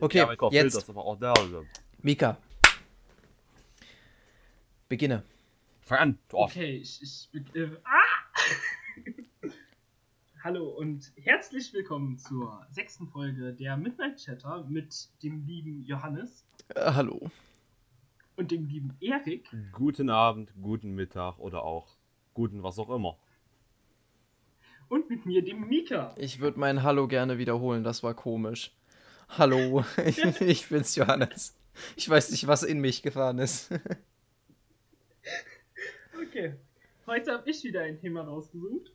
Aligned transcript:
Okay, 0.00 0.18
Ja, 0.18 0.48
jetzt, 0.50 0.76
Das 0.76 0.90
aber 0.90 1.04
auch 1.04 1.18
da. 1.18 1.32
Also. 1.32 1.64
Mika. 2.02 2.36
Beginne. 4.88 5.22
Fang 5.80 5.98
an. 5.98 6.18
Du 6.28 6.38
Arsch. 6.38 6.52
Okay, 6.52 6.76
ich. 6.76 7.00
ich 7.02 7.28
äh, 7.54 7.70
ah! 7.84 9.48
Hallo 10.44 10.68
und 10.68 11.12
herzlich 11.16 11.72
willkommen 11.72 12.18
zur 12.18 12.64
sechsten 12.70 13.08
Folge 13.08 13.52
der 13.52 13.76
Midnight 13.76 14.18
Chatter 14.18 14.64
mit 14.68 15.08
dem 15.22 15.44
lieben 15.46 15.82
Johannes 15.84 16.44
Äh, 16.74 16.92
hallo. 16.92 17.30
und 18.36 18.50
dem 18.52 18.66
lieben 18.66 18.96
Erik. 19.00 19.48
Guten 19.72 20.08
Abend, 20.08 20.52
guten 20.62 20.94
Mittag 20.94 21.38
oder 21.38 21.64
auch 21.64 21.88
guten 22.34 22.62
was 22.62 22.78
auch 22.78 22.90
immer. 22.90 23.16
Und 24.88 25.10
mit 25.10 25.26
mir, 25.26 25.42
dem 25.42 25.66
Mika. 25.66 26.14
Ich 26.16 26.38
würde 26.38 26.60
mein 26.60 26.84
Hallo 26.84 27.08
gerne 27.08 27.38
wiederholen, 27.38 27.82
das 27.82 28.04
war 28.04 28.14
komisch. 28.14 28.72
Hallo, 29.28 29.84
ich 30.40 30.68
bin's 30.68 30.94
Johannes. 30.96 31.54
Ich 31.96 32.08
weiß 32.08 32.30
nicht, 32.30 32.46
was 32.46 32.62
in 32.62 32.80
mich 32.80 33.02
gefahren 33.02 33.38
ist. 33.38 33.70
Okay, 36.18 36.54
heute 37.06 37.32
habe 37.32 37.50
ich 37.50 37.62
wieder 37.62 37.82
ein 37.82 38.00
Thema 38.00 38.22
rausgesucht. 38.22 38.90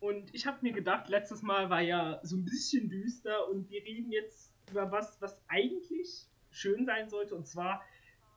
Und 0.00 0.34
ich 0.34 0.46
habe 0.46 0.58
mir 0.62 0.72
gedacht, 0.72 1.08
letztes 1.08 1.42
Mal 1.42 1.70
war 1.70 1.80
ja 1.80 2.18
so 2.22 2.36
ein 2.36 2.44
bisschen 2.44 2.88
düster 2.90 3.48
und 3.48 3.70
wir 3.70 3.82
reden 3.82 4.10
jetzt 4.12 4.52
über 4.70 4.90
was, 4.92 5.20
was 5.20 5.36
eigentlich 5.48 6.26
schön 6.50 6.84
sein 6.86 7.08
sollte, 7.08 7.34
und 7.36 7.46
zwar 7.48 7.82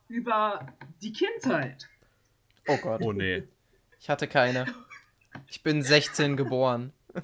über 0.08 0.66
die 1.02 1.12
Kindheit. 1.12 1.90
Oh 2.68 2.78
Gott, 2.78 3.02
Oh 3.04 3.12
nee. 3.14 3.44
ich 4.00 4.10
hatte 4.10 4.28
keine. 4.28 4.66
Ich 5.48 5.62
bin 5.64 5.82
16 5.82 6.38
geboren. 6.38 6.94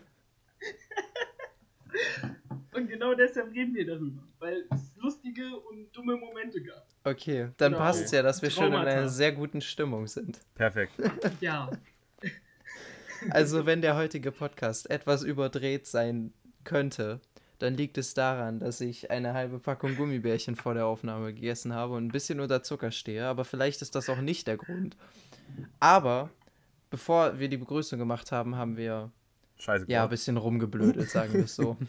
Und 2.75 2.87
genau 2.87 3.13
deshalb 3.13 3.53
reden 3.53 3.73
wir 3.75 3.85
darüber, 3.85 4.23
weil 4.39 4.65
es 4.71 4.95
lustige 4.97 5.55
und 5.69 5.91
dumme 5.95 6.15
Momente 6.17 6.61
gab. 6.61 6.85
Okay, 7.03 7.49
dann 7.57 7.73
Genau. 7.73 7.83
passt's 7.83 8.11
ja, 8.11 8.21
dass 8.21 8.41
wir 8.41 8.49
schon 8.49 8.65
in 8.67 8.71
Traumata. 8.73 8.91
einer 8.91 9.09
sehr 9.09 9.31
guten 9.31 9.61
Stimmung 9.61 10.07
sind. 10.07 10.39
Perfekt. 10.55 10.93
Ja, 11.41 11.69
Also, 13.29 13.65
wenn 13.65 13.81
der 13.81 13.95
heutige 13.95 14.31
Podcast 14.31 14.89
etwas 14.89 15.23
überdreht 15.23 15.87
sein 15.87 16.33
könnte, 16.65 17.21
dann 17.59 17.75
liegt 17.75 17.97
es 17.97 18.13
daran, 18.13 18.59
dass 18.59 18.81
ich 18.81 19.11
eine 19.11 19.33
halbe 19.33 19.59
Packung 19.59 19.95
Gummibärchen 19.95 20.55
vor 20.57 20.73
der 20.73 20.85
Aufnahme 20.85 21.33
gegessen 21.33 21.73
habe 21.73 21.93
und 21.93 22.05
ein 22.05 22.11
bisschen 22.11 22.39
unter 22.41 22.63
Zucker 22.63 22.91
stehe, 22.91 23.25
aber 23.25 23.45
vielleicht 23.45 23.81
ist 23.81 23.95
das 23.95 24.09
auch 24.09 24.19
nicht 24.19 24.47
der 24.47 24.57
Grund. 24.57 24.97
Aber 25.79 26.29
bevor 26.89 27.39
wir 27.39 27.47
die 27.47 27.57
Begrüßung 27.57 27.97
gemacht 27.99 28.31
haben, 28.33 28.55
haben 28.57 28.75
wir 28.75 29.11
Scheiße. 29.57 29.85
ja 29.87 30.03
ein 30.03 30.09
bisschen 30.09 30.35
rumgeblödelt, 30.35 31.09
sagen 31.09 31.33
wir 31.33 31.45
es 31.45 31.55
so. 31.55 31.77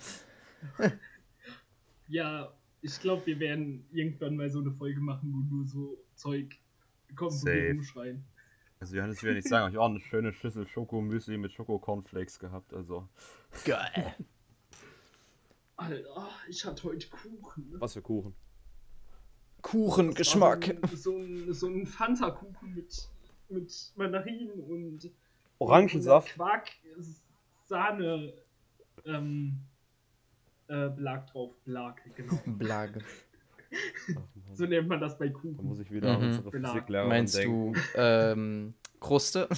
ja, 2.08 2.52
ich 2.82 3.00
glaube, 3.00 3.26
wir 3.26 3.40
werden 3.40 3.86
irgendwann 3.92 4.36
mal 4.36 4.50
so 4.50 4.60
eine 4.60 4.70
Folge 4.70 5.00
machen, 5.00 5.32
wo 5.32 5.54
nur 5.54 5.66
so 5.66 5.98
Zeug 6.14 6.58
kommt, 7.16 7.32
wo 7.32 7.36
Safe. 7.36 7.54
wir 7.54 7.70
rumschreien. 7.70 8.24
Also 8.80 8.96
Johannes 8.96 9.22
will 9.22 9.30
ja 9.30 9.36
nicht 9.36 9.48
sagen, 9.48 9.70
ich 9.70 9.76
habe 9.76 9.84
auch 9.84 9.90
eine 9.90 10.00
schöne 10.00 10.32
Schüssel 10.32 10.66
Schokomüsli 10.66 11.38
mit 11.38 11.52
Schoko-Cornflakes 11.52 12.38
gehabt. 12.38 12.74
Also, 12.74 13.08
Geil. 13.64 14.14
Alter, 15.76 16.28
ich 16.48 16.64
hatte 16.64 16.84
heute 16.84 17.08
Kuchen. 17.08 17.70
ne? 17.70 17.80
was 17.80 17.94
für 17.94 18.02
Kuchen. 18.02 18.34
Kuchengeschmack. 19.62 20.76
So 20.94 21.16
ein, 21.16 21.52
so 21.54 21.68
ein, 21.68 21.86
Fanta-Kuchen 21.86 22.74
mit, 22.74 23.08
mit 23.48 23.92
Mandarinen 23.96 24.60
und 24.60 25.10
Orangensaft. 25.58 26.28
und 26.28 26.34
Quark, 26.34 26.68
Sahne, 27.64 28.34
ähm, 29.06 29.58
äh, 30.68 30.88
Belag 30.90 31.26
drauf. 31.28 31.52
Belag, 31.64 32.00
genau. 32.16 32.38
Mann. 32.46 33.02
So 34.54 34.66
nennt 34.66 34.86
man 34.88 35.00
das 35.00 35.18
bei 35.18 35.28
Da 35.28 35.32
Kuchen. 35.34 35.58
muss 35.66 35.80
ich 35.80 35.90
wieder 35.90 36.14
an 36.14 36.20
Mhm. 36.20 36.26
unsere 36.28 36.50
Belag. 36.50 36.72
Physiklehrerin 36.72 37.08
Meinst 37.08 37.36
denken. 37.38 37.72
du 37.72 37.80
ähm, 37.96 38.74
Kruste? 39.00 39.48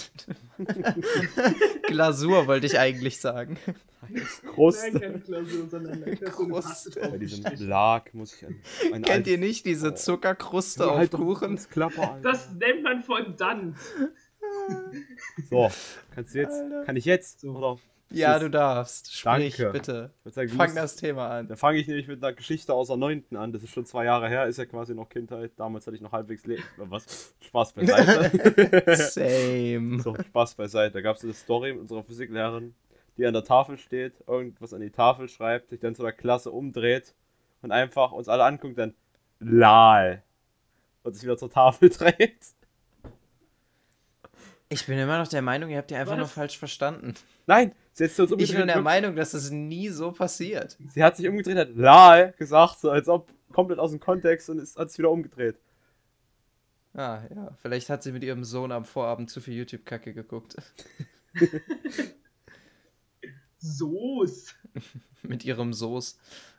Glasur 1.87 2.47
wollte 2.47 2.67
ich 2.67 2.79
eigentlich 2.79 3.19
sagen. 3.21 3.59
Nein, 4.03 4.23
Kruste. 4.47 4.99
keine 5.01 5.21
Klausur, 5.21 5.69
sondern 5.69 6.01
da 6.05 6.15
Kruste. 6.31 7.01
Bei 7.01 7.19
diesem. 7.19 7.45
Belag 7.45 8.13
muss 8.15 8.35
ich 8.35 8.47
an 8.47 8.57
ein 8.95 9.03
Kennt 9.03 9.27
ihr 9.27 9.39
nicht 9.39 9.67
diese 9.67 9.89
Oh. 9.93 9.95
Zuckerkruste 9.95 10.85
Ja, 10.85 10.91
auf 10.91 10.97
halt 10.99 11.11
Kuchen? 11.13 11.57
das 11.57 11.69
Klapper. 11.69 12.19
Das 12.23 12.53
nennt 12.55 12.83
man 12.83 13.03
Fondant. 13.03 13.77
So, 15.51 15.71
kannst 16.15 16.35
du 16.35 16.39
jetzt? 16.39 16.61
Alter. 16.61 16.85
Kann 16.85 16.97
ich 16.97 17.05
jetzt? 17.05 17.41
So. 17.41 17.51
Oder? 17.53 17.79
Ja, 18.13 18.39
du 18.39 18.49
darfst. 18.49 19.13
Sprich, 19.13 19.57
Danke. 19.57 19.73
bitte. 19.73 20.11
Sagen, 20.25 20.49
Fang 20.51 20.69
musst- 20.69 20.77
das 20.77 20.97
Thema 20.97 21.29
an. 21.29 21.49
Da 21.49 21.57
fange 21.57 21.79
ich 21.79 21.89
nämlich 21.89 22.07
mit 22.07 22.23
einer 22.23 22.33
Geschichte 22.35 22.73
aus 22.73 22.87
der 22.89 22.97
9. 22.97 23.37
an. 23.37 23.53
Das 23.53 23.63
ist 23.65 23.71
schon 23.73 23.85
zwei 23.85 24.05
Jahre 24.05 24.29
her, 24.29 24.47
ist 24.47 24.59
ja 24.59 24.65
quasi 24.65 24.95
noch 24.95 25.09
Kindheit. 25.09 25.53
Damals 25.57 25.87
hatte 25.87 25.97
ich 25.97 26.03
noch 26.03 26.13
halbwegs 26.13 26.47
Leben. 26.47 26.63
Was? 26.77 27.35
Spaß 27.41 27.73
beiseite. 27.73 28.85
Same. 28.97 30.01
so, 30.01 30.15
Spaß 30.15 30.55
beiseite. 30.55 30.95
Da 30.95 31.01
gab 31.01 31.17
es 31.17 31.25
eine 31.25 31.33
Story 31.35 31.73
mit 31.73 31.83
unserer 31.83 32.05
Physiklehrerin, 32.05 32.75
die 33.17 33.27
an 33.27 33.33
der 33.35 33.45
Tafel 33.45 33.77
steht, 33.77 34.15
irgendwas 34.29 34.73
an 34.73 34.81
die 34.83 34.91
Tafel 34.91 35.29
schreibt, 35.29 35.71
sich 35.71 35.81
dann 35.81 35.95
zu 35.97 36.03
der 36.03 36.13
Klasse 36.13 36.53
umdreht 36.53 37.15
und 37.63 37.73
einfach 37.73 38.13
uns 38.13 38.29
alle 38.29 38.45
anguckt, 38.45 38.79
dann 38.79 38.95
LAL. 39.41 40.23
Und 41.03 41.15
sich 41.15 41.25
wieder 41.25 41.37
zur 41.37 41.51
Tafel 41.51 41.89
dreht. 41.91 42.39
Ich 44.69 44.87
bin 44.87 44.99
immer 44.99 45.19
noch 45.19 45.29
der 45.29 45.43
Meinung, 45.43 45.71
ihr 45.71 45.79
habt 45.79 45.91
die 45.91 45.95
einfach 45.95 46.13
Was? 46.13 46.19
nur 46.19 46.29
falsch 46.29 46.59
verstanden. 46.59 47.15
Nein, 47.47 47.73
sie 47.93 48.05
hat 48.05 48.11
sich 48.11 48.19
uns 48.21 48.31
Ich 48.31 48.33
umgedreht. 48.35 48.57
bin 48.59 48.67
der 48.67 48.83
Meinung, 48.83 49.15
dass 49.15 49.33
es 49.33 49.51
nie 49.51 49.89
so 49.91 50.11
passiert. 50.11 50.77
Sie 50.89 51.05
hat 51.05 51.17
sich 51.17 51.29
umgedreht, 51.29 51.57
hat 51.57 51.77
LAL 51.77 52.33
gesagt, 52.37 52.81
so 52.81 52.91
als 52.91 53.09
ob 53.09 53.31
komplett 53.53 53.79
aus 53.79 53.93
dem 53.93 54.01
Kontext 54.01 54.51
und 54.51 54.59
ist, 54.59 54.77
hat 54.77 54.91
sich 54.91 54.99
wieder 54.99 55.11
umgedreht. 55.11 55.57
Ah, 56.95 57.23
ja. 57.35 57.57
Vielleicht 57.63 57.91
hat 57.91 58.03
sie 58.03 58.11
mit 58.11 58.25
ihrem 58.25 58.43
Sohn 58.43 58.73
am 58.73 58.85
Vorabend 58.85 59.31
zu 59.31 59.41
viel 59.41 59.55
YouTube-Kacke 59.55 60.15
geguckt. 60.15 60.57
Soße. 63.59 64.55
mit 65.23 65.45
ihrem 65.45 65.73
Soß. 65.73 66.19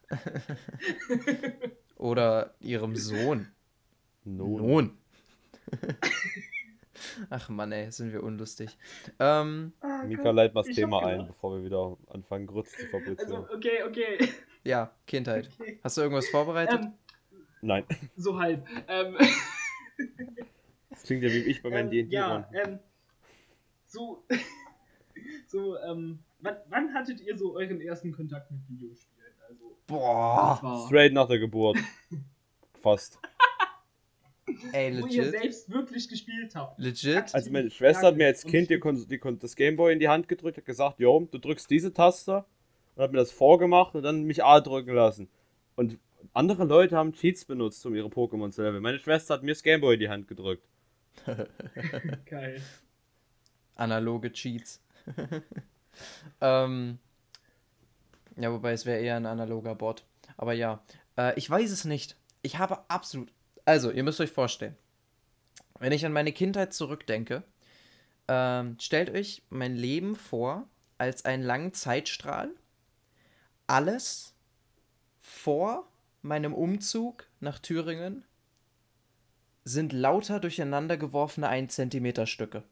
Oder 1.95 2.53
ihrem 2.59 2.95
Sohn. 2.95 3.47
No. 4.23 4.57
Nun. 4.59 4.97
Ach 7.29 7.49
Mann, 7.49 7.71
ey, 7.71 7.91
sind 7.91 8.11
wir 8.13 8.23
unlustig. 8.23 8.77
Ähm, 9.19 9.73
Ah, 9.81 10.03
Mika 10.03 10.31
leitet 10.31 10.55
mal 10.55 10.63
das 10.63 10.75
Thema 10.75 10.99
ein, 11.05 11.11
gedacht. 11.19 11.27
bevor 11.29 11.57
wir 11.57 11.63
wieder 11.65 11.97
anfangen, 12.13 12.47
Grütze 12.47 12.75
zu 12.77 12.87
fabrizieren. 12.87 13.19
Also, 13.19 13.53
okay, 13.53 13.83
okay. 13.83 14.29
ja, 14.63 14.91
Kindheit. 15.05 15.49
okay. 15.59 15.79
Hast 15.83 15.97
du 15.97 16.01
irgendwas 16.01 16.27
vorbereitet? 16.29 16.81
Ähm, 16.81 16.93
Nein, 17.61 17.85
so 18.15 18.39
halb. 18.39 18.65
Ähm, 18.87 19.15
das 20.89 21.03
klingt 21.03 21.23
ja 21.23 21.29
wie 21.29 21.39
ich 21.39 21.61
bei 21.63 21.69
meinen 21.69 21.91
ähm, 21.91 22.09
D&D 22.09 22.15
ja, 22.15 22.49
ähm, 22.53 22.79
so, 23.85 24.23
so, 25.47 25.77
ähm, 25.79 26.19
wann, 26.39 26.57
wann 26.69 26.93
hattet 26.93 27.21
ihr 27.21 27.37
so 27.37 27.55
euren 27.55 27.81
ersten 27.81 28.11
Kontakt 28.11 28.51
mit 28.51 28.61
Videospielen? 28.69 29.33
Also, 29.49 29.77
Boah, 29.87 30.85
Straight 30.87 31.13
nach 31.13 31.27
der 31.27 31.39
Geburt. 31.39 31.77
Fast. 32.81 33.19
Ey, 34.71 35.01
wo 35.01 35.07
ihr 35.07 35.23
legit. 35.23 35.41
selbst 35.41 35.71
wirklich 35.71 36.09
gespielt 36.09 36.55
habt. 36.55 36.79
Legit? 36.79 37.33
Also 37.33 37.51
meine 37.51 37.69
Schwester 37.69 38.07
hat 38.07 38.17
mir 38.17 38.27
als 38.27 38.43
Kind 38.43 38.69
die, 38.69 38.79
die 38.79 39.37
das 39.39 39.55
Gameboy 39.55 39.93
in 39.93 39.99
die 39.99 40.07
Hand 40.07 40.27
gedrückt, 40.27 40.57
hat 40.57 40.65
gesagt, 40.65 40.99
jo, 40.99 41.27
du 41.31 41.37
drückst 41.37 41.69
diese 41.69 41.93
Taste 41.93 42.45
und 42.95 43.03
hat 43.03 43.11
mir 43.11 43.19
das 43.19 43.31
vorgemacht 43.31 43.95
und 43.95 44.03
dann 44.03 44.23
mich 44.23 44.43
A 44.43 44.59
drücken 44.59 44.93
lassen. 44.93 45.29
Und 45.75 45.99
andere 46.33 46.65
Leute 46.65 46.95
haben 46.95 47.13
Cheats 47.13 47.45
benutzt, 47.45 47.85
um 47.85 47.95
ihre 47.95 48.07
Pokémon 48.07 48.51
zu 48.51 48.63
leveln. 48.63 48.81
Meine 48.81 48.99
Schwester 48.99 49.35
hat 49.35 49.43
mir 49.43 49.51
das 49.51 49.63
Gameboy 49.63 49.95
in 49.95 49.99
die 49.99 50.09
Hand 50.09 50.27
gedrückt. 50.27 50.67
Geil. 52.25 52.61
Analoge 53.75 54.31
Cheats. 54.31 54.81
ähm, 56.41 56.99
ja, 58.35 58.51
wobei 58.51 58.71
es 58.73 58.85
wäre 58.85 58.99
eher 58.99 59.15
ein 59.15 59.25
analoger 59.25 59.75
Bot. 59.75 60.05
Aber 60.35 60.53
ja, 60.53 60.83
äh, 61.17 61.37
ich 61.37 61.49
weiß 61.49 61.71
es 61.71 61.85
nicht. 61.85 62.15
Ich 62.41 62.57
habe 62.57 62.79
absolut. 62.89 63.31
Also, 63.67 63.91
ihr 63.91 64.03
müsst 64.03 64.21
euch 64.21 64.31
vorstellen, 64.31 64.77
wenn 65.77 65.91
ich 65.91 66.05
an 66.05 66.13
meine 66.13 66.31
Kindheit 66.31 66.73
zurückdenke, 66.73 67.43
ähm, 68.29 68.77
stellt 68.79 69.09
euch 69.09 69.43
mein 69.49 69.75
Leben 69.75 70.15
vor 70.15 70.69
als 70.97 71.25
einen 71.25 71.43
langen 71.43 71.73
Zeitstrahl. 71.73 72.49
Alles 73.67 74.33
vor 75.19 75.85
meinem 76.21 76.53
Umzug 76.53 77.25
nach 77.41 77.59
Thüringen 77.59 78.23
sind 79.65 79.91
lauter 79.91 80.39
durcheinander 80.39 80.95
geworfene 80.95 81.49
1 81.49 81.75
cm 81.75 82.25
Stücke. 82.25 82.63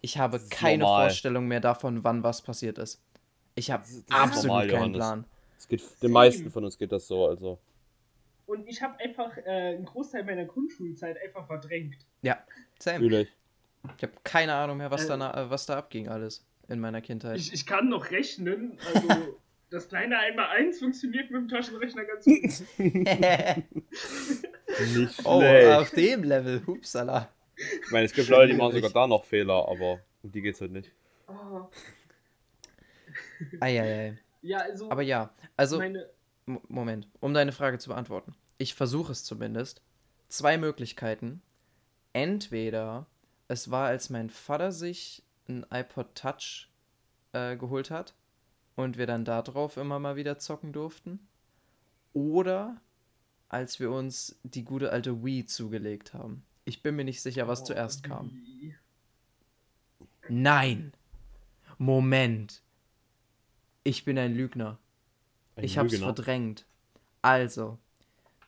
Ich 0.00 0.18
habe 0.18 0.38
keine 0.48 0.84
normal. 0.84 1.08
Vorstellung 1.08 1.48
mehr 1.48 1.60
davon, 1.60 2.04
wann 2.04 2.22
was 2.22 2.40
passiert 2.40 2.78
ist. 2.78 3.02
Ich 3.56 3.72
habe 3.72 3.82
absolut 4.10 4.46
normal, 4.46 4.68
keinen 4.68 4.94
Johannes. 4.94 4.96
Plan. 4.96 5.24
Es 5.58 5.66
geht 5.66 6.02
den 6.04 6.12
meisten 6.12 6.52
von 6.52 6.64
uns 6.64 6.78
geht 6.78 6.92
das 6.92 7.08
so, 7.08 7.26
also. 7.26 7.58
Und 8.46 8.68
ich 8.68 8.82
habe 8.82 8.98
einfach 9.00 9.36
äh, 9.38 9.74
einen 9.74 9.84
Großteil 9.84 10.24
meiner 10.24 10.44
Grundschulzeit 10.44 11.16
einfach 11.22 11.46
verdrängt. 11.46 11.96
Ja, 12.22 12.44
same. 12.78 12.98
Fühle 12.98 13.22
ich. 13.22 13.32
Ich 13.96 14.02
habe 14.02 14.12
keine 14.22 14.54
Ahnung 14.54 14.78
mehr, 14.78 14.90
was, 14.90 15.04
Äh, 15.04 15.18
da, 15.18 15.44
äh, 15.44 15.50
was 15.50 15.66
da 15.66 15.78
abging 15.78 16.08
alles 16.08 16.46
in 16.68 16.80
meiner 16.80 17.00
Kindheit. 17.00 17.38
Ich, 17.38 17.52
ich 17.52 17.66
kann 17.66 17.88
noch 17.88 18.10
rechnen, 18.10 18.78
also 18.94 19.08
Das 19.74 19.88
kleine 19.88 20.18
Einmal-Eins 20.18 20.78
funktioniert 20.78 21.32
mit 21.32 21.40
dem 21.40 21.48
Taschenrechner 21.48 22.04
ganz 22.04 22.24
gut. 22.24 22.42
Nicht 22.78 23.02
oh, 25.24 25.40
schlecht. 25.40 25.72
auf 25.72 25.90
dem 25.90 26.22
Level. 26.22 26.64
Hupsala. 26.64 27.28
Ich 27.56 27.90
meine, 27.90 28.04
es 28.04 28.12
gibt 28.12 28.28
Leute, 28.28 28.52
die 28.52 28.58
machen 28.58 28.74
sogar 28.74 28.90
da 28.90 29.08
noch 29.08 29.24
Fehler, 29.24 29.68
aber 29.68 29.98
um 30.22 30.30
die 30.30 30.42
geht's 30.42 30.60
halt 30.60 30.70
nicht. 30.70 30.92
Oh. 31.26 31.62
Eieiei. 33.58 34.16
Ja, 34.42 34.58
also, 34.58 34.92
Aber 34.92 35.02
ja, 35.02 35.34
also, 35.56 35.78
meine. 35.78 36.08
Mo- 36.46 36.62
Moment, 36.68 37.08
um 37.20 37.34
deine 37.34 37.52
Frage 37.52 37.78
zu 37.78 37.88
beantworten. 37.90 38.34
Ich 38.58 38.74
versuche 38.74 39.12
es 39.12 39.24
zumindest. 39.24 39.82
Zwei 40.28 40.58
Möglichkeiten. 40.58 41.42
Entweder 42.12 43.06
es 43.48 43.70
war, 43.70 43.86
als 43.86 44.10
mein 44.10 44.30
Vater 44.30 44.72
sich 44.72 45.22
ein 45.48 45.66
iPod 45.70 46.14
Touch 46.14 46.70
äh, 47.32 47.56
geholt 47.56 47.90
hat 47.90 48.14
und 48.76 48.96
wir 48.98 49.06
dann 49.06 49.24
darauf 49.24 49.76
immer 49.76 49.98
mal 49.98 50.16
wieder 50.16 50.38
zocken 50.38 50.72
durften. 50.72 51.18
Oder 52.12 52.80
als 53.48 53.80
wir 53.80 53.90
uns 53.90 54.38
die 54.42 54.64
gute 54.64 54.90
alte 54.90 55.24
Wii 55.24 55.46
zugelegt 55.46 56.14
haben. 56.14 56.44
Ich 56.64 56.82
bin 56.82 56.96
mir 56.96 57.04
nicht 57.04 57.20
sicher, 57.22 57.46
was 57.46 57.62
Oh, 57.62 57.64
zuerst 57.66 58.02
kam. 58.04 58.30
Nein! 60.28 60.92
Moment! 61.78 62.62
Ich 63.82 64.04
bin 64.04 64.18
ein 64.18 64.34
Lügner. 64.34 64.78
Ein 65.56 65.64
Ich 65.64 65.78
hab's 65.78 65.92
Lügner. 65.92 66.06
verdrängt. 66.06 66.66
Also, 67.22 67.78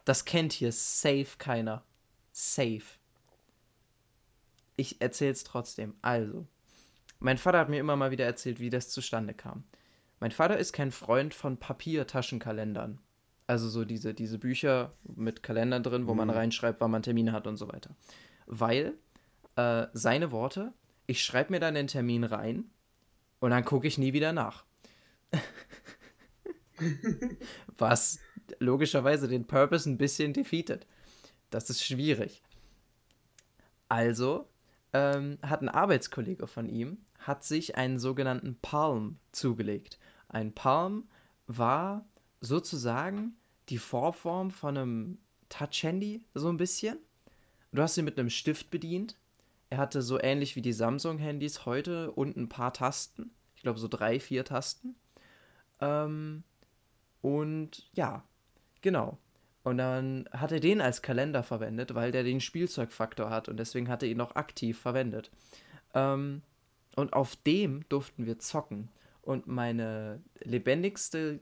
das 0.04 0.24
kennt 0.24 0.52
hier 0.52 0.72
safe 0.72 1.36
keiner. 1.38 1.84
Safe. 2.32 2.82
Ich 4.76 5.00
erzähl's 5.00 5.44
trotzdem. 5.44 5.94
Also, 6.02 6.46
mein 7.18 7.38
Vater 7.38 7.58
hat 7.58 7.68
mir 7.68 7.80
immer 7.80 7.96
mal 7.96 8.10
wieder 8.10 8.26
erzählt, 8.26 8.60
wie 8.60 8.70
das 8.70 8.90
zustande 8.90 9.32
kam. 9.34 9.64
Mein 10.20 10.30
Vater 10.32 10.58
ist 10.58 10.72
kein 10.72 10.92
Freund 10.92 11.34
von 11.34 11.56
Papiertaschenkalendern. 11.58 12.98
Also 13.46 13.68
so 13.68 13.84
diese, 13.84 14.12
diese 14.12 14.38
Bücher 14.38 14.92
mit 15.04 15.42
Kalendern 15.42 15.82
drin, 15.82 16.06
wo 16.08 16.14
man 16.14 16.28
Mhm. 16.28 16.34
reinschreibt, 16.34 16.80
wann 16.80 16.90
man 16.90 17.02
Termine 17.02 17.32
hat 17.32 17.46
und 17.46 17.56
so 17.56 17.68
weiter. 17.68 17.94
Weil, 18.46 18.94
äh, 19.56 19.86
seine 19.92 20.32
Worte, 20.32 20.72
ich 21.06 21.24
schreibe 21.24 21.52
mir 21.52 21.60
dann 21.60 21.74
den 21.74 21.86
Termin 21.86 22.24
rein 22.24 22.70
und 23.38 23.50
dann 23.50 23.64
gucke 23.64 23.86
ich 23.86 23.98
nie 23.98 24.12
wieder 24.12 24.32
nach. 24.32 24.64
Was 27.78 28.18
logischerweise 28.58 29.28
den 29.28 29.46
Purpose 29.46 29.88
ein 29.88 29.98
bisschen 29.98 30.32
defeatet. 30.32 30.86
Das 31.50 31.70
ist 31.70 31.84
schwierig. 31.84 32.42
Also 33.88 34.48
ähm, 34.92 35.38
hat 35.42 35.62
ein 35.62 35.68
Arbeitskollege 35.68 36.46
von 36.46 36.68
ihm, 36.68 36.98
hat 37.18 37.44
sich 37.44 37.76
einen 37.76 37.98
sogenannten 37.98 38.58
Palm 38.60 39.18
zugelegt. 39.32 39.98
Ein 40.28 40.52
Palm 40.52 41.08
war 41.46 42.06
sozusagen 42.40 43.36
die 43.68 43.78
Vorform 43.78 44.50
von 44.50 44.76
einem 44.76 45.18
Touch-Handy, 45.48 46.24
so 46.34 46.48
ein 46.48 46.56
bisschen. 46.56 46.98
Du 47.72 47.82
hast 47.82 47.96
ihn 47.96 48.04
mit 48.04 48.18
einem 48.18 48.30
Stift 48.30 48.70
bedient. 48.70 49.16
Er 49.70 49.78
hatte 49.78 50.02
so 50.02 50.20
ähnlich 50.20 50.56
wie 50.56 50.62
die 50.62 50.72
Samsung-Handys 50.72 51.66
heute 51.66 52.12
unten 52.12 52.42
ein 52.42 52.48
paar 52.48 52.72
Tasten. 52.72 53.30
Ich 53.54 53.62
glaube 53.62 53.78
so 53.78 53.88
drei, 53.88 54.20
vier 54.20 54.44
Tasten. 54.44 54.94
Ähm, 55.80 56.44
und 57.20 57.88
ja, 57.92 58.24
genau. 58.82 59.18
Und 59.62 59.78
dann 59.78 60.28
hat 60.30 60.52
er 60.52 60.60
den 60.60 60.80
als 60.80 61.02
Kalender 61.02 61.42
verwendet, 61.42 61.94
weil 61.94 62.12
der 62.12 62.22
den 62.22 62.40
Spielzeugfaktor 62.40 63.30
hat 63.30 63.48
und 63.48 63.56
deswegen 63.56 63.88
hat 63.88 64.02
er 64.02 64.08
ihn 64.08 64.20
auch 64.20 64.36
aktiv 64.36 64.78
verwendet. 64.78 65.30
Ähm, 65.92 66.42
und 66.94 67.12
auf 67.12 67.36
dem 67.36 67.86
durften 67.88 68.26
wir 68.26 68.38
zocken. 68.38 68.88
Und 69.22 69.48
meine 69.48 70.22
lebendigste 70.40 71.40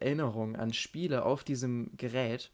Erinnerung 0.00 0.54
an 0.56 0.72
Spiele 0.72 1.24
auf 1.24 1.44
diesem 1.44 1.90
Gerät, 1.96 2.50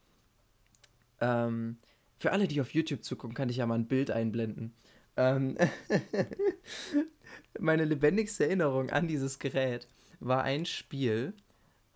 ähm, 1.20 1.78
für 2.18 2.32
alle, 2.32 2.48
die 2.48 2.60
auf 2.60 2.74
YouTube 2.74 3.04
zugucken, 3.04 3.34
kann 3.34 3.48
ich 3.48 3.56
ja 3.56 3.66
mal 3.66 3.74
ein 3.74 3.88
Bild 3.88 4.10
einblenden. 4.10 4.72
Ähm, 5.16 5.56
meine 7.58 7.84
lebendigste 7.84 8.46
Erinnerung 8.46 8.90
an 8.90 9.08
dieses 9.08 9.38
Gerät 9.38 9.88
war 10.20 10.42
ein 10.42 10.64
Spiel, 10.64 11.34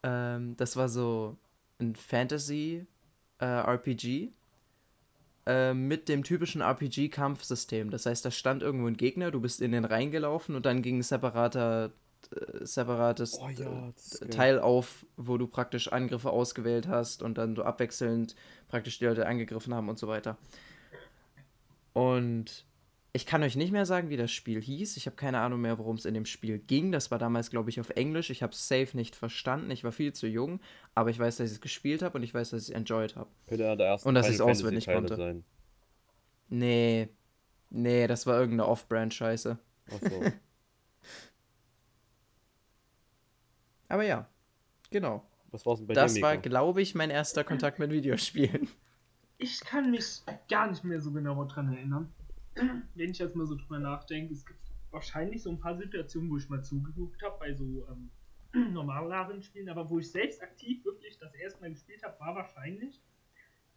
ähm, 0.02 0.56
das 0.56 0.76
war 0.76 0.88
so 0.88 1.37
ein 1.78 1.94
Fantasy 1.94 2.87
äh, 3.38 3.44
RPG 3.44 4.32
äh, 5.46 5.75
mit 5.75 6.08
dem 6.08 6.22
typischen 6.22 6.60
RPG-Kampfsystem. 6.60 7.90
Das 7.90 8.06
heißt, 8.06 8.25
da 8.25 8.31
stand 8.31 8.62
irgendwo 8.62 8.87
ein 8.87 8.96
Gegner, 8.96 9.31
du 9.31 9.40
bist 9.40 9.60
in 9.60 9.72
den 9.72 9.84
reingelaufen 9.84 10.54
und 10.54 10.66
dann 10.66 10.82
ging 10.82 10.99
ein 10.99 11.02
separater, 11.02 11.90
äh, 12.34 12.64
separates 12.64 13.38
Oh 13.40 13.49
ja, 13.49 13.93
äh. 14.20 14.28
Teil 14.28 14.60
auf, 14.60 15.04
wo 15.16 15.38
du 15.38 15.46
praktisch 15.46 15.88
Angriffe 15.88 16.31
ausgewählt 16.31 16.88
hast 16.88 17.22
und 17.22 17.38
dann 17.38 17.56
so 17.56 17.64
abwechselnd 17.64 18.37
praktisch 18.69 18.98
die 18.98 19.06
Leute 19.06 19.26
angegriffen 19.26 19.75
haben 19.75 19.88
und 19.88 19.98
so 19.98 20.08
weiter. 20.08 20.37
Und 21.93 22.64
ich 23.14 23.26
kann 23.26 23.42
euch 23.42 23.56
nicht 23.56 23.72
mehr 23.72 23.84
sagen, 23.84 24.08
wie 24.08 24.16
das 24.16 24.30
Spiel 24.32 24.62
hieß. 24.62 24.96
Ich 24.96 25.04
habe 25.04 25.16
keine 25.16 25.40
Ahnung 25.40 25.60
mehr, 25.60 25.78
worum 25.78 25.96
es 25.96 26.06
in 26.06 26.14
dem 26.14 26.24
Spiel 26.24 26.58
ging. 26.58 26.92
Das 26.92 27.10
war 27.10 27.18
damals, 27.18 27.50
glaube 27.50 27.68
ich, 27.68 27.78
auf 27.78 27.90
Englisch. 27.90 28.30
Ich 28.30 28.42
habe 28.42 28.54
es 28.54 28.66
safe 28.66 28.96
nicht 28.96 29.14
verstanden. 29.14 29.70
Ich 29.70 29.84
war 29.84 29.92
viel 29.92 30.14
zu 30.14 30.26
jung. 30.26 30.60
Aber 30.94 31.10
ich 31.10 31.18
weiß, 31.18 31.36
dass 31.36 31.48
ich 31.48 31.56
es 31.56 31.60
gespielt 31.60 32.00
habe 32.00 32.16
und 32.16 32.24
ich 32.24 32.32
weiß, 32.32 32.50
dass 32.50 32.62
ich 32.62 32.70
es 32.70 32.74
enjoyed 32.74 33.14
habe. 33.16 33.28
Und 33.48 33.58
dass 34.14 34.26
Final 34.26 34.30
ich's 34.30 34.40
auswendig 34.40 34.86
konnte. 34.86 35.16
sein. 35.16 35.44
Nee. 36.48 37.10
Nee, 37.68 38.06
das 38.06 38.26
war 38.26 38.38
irgendeine 38.38 38.66
Off-Brand-Scheiße. 38.68 39.58
Achso. 39.90 40.22
Aber 43.88 44.04
ja, 44.04 44.26
genau. 44.90 45.22
Was 45.50 45.66
war's 45.66 45.80
denn 45.80 45.86
bei 45.86 45.92
das 45.92 46.14
dir, 46.14 46.22
war, 46.22 46.38
glaube 46.38 46.80
ich, 46.80 46.94
mein 46.94 47.10
erster 47.10 47.44
Kontakt 47.44 47.78
mit 47.78 47.90
Videospielen. 47.90 48.68
Ich 49.36 49.60
kann 49.60 49.90
mich 49.90 50.22
gar 50.48 50.70
nicht 50.70 50.82
mehr 50.82 51.00
so 51.00 51.10
genau 51.10 51.44
dran 51.44 51.74
erinnern. 51.74 52.10
Wenn 52.94 53.10
ich 53.10 53.19
jetzt 53.19 53.37
mal 53.37 53.46
so 53.46 53.54
drüber 53.54 53.78
nachdenke, 53.78 54.32
es 54.34 54.44
gibt 54.44 54.60
wahrscheinlich 54.90 55.43
so 55.43 55.50
ein 55.50 55.58
paar 55.58 55.76
Situationen, 55.76 56.31
wo 56.31 56.37
ich 56.37 56.49
mal 56.49 56.62
zugeguckt 56.62 57.22
habe 57.22 57.38
bei 57.38 57.54
so 57.54 57.87
ähm, 57.88 58.10
normaleren 58.72 59.43
Spielen, 59.43 59.69
aber 59.69 59.88
wo 59.88 59.99
ich 59.99 60.10
selbst 60.10 60.43
aktiv 60.43 60.84
wirklich 60.84 61.19
das 61.19 61.34
erste 61.34 61.60
Mal 61.60 61.70
gespielt 61.70 62.02
habe, 62.02 62.19
war 62.20 62.34
wahrscheinlich, 62.34 63.00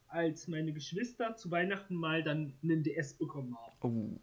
als 0.08 0.48
meine 0.48 0.74
Geschwister 0.74 1.36
zu 1.36 1.50
Weihnachten 1.52 1.96
mal 1.96 2.24
dann 2.24 2.54
einen 2.62 2.84
DS 2.84 3.14
bekommen 3.14 3.56
haben. 3.58 3.74
Oh. 3.82 4.20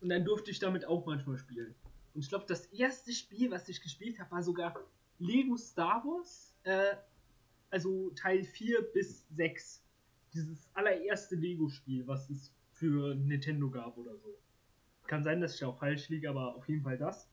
Und 0.00 0.08
dann 0.08 0.24
durfte 0.24 0.50
ich 0.50 0.58
damit 0.58 0.84
auch 0.84 1.06
manchmal 1.06 1.38
spielen. 1.38 1.74
Und 2.14 2.22
ich 2.22 2.28
glaube, 2.28 2.44
das 2.48 2.66
erste 2.66 3.12
Spiel, 3.12 3.50
was 3.50 3.68
ich 3.68 3.80
gespielt 3.80 4.18
habe, 4.18 4.30
war 4.30 4.42
sogar 4.42 4.74
Lego 5.18 5.56
Star 5.56 6.04
Wars, 6.04 6.54
äh, 6.64 6.96
also 7.70 8.10
Teil 8.10 8.44
4 8.44 8.82
bis 8.92 9.26
6. 9.30 9.82
Dieses 10.32 10.68
allererste 10.74 11.36
Lego-Spiel, 11.36 12.06
was 12.06 12.28
es 12.30 12.52
für 12.76 13.14
Nintendo 13.14 13.70
gab 13.70 13.96
oder 13.96 14.16
so. 14.16 14.38
Kann 15.06 15.24
sein, 15.24 15.40
dass 15.40 15.54
ich 15.54 15.64
auch 15.64 15.78
falsch 15.78 16.08
liege, 16.08 16.28
aber 16.28 16.54
auf 16.54 16.68
jeden 16.68 16.82
Fall 16.82 16.98
das. 16.98 17.28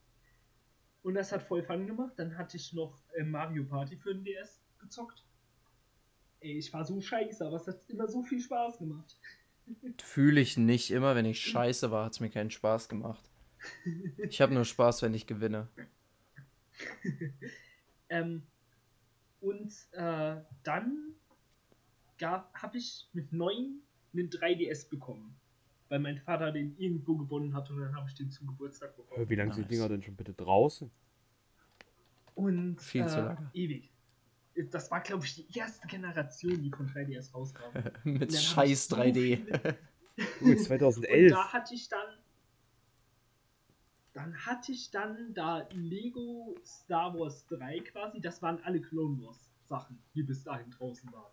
Und 1.02 1.16
das 1.16 1.32
hat 1.32 1.44
voll 1.44 1.64
Fun 1.64 1.86
gemacht. 1.86 2.14
Dann 2.18 2.38
hatte 2.38 2.58
ich 2.58 2.74
noch 2.74 3.02
äh, 3.14 3.24
Mario 3.24 3.66
Party 3.66 3.98
für 3.98 4.14
den 4.14 4.24
DS 4.24 4.62
gezockt. 4.80 5.26
Ey, 6.40 6.58
ich 6.58 6.72
war 6.72 6.86
so 6.86 7.00
scheiße, 7.00 7.46
aber 7.46 7.58
es 7.58 7.68
hat 7.68 7.80
immer 7.90 8.08
so 8.08 8.24
viel 8.24 8.40
Spaß 8.40 8.80
gemacht. 8.80 9.18
Fühle 10.02 10.42
ich 10.42 10.58
nicht 10.58 10.92
immer, 10.92 11.16
wenn 11.16 11.26
ich 11.26 11.40
scheiße 11.42 11.92
war, 11.92 12.06
hat 12.06 12.14
es 12.14 12.20
mir 12.20 12.30
keinen 12.30 12.52
Spaß 12.52 12.90
gemacht. 12.90 13.24
Ich 14.18 14.42
habe 14.42 14.54
nur 14.54 14.66
Spaß, 14.66 15.02
wenn 15.02 15.14
ich 15.14 15.28
gewinne. 15.28 15.68
Ähm, 18.10 18.44
und 19.42 19.74
äh, 19.94 20.36
dann 20.62 21.16
habe 22.22 22.78
ich 22.78 23.10
mit 23.14 23.34
neun 23.34 23.82
einen 24.14 24.30
3DS 24.30 24.90
bekommen. 24.90 25.36
Weil 25.90 26.00
mein 26.00 26.18
Vater 26.18 26.52
den 26.52 26.76
irgendwo 26.78 27.16
gewonnen 27.18 27.54
hat 27.54 27.70
und 27.70 27.80
dann 27.80 27.96
habe 27.96 28.08
ich 28.10 28.16
den 28.16 28.32
zum 28.32 28.48
Geburtstag 28.48 28.96
bekommen. 28.96 29.22
Äh, 29.26 29.30
Wie 29.30 29.36
lange 29.36 29.54
sind 29.54 29.70
die. 29.70 29.76
Dinger 29.76 29.90
denn 29.90 30.02
schon 30.02 30.16
bitte 30.16 30.34
draußen? 30.34 30.90
Und 32.36 32.82
Viel 32.82 33.04
äh, 33.04 33.08
zu 33.08 33.18
lange. 33.22 33.50
ewig. 33.54 33.92
Das 34.72 34.90
war, 34.92 35.02
glaube 35.02 35.26
ich, 35.26 35.36
die 35.36 35.58
erste 35.58 35.88
Generation, 35.88 36.62
die 36.62 36.72
von 36.72 36.88
3DS 36.88 37.32
rauskam. 37.34 37.64
Mit 38.04 38.34
scheiß 38.34 38.70
ich 38.70 38.80
so 38.80 38.96
3D. 38.96 39.14
viele- 39.14 39.78
Uh, 40.42 40.50
Und 40.52 40.60
2011. 40.60 41.32
da 41.32 41.52
hatte 41.54 41.74
ich 41.74 41.90
dann. 41.90 42.06
Dann 44.14 44.36
hatte 44.46 44.72
ich 44.72 44.92
dann 44.92 45.34
da 45.34 45.68
Lego 45.72 46.56
Star 46.64 47.18
Wars 47.18 47.48
3 47.48 47.80
quasi. 47.80 48.22
Das 48.22 48.40
waren 48.44 48.60
alle 48.64 48.80
Clone 48.80 49.20
Wars 49.24 49.50
Sachen, 49.64 49.98
die 50.14 50.22
bis 50.22 50.44
dahin 50.44 50.70
draußen 50.70 51.12
waren. 51.12 51.33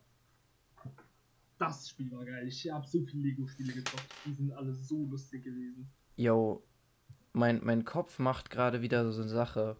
Das 1.61 1.91
Spiel 1.91 2.11
war 2.11 2.25
geil. 2.25 2.49
Ich 2.49 2.71
habe 2.71 2.87
so 2.87 3.03
viele 3.03 3.23
Lego-Spiele 3.23 3.75
gezockt. 3.75 4.07
Die 4.25 4.33
sind 4.33 4.51
alle 4.53 4.73
so 4.73 5.05
lustig 5.05 5.45
gewesen. 5.45 5.91
Yo, 6.17 6.65
mein, 7.35 7.61
mein 7.63 7.85
Kopf 7.85 8.19
macht 8.19 8.49
gerade 8.49 8.81
wieder 8.81 9.13
so 9.13 9.21
eine 9.21 9.31
Sache, 9.31 9.77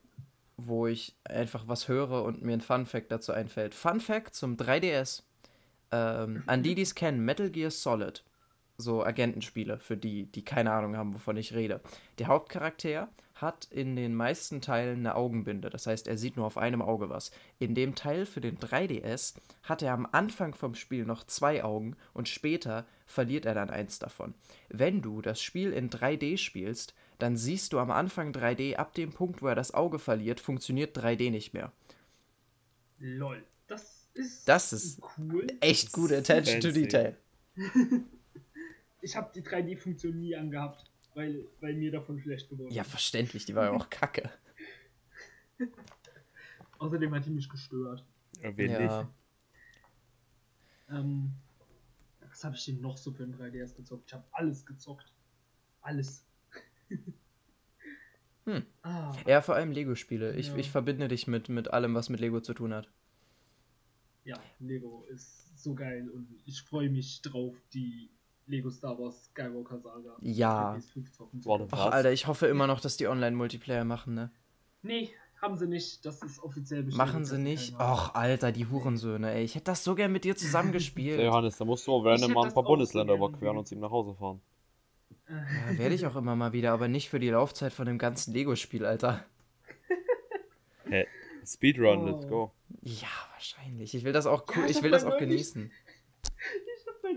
wo 0.59 0.87
ich 0.87 1.17
einfach 1.25 1.69
was 1.69 1.89
höre 1.89 2.23
und 2.25 2.43
mir 2.43 2.53
ein 2.53 2.61
Fun 2.61 2.85
Fact 2.85 3.11
dazu 3.11 3.33
einfällt. 3.33 3.75
Fun 3.75 3.99
Fact 3.99 4.35
zum 4.35 4.57
3DS. 4.57 5.23
Ähm, 5.91 6.43
an 6.47 6.63
die, 6.63 6.75
die 6.75 6.83
es 6.83 6.95
kennen, 6.95 7.25
Metal 7.25 7.51
Gear 7.51 7.71
Solid 7.71 8.23
so 8.81 9.05
Agentenspiele, 9.05 9.79
für 9.79 9.97
die, 9.97 10.27
die 10.27 10.45
keine 10.45 10.73
Ahnung 10.73 10.97
haben, 10.97 11.15
wovon 11.15 11.37
ich 11.37 11.55
rede. 11.55 11.81
Der 12.19 12.27
Hauptcharakter 12.27 13.09
hat 13.41 13.67
in 13.71 13.97
den 13.97 14.15
meisten 14.15 14.61
Teilen 14.61 15.01
eine 15.01 15.15
Augenbinde. 15.15 15.71
Das 15.71 15.87
heißt, 15.87 16.09
er 16.09 16.19
sieht 16.19 16.37
nur 16.37 16.47
auf 16.47 16.59
einem 16.59 16.83
Auge 16.83 17.09
was. 17.09 17.31
In 17.59 17.75
dem 17.75 17.95
Teil 17.95 18.27
für 18.27 18.41
den 18.41 18.59
3DS 18.59 19.35
hat 19.63 19.83
er 19.83 19.95
am 19.95 20.07
Anfang 20.11 20.55
vom 20.55 20.75
Spiel 20.75 21.05
noch 21.05 21.25
zwei 21.25 21.65
Augen 21.65 21.97
und 22.13 22.29
später 22.29 22.87
verliert 23.07 23.47
er 23.47 23.55
dann 23.55 23.71
eins 23.71 23.99
davon. 23.99 24.35
Wenn 24.69 25.03
du 25.03 25.23
das 25.23 25.41
Spiel 25.41 25.73
in 25.73 25.91
3D 25.91 26.37
spielst, 26.37 26.95
dann 27.19 27.37
siehst 27.37 27.73
du 27.73 27.79
am 27.79 27.91
Anfang 27.91 28.33
3D, 28.33 28.77
ab 28.77 28.95
dem 28.95 29.13
Punkt, 29.13 29.43
wo 29.43 29.47
er 29.47 29.55
das 29.55 29.75
Auge 29.75 29.99
verliert, 29.99 30.41
funktioniert 30.41 30.97
3D 30.97 31.31
nicht 31.31 31.55
mehr. 31.55 31.73
Lol. 32.99 33.43
Das 33.67 34.09
ist, 34.15 34.49
Das 34.49 34.73
ist 34.73 35.01
cool. 35.19 35.47
Echt 35.61 35.93
gute 35.93 36.19
Attention 36.19 36.61
to. 36.61 36.73
Detail. 36.73 37.17
Ich 39.03 39.17
habe 39.17 39.31
die 39.35 39.43
3D-Funktion 39.43 40.19
nie 40.19 40.37
angehabt, 40.37 40.85
weil, 41.15 41.47
weil 41.61 41.75
mir 41.75 41.91
davon 41.91 42.21
schlecht 42.21 42.49
geworden 42.49 42.73
Ja, 42.73 42.83
ist. 42.83 42.91
verständlich, 42.91 43.45
die 43.47 43.55
war 43.55 43.65
ja 43.65 43.71
auch 43.73 43.89
kacke. 43.91 44.31
Außerdem 46.79 47.15
hat 47.15 47.27
die 47.27 47.31
mich 47.31 47.49
gestört. 47.49 48.05
Ja, 48.43 48.51
Ja. 48.51 49.03
nicht? 49.03 49.11
Ähm, 50.91 51.33
was 52.29 52.45
habe 52.45 52.57
ich 52.57 52.65
denn 52.65 52.81
noch 52.81 52.97
so 52.97 53.13
für 53.13 53.25
ein 53.25 53.35
3DS 53.35 53.75
gezockt? 53.75 54.05
Ich 54.07 54.13
habe 54.15 54.25
alles 54.33 54.65
gezockt. 54.67 55.13
Alles. 55.83 56.25
Hm. 58.47 58.65
Ah, 58.83 59.15
Ja, 59.27 59.43
vor 59.43 59.55
allem 59.55 59.71
Lego-Spiele. 59.71 60.35
Ich, 60.35 60.49
Ja. 60.49 60.57
ich 60.57 60.71
verbinde 60.71 61.09
dich 61.09 61.27
mit, 61.27 61.51
mit 61.51 61.69
allem, 61.69 61.95
was 61.95 62.09
mit 62.09 62.21
Lego 62.21 62.41
zu 62.41 62.55
tun 62.55 62.73
hat. 62.73 62.91
ja, 64.25 64.41
Lego 64.59 65.05
ist 65.11 65.59
so 65.63 65.75
geil 65.75 66.09
und 66.09 66.27
ich 66.47 66.63
freue 66.63 66.89
mich 66.89 67.21
drauf, 67.21 67.55
die 67.75 68.11
Lego 68.51 68.71
Star 68.71 68.99
Wars 68.99 69.25
Skywalker 69.27 69.79
Saga. 69.79 70.17
Ja. 70.21 70.75
für 70.93 71.01
PS5 71.01 71.13
zocken 71.13 71.41
zu 71.43 71.49
Warte, 71.49 71.67
können. 71.67 71.83
Ach? 71.83 71.93
Alter, 71.93 72.13
ich 72.13 72.27
hoffe 72.27 72.47
immer 72.47 72.67
noch, 72.67 72.81
dass 72.81 72.97
die 72.97 73.07
Online-Multiplayer 73.07 73.85
machen, 73.85 74.15
ne? 74.15 74.31
Nee, 74.83 75.11
haben 75.41 75.57
sie 75.57 75.67
nicht. 75.69 76.05
Das 76.05 76.23
ist 76.23 76.39
offiziell 76.43 76.83
bestätigt. 76.83 76.97
Machen 76.99 77.25
sie 77.25 77.39
nicht? 77.39 77.75
Och, 77.79 78.15
Alter, 78.15 78.53
die 78.53 78.67
Hurensöhne, 78.67 79.33
ey. 79.33 79.45
Ich 79.45 79.55
hätte 79.55 79.67
das 79.67 79.85
so 79.85 79.95
gern 79.95 80.13
mit 80.13 80.25
dir 80.25 80.37
zusammen 80.37 80.69
Ja, 80.71 80.75
gespielt. 80.75 81.21
Johannes, 81.25 81.57
da 81.57 81.65
musst 81.65 81.87
du 81.87 81.93
auch 81.93 82.05
random 82.05 82.33
mal 82.33 82.47
ein 82.49 82.55
paar 82.55 82.65
Bundesländer 82.65 83.15
überqueren 83.15 83.57
und 83.57 83.67
zu 83.69 83.75
ihm 83.75 83.81
nach 83.81 83.91
Hause 83.91 84.15
fahren. 84.15 84.41
Äh, 85.29 85.33
Ja, 85.73 85.79
werde 85.79 85.95
ich 85.95 86.05
auch 86.07 86.17
immer 86.17 86.35
mal 86.37 86.53
wieder, 86.53 86.73
aber 86.73 86.89
nicht 86.89 87.09
für 87.09 87.21
die 87.21 87.31
Laufzeit 87.31 87.73
von 87.73 87.87
dem 87.87 87.99
ganzen 87.99 88.33
Lego-Spiel, 88.35 88.85
Alter. 88.85 89.25
Hä? 90.89 91.07
Speedrun, 91.47 91.99
Oh. 92.01 92.07
let's 92.07 92.27
go. 92.29 92.53
Ja, 92.83 93.09
wahrscheinlich. 93.33 93.95
Ich 93.95 94.05
will 94.05 94.13
das 94.13 94.27
auch, 94.27 94.47
Ja, 94.49 94.55
cool, 94.57 94.65
ich 94.69 94.77
ich 94.79 94.83
will 94.83 94.91
das 94.91 95.05
mal 95.05 95.09
auch 95.13 95.21
neulich- 95.21 95.31
genießen. 95.31 95.71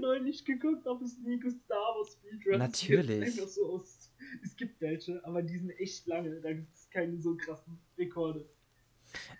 Neulich 0.03 0.43
geguckt, 0.43 0.86
ob 0.86 1.01
es 1.01 1.17
Lego 1.24 1.50
Star 1.50 1.95
Wars 1.95 2.13
Speedruns 2.13 2.60
Natürlich. 2.60 3.36
gibt. 3.36 3.50
So 3.50 3.81
es 4.43 4.55
gibt 4.57 4.81
welche, 4.81 5.24
aber 5.25 5.41
die 5.41 5.57
sind 5.57 5.69
echt 5.72 6.05
lange. 6.07 6.41
Da 6.41 6.51
gibt 6.51 6.74
es 6.75 6.89
keine 6.89 7.22
so 7.22 7.36
krassen 7.36 7.79
Rekorde. 7.98 8.45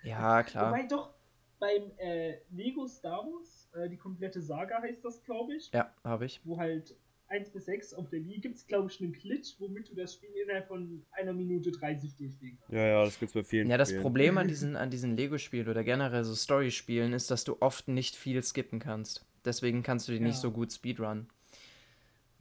Ja, 0.02 0.42
klar. 0.42 0.70
Wobei 0.70 0.86
doch 0.86 1.12
beim 1.58 1.90
äh, 1.98 2.38
Lego 2.50 2.86
Star 2.86 3.18
Wars, 3.26 3.68
äh, 3.74 3.88
die 3.90 3.96
komplette 3.96 4.40
Saga 4.40 4.80
heißt 4.80 5.04
das, 5.04 5.22
glaube 5.22 5.54
ich, 5.54 5.70
Ja, 5.72 5.92
habe 6.02 6.24
ich. 6.26 6.40
wo 6.44 6.58
halt 6.58 6.96
1 7.28 7.50
bis 7.50 7.66
6 7.66 7.94
auf 7.94 8.08
der 8.10 8.24
Wii 8.24 8.38
gibt 8.40 8.56
es, 8.56 8.66
glaube 8.66 8.90
ich, 8.90 9.00
einen 9.00 9.12
Glitch, 9.12 9.54
womit 9.58 9.90
du 9.90 9.94
das 9.94 10.14
Spiel 10.14 10.30
innerhalb 10.42 10.68
von 10.68 11.04
einer 11.12 11.32
Minute 11.32 11.72
30 11.72 12.16
durchspielen 12.16 12.58
kannst. 12.58 12.72
Ja, 12.72 12.86
ja, 12.86 13.04
das 13.04 13.18
gibt's 13.18 13.34
bei 13.34 13.42
vielen 13.42 13.68
Ja, 13.68 13.76
das 13.76 13.88
Spielen. 13.88 14.02
Problem 14.02 14.38
an 14.38 14.48
diesen, 14.48 14.76
an 14.76 14.90
diesen 14.90 15.16
Lego-Spielen 15.16 15.68
oder 15.68 15.84
generell 15.84 16.24
so 16.24 16.34
Story-Spielen 16.34 17.12
ist, 17.12 17.30
dass 17.30 17.44
du 17.44 17.56
oft 17.60 17.88
nicht 17.88 18.14
viel 18.16 18.42
skippen 18.42 18.78
kannst. 18.78 19.26
Deswegen 19.44 19.82
kannst 19.82 20.08
du 20.08 20.12
die 20.12 20.20
nicht 20.20 20.36
Ja. 20.36 20.40
so 20.40 20.50
gut 20.50 20.72
speedrun. 20.72 21.28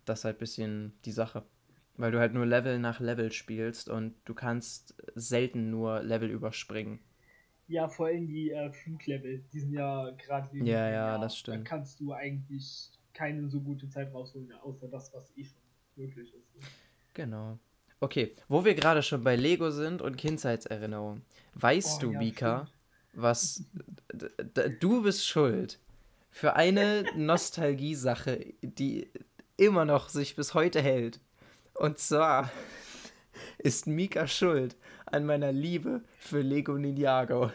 Das 0.06 0.20
ist 0.20 0.26
halt 0.26 0.38
ein 0.38 0.40
bisschen 0.40 0.94
die 1.06 1.12
Sache. 1.12 1.44
Weil 1.96 2.12
du 2.12 2.20
halt 2.20 2.34
nur 2.34 2.46
Level 2.46 2.80
nach 2.80 3.00
Level 3.00 3.32
spielst 3.32 3.88
und 3.90 4.16
du 4.26 4.34
kannst 4.34 4.96
selten 5.16 5.70
nur 5.70 6.02
Level 6.02 6.30
überspringen. 6.30 7.00
Ja, 7.68 7.88
vor 7.88 8.08
allem 8.08 8.28
die 8.28 8.52
äh, 8.52 8.72
Fluglevel, 8.72 9.44
die 9.54 9.60
sind 9.60 9.74
ja 9.74 10.10
gerade 10.12 10.52
wegen 10.52 10.66
Ja, 10.66 10.90
ja, 10.90 11.18
das 11.18 11.38
stimmt. 11.38 11.60
Da 11.60 11.70
kannst 11.70 12.00
du 12.00 12.12
eigentlich 12.14 12.90
keine 13.14 13.48
so 13.48 13.62
gute 13.62 13.88
Zeit 13.90 14.12
rausholen, 14.14 14.52
außer 14.52 14.88
das, 14.88 15.14
was 15.14 15.32
eh 15.38 15.46
schon 15.46 15.62
möglich 15.96 16.34
ist. 16.34 16.68
Genau. 17.14 17.60
Okay, 18.00 18.34
wo 18.50 18.66
wir 18.66 18.76
gerade 18.76 19.02
schon 19.02 19.24
bei 19.24 19.36
Lego 19.36 19.72
sind 19.72 20.02
und 20.02 20.18
Kindheitserinnerungen. 20.18 21.22
Weißt 21.54 22.00
Oh, 22.04 22.08
du, 22.08 22.12
ja, 22.12 22.20
Mika, 22.20 22.66
stimmt. 22.66 23.22
was. 23.22 23.66
Du 24.80 25.04
bist 25.04 25.26
schuld 25.26 25.80
für 26.34 26.56
eine 26.56 27.06
Nostalgiesache, 27.16 28.54
die 28.64 29.08
immer 29.56 29.86
noch 29.86 30.10
sich 30.10 30.36
bis 30.36 30.56
heute 30.56 30.82
hält. 30.82 31.20
Und 31.76 32.00
zwar 32.00 32.52
ist 33.60 33.86
Mika 33.86 34.28
schuld 34.28 34.76
an 35.06 35.28
meiner 35.28 35.52
Liebe 35.52 36.04
für 36.18 36.42
Lego 36.42 36.74
Ninjago. 36.74 37.52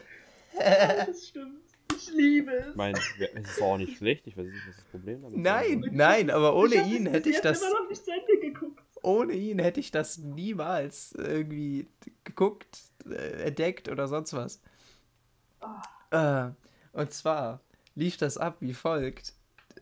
Das 0.56 1.28
stimmt. 1.28 1.60
Ich 1.96 2.12
liebe 2.12 2.52
es. 2.52 2.68
Ich 2.68 2.76
meine, 2.76 2.98
es 3.34 3.50
ist 3.50 3.60
auch 3.62 3.76
nicht 3.78 3.96
schlecht. 3.98 4.28
Ich 4.28 4.36
weiß 4.36 4.46
nicht, 4.46 4.68
was 4.68 4.76
das 4.76 4.84
Problem 4.86 5.22
damit 5.22 5.36
Nein, 5.38 5.82
ist. 5.82 5.92
nein, 5.92 6.30
aber 6.30 6.54
ohne 6.54 6.78
hab 6.78 6.86
ihn 6.86 7.06
hätte 7.06 7.30
ich 7.30 7.40
das. 7.40 7.60
immer 7.60 7.80
noch 7.82 7.88
nicht 7.88 8.04
zu 8.04 8.12
Ende 8.12 8.38
geguckt. 8.40 8.82
Ohne 9.02 9.32
ihn 9.32 9.58
hätte 9.58 9.80
ich 9.80 9.90
das 9.90 10.18
niemals 10.18 11.12
irgendwie 11.12 11.88
geguckt, 12.22 12.78
äh, 13.10 13.42
entdeckt 13.46 13.88
oder 13.88 14.06
sonst 14.06 14.34
was. 14.34 14.60
Äh, 16.12 16.50
und 16.92 17.12
zwar 17.12 17.60
lief 17.98 18.16
das 18.16 18.38
ab 18.38 18.56
wie 18.60 18.74
folgt. 18.74 19.32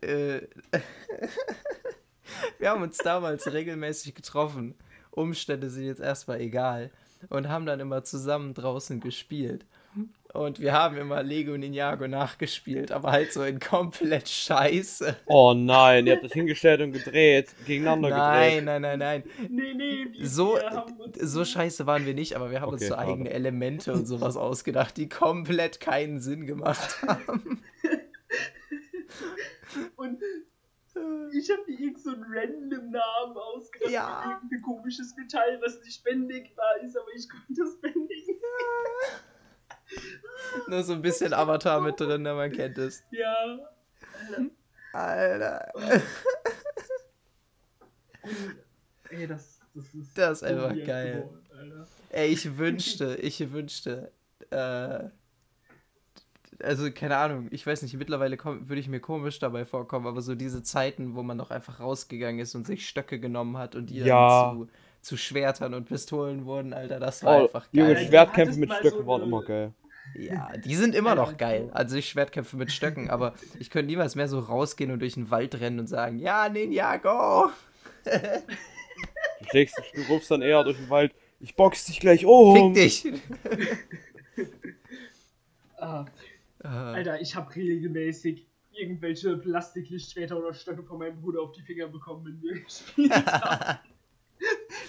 Äh, 0.01 0.41
wir 2.59 2.69
haben 2.69 2.81
uns 2.81 2.97
damals 2.97 3.51
regelmäßig 3.51 4.15
getroffen. 4.15 4.75
Umstände 5.11 5.69
sind 5.69 5.85
jetzt 5.85 6.01
erstmal 6.01 6.41
egal. 6.41 6.91
Und 7.29 7.49
haben 7.49 7.65
dann 7.65 7.79
immer 7.79 8.03
zusammen 8.03 8.53
draußen 8.53 8.99
gespielt. 8.99 9.65
Und 10.33 10.59
wir 10.59 10.73
haben 10.73 10.97
immer 10.97 11.23
Lego 11.23 11.57
Ninjago 11.57 12.07
nachgespielt, 12.07 12.91
aber 12.91 13.11
halt 13.11 13.33
so 13.33 13.43
in 13.43 13.59
komplett 13.59 14.29
Scheiße. 14.29 15.15
Oh 15.25 15.53
nein, 15.55 16.05
ihr 16.05 16.13
habt 16.13 16.25
das 16.25 16.33
hingestellt 16.33 16.81
und 16.81 16.91
gedreht, 16.91 17.47
gegeneinander 17.65 18.09
Nein, 18.09 18.49
gedreht. 18.49 18.65
nein, 18.65 18.81
nein, 18.83 18.99
nein. 18.99 19.23
Nee, 19.49 19.73
nee, 19.73 20.07
wir, 20.11 20.27
So, 20.27 20.57
uns 20.57 21.17
so 21.19 21.43
scheiße 21.45 21.87
waren 21.87 22.05
wir 22.05 22.13
nicht, 22.13 22.35
aber 22.35 22.51
wir 22.51 22.61
haben 22.61 22.69
uns 22.73 22.81
Okay, 22.83 22.89
so 22.89 22.95
schade. 22.95 23.11
eigene 23.11 23.29
Elemente 23.31 23.93
und 23.93 24.05
sowas 24.05 24.37
ausgedacht, 24.37 24.97
die 24.97 25.09
komplett 25.09 25.79
keinen 25.79 26.19
Sinn 26.19 26.45
gemacht 26.45 27.01
haben. 27.01 27.63
Und 29.95 30.19
ich 31.47 31.57
habe 31.57 31.63
mir 31.71 31.79
irgend 31.79 31.99
so 32.01 32.11
einen 32.11 32.25
random 32.27 32.91
Namen 32.91 33.37
ausgedacht. 33.37 33.91
Ja. 33.91 34.31
Irgendein 34.33 34.61
komisches 34.61 35.15
Metall, 35.15 35.59
was 35.61 35.81
nicht 35.83 36.03
bändigbar 36.03 36.81
ist, 36.83 36.97
aber 36.97 37.07
ich 37.15 37.29
konnte 37.29 37.53
das 37.55 37.79
bändigen. 37.79 38.35
Nur 40.67 40.83
so 40.83 40.93
ein 40.93 41.01
bisschen 41.01 41.33
Avatar 41.33 41.79
mit 41.79 41.99
drin, 41.99 42.21
ne, 42.23 42.33
man 42.33 42.51
kennt 42.51 42.77
es. 42.77 43.03
Ja. 43.11 43.59
Alter. 44.91 45.71
Und, 45.73 46.03
ey, 49.09 49.27
das, 49.27 49.61
das 49.73 49.93
ist. 49.93 50.17
Das 50.17 50.41
ist 50.41 50.43
einfach 50.43 50.75
geil. 50.85 51.21
geworden, 51.21 51.47
Alter. 51.57 51.87
Ey, 52.09 52.27
ich 52.27 52.57
wünschte, 52.57 53.15
ich 53.15 53.51
wünschte, 53.53 54.11
äh, 54.49 55.09
also 56.61 56.91
keine 56.91 57.17
Ahnung, 57.17 57.47
ich 57.51 57.65
weiß 57.65 57.81
nicht, 57.81 57.95
mittlerweile 57.97 58.37
würde 58.43 58.79
ich 58.79 58.87
mir 58.87 58.99
komisch 58.99 59.39
dabei 59.39 59.65
vorkommen, 59.65 60.07
aber 60.07 60.21
so 60.21 60.35
diese 60.35 60.63
Zeiten, 60.63 61.15
wo 61.15 61.23
man 61.23 61.37
noch 61.37 61.51
einfach 61.51 61.79
rausgegangen 61.79 62.39
ist 62.39 62.55
und 62.55 62.65
sich 62.67 62.87
Stöcke 62.87 63.19
genommen 63.19 63.57
hat 63.57 63.75
und 63.75 63.89
die 63.89 63.99
Ja. 63.99 64.51
dann 64.51 64.57
zu, 64.57 64.69
zu 65.01 65.17
Schwertern 65.17 65.73
und 65.73 65.85
Pistolen 65.85 66.45
wurden, 66.45 66.73
Alter, 66.73 66.99
das 66.99 67.23
war 67.23 67.37
Oh, 67.37 67.43
einfach 67.45 67.67
Junge, 67.71 67.93
geil. 67.93 68.03
du 68.03 68.07
Schwertkämpfe 68.09 68.59
mit 68.59 68.73
Stöcken 68.73 68.99
so 68.99 69.07
waren 69.07 69.21
immer 69.23 69.41
geil. 69.43 69.73
Ja, 70.15 70.51
die 70.57 70.75
sind 70.75 70.95
immer 70.95 71.15
noch 71.15 71.27
Alter. 71.29 71.37
geil. 71.37 71.69
Also 71.73 71.95
ich 71.95 72.09
Schwertkämpfe 72.09 72.57
mit 72.57 72.71
Stöcken, 72.71 73.09
aber 73.09 73.33
ich 73.59 73.69
könnte 73.69 73.87
niemals 73.87 74.15
mehr 74.15 74.27
so 74.27 74.39
rausgehen 74.39 74.91
und 74.91 74.99
durch 74.99 75.13
den 75.13 75.29
Wald 75.29 75.59
rennen 75.59 75.79
und 75.79 75.87
sagen, 75.87 76.17
ja, 76.19 76.49
Ninjago. 76.49 77.49
Du 78.03 79.45
schlägst, 79.49 79.77
du 79.93 80.01
rufst 80.13 80.31
dann 80.31 80.41
eher 80.41 80.63
durch 80.63 80.77
den 80.77 80.89
Wald, 80.89 81.13
ich 81.39 81.55
box 81.55 81.85
dich 81.85 81.99
gleich 81.99 82.25
um. 82.25 82.73
Fick 82.73 82.83
dich. 82.83 83.07
Ah, 85.79 86.05
Ah, 86.63 86.93
Alter, 86.93 87.21
ich 87.21 87.35
habe 87.35 87.53
regelmäßig 87.55 88.47
irgendwelche 88.71 89.37
Plastiklichtschwerter 89.37 90.37
oder 90.37 90.53
Stöcke 90.53 90.83
von 90.83 90.99
meinem 90.99 91.19
Bruder 91.19 91.41
auf 91.41 91.51
die 91.51 91.61
Finger 91.61 91.87
bekommen, 91.87 92.25
wenn 92.25 92.41
wir 92.41 92.61
gespielt 92.61 93.11
haben. 93.27 93.79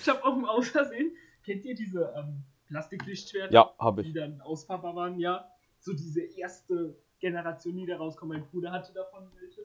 ich 0.00 0.08
habe 0.08 0.24
auch 0.24 0.36
im 0.36 0.44
Außersehen, 0.44 1.12
kennt 1.44 1.64
ihr 1.64 1.74
diese 1.74 2.12
ähm, 2.16 2.42
Plastiklichtschwerter? 2.66 3.52
Ja, 3.52 3.74
hab 3.78 3.96
Die 3.96 4.08
ich. 4.08 4.14
dann 4.14 4.40
auspackbar 4.40 4.94
waren, 4.94 5.18
ja. 5.18 5.50
So 5.80 5.92
diese 5.92 6.22
erste 6.22 6.96
Generation, 7.18 7.76
die 7.76 7.86
da 7.86 7.96
rauskommt. 7.96 8.32
Mein 8.32 8.44
Bruder 8.46 8.72
hatte 8.72 8.92
davon 8.92 9.28
welche. 9.40 9.62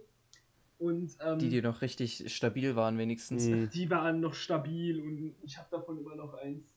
Und 0.79 1.15
ähm, 1.21 1.39
die, 1.39 1.49
die 1.49 1.61
noch 1.61 1.81
richtig 1.81 2.33
stabil 2.33 2.75
waren, 2.75 2.97
wenigstens. 2.97 3.45
Die 3.71 3.89
waren 3.89 4.19
noch 4.19 4.33
stabil 4.33 4.99
und 4.99 5.35
ich 5.43 5.57
habe 5.57 5.67
davon 5.71 5.97
immer 5.97 6.15
noch 6.15 6.33
eins. 6.35 6.75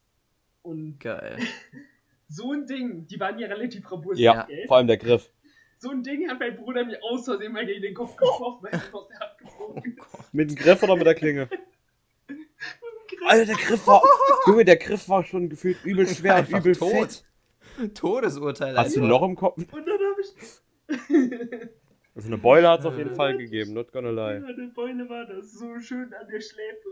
Und 0.63 0.99
Geil. 1.01 1.39
so 2.29 2.53
ein 2.53 2.67
Ding, 2.67 3.07
die 3.07 3.19
waren 3.21 3.39
ja 3.39 3.49
relativ 3.49 3.91
robust, 3.91 4.19
Ja, 4.21 4.45
gell? 4.45 4.67
vor 4.67 4.77
allem 4.79 4.87
der 4.87 4.97
Griff. 4.97 5.31
So 5.79 5.91
ein 5.91 6.03
Ding 6.03 6.29
hat 6.29 6.41
mein 6.41 6.57
Bruder 6.57 6.85
mir 6.85 6.99
aus 7.03 7.25
Versehen 7.27 7.53
mal 7.53 7.67
gegen 7.67 7.83
den 7.83 7.95
Kopf 7.95 8.17
geworfen, 8.17 8.63
weil 8.71 8.75
es 8.81 8.95
aus 8.95 9.09
der 9.09 9.21
Hand 9.21 9.39
gefallen 9.39 9.97
Mit 10.33 10.51
dem 10.51 10.57
Griff 10.57 10.83
oder 10.83 10.97
mit 10.97 11.07
der 11.07 11.15
Klinge? 11.15 11.49
Alter, 13.27 13.45
der 13.47 13.57
Griff 13.57 13.87
war. 13.87 14.03
Junge, 14.47 14.65
der 14.65 14.77
Griff 14.77 15.09
war 15.09 15.25
schon 15.25 15.49
gefühlt 15.49 15.85
übel 15.85 16.07
schwer 16.07 16.39
und 16.39 16.49
übel 16.49 16.75
tot. 16.77 16.91
fett. 16.91 17.95
Todesurteil. 17.95 18.77
Hast 18.77 18.95
du 18.97 19.01
ein 19.01 19.05
einfach. 19.05 19.21
Loch 19.21 19.29
im 19.29 19.35
Kopf? 19.37 19.57
Und 19.59 19.87
dann 19.87 19.99
habe 19.99 20.21
ich. 20.21 21.69
Also 22.15 22.29
eine 22.29 22.39
Beule 22.39 22.67
hat 22.67 22.81
es 22.81 22.87
auf 22.87 22.97
jeden. 22.97 23.15
Fall 23.15 23.37
gegeben, 23.37 23.75
not 23.75 23.93
gonna 23.93 24.09
lie. 24.09 24.37
Eine 24.43 24.69
Beule 24.75 25.07
war 25.11 25.27
das 25.27 25.53
so 25.53 25.79
schön 25.81 26.15
an 26.15 26.27
der 26.33 26.41
Schläfe. 26.41 26.89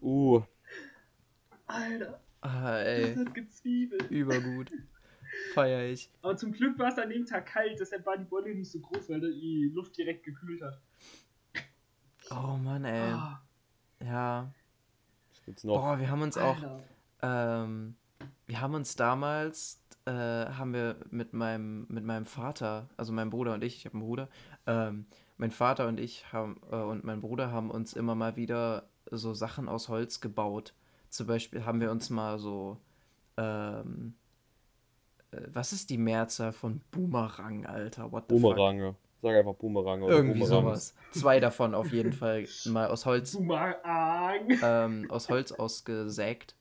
Uh, 0.00 0.40
Alter, 1.66 2.18
Ah, 2.40 2.78
das 2.78 2.86
ey. 2.86 3.14
hat 3.16 3.34
gezwiebelt. 3.34 4.10
Übergut. 4.10 4.70
Feier 5.54 5.84
ich. 5.90 6.10
Aber 6.22 6.36
zum 6.36 6.52
Glück 6.52 6.78
war 6.78 6.88
es 6.88 6.98
an 6.98 7.10
dem 7.10 7.26
Tag 7.26 7.46
kalt, 7.46 7.78
deshalb 7.80 8.06
war 8.06 8.16
die 8.16 8.24
Beule 8.24 8.54
nicht 8.54 8.70
so 8.70 8.80
groß, 8.80 9.08
weil 9.10 9.20
die 9.20 9.70
Luft 9.74 9.96
direkt 9.96 10.24
gekühlt 10.24 10.62
hat. 10.62 10.80
Oh 12.30 12.56
Mann, 12.56 12.84
ey. 12.84 13.12
Ah, 13.12 13.42
Ja. 14.02 14.52
was 15.30 15.44
gibt's 15.44 15.64
noch? 15.64 15.80
Boah, 15.80 15.98
wir 15.98 16.10
haben 16.10 16.22
uns 16.22 16.36
auch. 16.38 16.56
Ähm, 17.22 17.96
wir 18.46 18.60
haben 18.60 18.74
uns 18.74 18.96
damals, 18.96 19.82
äh, 20.06 20.12
haben 20.12 20.72
wir 20.72 20.96
mit 21.10 21.32
meinem, 21.32 21.86
mit 21.88 22.04
meinem 22.04 22.26
Vater, 22.26 22.88
also 22.96 23.12
meinem 23.12 23.30
Bruder 23.30 23.54
und 23.54 23.64
ich, 23.64 23.76
ich 23.78 23.84
habe 23.86 23.94
einen 23.94 24.02
Bruder, 24.04 24.28
ähm, 24.66 25.06
mein 25.36 25.50
Vater 25.50 25.88
und 25.88 25.98
ich 26.00 26.32
haben, 26.32 26.60
äh, 26.70 26.76
und 26.76 27.04
mein 27.04 27.20
Bruder 27.20 27.50
haben 27.52 27.70
uns 27.70 27.92
immer 27.92 28.14
mal 28.14 28.36
wieder 28.36 28.88
so 29.10 29.34
Sachen 29.34 29.68
aus 29.68 29.88
Holz 29.88 30.20
gebaut. 30.20 30.74
Zum 31.10 31.26
Beispiel 31.26 31.64
haben 31.64 31.80
wir 31.80 31.90
uns 31.90 32.10
mal 32.10 32.38
so, 32.38 32.76
ähm, 33.36 34.14
äh, 35.30 35.40
was 35.52 35.72
ist 35.72 35.90
die 35.90 35.98
Mehrzahl 35.98 36.52
von 36.52 36.80
Boomerang, 36.90 37.66
Alter? 37.66 38.12
What 38.12 38.24
the 38.28 38.34
fuck? 38.38 38.54
Boomerange. 38.56 38.94
Sag 39.20 39.34
einfach 39.36 39.54
Boomerang 39.54 40.02
oder 40.02 40.14
Irgendwie 40.14 40.38
Boomerangs. 40.40 40.88
sowas. 40.90 40.94
Zwei 41.10 41.40
davon 41.40 41.74
auf 41.74 41.92
jeden 41.92 42.12
Fall 42.12 42.46
mal 42.66 42.86
aus 42.86 43.04
Holz 43.04 43.32
Boomerang. 43.32 43.74
ähm, 44.62 45.10
aus 45.10 45.28
Holz 45.28 45.50
ausgesägt. 45.52 46.54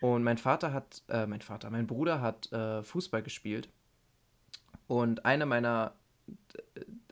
Und 0.00 0.22
mein 0.22 0.38
Vater 0.38 0.72
hat, 0.72 1.02
äh, 1.08 1.26
mein 1.26 1.40
Vater, 1.40 1.70
mein 1.70 1.86
Bruder 1.86 2.20
hat 2.20 2.52
äh, 2.52 2.82
Fußball 2.82 3.22
gespielt. 3.22 3.68
Und 4.86 5.24
eine 5.24 5.44
meiner, 5.46 5.92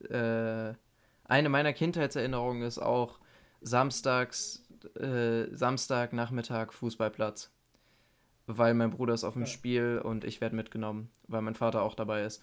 äh, 0.09 0.75
eine 1.25 1.49
meiner 1.49 1.73
Kindheitserinnerungen 1.73 2.63
ist 2.63 2.79
auch 2.79 3.19
samstags, 3.63 4.63
äh, 4.97 5.55
Samstagnachmittag 5.55 6.73
Fußballplatz. 6.73 7.53
Weil 8.47 8.75
mein 8.75 8.91
Bruder 8.91 9.15
ist 9.15 9.25
auf 9.25 9.33
dem 9.35 9.43
Ja. 9.43 9.47
Spiel 9.47 10.01
und 10.03 10.25
ich 10.25 10.41
werde 10.41 10.55
mitgenommen, 10.55 11.11
weil 11.27 11.43
mein 11.43 11.55
Vater 11.57 11.83
auch 11.83 11.95
dabei 11.95 12.25
ist. 12.25 12.43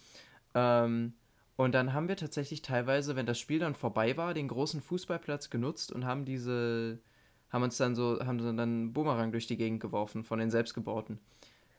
Ähm, 0.54 1.14
und 1.56 1.74
dann 1.74 1.94
haben 1.94 2.08
wir 2.08 2.18
tatsächlich 2.18 2.62
teilweise, 2.62 3.16
wenn 3.16 3.26
das 3.26 3.40
Spiel 3.40 3.60
dann 3.60 3.76
vorbei 3.76 4.18
war, 4.18 4.34
den 4.34 4.48
großen 4.48 4.82
Fußballplatz 4.82 5.50
genutzt 5.50 5.92
und 5.92 6.06
haben 6.06 6.26
diese, 6.26 7.00
haben 7.52 7.64
uns 7.64 7.78
dann 7.78 7.96
so, 7.96 8.20
haben 8.26 8.38
dann 8.40 8.60
einen 8.60 8.92
Boomerang 8.94 9.32
durch 9.32 9.48
die 9.48 9.56
Gegend 9.58 9.80
geworfen 9.80 10.24
von 10.24 10.40
den 10.40 10.50
selbstgebauten. 10.52 11.20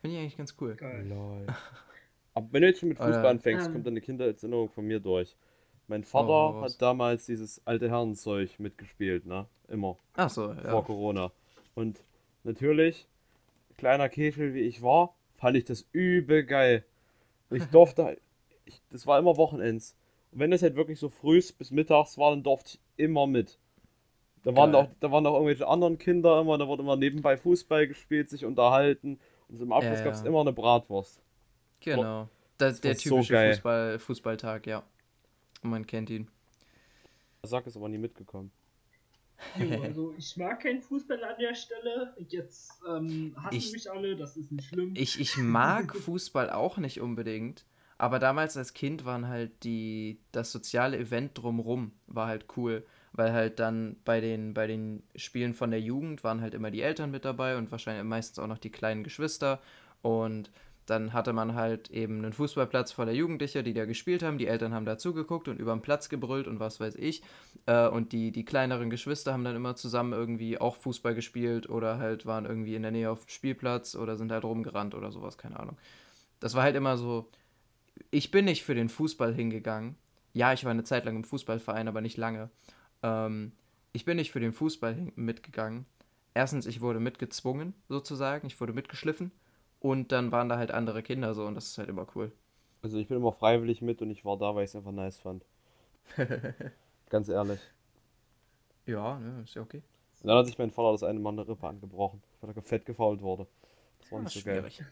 Finde 0.00 0.16
ich 0.16 0.22
eigentlich 0.22 0.36
ganz 0.38 0.54
cool. 0.60 0.74
Geil. 0.76 1.06
Lol. 1.08 1.46
Aber 2.34 2.48
wenn 2.50 2.62
du 2.62 2.68
jetzt 2.68 2.80
schon 2.80 2.88
mit 2.88 2.98
Fußball 2.98 3.20
Oder- 3.20 3.28
anfängst, 3.30 3.66
Ähm. 3.66 3.72
kommt 3.74 3.86
dann 3.86 3.92
eine 3.92 4.00
Kindheitserinnerung 4.00 4.68
von 4.70 4.86
mir 4.86 5.00
durch. 5.00 5.36
Mein 5.86 6.04
Vater 6.04 6.28
raus. 6.28 6.72
hat 6.72 6.82
damals 6.82 7.26
dieses 7.26 7.60
alte 7.66 7.90
Herrenzeug 7.90 8.58
mitgespielt, 8.58 9.26
ne? 9.26 9.46
Immer. 9.68 9.96
Ach 10.14 10.30
so, 10.30 10.52
ja. 10.52 10.70
Vor 10.70 10.84
Corona. 10.84 11.30
Und 11.74 12.02
natürlich, 12.42 13.06
kleiner 13.76 14.08
Käfel 14.08 14.54
wie 14.54 14.60
ich 14.60 14.82
war, 14.82 15.14
fand 15.36 15.56
ich 15.56 15.64
das 15.64 15.86
übel 15.92 16.44
geil. 16.44 16.84
Und 17.50 17.58
ich 17.58 17.64
durfte, 17.70 18.18
ich, 18.64 18.80
das 18.90 19.06
war 19.06 19.18
immer 19.18 19.36
Wochenends. 19.36 19.96
Und 20.32 20.40
wenn 20.40 20.50
das 20.50 20.62
halt 20.62 20.76
wirklich 20.76 20.98
so 20.98 21.08
frühs 21.08 21.52
bis 21.52 21.70
mittags 21.70 22.16
war, 22.18 22.30
dann 22.30 22.42
durfte 22.42 22.72
ich 22.74 22.80
immer 22.96 23.26
mit. 23.26 23.58
Da 24.42 24.54
waren, 24.54 24.74
auch, 24.74 24.88
da 25.00 25.10
waren 25.10 25.26
auch 25.26 25.34
irgendwelche 25.34 25.66
anderen 25.66 25.96
Kinder 25.96 26.38
immer, 26.40 26.58
da 26.58 26.68
wurde 26.68 26.82
immer 26.82 26.96
nebenbei 26.96 27.38
Fußball 27.38 27.86
gespielt, 27.88 28.28
sich 28.28 28.44
unterhalten. 28.44 29.18
Und 29.48 29.60
im 29.60 29.72
Abschluss 29.72 29.98
Ja, 30.00 30.04
gab 30.04 30.14
es 30.14 30.20
ja. 30.20 30.26
immer 30.26 30.42
eine 30.42 30.52
Bratwurst. 30.52 31.22
Genau. 31.80 32.28
Das, 32.58 32.80
der 32.80 32.90
war 32.92 32.96
so 32.98 33.10
typische 33.16 33.32
geil. 33.32 33.52
Fußball, 33.54 33.98
Fußballtag, 33.98 34.66
ja. 34.66 34.82
Man 35.64 35.86
kennt 35.86 36.10
ihn. 36.10 36.28
Der 37.42 37.48
Sack 37.48 37.66
ist 37.66 37.76
aber 37.76 37.88
nie 37.88 37.98
mitgekommen. 37.98 38.50
Also 39.82 40.14
ich 40.16 40.36
mag 40.36 40.60
keinen 40.60 40.80
Fußball 40.80 41.22
an 41.24 41.34
der 41.38 41.54
Stelle. 41.54 42.14
Jetzt 42.28 42.72
ähm, 42.88 43.34
hassen 43.36 43.56
Ich- 43.56 43.72
mich 43.72 43.90
alle, 43.90 44.16
das 44.16 44.36
ist 44.36 44.52
nicht 44.52 44.68
schlimm. 44.68 44.92
Ich, 44.96 45.20
ich 45.20 45.36
mag 45.36 45.94
Fußball 45.96 46.50
auch 46.50 46.78
nicht 46.78 47.00
unbedingt, 47.00 47.64
aber 47.98 48.18
damals 48.18 48.56
als 48.56 48.72
Kind 48.74 49.04
waren 49.04 49.26
halt 49.28 49.64
die, 49.64 50.18
das 50.32 50.52
soziale 50.52 50.98
Event 50.98 51.36
drumrum 51.36 51.92
war 52.06 52.26
halt 52.28 52.46
cool, 52.56 52.86
weil 53.12 53.32
halt 53.32 53.58
dann 53.58 53.96
bei 54.04 54.20
den, 54.20 54.54
bei 54.54 54.66
den 54.66 55.02
Spielen 55.16 55.54
von 55.54 55.70
der 55.70 55.80
Jugend 55.80 56.24
waren 56.24 56.40
halt 56.40 56.54
immer 56.54 56.70
die 56.70 56.82
Eltern 56.82 57.10
mit 57.10 57.24
dabei 57.24 57.56
und 57.56 57.70
wahrscheinlich 57.70 58.04
meistens 58.04 58.38
auch 58.38 58.46
noch 58.48 58.58
die 58.58 58.70
kleinen 58.70 59.02
Geschwister 59.04 59.60
und 60.02 60.50
dann 60.86 61.12
hatte 61.12 61.32
man 61.32 61.54
halt 61.54 61.90
eben 61.90 62.18
einen 62.18 62.32
Fußballplatz 62.32 62.92
voller 62.92 63.12
Jugendlicher, 63.12 63.62
die 63.62 63.72
da 63.72 63.86
gespielt 63.86 64.22
haben. 64.22 64.38
Die 64.38 64.46
Eltern 64.46 64.74
haben 64.74 64.84
da 64.84 64.98
zugeguckt 64.98 65.48
und 65.48 65.58
über 65.58 65.72
den 65.72 65.82
Platz 65.82 66.08
gebrüllt 66.08 66.46
und 66.46 66.60
was 66.60 66.80
weiß 66.80 66.96
ich. 66.96 67.22
Äh, 67.66 67.88
und 67.88 68.12
die, 68.12 68.32
die 68.32 68.44
kleineren 68.44 68.90
Geschwister 68.90 69.32
haben 69.32 69.44
dann 69.44 69.56
immer 69.56 69.76
zusammen 69.76 70.12
irgendwie 70.12 70.58
auch 70.58 70.76
Fußball 70.76 71.14
gespielt 71.14 71.68
oder 71.68 71.98
halt 71.98 72.26
waren 72.26 72.44
irgendwie 72.44 72.74
in 72.74 72.82
der 72.82 72.90
Nähe 72.90 73.10
auf 73.10 73.24
dem 73.24 73.30
Spielplatz 73.30 73.94
oder 73.94 74.16
sind 74.16 74.30
halt 74.30 74.44
rumgerannt 74.44 74.94
oder 74.94 75.10
sowas, 75.10 75.38
keine 75.38 75.58
Ahnung. 75.58 75.78
Das 76.40 76.54
war 76.54 76.62
halt 76.62 76.76
immer 76.76 76.96
so. 76.96 77.30
Ich 78.10 78.30
bin 78.30 78.44
nicht 78.44 78.64
für 78.64 78.74
den 78.74 78.88
Fußball 78.88 79.34
hingegangen. 79.34 79.96
Ja, 80.32 80.52
ich 80.52 80.64
war 80.64 80.72
eine 80.72 80.84
Zeit 80.84 81.04
lang 81.04 81.16
im 81.16 81.24
Fußballverein, 81.24 81.88
aber 81.88 82.00
nicht 82.00 82.16
lange. 82.16 82.50
Ähm, 83.02 83.52
ich 83.92 84.04
bin 84.04 84.16
nicht 84.16 84.32
für 84.32 84.40
den 84.40 84.52
Fußball 84.52 85.12
mitgegangen. 85.14 85.86
Erstens, 86.34 86.66
ich 86.66 86.80
wurde 86.80 86.98
mitgezwungen, 86.98 87.74
sozusagen. 87.88 88.46
Ich 88.48 88.60
wurde 88.60 88.72
mitgeschliffen. 88.72 89.30
Und 89.84 90.12
dann 90.12 90.32
waren 90.32 90.48
da 90.48 90.56
halt 90.56 90.70
andere 90.70 91.02
Kinder 91.02 91.34
so 91.34 91.44
und 91.44 91.54
das 91.56 91.66
ist 91.66 91.76
halt 91.76 91.90
immer 91.90 92.06
cool. 92.16 92.32
Also 92.82 92.98
ich 92.98 93.08
bin 93.08 93.18
immer 93.18 93.32
freiwillig 93.32 93.82
mit 93.82 94.00
und 94.00 94.10
ich 94.10 94.24
war 94.24 94.38
da, 94.38 94.54
weil 94.54 94.64
ich 94.64 94.70
es 94.70 94.76
einfach 94.76 94.92
nice 94.92 95.18
fand. 95.18 95.44
Ganz 97.10 97.28
ehrlich. 97.28 97.60
Ja, 98.86 99.18
ne, 99.18 99.42
ist 99.42 99.54
ja 99.54 99.62
okay. 99.62 99.82
Und 100.22 100.28
dann 100.28 100.38
hat 100.38 100.46
sich 100.46 100.58
mein 100.58 100.70
Vater 100.70 100.92
das 100.92 101.02
eine 101.02 101.20
Mal 101.20 101.30
eine 101.30 101.46
Rippe 101.46 101.66
angebrochen, 101.66 102.22
weil 102.40 102.54
er 102.54 102.62
fett 102.62 102.86
gefault 102.86 103.20
wurde. 103.20 103.46
Das 104.00 104.10
war 104.10 104.18
Ja, 104.18 104.24
nicht 104.24 104.34
so 104.34 104.40
geil. 104.40 104.62
schwierig. 104.62 104.82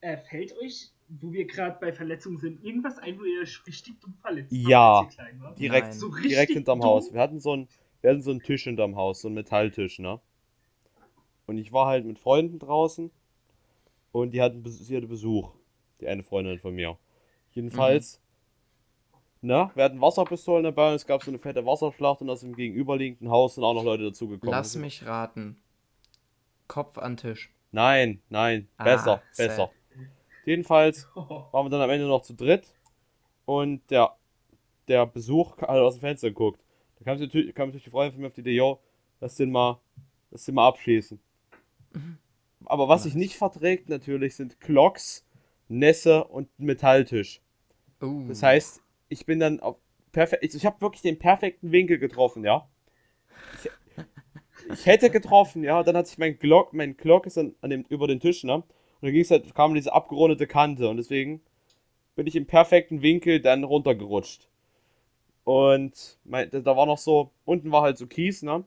Äh, 0.00 0.16
fällt 0.16 0.56
euch, 0.58 0.90
wo 1.08 1.32
wir 1.32 1.46
gerade 1.46 1.78
bei 1.80 1.92
Verletzungen 1.92 2.38
sind, 2.38 2.64
irgendwas 2.64 2.98
ein, 2.98 3.18
wo 3.18 3.24
ihr 3.24 3.42
euch 3.42 3.64
richtig 3.66 4.00
dumm 4.00 4.14
verletzt 4.20 4.54
Ja. 4.54 5.08
klein 5.14 5.40
wart? 5.40 5.58
Direkt. 5.58 5.94
So 5.94 6.10
direkt 6.10 6.52
hinterm 6.52 6.80
dumm? 6.80 6.86
Haus. 6.88 7.12
Wir 7.12 7.20
hatten 7.20 7.40
so 7.40 7.52
einen, 7.52 7.68
wir 8.00 8.10
hatten 8.10 8.22
so 8.22 8.30
einen 8.30 8.42
Tisch 8.42 8.64
hinterm 8.64 8.96
Haus, 8.96 9.22
so 9.22 9.28
einen 9.28 9.34
Metalltisch, 9.34 9.98
ne? 9.98 10.20
Und 11.46 11.58
ich 11.58 11.72
war 11.72 11.86
halt 11.86 12.04
mit 12.04 12.18
Freunden 12.18 12.58
draußen 12.58 13.10
und 14.22 14.30
die 14.32 14.40
hatten, 14.42 14.62
sie 14.68 14.96
hatte 14.96 15.06
Besuch. 15.06 15.50
Die 16.00 16.06
eine 16.08 16.22
Freundin 16.22 16.58
von 16.58 16.74
mir. 16.74 16.96
Jedenfalls, 17.52 18.20
ne? 19.40 19.70
Wir 19.74 19.84
hatten 19.84 20.00
Wasserpistolen 20.00 20.64
dabei 20.64 20.90
und 20.90 20.94
es 20.94 21.06
gab 21.06 21.22
so 21.22 21.30
eine 21.30 21.38
fette 21.38 21.64
Wasserschlacht 21.66 22.20
und 22.20 22.30
aus 22.30 22.40
dem 22.40 22.54
gegenüberliegenden 22.54 23.30
Haus 23.30 23.54
sind 23.56 23.64
auch 23.64 23.74
noch 23.74 23.84
Leute 23.84 24.04
dazugekommen. 24.04 24.52
Lass 24.52 24.76
mich 24.76 25.04
raten. 25.06 25.60
Kopf 26.68 26.98
an 26.98 27.16
Tisch. 27.16 27.52
Nein, 27.72 28.20
nein, 28.28 28.68
Ah, 28.76 28.84
besser, 28.84 29.22
sad. 29.32 29.48
besser. 29.48 29.70
Jedenfalls 30.44 31.08
waren 31.14 31.66
wir 31.66 31.70
dann 31.70 31.82
am 31.82 31.90
Ende 31.90 32.06
noch 32.06 32.22
zu 32.22 32.34
dritt 32.34 32.74
und 33.44 33.90
der, 33.90 34.16
der 34.86 35.06
Besuch 35.06 35.56
hat 35.58 35.68
aus 35.68 35.96
dem 35.96 36.00
Fenster 36.00 36.28
geguckt. 36.28 36.62
Da 36.98 37.04
kam 37.04 37.18
natürlich, 37.20 37.54
kam 37.54 37.68
natürlich 37.68 37.84
die 37.84 37.90
Freundin 37.90 38.12
von 38.12 38.20
mir 38.22 38.26
auf 38.28 38.34
die 38.34 38.40
Idee, 38.40 38.56
yo, 38.56 38.80
lass 39.20 39.34
den 39.36 39.50
mal, 39.50 39.80
lass 40.30 40.44
den 40.44 40.54
mal 40.54 40.68
abschießen. 40.68 41.18
Aber 42.68 42.88
was 42.88 43.04
sich 43.04 43.14
nicht 43.14 43.36
verträgt 43.36 43.88
natürlich 43.88 44.36
sind 44.36 44.60
Clocks, 44.60 45.26
Nässe 45.68 46.24
und 46.24 46.48
Metalltisch. 46.58 47.40
Uh, 48.02 48.22
Das 48.28 48.42
heißt, 48.42 48.82
ich 49.08 49.26
bin 49.26 49.40
dann 49.40 49.60
auf 49.60 49.76
perfekt, 50.12 50.44
ich, 50.44 50.54
ich 50.54 50.66
habe 50.66 50.80
wirklich 50.80 51.02
den 51.02 51.18
perfekten 51.18 51.72
Winkel 51.72 51.98
getroffen, 51.98 52.44
ja. 52.44 52.68
Ich, 53.52 53.70
ich 54.66 54.86
hätte 54.86 55.10
getroffen, 55.10 55.62
ja, 55.64 55.82
dann 55.82 55.96
hat 55.96 56.06
sich 56.06 56.18
mein 56.18 56.38
Glock, 56.38 56.72
mein 56.72 56.96
Glock 56.96 57.26
ist 57.26 57.36
dann 57.36 57.54
an 57.60 57.70
dem, 57.70 57.84
über 57.88 58.06
den 58.06 58.20
Tisch, 58.20 58.44
ne? 58.44 58.56
Und 58.56 58.64
dann 59.02 59.12
ging's 59.12 59.30
halt, 59.30 59.54
kam 59.54 59.74
diese 59.74 59.92
abgerundete 59.92 60.46
Kante 60.46 60.88
und 60.88 60.96
deswegen 60.96 61.40
bin 62.16 62.26
ich 62.26 62.36
im 62.36 62.46
perfekten 62.46 63.02
Winkel 63.02 63.40
dann 63.40 63.64
runtergerutscht. 63.64 64.48
Und 65.44 66.18
mein, 66.24 66.50
da 66.50 66.76
war 66.76 66.86
noch 66.86 66.98
so, 66.98 67.30
unten 67.44 67.72
war 67.72 67.82
halt 67.82 67.98
so 67.98 68.06
Kies, 68.06 68.42
ne? 68.42 68.54
Und 68.56 68.64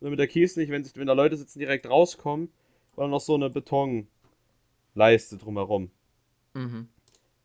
damit 0.00 0.18
der 0.18 0.28
Kies 0.28 0.56
nicht, 0.56 0.70
wenn, 0.70 0.84
sich- 0.84 0.96
wenn 0.96 1.06
da 1.08 1.14
Leute 1.14 1.36
sitzen, 1.36 1.60
direkt 1.60 1.88
rauskommen, 1.88 2.50
war 2.96 3.08
noch 3.08 3.20
so 3.20 3.34
eine 3.34 3.50
Betonleiste 3.50 5.38
drumherum. 5.38 5.90
mhm. 6.54 6.88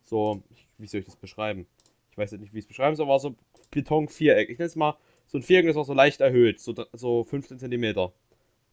So, 0.04 0.42
ich- 0.52 0.68
wie 0.78 0.88
soll 0.88 1.00
ich 1.02 1.06
das 1.06 1.16
beschreiben? 1.18 1.68
Ich 2.12 2.18
weiß 2.18 2.32
jetzt 2.32 2.40
nicht, 2.42 2.54
wie 2.54 2.60
ich 2.60 2.64
es 2.64 2.68
beschreiben 2.68 2.96
soll, 2.96 3.06
aber 3.08 3.20
so 3.20 3.36
Beton-Viereck. 3.72 4.50
Ich 4.50 4.58
nenne 4.58 4.68
es 4.68 4.76
mal 4.76 4.96
so 5.28 5.38
ein 5.38 5.42
Viereck, 5.44 5.66
das 5.66 5.76
ist 5.76 5.80
auch 5.82 5.86
so 5.86 5.94
leicht 5.94 6.22
erhöht, 6.22 6.60
so, 6.62 6.74
so 6.94 7.24
15 7.26 7.60
Zentimeter 7.60 8.14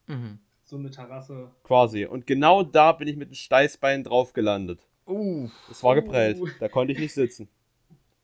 Mhm. 0.07 0.39
so 0.63 0.77
eine 0.77 0.89
Terrasse. 0.91 1.51
quasi. 1.63 2.05
Und 2.05 2.25
genau 2.27 2.63
da 2.63 2.91
bin 2.93 3.07
ich 3.09 3.17
mit 3.17 3.29
dem 3.29 3.35
Steißbein 3.35 4.03
drauf 4.05 4.31
gelandet. 4.33 4.79
Uh, 5.07 5.49
Das 5.67 5.83
war 5.83 5.93
geprellt. 5.95 6.39
Da 6.59 6.69
konnte 6.69 6.93
ich 6.93 6.99
nicht 6.99 7.13
sitzen. 7.13 7.47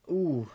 uh. 0.08 0.46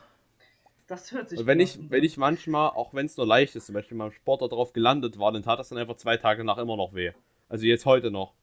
Das 0.88 1.10
hört 1.12 1.28
sich 1.28 1.38
Und 1.40 1.46
wenn 1.46 1.60
ich, 1.60 1.78
wenn 1.90 2.04
ich 2.04 2.16
manchmal, 2.16 2.70
auch 2.70 2.94
wenn 2.94 3.06
es 3.06 3.16
nur 3.16 3.26
leicht 3.26 3.54
ist, 3.56 3.66
zum 3.66 3.74
Beispiel 3.74 3.96
mal 3.96 4.06
im 4.06 4.12
Sport 4.12 4.40
darauf 4.42 4.72
gelandet 4.72 5.18
war, 5.18 5.30
dann 5.32 5.42
tat 5.42 5.58
das 5.58 5.68
dann 5.68 5.78
einfach 5.78 5.96
zwei 5.96 6.16
Tage 6.16 6.42
nach 6.44 6.58
immer 6.58 6.76
noch 6.76 6.94
weh. 6.94 7.12
Also 7.48 7.66
jetzt 7.66 7.86
heute 7.86 8.10
noch. 8.10 8.34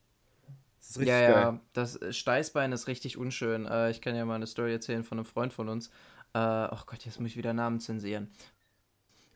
Das 0.80 0.92
ist 0.92 1.00
richtig 1.00 1.13
ja, 1.13 1.32
geil. 1.32 1.42
ja, 1.42 1.60
das 1.74 2.00
Steißbein 2.10 2.72
ist 2.72 2.88
richtig 2.88 3.18
unschön. 3.18 3.66
Äh, 3.66 3.89
ich 3.92 4.02
kann 4.02 4.16
ja 4.16 4.26
mal 4.26 4.36
eine 4.36 4.48
Story 4.48 4.74
erzählen 4.74 5.04
von 5.04 5.18
einem 5.18 5.26
Freund 5.26 5.54
von 5.54 5.70
uns. 5.70 5.89
Äh, 6.34 6.39
oh 6.39 6.80
Gott, 6.86 7.06
jetzt 7.06 7.20
muss 7.20 7.32
ich 7.32 7.38
wieder 7.38 7.54
Namen 7.54 7.80
zensieren. 7.80 8.32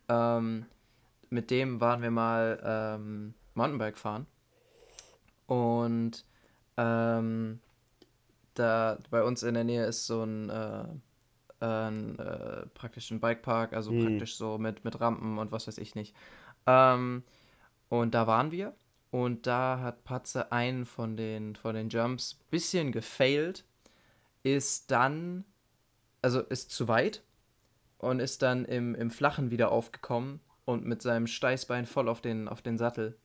Ähm, 0.10 0.66
mit 1.30 1.52
dem 1.52 1.80
waren 1.80 2.02
wir 2.02 2.12
mal 2.12 2.62
ähm, 2.64 3.34
Mountainbike 3.54 3.98
fahren. 3.98 4.26
Und 5.46 6.26
ähm, 6.76 7.60
da 8.54 8.98
bei 9.10 9.24
uns 9.24 9.44
in 9.44 9.54
der 9.54 9.64
Nähe 9.64 9.86
ist 9.86 10.06
so 10.06 10.24
ein, 10.24 10.50
äh, 10.50 10.86
ein 11.60 12.20
äh, 12.20 12.66
praktisch 12.74 13.12
ein 13.12 13.20
Bikepark, 13.20 13.74
also 13.74 13.92
Hm. 13.92 14.06
praktisch 14.06 14.36
so 14.36 14.58
mit, 14.58 14.84
mit 14.84 15.00
Rampen 15.00 15.38
und 15.38 15.52
was 15.52 15.68
weiß 15.68 15.78
ich 15.78 15.96
nicht. 15.96 16.16
Ähm, 16.66 17.24
und 17.90 18.14
da 18.14 18.28
waren 18.28 18.52
wir 18.52 18.74
und 19.12 19.48
da 19.48 19.80
hat 19.80 20.04
Patze 20.04 20.52
einen 20.52 20.86
von 20.86 21.16
den, 21.16 21.56
von 21.56 21.76
den 21.76 21.90
Jumps 21.90 22.40
bisschen 22.50 22.92
gefailt, 22.92 23.64
ist 24.44 24.92
dann, 24.92 25.46
also 26.22 26.42
ist 26.42 26.72
zu 26.72 26.88
weit 26.88 27.24
und 27.98 28.20
ist 28.20 28.42
dann 28.42 28.66
im, 28.66 28.96
im 28.96 29.10
Flachen 29.10 29.52
wieder 29.52 29.72
aufgekommen 29.72 30.40
und 30.66 30.86
mit 30.86 31.02
seinem 31.02 31.28
Steißbein 31.28 31.86
voll 31.86 32.10
auf 32.10 32.22
den, 32.22 32.48
auf 32.48 32.62
den 32.62 32.78
Sattel. 32.78 33.18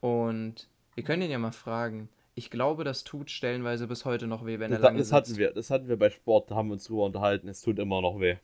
Und 0.00 0.68
wir 0.94 1.04
können 1.04 1.22
ihn 1.22 1.30
ja 1.30 1.38
mal 1.38 1.52
fragen. 1.52 2.08
Ich 2.34 2.50
glaube, 2.50 2.84
das 2.84 3.02
tut 3.02 3.30
stellenweise 3.30 3.86
bis 3.86 4.04
heute 4.04 4.26
noch 4.26 4.44
weh, 4.44 4.58
wenn 4.58 4.70
er 4.70 4.78
Das, 4.78 4.84
lange 4.84 4.98
das 4.98 5.12
hatten 5.12 5.26
sitzt. 5.26 5.38
wir, 5.38 5.52
das 5.52 5.70
hatten 5.70 5.88
wir 5.88 5.98
bei 5.98 6.10
Sport, 6.10 6.50
da 6.50 6.54
haben 6.56 6.68
wir 6.68 6.74
uns 6.74 6.84
drüber 6.84 7.04
unterhalten, 7.04 7.48
es 7.48 7.62
tut 7.62 7.78
immer 7.78 8.02
noch 8.02 8.20
weh. 8.20 8.36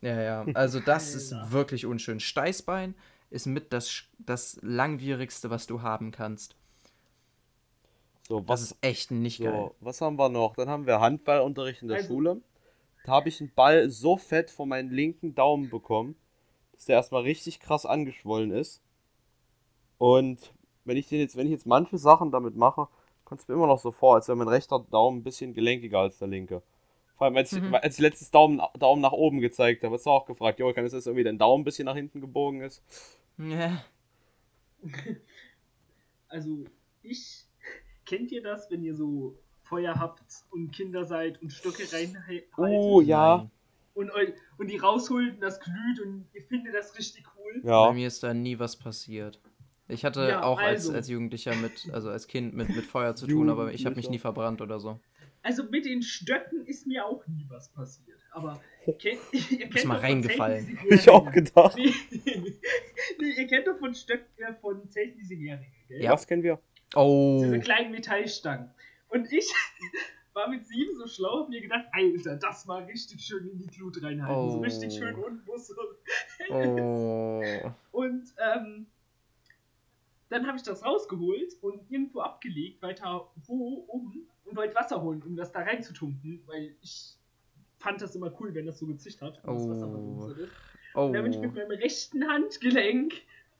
Ja, 0.00 0.20
ja. 0.20 0.46
Also 0.54 0.80
das 0.80 1.14
ist 1.14 1.34
wirklich 1.50 1.84
unschön. 1.86 2.20
Steißbein 2.20 2.94
ist 3.30 3.46
mit 3.46 3.72
das, 3.72 4.04
das 4.18 4.58
langwierigste, 4.62 5.50
was 5.50 5.66
du 5.66 5.82
haben 5.82 6.10
kannst. 6.10 6.56
So, 8.28 8.40
Das 8.40 8.48
was, 8.48 8.62
ist 8.62 8.76
echt 8.80 9.10
nicht 9.10 9.40
geil. 9.40 9.52
so, 9.52 9.74
was 9.80 10.00
haben 10.00 10.16
wir 10.18 10.28
noch? 10.28 10.56
Dann 10.56 10.68
haben 10.68 10.86
wir 10.86 11.00
Handballunterricht 11.00 11.82
in 11.82 11.88
der 11.88 11.98
Also- 11.98 12.08
Schule. 12.08 12.40
Da 13.04 13.12
habe 13.12 13.28
ich 13.28 13.40
einen 13.40 13.52
Ball 13.54 13.88
so 13.88 14.16
fett 14.16 14.50
von 14.50 14.68
meinem 14.68 14.90
linken 14.90 15.34
Daumen 15.36 15.70
bekommen, 15.70 16.16
dass 16.72 16.86
der 16.86 16.96
erstmal 16.96 17.22
richtig 17.22 17.60
krass 17.60 17.86
angeschwollen 17.86 18.50
ist. 18.50 18.82
Und 19.98 20.52
wenn 20.84 20.96
ich 20.96 21.06
den 21.08 21.20
jetzt, 21.20 21.36
wenn 21.36 21.46
ich 21.46 21.52
jetzt 21.52 21.66
manche 21.66 21.98
Sachen 21.98 22.32
damit 22.32 22.56
mache, 22.56 22.88
kommt 23.24 23.40
es 23.40 23.48
mir 23.48 23.54
immer 23.54 23.68
noch 23.68 23.78
so 23.78 23.92
vor, 23.92 24.16
als 24.16 24.26
wäre 24.26 24.36
mein 24.36 24.48
rechter 24.48 24.80
Daumen 24.90 25.18
ein 25.18 25.22
bisschen 25.22 25.54
gelenkiger 25.54 26.00
als 26.00 26.18
der 26.18 26.26
linke. 26.28 26.62
Vor 27.16 27.26
allem, 27.26 27.36
als, 27.36 27.52
ich, 27.52 27.62
Mhm. 27.62 27.74
als 27.74 27.94
ich 27.94 28.00
letztes 28.00 28.30
Daumen, 28.30 28.60
Daumen 28.78 29.00
nach 29.02 29.12
oben 29.12 29.40
gezeigt 29.40 29.82
habe, 29.84 29.94
hast 29.94 30.04
du 30.06 30.10
auch 30.10 30.26
gefragt, 30.26 30.58
Jo, 30.58 30.72
kann 30.72 30.84
es 30.84 30.90
sein, 30.92 30.98
dass 30.98 31.06
irgendwie 31.06 31.24
dein 31.24 31.38
Daumen 31.38 31.62
ein 31.62 31.64
bisschen 31.64 31.86
nach 31.86 31.94
hinten 31.96 32.20
gebogen 32.20 32.60
ist? 32.62 32.82
Ja. 33.38 33.82
Also, 36.28 36.64
ich. 37.02 37.44
Kennt 38.04 38.30
ihr 38.32 38.42
das, 38.42 38.70
wenn 38.70 38.82
ihr 38.84 38.94
so 38.94 39.36
Feuer 39.64 39.94
habt 39.98 40.22
und 40.50 40.72
Kinder 40.72 41.04
seid 41.04 41.40
und 41.42 41.52
Stöcke 41.52 41.84
reinhaltet? 41.92 42.46
Oh, 42.56 43.00
ja. 43.00 43.38
Nein. 43.38 43.50
Und, 43.94 44.10
und 44.58 44.70
die 44.70 44.76
rausholt 44.76 45.34
und 45.34 45.40
das 45.40 45.58
glüht 45.58 46.00
und 46.04 46.26
ihr 46.34 46.42
findet 46.42 46.74
das 46.74 46.96
richtig 46.98 47.24
cool. 47.38 47.62
Ja. 47.64 47.86
Bei 47.88 47.94
mir 47.94 48.06
ist 48.06 48.22
da 48.22 48.34
nie 48.34 48.58
was 48.58 48.76
passiert. 48.76 49.40
Ich 49.88 50.04
hatte 50.04 50.28
Ja, 50.28 50.42
auch 50.42 50.60
als, 50.60 50.86
also. 50.86 50.92
als 50.92 51.08
Jugendlicher 51.08 51.54
mit, 51.56 51.88
also 51.92 52.10
als 52.10 52.26
Kind 52.26 52.54
mit, 52.54 52.68
mit 52.68 52.84
Feuer 52.84 53.14
zu 53.16 53.26
tun, 53.26 53.48
aber 53.48 53.72
ich 53.72 53.86
habe 53.86 53.96
mich 53.96 54.10
nie 54.10 54.18
verbrannt 54.18 54.60
oder 54.60 54.78
so. 54.80 55.00
Also 55.46 55.62
mit 55.62 55.84
den 55.86 56.02
Stöcken 56.02 56.66
ist 56.66 56.88
mir 56.88 57.06
auch 57.06 57.24
nie 57.28 57.46
was 57.48 57.68
passiert. 57.72 58.18
Aber 58.32 58.60
kennt, 58.98 59.20
ihr 59.32 59.68
kennt 59.68 59.84
mal 59.84 59.98
reingefallen. 60.00 60.76
Hab 60.76 60.90
ich 60.90 61.08
auch 61.08 61.30
gedacht. 61.30 61.76
Nee, 61.76 61.94
nee, 63.20 63.30
ihr 63.30 63.46
kennt 63.46 63.68
doch 63.68 63.78
von 63.78 63.94
Stöcken, 63.94 64.26
äh, 64.42 64.54
von 64.54 64.90
Zelten 64.90 65.16
diese 65.20 65.36
Heringe, 65.36 65.70
gell? 65.86 66.02
Ja. 66.02 66.10
Was 66.14 66.26
kennen 66.26 66.42
wir? 66.42 66.58
Oh. 66.96 67.38
Diese 67.44 67.60
kleinen 67.60 67.92
Metallstangen. 67.92 68.70
Und 69.08 69.32
ich 69.32 69.48
war 70.32 70.48
mit 70.48 70.66
sieben 70.66 70.96
so 70.96 71.06
schlau, 71.06 71.42
hab 71.42 71.48
mir 71.48 71.60
gedacht, 71.60 71.84
Alter, 71.92 72.34
das 72.34 72.66
mal 72.66 72.82
richtig 72.82 73.22
schön 73.24 73.48
in 73.48 73.56
die 73.58 73.68
Glut 73.68 74.02
reinhalten. 74.02 74.50
So 74.50 74.58
Oh. 74.58 74.62
richtig 74.62 74.94
schön 74.94 75.14
unten 75.14 75.46
muss 75.46 75.68
so. 75.68 75.76
Oh. 76.50 77.72
Und 77.92 78.34
ähm, 78.52 78.86
dann 80.28 80.44
habe 80.48 80.56
ich 80.56 80.64
das 80.64 80.84
rausgeholt 80.84 81.54
und 81.60 81.88
irgendwo 81.88 82.18
abgelegt, 82.22 82.82
weiter 82.82 83.30
wo 83.46 83.84
oben 83.86 84.26
und 84.46 84.56
wollte 84.56 84.74
Wasser 84.74 85.02
holen, 85.02 85.22
um 85.26 85.36
das 85.36 85.52
da 85.52 85.60
reinzutunken, 85.60 86.42
weil 86.46 86.74
ich 86.80 87.14
fand 87.78 88.00
das 88.00 88.14
immer 88.14 88.32
cool, 88.40 88.54
wenn 88.54 88.66
das 88.66 88.78
so 88.78 88.86
gezischt 88.86 89.20
hat. 89.22 89.42
Und 89.44 89.54
das 89.56 89.68
Wasser 89.68 89.86
Oh. 89.88 89.90
verdunstet 89.90 90.38
ist. 90.46 90.52
Oh. 90.94 91.00
Und 91.06 91.12
dann 91.12 91.22
bin 91.24 91.32
ich 91.32 91.38
mit 91.40 91.54
meinem 91.54 91.70
rechten 91.70 92.26
Handgelenk 92.28 93.12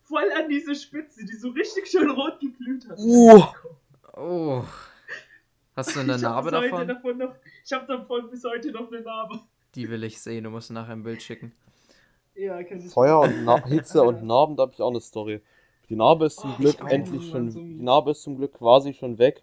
voll 0.03 0.31
an 0.37 0.49
diese 0.49 0.75
Spitze, 0.75 1.25
die 1.27 1.35
so 1.35 1.51
richtig 1.51 1.87
schön 1.88 2.09
rot 2.11 2.40
geglüht 2.40 2.88
hat. 2.88 2.99
Uh. 2.99 3.42
Oh. 4.16 4.64
Hast 5.75 5.94
du 5.94 6.01
eine 6.01 6.16
Narbe 6.18 6.51
davon? 6.51 6.88
davon 6.88 7.18
noch, 7.18 7.35
ich 7.64 7.72
habe 7.72 7.87
davon 7.87 8.31
bis 8.31 8.42
heute 8.44 8.70
noch 8.72 8.90
eine 8.90 9.03
Narbe. 9.03 9.40
Die 9.75 9.90
will 9.90 10.05
ich 10.05 10.18
sehen. 10.20 10.44
Du 10.44 10.51
musst 10.51 10.70
nachher 10.70 10.92
ein 10.92 11.03
Bild 11.03 11.22
schicken. 11.22 11.53
Ja. 12.35 12.59
Feuer 12.92 13.20
und 13.20 13.44
Na 13.44 13.62
Hitze 13.66 14.03
und 14.03 14.22
Narben, 14.27 14.57
da 14.57 14.62
habe 14.62 14.72
ich 14.72 14.81
auch 14.81 14.90
eine 14.90 15.01
Story. 15.01 15.42
Die 15.88 15.96
Narbe 15.96 16.27
ist 16.27 16.37
zum 16.40 16.53
Oh, 16.53 16.57
Glück 16.57 16.77
endlich 16.90 17.31
schon, 17.31 17.51
die 17.51 17.83
Narbe 17.83 18.11
ist 18.12 18.22
zum 18.22 18.37
Glück 18.37 18.55
quasi 18.55 18.92
schon 18.94 19.18
weg. 19.18 19.42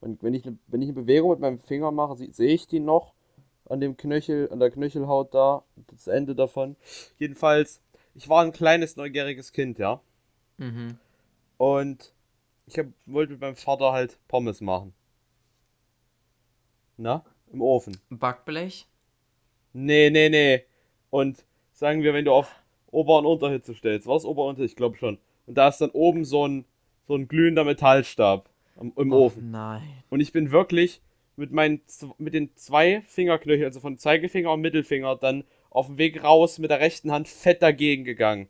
Und 0.00 0.22
wenn 0.22 0.34
ich, 0.34 0.44
ne, 0.44 0.56
wenn 0.66 0.82
ich 0.82 0.88
eine 0.88 1.00
Bewegung 1.00 1.30
mit 1.30 1.40
meinem 1.40 1.58
Finger 1.58 1.90
mache, 1.90 2.16
sehe 2.16 2.52
ich 2.52 2.66
die 2.66 2.80
noch 2.80 3.14
an 3.68 3.80
dem 3.80 3.96
Knöchel, 3.96 4.50
an 4.50 4.60
der 4.60 4.70
Knöchelhaut 4.70 5.34
da, 5.34 5.64
das 5.88 6.06
Ende 6.06 6.34
davon. 6.34 6.76
Jedenfalls, 7.18 7.80
ich 8.14 8.28
war 8.28 8.42
ein 8.42 8.52
kleines 8.52 8.96
neugieriges 8.96 9.52
Kind, 9.52 9.78
ja. 9.78 10.00
Mhm. 10.58 10.98
Und 11.56 12.12
ich 12.66 12.78
hab, 12.78 12.86
wollte 13.06 13.32
mit 13.32 13.40
meinem 13.40 13.56
Vater 13.56 13.92
halt 13.92 14.18
Pommes 14.28 14.60
machen. 14.60 14.92
Na? 16.96 17.24
Im 17.52 17.60
Ofen. 17.60 17.96
Backblech? 18.10 18.86
Nee, 19.72 20.10
nee, 20.10 20.28
nee. 20.28 20.64
Und 21.10 21.44
sagen 21.72 22.02
wir, 22.02 22.14
wenn 22.14 22.24
du 22.24 22.32
auf 22.32 22.54
Ober- 22.90 23.18
und 23.18 23.26
Unterhitze 23.26 23.74
stellst, 23.74 24.06
was 24.06 24.24
Ober- 24.24 24.44
und 24.44 24.50
Unterhitze? 24.50 24.72
Ich 24.72 24.76
glaube 24.76 24.96
schon. 24.96 25.18
Und 25.46 25.56
da 25.56 25.68
ist 25.68 25.78
dann 25.78 25.90
oben 25.90 26.24
so 26.24 26.46
ein, 26.46 26.64
so 27.06 27.14
ein 27.14 27.28
glühender 27.28 27.64
Metallstab 27.64 28.48
im 28.80 29.12
Oh, 29.12 29.26
Ofen. 29.26 29.50
Nein. 29.50 30.02
Und 30.10 30.20
ich 30.20 30.32
bin 30.32 30.50
wirklich 30.50 31.00
mit 31.36 31.52
meinen 31.52 31.82
mit 32.18 32.34
den 32.34 32.54
zwei 32.56 33.02
Fingerknöcheln, 33.06 33.66
also 33.66 33.80
von 33.80 33.98
Zeigefinger 33.98 34.52
und 34.52 34.60
Mittelfinger, 34.62 35.16
dann 35.16 35.44
auf 35.70 35.86
dem 35.86 35.98
Weg 35.98 36.22
raus 36.24 36.58
mit 36.58 36.70
der 36.70 36.80
rechten 36.80 37.12
Hand 37.12 37.28
fett 37.28 37.62
dagegen 37.62 38.04
gegangen. 38.04 38.48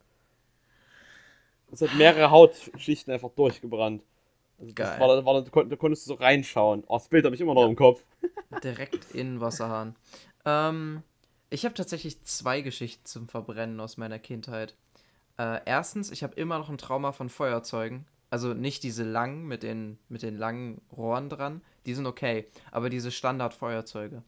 Es 1.73 1.81
hat 1.83 1.95
mehrere 1.95 2.31
Hautschichten 2.31 3.13
einfach 3.13 3.31
durchgebrannt. 3.31 4.03
Also 4.59 4.73
das 4.73 4.77
Geil. 4.77 5.01
war, 5.01 5.17
da, 5.17 5.25
war, 5.25 5.43
da, 5.43 5.51
kon- 5.51 5.69
da 5.69 5.77
konntest 5.77 6.07
du 6.07 6.11
so 6.11 6.15
reinschauen. 6.15 6.85
Oh, 6.87 6.95
das 6.97 7.09
Bild 7.09 7.25
habe 7.25 7.35
ich 7.35 7.41
immer 7.41 7.55
noch 7.55 7.69
im 7.69 7.77
Kopf. 7.77 8.03
Direkt 8.65 9.15
in 9.15 9.35
den 9.35 9.41
Wasserhahn. 9.41 9.97
Ähm, 10.45 11.03
ich 11.51 11.65
habe 11.65 11.75
tatsächlich 11.75 12.23
zwei 12.23 12.61
Geschichten 12.63 13.05
zum 13.05 13.29
Verbrennen 13.29 13.81
aus 13.81 13.97
meiner 13.97 14.19
Kindheit. 14.19 14.75
Äh, 15.39 15.61
erstens, 15.67 16.11
ich 16.11 16.23
habe 16.23 16.35
immer 16.37 16.59
noch 16.59 16.71
ein 16.71 16.79
Trauma 16.79 17.13
von 17.13 17.29
Feuerzeugen. 17.29 18.07
Also 18.31 18.55
nicht 18.55 18.83
diese 18.83 19.05
langen 19.05 19.47
mit 19.47 19.63
den, 19.63 19.99
mit 20.09 20.23
den 20.23 20.37
langen 20.37 20.81
Rohren 20.97 21.29
dran. 21.29 21.61
Die 21.87 21.95
sind 21.95 22.07
okay. 22.07 22.47
Aber 22.73 22.91
diese 22.91 23.11
Standardfeuerzeuge. 23.13 24.23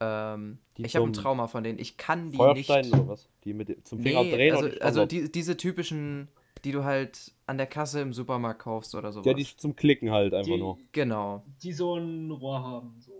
Ähm, 0.00 0.58
Die 0.78 0.84
ich 0.84 0.96
habe 0.96 1.06
ein 1.06 1.12
Trauma 1.12 1.46
von 1.46 1.62
denen. 1.62 1.78
Ich 1.78 1.96
kann 1.96 2.30
die 2.32 2.36
Feuerstein 2.38 2.84
nicht. 2.86 2.94
oder 2.94 3.08
was? 3.08 3.28
Die 3.44 3.52
mit 3.52 3.86
zum 3.86 4.00
Finger 4.00 4.22
Nee, 4.24 4.32
drehen 4.34 4.52
also, 4.54 4.64
oder 4.66 4.74
die 4.74 4.80
also 4.82 5.00
Standard? 5.00 5.12
die, 5.12 5.32
diese 5.32 5.56
typischen, 5.56 6.28
die 6.64 6.72
du 6.72 6.82
halt 6.84 7.32
an 7.46 7.58
der 7.58 7.66
Kasse 7.66 8.00
im 8.00 8.12
Supermarkt 8.12 8.62
kaufst 8.62 8.94
oder 8.94 9.12
sowas. 9.12 9.26
Ja, 9.26 9.34
die 9.34 9.44
zum 9.56 9.76
Klicken 9.76 10.10
halt 10.10 10.32
einfach 10.34 10.50
Die, 10.52 10.58
nur. 10.58 10.78
genau. 10.92 11.44
die 11.62 11.72
so 11.72 11.96
ein 11.96 12.30
Rohr 12.30 12.62
haben. 12.64 12.94
So. 13.00 13.12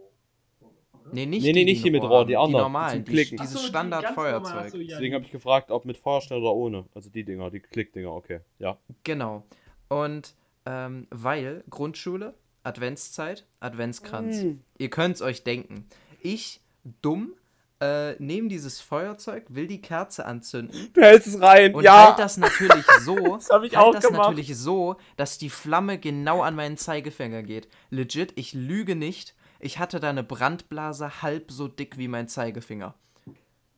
Nee, 1.13 1.27
nicht 1.27 1.43
Nee, 1.43 1.53
nee, 1.53 1.61
die, 1.61 1.65
nicht 1.73 1.85
die 1.85 1.91
ein 1.91 1.93
mit 1.93 2.03
Rohr 2.05 2.25
die 2.25 2.37
anderen, 2.37 2.53
die 2.53 2.63
normalen, 2.63 2.97
zum 2.99 3.05
die, 3.05 3.11
Klicken. 3.13 3.37
dieses 3.39 3.53
so, 3.55 3.59
die 3.61 3.67
Standardfeuerzeug. 3.67 4.55
ja, 4.57 4.81
Deswegen 4.97 4.99
die- 5.11 5.15
habe 5.15 5.25
ich 5.25 5.31
gefragt, 5.31 5.71
ob 5.71 5.85
mit 5.85 5.97
Feuerstein 5.99 6.39
oder 6.41 6.55
ohne. 6.55 6.85
Also 6.95 7.11
die 7.11 7.23
Dinger, 7.25 7.51
die 7.51 7.61
Klickdinger, 7.61 8.11
okay. 8.13 8.41
Ja. 8.59 8.79
Genau. 9.05 9.45
Und 9.93 10.35
ähm, 10.65 11.07
weil 11.11 11.65
Grundschule, 11.69 12.35
Adventszeit, 12.63 13.47
Adventskranz. 13.61 14.43
Mm. 14.43 14.53
Ihr 14.79 14.91
könnt 14.91 15.17
es 15.17 15.23
euch 15.23 15.45
denken. 15.45 15.87
Ich, 16.21 16.61
dumm, 17.03 17.35
äh, 17.81 18.15
nehme 18.23 18.49
dieses 18.49 18.81
Feuerzeug, 18.81 19.45
will 19.49 19.67
die 19.67 19.83
Kerze 19.83 20.25
anzünden 20.25 20.91
Du 20.95 21.01
hältst 21.01 21.27
es 21.27 21.41
rein, 21.41 21.75
und 21.75 21.83
ja! 21.83 22.09
halt 22.09 22.19
das 22.21 22.37
natürlich 22.37 22.85
so, 23.01 23.37
Das 23.37 23.45
ich 23.45 23.51
halt 23.51 23.75
auch 23.77 23.93
das 23.93 24.07
gemacht. 24.07 24.29
natürlich 24.29 24.57
so, 24.57 24.97
dass 25.17 25.37
die 25.39 25.51
Flamme 25.51 25.99
genau 25.99 26.43
an 26.43 26.55
meinen 26.55 26.77
Zeigefinger 26.77 27.43
geht. 27.43 27.69
Legit, 27.91 28.33
ich 28.37 28.55
lüge 28.55 28.95
nicht. 28.95 29.35
Ich 29.59 29.79
hatte 29.79 30.01
da 30.01 30.11
eine 30.11 30.25
Brandblase 30.25 31.23
halb 31.23 31.51
so 31.51 31.69
dick 31.69 31.99
wie 31.99 32.09
mein 32.09 32.29
Zeigefinger. 32.29 32.95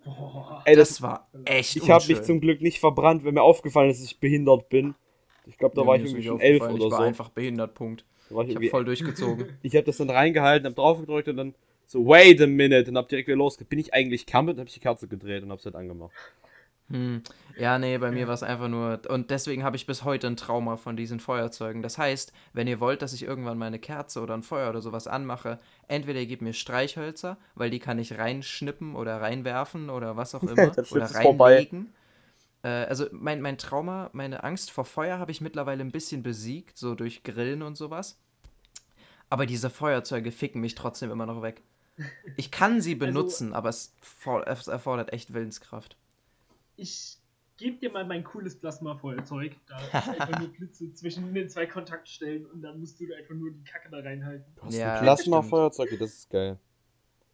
Boah. 0.05 0.63
Ey, 0.67 0.77
Das 0.77 0.91
das, 0.91 1.03
war 1.03 1.29
echt 1.47 1.77
ich 1.77 1.91
habe 1.91 2.07
mich 2.07 2.23
zum 2.23 2.41
Glück 2.41 2.61
nicht 2.61 2.79
verbrannt, 2.79 3.25
wenn 3.25 3.35
mir 3.35 3.43
aufgefallen 3.43 3.91
ist, 3.91 4.01
dass 4.01 4.11
ich 4.11 4.21
behindert 4.21 4.69
bin. 4.69 4.95
Ich 5.47 5.59
glaube, 5.59 5.75
da 5.75 5.83
Ja, 5.83 5.87
war 5.87 5.97
ich 5.97 6.05
irgendwie 6.05 6.23
schon 6.23 6.41
elf 6.41 6.69
oder 6.69 6.79
Ich 6.79 6.91
war 6.91 6.99
so. 6.99 7.05
einfach 7.05 7.29
behindert, 7.31 7.75
Punkt. 7.75 8.05
Ich 8.31 8.49
Ich 8.49 8.55
habe 8.57 8.65
voll 8.65 8.85
durchgezogen. 8.87 9.59
Ich 9.63 9.75
habe 9.77 9.85
das 9.87 9.97
dann 9.99 10.11
reingehalten, 10.11 10.67
habe 10.67 10.75
draufgedrückt 10.75 11.29
und 11.29 11.37
dann 11.37 11.55
so, 11.87 12.07
wait 12.07 12.41
a 12.41 12.47
minute, 12.47 12.91
und 12.91 12.97
hab 12.97 13.09
direkt 13.09 13.29
wieder 13.29 13.37
losgedreht. 13.37 13.69
Bin 13.71 13.79
ich 13.79 13.95
eigentlich 13.95 14.27
Campbell? 14.27 14.55
Und 14.55 14.61
hab 14.61 14.69
ich 14.69 14.75
die 14.75 14.81
Kerze 14.81 15.09
gedreht 15.09 15.43
und 15.43 15.51
hab's 15.53 15.65
halt 15.65 15.77
angemacht. 15.77 16.15
Hm. 16.91 17.23
Ja, 17.57 17.79
nee, 17.79 17.97
bei 17.97 18.11
mir 18.11 18.27
war 18.27 18.35
es 18.35 18.43
einfach 18.43 18.69
nur. 18.69 19.01
Und 19.09 19.31
deswegen 19.31 19.65
habe 19.65 19.77
ich 19.77 19.87
bis 19.87 20.05
heute 20.05 20.27
ein 20.27 20.37
Trauma 20.37 20.77
von 20.77 20.97
diesen 20.97 21.19
Feuerzeugen. 21.19 21.83
Das 21.83 21.97
heißt, 21.97 22.33
wenn 22.53 22.67
ihr 22.67 22.79
wollt, 22.79 23.01
dass 23.01 23.15
ich 23.15 23.23
irgendwann 23.23 23.57
meine 23.57 23.79
Kerze 23.79 24.21
oder 24.21 24.35
ein 24.35 24.43
Feuer 24.43 24.69
oder 24.69 24.83
sowas 24.83 25.07
anmache, 25.07 25.59
entweder 25.89 26.21
ihr 26.21 26.27
gebt 26.27 26.43
mir 26.43 26.53
Streichhölzer, 26.53 27.39
weil 27.55 27.71
die 27.71 27.79
kann 27.79 27.99
ich 27.99 28.19
reinschnippen 28.19 28.97
oder 28.97 29.21
reinwerfen 29.21 29.89
oder 29.89 30.17
was 30.17 30.35
auch 30.35 30.47
immer. 30.47 30.77
Oder 30.91 31.05
du's 31.05 31.17
vorbei. 31.19 31.69
Äh, 32.65 32.87
also 32.87 33.07
mein, 33.13 33.41
mein 33.41 33.59
Trauma, 33.59 34.11
meine 34.13 34.43
Angst 34.43 34.71
vor 34.73 34.85
Feuer 34.85 35.19
habe 35.19 35.31
ich 35.31 35.41
mittlerweile 35.41 35.83
ein 35.83 35.93
bisschen 35.93 36.23
besiegt, 36.23 36.79
so 36.79 36.95
durch 36.97 37.23
Grillen 37.23 37.63
und 37.63 37.77
sowas. 37.77 38.19
Aber 39.31 39.47
diese 39.47 39.71
Feuerzeuge 39.71 40.33
ficken 40.33 40.61
mich 40.61 40.75
trotzdem 40.75 41.11
immer 41.11 41.27
noch 41.27 41.43
weg. 41.43 41.63
Ich 42.37 42.51
kann 42.51 42.81
sie 42.81 42.95
benutzen, 42.97 43.53
aber 43.53 43.69
es, 43.69 43.95
es 44.47 44.67
erfordert 44.67 45.13
echt 45.13 45.35
Willenskraft. 45.35 45.97
Ich 46.77 47.19
gebe 47.57 47.79
dir 47.79 47.93
mal 47.93 48.05
mein 48.05 48.25
cooles 48.25 48.59
Plasmafeuerzeug. 48.59 49.55
Da 49.67 49.79
ist 49.87 49.95
einfach 50.09 50.41
nur 50.41 50.49
Blitze 50.49 50.93
zwischen 50.95 51.35
den 51.35 51.49
zwei 51.49 51.67
Kontaktstellen 51.67 52.47
und 52.47 52.63
dann 52.63 52.81
musst 52.81 52.99
du 52.99 53.05
einfach 53.15 53.35
nur 53.35 53.51
die 53.51 53.63
Kacke 53.65 53.91
da 53.91 53.99
reinhalten. 53.99 54.47
Du 54.57 54.63
hast 54.63 54.75
Ja, 54.75 54.95
ein 54.95 55.03
Plasma-Feuerzeug, 55.03 55.91
das 55.99 56.15
ist 56.15 56.31
geil. 56.31 56.59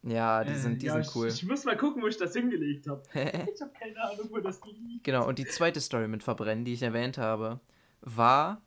Ja, 0.03 0.45
die 0.45 0.53
Äh, 0.53 0.57
sind, 0.59 0.81
die 0.83 0.87
ja, 0.87 1.03
sind 1.03 1.15
cool. 1.15 1.29
Ich, 1.29 1.43
ich 1.43 1.49
muss 1.49 1.65
mal 1.65 1.77
gucken, 1.77 2.03
wo 2.03 2.07
ich 2.07 2.17
das 2.17 2.33
hingelegt 2.35 2.87
habe. 2.89 3.03
Ich 3.55 3.61
habe 3.61 3.73
keine 3.79 4.01
Ahnung, 4.03 4.29
wo 4.31 4.39
das 4.39 4.61
liegt. 4.65 5.05
genau, 5.05 5.27
und 5.29 5.39
die 5.39 5.45
zweite 5.47 5.81
Story 5.81 6.09
mit 6.09 6.23
Verbrennen, 6.23 6.65
die 6.65 6.73
ich 6.75 6.83
erwähnt 6.83 7.19
habe, 7.19 7.61
war, 8.01 8.63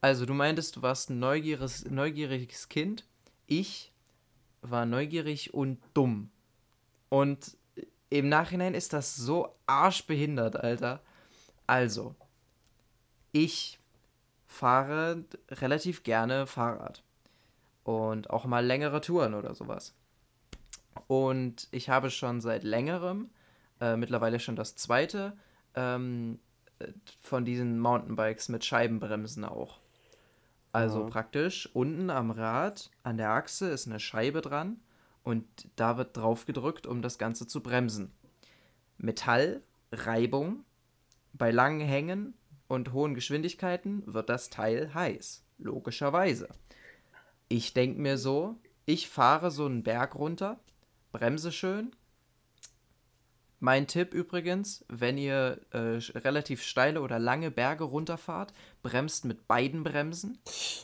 also 0.00 0.26
du 0.26 0.34
meintest, 0.34 0.76
du 0.76 0.82
warst 0.82 1.10
ein 1.10 1.18
neugieriges, 1.20 1.88
neugieriges 1.88 2.68
Kind. 2.68 3.06
Ich 3.46 3.92
war 4.62 4.84
neugierig 4.86 5.54
und 5.54 5.78
dumm. 5.94 6.30
Und 7.08 7.56
im 8.10 8.28
Nachhinein 8.28 8.74
ist 8.74 8.92
das 8.92 9.14
so 9.16 9.54
arschbehindert, 9.66 10.56
Alter. 10.56 11.00
Also, 11.66 12.14
ich 13.30 13.78
fahre 14.46 15.24
relativ 15.50 16.02
gerne 16.02 16.46
Fahrrad. 16.46 17.02
Und 17.84 18.30
auch 18.30 18.44
mal 18.44 18.64
längere 18.64 19.00
Touren 19.00 19.34
oder 19.34 19.54
sowas. 19.54 19.94
Und 21.06 21.68
ich 21.70 21.88
habe 21.88 22.10
schon 22.10 22.40
seit 22.40 22.64
längerem, 22.64 23.30
äh, 23.80 23.96
mittlerweile 23.96 24.40
schon 24.40 24.56
das 24.56 24.76
zweite, 24.76 25.36
ähm, 25.74 26.38
äh, 26.78 26.88
von 27.20 27.44
diesen 27.44 27.78
Mountainbikes 27.78 28.48
mit 28.48 28.64
Scheibenbremsen 28.64 29.44
auch. 29.44 29.80
Also 30.72 31.00
Ja. 31.02 31.06
praktisch 31.10 31.68
unten 31.74 32.08
am 32.10 32.30
Rad, 32.30 32.90
an 33.02 33.18
der 33.18 33.30
Achse 33.30 33.68
ist 33.68 33.86
eine 33.86 34.00
Scheibe 34.00 34.40
dran 34.40 34.80
und 35.22 35.46
da 35.76 35.98
wird 35.98 36.16
drauf 36.16 36.46
gedrückt, 36.46 36.86
um 36.86 37.02
das 37.02 37.18
Ganze 37.18 37.46
zu 37.46 37.62
bremsen. 37.62 38.12
Metall, 38.96 39.62
Reibung, 39.92 40.64
bei 41.34 41.50
langen 41.50 41.86
Hängen 41.86 42.34
und 42.68 42.92
hohen 42.92 43.14
Geschwindigkeiten 43.14 44.02
wird 44.06 44.28
das 44.30 44.48
Teil 44.48 44.94
heiß. 44.94 45.44
Logischerweise. 45.58 46.48
Ich 47.48 47.74
denke 47.74 48.00
mir 48.00 48.16
so, 48.16 48.56
ich 48.86 49.08
fahre 49.08 49.50
so 49.50 49.66
einen 49.66 49.82
Berg 49.82 50.14
runter, 50.14 50.58
bremse 51.12 51.52
schön. 51.52 51.92
Mein 53.64 53.86
Tipp 53.86 54.12
übrigens, 54.12 54.84
wenn 54.88 55.16
ihr 55.16 55.60
äh, 55.70 56.00
relativ 56.18 56.64
steile 56.64 57.00
oder 57.00 57.20
lange 57.20 57.52
Berge 57.52 57.84
runterfahrt, 57.84 58.52
bremst 58.82 59.24
mit 59.24 59.46
beiden 59.46 59.84
Bremsen, 59.84 60.38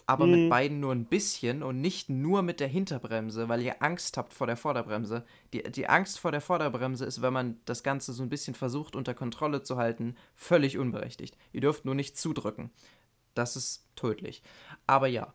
aber 0.06 0.26
mit 0.26 0.42
Mhm. 0.42 0.48
beiden 0.48 0.78
nur 0.78 0.92
ein 0.92 1.06
bisschen 1.06 1.64
und 1.64 1.80
nicht 1.80 2.08
nur 2.08 2.42
mit 2.42 2.60
der 2.60 2.68
Hinterbremse, 2.68 3.48
weil 3.48 3.62
ihr 3.62 3.82
Angst 3.82 4.16
habt 4.16 4.32
vor 4.32 4.46
der 4.46 4.56
Vorderbremse. 4.56 5.24
Die, 5.52 5.64
die 5.64 5.88
Angst 5.88 6.20
vor 6.20 6.30
der 6.30 6.40
Vorderbremse 6.40 7.04
ist, 7.04 7.20
wenn 7.20 7.32
man 7.32 7.60
das 7.64 7.82
Ganze 7.82 8.12
so 8.12 8.22
ein 8.22 8.28
bisschen 8.28 8.54
versucht 8.54 8.94
unter 8.94 9.12
Kontrolle 9.12 9.64
zu 9.64 9.76
halten, 9.76 10.14
völlig 10.36 10.78
unberechtigt. 10.78 11.36
Ihr 11.52 11.62
dürft 11.62 11.84
nur 11.84 11.96
nicht 11.96 12.16
zudrücken. 12.16 12.70
Das 13.34 13.56
ist 13.56 13.88
tödlich. 13.96 14.40
Aber 14.86 15.08
ja. 15.08 15.34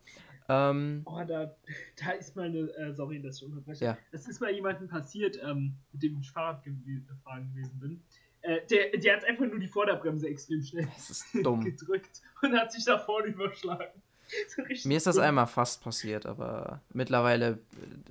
Ähm, 0.49 1.01
Oh, 1.05 1.21
da, 1.27 1.55
da 2.03 2.11
ist 2.11 2.35
mal 2.35 2.47
eine, 2.47 2.69
äh, 2.75 2.93
sorry, 2.93 3.21
dass 3.21 3.37
ich 3.37 3.45
unterbreche. 3.45 3.85
Ja. 3.85 3.97
Das 4.11 4.27
ist 4.27 4.41
mal 4.41 4.51
jemandem 4.51 4.87
passiert, 4.87 5.39
ähm, 5.43 5.75
mit 5.91 6.03
dem 6.03 6.19
ich 6.19 6.31
Fahrrad 6.31 6.63
gefahren 6.63 7.51
gewesen 7.53 7.79
bin. 7.79 8.03
Äh, 8.41 8.65
der, 8.67 8.97
der 8.97 9.15
hat 9.17 9.25
einfach 9.25 9.45
nur 9.45 9.59
die 9.59 9.67
Vorderbremse 9.67 10.27
extrem 10.27 10.61
schnell 10.61 10.87
ist 10.97 11.31
gedrückt 11.33 12.21
und 12.41 12.53
hat 12.57 12.71
sich 12.73 12.83
da 12.83 12.99
vorne 12.99 13.27
überschlagen. 13.27 14.01
Richtig 14.57 14.85
Mir 14.85 14.97
ist 14.97 15.07
das 15.07 15.15
dumm. 15.15 15.25
einmal 15.25 15.47
fast 15.47 15.81
passiert, 15.83 16.25
aber 16.25 16.81
mittlerweile 16.91 17.59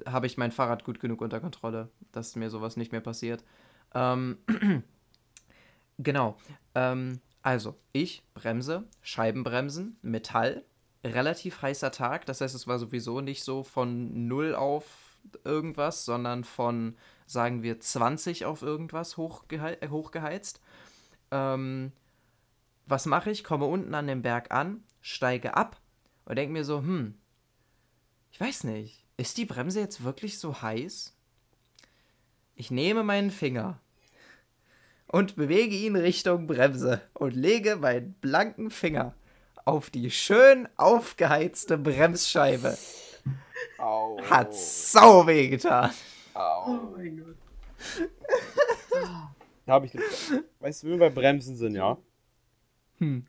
äh, 0.06 0.10
habe 0.10 0.26
ich 0.26 0.38
mein 0.38 0.52
Fahrrad 0.52 0.84
gut 0.84 1.00
genug 1.00 1.20
unter 1.20 1.40
Kontrolle, 1.40 1.90
dass 2.12 2.36
mir 2.36 2.50
sowas 2.50 2.76
nicht 2.76 2.92
mehr 2.92 3.00
passiert. 3.00 3.44
Ähm, 3.94 4.38
genau. 5.98 6.36
Ähm, 6.74 7.20
also, 7.42 7.76
ich 7.92 8.22
bremse, 8.34 8.84
Scheibenbremsen, 9.02 9.96
Metall, 10.02 10.64
relativ 11.04 11.62
heißer 11.62 11.90
Tag. 11.90 12.26
Das 12.26 12.40
heißt, 12.40 12.54
es 12.54 12.66
war 12.66 12.78
sowieso 12.78 13.20
nicht 13.20 13.44
so 13.44 13.62
von 13.62 14.26
0 14.28 14.54
auf 14.54 15.16
irgendwas, 15.44 16.04
sondern 16.04 16.44
von, 16.44 16.96
sagen 17.26 17.62
wir, 17.62 17.80
20 17.80 18.44
auf 18.44 18.62
irgendwas 18.62 19.16
hochgehe 19.16 19.78
hochgeheizt. 19.88 20.60
Ähm, 21.30 21.92
was 22.86 23.06
mache 23.06 23.30
ich? 23.30 23.44
Komme 23.44 23.66
unten 23.66 23.94
an 23.94 24.06
dem 24.06 24.22
Berg 24.22 24.52
an, 24.52 24.82
steige 25.00 25.56
ab 25.56 25.80
und 26.24 26.36
denke 26.36 26.52
mir 26.52 26.64
so, 26.64 26.78
hm, 26.78 27.14
ich 28.30 28.40
weiß 28.40 28.64
nicht, 28.64 29.04
ist 29.16 29.38
die 29.38 29.44
Bremse 29.44 29.80
jetzt 29.80 30.04
wirklich 30.04 30.38
so 30.38 30.62
heiß? 30.62 31.14
Ich 32.54 32.70
nehme 32.70 33.02
meinen 33.02 33.30
Finger 33.30 33.80
und 35.06 35.36
bewege 35.36 35.76
ihn 35.76 35.96
Richtung 35.96 36.46
Bremse 36.46 37.00
und 37.14 37.34
lege 37.34 37.76
meinen 37.76 38.14
blanken 38.14 38.70
Finger 38.70 39.14
auf 39.64 39.90
die 39.90 40.10
schön 40.10 40.68
aufgeheizte 40.76 41.78
Bremsscheibe. 41.78 42.76
Au. 43.78 44.18
Hat 44.28 44.54
sau 44.54 45.26
weh 45.26 45.48
getan. 45.48 45.90
Oh 46.34 46.38
Au. 46.38 46.70
mein 46.96 47.18
Gott. 47.24 47.36
Da 49.66 49.72
hab 49.74 49.84
ich. 49.84 49.92
Weißt 50.60 50.82
du, 50.82 50.86
wie 50.88 50.90
wir 50.92 50.98
bei 50.98 51.10
Bremsen 51.10 51.56
sind, 51.56 51.74
ja? 51.74 51.96
Hm. 52.98 53.26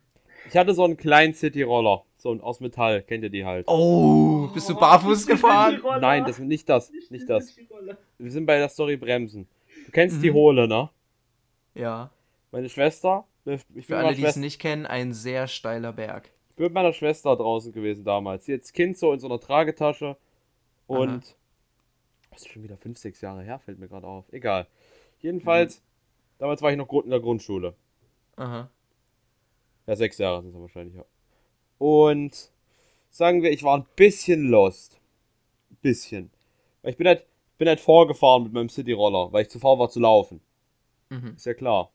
Ich 0.48 0.56
hatte 0.56 0.74
so 0.74 0.84
einen 0.84 0.96
kleinen 0.96 1.34
City-Roller. 1.34 2.04
So 2.16 2.32
ein 2.32 2.40
aus 2.40 2.60
Metall. 2.60 3.02
Kennt 3.02 3.22
ihr 3.24 3.30
die 3.30 3.44
halt? 3.44 3.66
Oh, 3.68 4.48
bist 4.52 4.68
du 4.68 4.74
barfuß 4.74 5.26
gefahren? 5.26 5.80
Nein, 6.00 6.24
das 6.24 6.38
nicht 6.38 6.68
das. 6.68 6.90
Nicht 7.10 7.28
das. 7.28 7.54
die 7.54 7.66
Rolle. 7.70 7.96
Wir 8.18 8.30
sind 8.30 8.46
bei 8.46 8.58
der 8.58 8.68
Story 8.68 8.96
Bremsen. 8.96 9.46
Du 9.86 9.92
kennst 9.92 10.16
Mhm. 10.18 10.22
die 10.22 10.32
Hohle, 10.32 10.66
ne? 10.68 10.90
Ja, 11.74 12.10
Meine 12.50 12.68
Schwester. 12.68 13.26
Ich 13.44 13.66
bin, 13.66 13.82
für 13.82 13.98
alle, 13.98 14.14
die 14.14 14.24
es 14.24 14.36
nicht 14.36 14.58
kennen, 14.58 14.86
ein 14.86 15.12
sehr 15.12 15.48
steiler 15.48 15.92
Berg. 15.92 16.30
ich 16.50 16.56
bin 16.56 16.64
mit 16.64 16.72
meiner 16.74 16.92
Schwester 16.92 17.36
draußen 17.36 17.72
gewesen 17.72 18.04
damals. 18.04 18.46
Das 18.46 18.72
Kind 18.72 18.96
so 18.96 19.12
in 19.12 19.20
so 19.20 19.26
einer 19.26 19.40
Tragetasche. 19.40 20.16
Und. 20.86 21.36
Das 22.30 22.42
ist 22.42 22.48
schon 22.48 22.62
wieder 22.62 22.76
5, 22.76 22.98
6 22.98 23.20
Jahre 23.20 23.42
her, 23.42 23.58
fällt 23.60 23.78
mir 23.78 23.88
gerade 23.88 24.06
auf. 24.06 24.24
Egal. 24.32 24.66
Jedenfalls, 25.20 25.82
damals 26.38 26.62
war 26.62 26.70
ich 26.70 26.76
noch 26.76 26.92
in 26.92 27.10
der 27.10 27.20
Grundschule. 27.20 27.74
Aha. 28.36 28.68
Ja, 29.86 29.96
sechs 29.96 30.18
Jahre 30.18 30.42
sind 30.42 30.54
es 30.54 30.60
wahrscheinlich, 30.60 30.96
ja. 30.96 31.04
Und 31.78 32.50
sagen 33.10 33.42
wir, 33.42 33.50
ich 33.52 33.62
war 33.62 33.76
ein 33.78 33.86
bisschen 33.96 34.48
lost. 34.48 35.00
Ein 35.70 35.76
bisschen. 35.82 36.30
Weil 36.82 36.92
ich 36.92 36.96
bin 36.96 37.06
halt, 37.06 37.24
bin 37.58 37.68
halt 37.68 37.80
vorgefahren 37.80 38.44
mit 38.44 38.52
meinem 38.52 38.68
City-Roller, 38.68 39.32
weil 39.32 39.42
ich 39.42 39.50
zu 39.50 39.60
faul 39.60 39.78
war 39.78 39.88
zu 39.88 40.00
laufen. 40.00 40.40
Mhm. 41.10 41.34
Ist 41.36 41.46
ja 41.46 41.54
klar. 41.54 41.90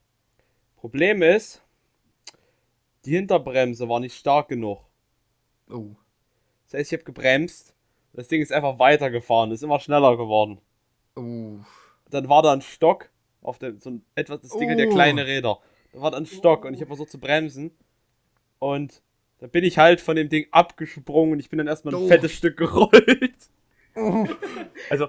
Problem 0.79 1.21
ist, 1.21 1.61
die 3.05 3.11
Hinterbremse 3.15 3.87
war 3.89 3.99
nicht 3.99 4.15
stark 4.15 4.47
genug. 4.49 4.79
Oh. 5.69 5.95
Das 6.65 6.73
heißt, 6.79 6.91
ich 6.91 6.97
habe 6.99 7.03
gebremst. 7.05 7.75
Das 8.13 8.27
Ding 8.27 8.41
ist 8.41 8.51
einfach 8.51 8.79
weitergefahren, 8.79 9.51
ist 9.51 9.63
immer 9.63 9.79
schneller 9.79 10.17
geworden. 10.17 10.59
Uh. 11.17 11.59
Dann 12.09 12.27
war 12.29 12.41
da 12.41 12.53
ein 12.53 12.61
Stock 12.61 13.09
auf 13.41 13.59
dem, 13.59 13.79
so 13.79 13.91
ein 13.91 14.05
etwas, 14.15 14.41
das 14.41 14.51
Ding 14.57 14.69
hat 14.69 14.79
ja 14.79 14.87
Oh. 14.87 14.89
kleine 14.93 15.25
Räder. 15.25 15.59
Da 15.93 16.01
war 16.01 16.11
da 16.11 16.17
ein 16.17 16.25
Stock 16.25 16.65
und 16.65 16.73
ich 16.73 16.81
habe 16.81 16.87
versucht 16.89 17.11
zu 17.11 17.19
bremsen. 17.19 17.71
Und 18.59 19.01
da 19.39 19.47
bin 19.47 19.63
ich 19.63 19.77
halt 19.77 20.01
von 20.01 20.15
dem 20.15 20.29
Ding 20.29 20.47
abgesprungen 20.51 21.33
und 21.33 21.39
ich 21.39 21.49
bin 21.49 21.57
dann 21.59 21.67
erstmal 21.67 21.93
ein 21.93 22.01
Oh. 22.03 22.07
fettes 22.07 22.31
Stück 22.33 22.57
gerollt. 22.57 23.49
Also, 24.89 25.07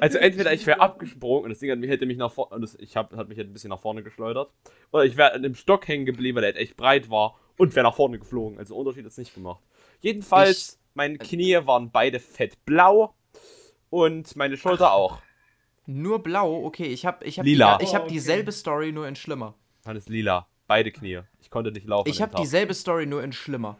also 0.00 0.18
entweder 0.18 0.52
ich 0.52 0.66
wäre 0.66 0.80
abgesprungen 0.80 1.44
und 1.44 1.50
das 1.50 1.58
Ding 1.58 1.70
hat 1.70 1.78
mich, 1.78 1.90
hätte 1.90 2.06
mich 2.06 2.16
nach 2.16 2.32
vorne, 2.32 2.66
ich 2.78 2.96
hab, 2.96 3.14
hat 3.14 3.28
mich 3.28 3.38
halt 3.38 3.48
ein 3.48 3.52
bisschen 3.52 3.70
nach 3.70 3.80
vorne 3.80 4.02
geschleudert. 4.02 4.50
Oder 4.92 5.04
ich 5.04 5.16
wäre 5.16 5.32
an 5.32 5.42
dem 5.42 5.54
Stock 5.54 5.86
hängen 5.88 6.06
geblieben, 6.06 6.36
weil 6.36 6.42
der 6.42 6.52
halt 6.52 6.62
echt 6.62 6.76
breit 6.76 7.10
war 7.10 7.38
und 7.58 7.74
wäre 7.74 7.84
nach 7.84 7.94
vorne 7.94 8.18
geflogen. 8.18 8.58
Also 8.58 8.76
Unterschied 8.76 9.04
ist 9.06 9.18
nicht 9.18 9.34
gemacht. 9.34 9.62
Jedenfalls, 10.00 10.78
meine 10.94 11.18
Knie 11.18 11.58
waren 11.64 11.90
beide 11.90 12.18
fettblau 12.18 13.14
und 13.90 14.34
meine 14.36 14.56
Schulter 14.56 14.92
auch. 14.92 15.20
Nur 15.86 16.22
blau? 16.22 16.64
Okay, 16.64 16.86
ich 16.86 17.04
habe 17.04 17.24
ich 17.24 17.38
hab 17.38 17.44
Lila. 17.44 17.78
Die, 17.78 17.84
ich 17.84 17.94
hab 17.94 18.02
Oh, 18.02 18.04
okay. 18.04 18.14
dieselbe 18.14 18.52
Story, 18.52 18.92
nur 18.92 19.08
in 19.08 19.16
schlimmer. 19.16 19.54
Alles 19.84 20.08
lila. 20.08 20.46
Beide 20.66 20.92
Knie. 20.92 21.20
Ich 21.40 21.50
konnte 21.50 21.72
nicht 21.72 21.86
laufen. 21.86 22.08
Ich 22.08 22.22
habe 22.22 22.36
dieselbe 22.36 22.74
Story, 22.74 23.06
nur 23.06 23.24
in 23.24 23.32
schlimmer. 23.32 23.76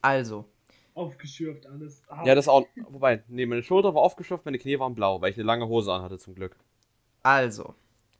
Also, 0.00 0.46
aufgeschürft 0.94 1.66
alles. 1.66 2.02
Ah, 2.08 2.24
Ja, 2.24 2.34
das 2.34 2.48
auch. 2.48 2.66
Wobei, 2.88 3.22
nee, 3.28 3.46
meine 3.46 3.62
Schulter 3.62 3.94
war 3.94 4.02
aufgeschürft, 4.02 4.44
meine 4.44 4.58
Knie 4.58 4.78
waren 4.78 4.94
blau, 4.94 5.20
weil 5.20 5.30
ich 5.30 5.36
eine 5.36 5.44
lange 5.46 5.68
Hose 5.68 5.92
anhatte, 5.92 6.18
zum 6.18 6.34
Glück. 6.34 6.56
Also, 7.22 7.74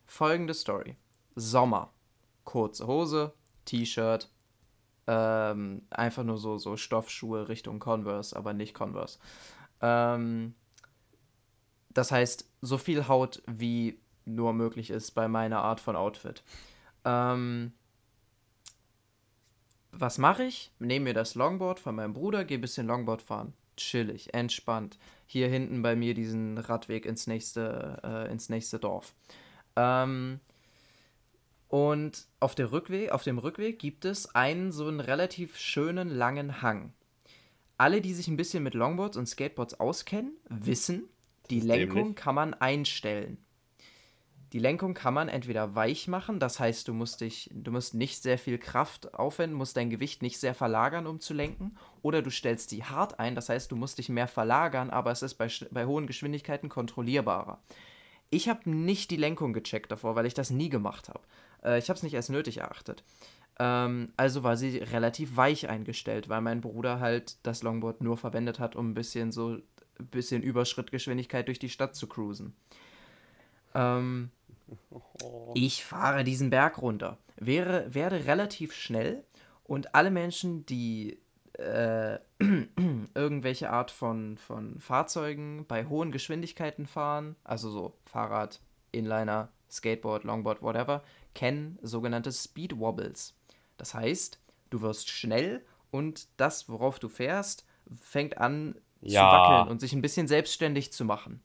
folgende 0.05 0.53
Story. 0.53 0.95
Sommer. 1.35 1.91
Kurze 2.43 2.87
Hose, 2.87 3.33
T-Shirt, 3.65 4.29
ähm, 5.07 5.81
einfach 5.89 6.23
nur 6.23 6.37
so, 6.37 6.57
so 6.57 6.75
Stoffschuhe 6.77 7.47
Richtung 7.47 7.79
Converse, 7.79 8.35
aber 8.35 8.53
nicht 8.53 8.73
Converse. 8.73 9.19
Ähm, 9.81 10.55
das 11.89 12.11
heißt, 12.11 12.49
so 12.61 12.77
viel 12.77 13.07
Haut 13.07 13.41
wie 13.47 13.99
nur 14.25 14.53
möglich 14.53 14.89
ist 14.89 15.11
bei 15.11 15.27
meiner 15.27 15.61
Art 15.61 15.79
von 15.79 15.95
Outfit. 15.95 16.43
Ähm, 17.05 17.73
was 19.95 20.17
mache 20.17 20.43
ich? 20.43 20.71
Nehme 20.79 21.05
mir 21.05 21.13
das 21.13 21.35
Longboard 21.35 21.79
von 21.79 21.95
meinem 21.95 22.13
Bruder, 22.13 22.45
gehe 22.45 22.57
ein 22.57 22.61
bisschen 22.61 22.87
Longboard 22.87 23.21
fahren. 23.21 23.53
Chillig, 23.77 24.33
entspannt. 24.33 24.97
Hier 25.25 25.47
hinten 25.47 25.81
bei 25.81 25.95
mir 25.95 26.13
diesen 26.13 26.57
Radweg 26.57 27.05
ins 27.05 27.27
nächste, 27.27 27.99
äh, 28.03 28.31
ins 28.31 28.49
nächste 28.49 28.79
Dorf. 28.79 29.15
Ähm, 29.75 30.39
und 31.69 32.27
auf, 32.39 32.53
der 32.53 32.71
Rückweg, 32.71 33.11
auf 33.11 33.23
dem 33.23 33.39
Rückweg 33.39 33.79
gibt 33.79 34.05
es 34.05 34.35
einen 34.35 34.71
so 34.71 34.87
einen 34.87 34.99
relativ 34.99 35.57
schönen 35.57 36.09
langen 36.09 36.61
Hang. 36.61 36.93
Alle, 37.77 38.01
die 38.01 38.13
sich 38.13 38.27
ein 38.27 38.37
bisschen 38.37 38.63
mit 38.63 38.75
Longboards 38.75 39.17
und 39.17 39.27
Skateboards 39.27 39.79
auskennen, 39.79 40.33
wissen, 40.49 41.09
die 41.49 41.59
Lenkung 41.59 42.15
kann 42.15 42.35
man 42.35 42.53
einstellen. 42.53 43.42
Die 44.53 44.59
Lenkung 44.59 44.93
kann 44.93 45.15
man 45.15 45.29
entweder 45.29 45.73
weich 45.73 46.07
machen, 46.07 46.39
das 46.39 46.59
heißt, 46.59 46.87
du 46.87 46.93
musst 46.93 47.21
dich, 47.21 47.49
du 47.51 47.71
musst 47.71 47.95
nicht 47.95 48.21
sehr 48.21 48.37
viel 48.37 48.59
Kraft 48.59 49.15
aufwenden, 49.15 49.57
musst 49.57 49.75
dein 49.77 49.89
Gewicht 49.89 50.21
nicht 50.21 50.39
sehr 50.39 50.53
verlagern, 50.53 51.07
um 51.07 51.19
zu 51.19 51.33
lenken, 51.33 51.75
oder 52.03 52.21
du 52.21 52.29
stellst 52.29 52.71
die 52.71 52.83
hart 52.83 53.19
ein, 53.19 53.33
das 53.33 53.49
heißt, 53.49 53.71
du 53.71 53.75
musst 53.75 53.97
dich 53.97 54.09
mehr 54.09 54.27
verlagern, 54.27 54.91
aber 54.91 55.09
es 55.11 55.23
ist 55.23 55.33
bei, 55.35 55.47
bei 55.71 55.87
hohen 55.87 56.05
Geschwindigkeiten 56.05 56.69
kontrollierbarer. 56.69 57.63
Ich 58.29 58.47
habe 58.47 58.69
nicht 58.69 59.09
die 59.09 59.17
Lenkung 59.17 59.53
gecheckt 59.53 59.91
davor, 59.91 60.15
weil 60.15 60.27
ich 60.27 60.35
das 60.35 60.51
nie 60.51 60.69
gemacht 60.69 61.09
habe. 61.09 61.21
Äh, 61.63 61.79
ich 61.79 61.89
habe 61.89 61.97
es 61.97 62.03
nicht 62.03 62.15
als 62.15 62.29
nötig 62.29 62.57
erachtet. 62.57 63.03
Ähm, 63.57 64.11
also 64.17 64.43
war 64.43 64.55
sie 64.55 64.77
relativ 64.77 65.35
weich 65.35 65.67
eingestellt, 65.67 66.29
weil 66.29 66.41
mein 66.41 66.61
Bruder 66.61 66.99
halt 66.99 67.37
das 67.41 67.63
Longboard 67.63 68.01
nur 68.01 68.17
verwendet 68.17 68.59
hat, 68.59 68.75
um 68.75 68.91
ein 68.91 68.93
bisschen 68.93 69.31
so 69.31 69.57
ein 69.99 70.07
bisschen 70.07 70.43
Überschrittgeschwindigkeit 70.43 71.47
durch 71.47 71.59
die 71.59 71.69
Stadt 71.69 71.95
zu 71.95 72.05
cruisen. 72.07 72.55
Ähm, 73.75 74.29
ich 75.53 75.83
fahre 75.83 76.23
diesen 76.23 76.49
Berg 76.49 76.81
runter, 76.81 77.17
wäre, 77.37 77.93
werde 77.93 78.25
relativ 78.25 78.73
schnell 78.73 79.23
und 79.63 79.95
alle 79.95 80.11
Menschen, 80.11 80.65
die 80.65 81.19
äh, 81.53 82.17
irgendwelche 83.13 83.69
Art 83.69 83.91
von, 83.91 84.37
von 84.37 84.79
Fahrzeugen 84.79 85.65
bei 85.67 85.85
hohen 85.85 86.11
Geschwindigkeiten 86.11 86.87
fahren, 86.87 87.35
also 87.43 87.69
so 87.69 87.93
Fahrrad, 88.05 88.61
Inliner, 88.91 89.49
Skateboard, 89.69 90.23
Longboard, 90.23 90.61
whatever, 90.61 91.03
kennen 91.33 91.77
sogenannte 91.81 92.31
Speed 92.31 92.79
Wobbles. 92.79 93.35
Das 93.77 93.93
heißt, 93.93 94.39
du 94.69 94.81
wirst 94.81 95.09
schnell 95.09 95.63
und 95.91 96.27
das, 96.37 96.69
worauf 96.69 96.99
du 96.99 97.09
fährst, 97.09 97.65
fängt 97.99 98.37
an 98.37 98.75
zu 99.01 99.11
Ja. 99.11 99.31
wackeln 99.31 99.71
und 99.71 99.79
sich 99.79 99.93
ein 99.93 100.01
bisschen 100.01 100.27
selbstständig 100.27 100.91
zu 100.93 101.05
machen. 101.05 101.41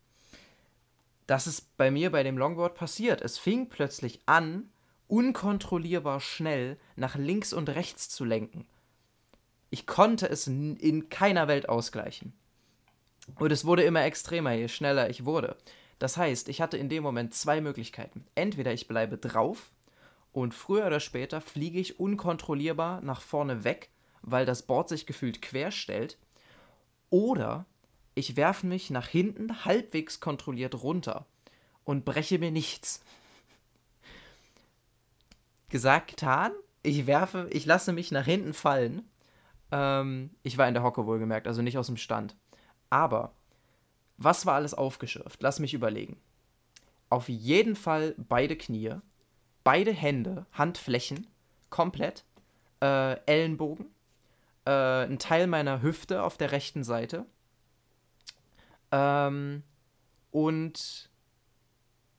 Das 1.29 1.47
ist 1.47 1.77
bei 1.77 1.91
mir 1.91 2.11
bei 2.11 2.23
dem 2.23 2.39
Longboard 2.39 2.75
passiert. 2.75 3.21
Es 3.21 3.37
fing 3.37 3.69
plötzlich 3.69 4.21
an, 4.25 4.71
unkontrollierbar 5.09 6.21
schnell 6.21 6.79
nach 6.97 7.17
links 7.17 7.53
und 7.53 7.69
rechts 7.69 8.09
zu 8.09 8.25
lenken. 8.25 8.67
Ich 9.69 9.87
konnte 9.87 10.27
es 10.27 10.47
in 10.47 11.11
keiner 11.11 11.47
Welt 11.47 11.69
ausgleichen. 11.69 12.33
Und 13.39 13.53
es 13.53 13.67
wurde 13.67 13.83
immer 13.83 14.05
extremer, 14.05 14.53
je 14.53 14.69
schneller 14.69 15.11
ich 15.11 15.27
wurde. 15.27 15.59
Das 15.99 16.17
heißt, 16.17 16.49
ich 16.49 16.63
hatte 16.63 16.79
in 16.79 16.89
dem 16.89 17.03
Moment 17.03 17.35
zwei 17.35 17.61
Möglichkeiten. 17.61 18.25
Entweder 18.35 18.73
ich 18.73 18.89
bleibe 18.89 19.19
drauf 19.19 19.71
und 20.33 20.55
früher 20.55 20.87
oder 20.87 20.99
später 20.99 21.43
fliege 21.43 21.79
ich 21.79 22.01
unkontrollierbar 22.01 23.03
nach 23.03 23.21
vorne 23.21 23.65
weg, 23.65 23.91
weil 24.23 24.47
das 24.47 24.63
Board 24.63 24.89
sich 24.89 25.05
gefühlt 25.05 25.43
quer 25.43 25.73
stellt. 25.73 26.17
Oder 27.11 27.67
ich 28.19 28.37
werfe 28.37 28.67
mich 28.67 28.91
nach 28.91 29.07
hinten 29.07 29.65
halbwegs 29.65 30.19
kontrolliert 30.19 30.83
runter 30.83 31.25
und 31.85 32.05
breche 32.05 32.39
mir 32.41 32.51
nichts. 32.51 33.01
Gesagt, 35.69 36.09
getan. 36.09 36.53
Ich 36.83 37.07
werfe, 37.07 37.49
ich 37.51 37.65
lasse 37.65 37.93
mich 37.93 38.11
nach 38.11 38.25
hinten 38.25 38.55
fallen. 38.55 39.09
Ähm, 39.71 40.31
ich 40.43 40.59
war 40.59 40.67
in 40.67 40.75
der 40.75 40.83
Hocke 40.83 41.07
wohlgemerkt, 41.07 41.47
also 41.47 41.63
nicht 41.63 41.79
aus 41.79 41.87
dem 41.87 41.97
Stand. 41.97 42.35
Aber 42.91 43.33
was 44.17 44.47
war 44.47 44.55
alles 44.55 44.75
aufgeschürft? 44.75 45.41
Lass 45.43 45.61
mich 45.61 45.75
überlegen. 45.75 46.17
Auf 47.11 47.29
jeden 47.29 47.77
Fall 47.77 48.15
beide 48.17 48.57
Knie, 48.57 48.97
beide 49.63 49.93
Hände, 49.93 50.47
Handflächen, 50.53 51.27
komplett, 51.71 52.25
äh, 52.83 53.15
Ellenbogen, 53.27 53.87
äh, 54.65 55.05
ein 55.05 55.19
Teil 55.19 55.47
meiner 55.47 55.83
Hüfte 55.83 56.23
auf 56.23 56.37
der 56.37 56.51
rechten 56.51 56.83
Seite 56.83 57.25
ähm, 58.93 59.63
und 60.31 61.11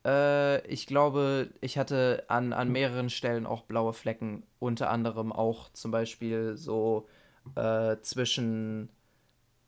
äh, 0.04 0.66
ich 0.66 0.86
glaube, 0.86 1.50
ich 1.60 1.78
hatte 1.78 2.24
an, 2.28 2.52
an 2.52 2.70
mehreren 2.70 3.10
Stellen 3.10 3.46
auch 3.46 3.62
blaue 3.62 3.92
Flecken, 3.92 4.44
unter 4.58 4.90
anderem 4.90 5.32
auch 5.32 5.72
zum 5.72 5.90
Beispiel 5.90 6.56
so 6.56 7.08
äh, 7.54 7.96
zwischen, 8.02 8.90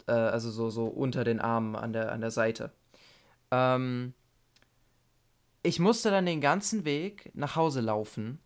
äh, 0.07 0.13
also 0.13 0.51
so, 0.51 0.71
so 0.71 0.87
unter 0.87 1.25
den 1.25 1.41
Armen 1.41 1.77
an 1.77 1.93
der, 1.93 2.13
an 2.13 2.21
der 2.21 2.31
Seite. 2.31 2.73
Ähm, 3.51 4.15
ich 5.63 5.79
musste 5.79 6.11
dann 6.11 6.27
den 6.27 6.41
ganzen 6.41 6.85
Weg 6.85 7.31
nach 7.35 7.57
Hause 7.57 7.81
laufen. 7.81 8.41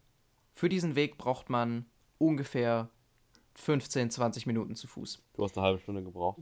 Für 0.55 0.69
diesen 0.69 0.97
Weg 0.97 1.17
braucht 1.19 1.49
man 1.49 1.87
ungefähr 2.19 2.89
15, 3.55 4.11
20 4.11 4.47
Minuten 4.47 4.75
zu 4.75 4.87
Fuß. 4.87 5.23
Du 5.35 5.45
hast 5.45 5.57
eine 5.57 5.67
halbe 5.67 5.81
Stunde 5.81 6.03
gebraucht. 6.03 6.39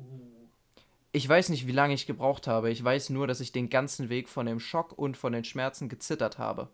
Ich 1.15 1.29
weiß 1.29 1.49
nicht, 1.51 1.67
wie 1.69 1.73
lange 1.73 1.95
ich 1.95 2.07
gebraucht 2.07 2.49
habe. 2.49 2.71
Ich 2.71 2.83
weiß 2.83 3.11
nur, 3.11 3.27
dass 3.29 3.39
ich 3.41 3.53
den 3.53 3.71
ganzen 3.71 4.09
Weg 4.09 4.29
von 4.29 4.47
dem 4.47 4.59
Schock 4.59 4.93
und 4.99 5.17
von 5.17 5.33
den 5.33 5.45
Schmerzen 5.45 5.89
gezittert 5.89 6.39
habe. 6.39 6.69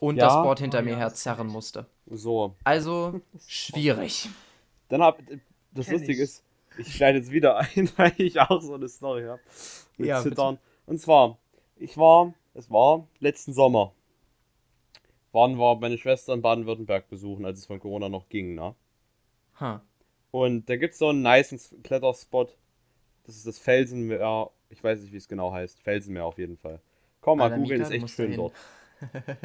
Und 0.00 0.16
Ja. 0.16 0.26
das 0.26 0.34
Board 0.34 0.58
hinter 0.58 0.80
Oh 0.80 0.82
mir 0.82 0.90
ja, 0.92 0.98
herzerren 0.98 1.46
musste. 1.46 1.86
So. 2.06 2.54
Also, 2.64 3.20
schwierig. 3.48 4.28
Dann 4.88 5.02
hab. 5.02 5.18
Das 5.74 5.86
Kenn 5.86 5.94
Lustige 5.94 6.22
ich. 6.22 6.28
ist, 6.28 6.44
ich 6.76 6.94
schneide 6.94 7.18
jetzt 7.18 7.30
wieder 7.30 7.56
ein, 7.56 7.90
weil 7.96 8.12
ich 8.18 8.38
auch 8.38 8.60
so 8.60 8.74
eine 8.74 8.88
Story 8.88 9.24
habe. 9.24 9.40
Mit 9.96 10.08
Ja, 10.08 10.20
Zittern. 10.22 10.58
Und 10.86 10.98
zwar, 11.00 11.38
ich 11.76 11.96
war, 11.96 12.34
es 12.54 12.70
war 12.70 13.08
letzten 13.20 13.54
Sommer. 13.54 13.94
Waren 15.32 15.56
wir 15.58 15.76
meine 15.76 15.98
Schwester 15.98 16.34
in 16.34 16.42
Baden-Württemberg 16.42 17.08
besuchen, 17.08 17.44
als 17.44 17.58
es 17.58 17.66
von 17.66 17.80
Corona 17.80 18.08
noch 18.08 18.28
ging, 18.28 18.54
ne? 18.54 18.74
Huh. 19.60 19.80
Und 20.30 20.68
da 20.68 20.76
gibt's 20.76 20.98
so 20.98 21.08
einen 21.08 21.22
nice 21.22 21.74
Kletterspot. 21.82 22.56
Das 23.24 23.36
ist 23.36 23.46
das 23.46 23.58
Felsenmeer. 23.58 24.50
Ich 24.68 24.82
weiß 24.82 25.00
nicht, 25.00 25.12
wie 25.12 25.16
es 25.16 25.28
genau 25.28 25.52
heißt. 25.52 25.80
Felsenmeer 25.80 26.24
auf 26.24 26.38
jeden 26.38 26.56
Fall. 26.56 26.80
Komm 27.20 27.38
mal, 27.38 27.50
googeln, 27.50 27.80
ist 27.80 27.90
echt 27.90 28.10
schön 28.10 28.32
dahin. 28.32 28.36
dort. 28.36 28.52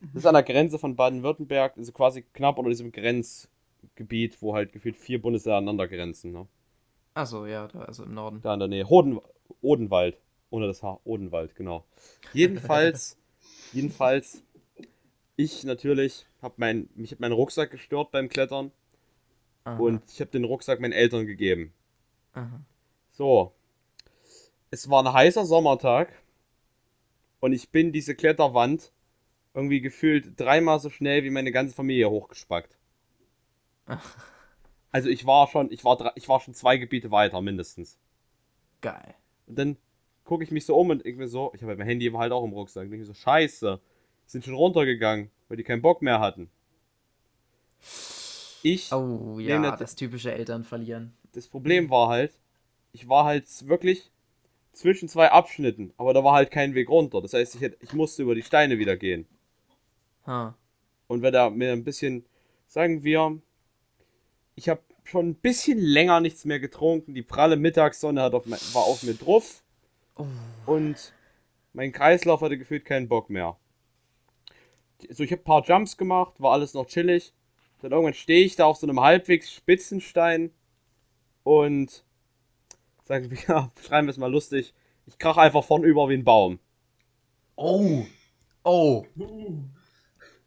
Das 0.00 0.22
ist 0.22 0.26
an 0.26 0.34
der 0.34 0.44
Grenze 0.44 0.78
von 0.78 0.94
Baden-Württemberg, 0.94 1.76
also 1.76 1.90
quasi 1.90 2.22
knapp 2.22 2.58
unter 2.58 2.70
diesem 2.70 2.92
Grenzgebiet, 2.92 4.40
wo 4.40 4.54
halt 4.54 4.72
gefühlt 4.72 4.96
vier 4.96 5.20
Bundesländer 5.20 5.58
aneinander 5.58 5.88
grenzen. 5.88 6.30
Ne? 6.30 6.46
Achso, 7.14 7.46
ja, 7.46 7.66
da, 7.66 7.80
also 7.80 8.04
im 8.04 8.14
Norden. 8.14 8.40
Da 8.40 8.54
in 8.54 8.60
der 8.60 8.68
Nähe. 8.68 8.88
Hoden, 8.88 9.18
Odenwald. 9.60 10.16
Ohne 10.50 10.66
das 10.66 10.82
Haar. 10.82 11.00
Odenwald, 11.04 11.56
genau. 11.56 11.84
Jedenfalls, 12.32 13.18
jedenfalls, 13.72 14.42
ich 15.36 15.64
natürlich 15.64 16.26
habe 16.42 16.54
mein, 16.58 16.88
mich 16.94 17.10
hat 17.12 17.20
mein 17.20 17.32
Rucksack 17.32 17.70
gestört 17.70 18.12
beim 18.12 18.28
Klettern 18.28 18.70
Aha, 19.64 19.78
und 19.78 20.02
ich 20.10 20.20
habe 20.20 20.30
den 20.30 20.44
Rucksack 20.44 20.80
meinen 20.80 20.92
Eltern 20.92 21.26
gegeben. 21.26 21.72
Aha. 22.38 22.60
So. 23.12 23.52
Es 24.70 24.88
war 24.88 25.04
ein 25.04 25.12
heißer 25.12 25.44
Sommertag 25.44 26.22
und 27.40 27.52
ich 27.52 27.70
bin 27.70 27.90
diese 27.90 28.14
Kletterwand 28.14 28.92
irgendwie 29.54 29.80
gefühlt 29.80 30.38
dreimal 30.40 30.80
so 30.80 30.90
schnell 30.90 31.24
wie 31.24 31.30
meine 31.30 31.52
ganze 31.52 31.74
Familie 31.74 32.10
hochgespackt. 32.10 32.78
Also 34.90 35.08
ich 35.08 35.24
war 35.26 35.46
schon, 35.48 35.70
ich 35.72 35.84
war, 35.84 35.96
drei- 35.96 36.12
ich 36.14 36.28
war 36.28 36.40
schon 36.40 36.52
zwei 36.54 36.76
Gebiete 36.76 37.10
weiter 37.10 37.40
mindestens. 37.40 37.98
Geil. 38.80 39.14
Und 39.46 39.58
dann 39.58 39.76
gucke 40.24 40.44
ich 40.44 40.50
mich 40.50 40.64
so 40.66 40.76
um 40.78 40.90
und 40.90 41.04
mir 41.04 41.28
so, 41.28 41.52
ich 41.54 41.62
habe 41.62 41.76
mein 41.76 41.86
Handy 41.86 42.10
halt 42.10 42.32
auch 42.32 42.44
im 42.44 42.52
Rucksack. 42.52 42.84
Und 42.84 42.90
denke 42.90 43.02
mir 43.02 43.06
so, 43.06 43.14
scheiße, 43.14 43.80
sind 44.26 44.44
schon 44.44 44.54
runtergegangen, 44.54 45.30
weil 45.48 45.56
die 45.56 45.64
keinen 45.64 45.82
Bock 45.82 46.02
mehr 46.02 46.20
hatten. 46.20 46.50
Ich, 48.62 48.92
Oh 48.92 49.38
ja, 49.40 49.58
nat- 49.60 49.80
das 49.80 49.94
typische 49.94 50.32
Eltern 50.32 50.64
verlieren. 50.64 51.12
Das 51.32 51.48
Problem 51.48 51.90
war 51.90 52.08
halt, 52.08 52.38
ich 52.92 53.08
war 53.08 53.24
halt 53.24 53.46
wirklich 53.68 54.10
zwischen 54.72 55.08
zwei 55.08 55.30
Abschnitten, 55.30 55.92
aber 55.96 56.14
da 56.14 56.22
war 56.22 56.34
halt 56.34 56.50
kein 56.50 56.74
Weg 56.74 56.88
runter. 56.88 57.20
Das 57.20 57.32
heißt, 57.32 57.56
ich, 57.56 57.60
hätte, 57.60 57.76
ich 57.80 57.92
musste 57.92 58.22
über 58.22 58.34
die 58.34 58.42
Steine 58.42 58.78
wieder 58.78 58.96
gehen. 58.96 59.26
Ha. 60.26 60.54
Und 61.06 61.22
wenn 61.22 61.32
da 61.32 61.50
mir 61.50 61.72
ein 61.72 61.84
bisschen, 61.84 62.24
sagen 62.66 63.02
wir, 63.02 63.40
ich 64.54 64.68
habe 64.68 64.82
schon 65.04 65.30
ein 65.30 65.34
bisschen 65.34 65.78
länger 65.78 66.20
nichts 66.20 66.44
mehr 66.44 66.60
getrunken. 66.60 67.14
Die 67.14 67.22
pralle 67.22 67.56
Mittagssonne 67.56 68.22
hat 68.22 68.34
auf 68.34 68.46
mein, 68.46 68.60
war 68.72 68.84
auf 68.84 69.02
mir 69.02 69.14
drauf. 69.14 69.62
Oh. 70.16 70.26
Und 70.66 71.12
mein 71.72 71.92
Kreislauf 71.92 72.40
hatte 72.40 72.58
gefühlt 72.58 72.84
keinen 72.84 73.08
Bock 73.08 73.30
mehr. 73.30 73.56
So, 75.10 75.22
ich 75.22 75.32
habe 75.32 75.42
ein 75.42 75.44
paar 75.44 75.64
Jumps 75.64 75.96
gemacht, 75.96 76.34
war 76.38 76.52
alles 76.52 76.74
noch 76.74 76.86
chillig. 76.86 77.32
Dann 77.80 77.92
irgendwann 77.92 78.14
stehe 78.14 78.44
ich 78.44 78.56
da 78.56 78.66
auf 78.66 78.76
so 78.76 78.86
einem 78.86 79.00
halbwegs 79.00 79.52
Spitzenstein 79.52 80.50
und 81.48 82.04
sagen 83.04 83.30
wir, 83.30 83.38
ja, 83.48 83.70
schreiben 83.82 84.06
wir 84.06 84.10
es 84.10 84.18
mal 84.18 84.30
lustig. 84.30 84.74
Ich 85.06 85.16
krach 85.18 85.38
einfach 85.38 85.64
vornüber 85.64 86.10
wie 86.10 86.14
ein 86.14 86.24
Baum. 86.24 86.58
Oh. 87.56 88.04
Oh. 88.64 89.06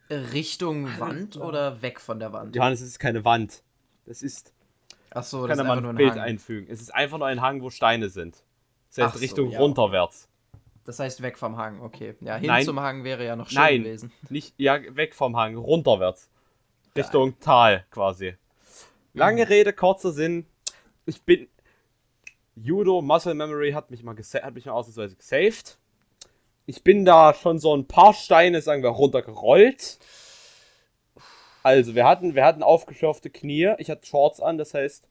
Richtung 0.09 0.87
Wand 0.99 1.37
oder 1.37 1.81
weg 1.81 1.99
von 1.99 2.19
der 2.19 2.31
Wand? 2.33 2.55
Johannes, 2.55 2.81
es 2.81 2.89
ist 2.89 2.99
keine 2.99 3.25
Wand. 3.25 3.63
Das 4.05 4.21
ist, 4.21 4.53
Achso, 5.09 5.47
das 5.47 5.57
kann 5.57 5.65
ist 5.65 5.81
nur 5.81 5.89
ein 5.89 5.89
ein 5.89 5.95
Bild 5.95 6.11
Hang. 6.11 6.19
einfügen. 6.19 6.67
Es 6.69 6.81
ist 6.81 6.93
einfach 6.93 7.17
nur 7.17 7.27
ein 7.27 7.41
Hang, 7.41 7.63
wo 7.63 7.71
Steine 7.71 8.09
sind. 8.09 8.43
Das 8.89 8.97
heißt 8.99 9.07
Ach 9.07 9.13
so, 9.15 9.19
Richtung 9.21 9.49
ja. 9.49 9.59
runterwärts. 9.59 10.29
Das 10.83 10.99
heißt 10.99 11.23
weg 11.23 11.39
vom 11.39 11.57
Hang, 11.57 11.81
okay. 11.81 12.15
Ja, 12.21 12.35
hin 12.35 12.47
Nein. 12.47 12.65
zum 12.65 12.79
Hang 12.79 13.03
wäre 13.03 13.25
ja 13.25 13.35
noch 13.35 13.49
schön 13.49 13.59
Nein. 13.59 13.83
gewesen. 13.83 14.11
Nicht, 14.29 14.53
ja, 14.57 14.79
weg 14.95 15.15
vom 15.15 15.35
Hang, 15.35 15.55
runterwärts. 15.55 16.29
Richtung 16.95 17.39
Tal 17.39 17.85
quasi. 17.89 18.35
Lange 19.13 19.49
Rede, 19.49 19.73
kurzer 19.73 20.11
Sinn. 20.11 20.45
Ich 21.05 21.21
bin. 21.23 21.47
Judo 22.55 23.01
Muscle 23.01 23.33
Memory 23.33 23.71
hat 23.71 23.91
mich 23.91 24.03
mal, 24.03 24.15
hat 24.15 24.53
mich 24.53 24.65
mal 24.65 24.73
ausnahmsweise 24.73 25.15
gesaved. 25.15 25.77
Ich 26.65 26.83
bin 26.83 27.05
da 27.05 27.33
schon 27.33 27.59
so 27.59 27.75
ein 27.75 27.87
paar 27.87 28.13
Steine, 28.13 28.61
sagen 28.61 28.83
wir, 28.83 28.89
runtergerollt. 28.89 29.99
Also, 31.63 31.95
wir 31.95 32.05
hatten, 32.05 32.35
wir 32.35 32.45
hatten 32.45 32.63
aufgeschürfte 32.63 33.29
Knie. 33.29 33.73
Ich 33.77 33.89
hatte 33.89 34.05
Shorts 34.05 34.41
an, 34.41 34.57
das 34.57 34.73
heißt. 34.73 35.07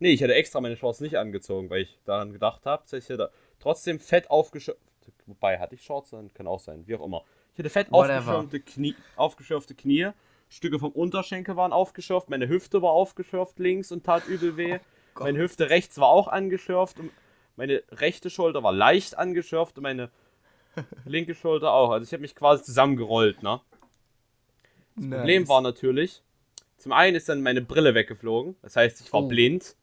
Nee, 0.00 0.12
ich 0.12 0.22
hatte 0.22 0.34
extra 0.34 0.60
meine 0.60 0.76
Shorts 0.76 1.00
nicht 1.00 1.16
angezogen, 1.16 1.70
weil 1.70 1.82
ich 1.82 1.98
daran 2.04 2.32
gedacht 2.32 2.66
habe. 2.66 2.82
Das 2.84 2.92
heißt, 2.92 3.10
ich 3.10 3.18
hatte 3.18 3.30
trotzdem 3.58 3.98
fett 3.98 4.30
aufgeschürfte. 4.30 4.80
Wobei, 5.26 5.58
hatte 5.58 5.74
ich 5.74 5.82
Shorts 5.82 6.14
an? 6.14 6.32
Kann 6.32 6.46
auch 6.46 6.60
sein, 6.60 6.86
wie 6.86 6.94
auch 6.94 7.04
immer. 7.04 7.24
Ich 7.54 7.58
hatte 7.58 7.70
fett 7.70 7.90
Whatever. 7.90 8.38
aufgeschürfte 8.38 8.60
Knie, 8.60 8.94
aufgeschürfte 9.16 9.74
Knie. 9.74 10.10
Stücke 10.48 10.78
vom 10.78 10.92
Unterschenkel 10.92 11.56
waren 11.56 11.72
aufgeschürft. 11.72 12.30
Meine 12.30 12.48
Hüfte 12.48 12.80
war 12.80 12.92
aufgeschürft 12.92 13.58
links 13.58 13.92
und 13.92 14.04
tat 14.04 14.26
übel 14.26 14.56
weh. 14.56 14.78
Gott. 15.18 15.26
Meine 15.26 15.38
Hüfte 15.38 15.68
rechts 15.70 15.98
war 15.98 16.08
auch 16.08 16.28
angeschürft. 16.28 16.98
Und 17.00 17.10
meine 17.56 17.82
rechte 17.90 18.30
Schulter 18.30 18.62
war 18.62 18.72
leicht 18.72 19.18
angeschürft 19.18 19.76
und 19.76 19.82
meine 19.82 20.10
linke 21.04 21.34
Schulter 21.34 21.72
auch. 21.72 21.90
Also 21.90 22.04
ich 22.04 22.12
habe 22.12 22.22
mich 22.22 22.34
quasi 22.34 22.62
zusammengerollt, 22.64 23.42
ne? 23.42 23.60
Das 24.96 25.08
Problem 25.10 25.48
war 25.48 25.60
natürlich, 25.60 26.22
zum 26.76 26.92
einen 26.92 27.16
ist 27.16 27.28
dann 27.28 27.42
meine 27.42 27.62
Brille 27.62 27.94
weggeflogen. 27.94 28.56
Das 28.62 28.74
heißt, 28.76 29.00
ich 29.00 29.12
war 29.12 29.22
Oh. 29.22 29.28
blind 29.28 29.76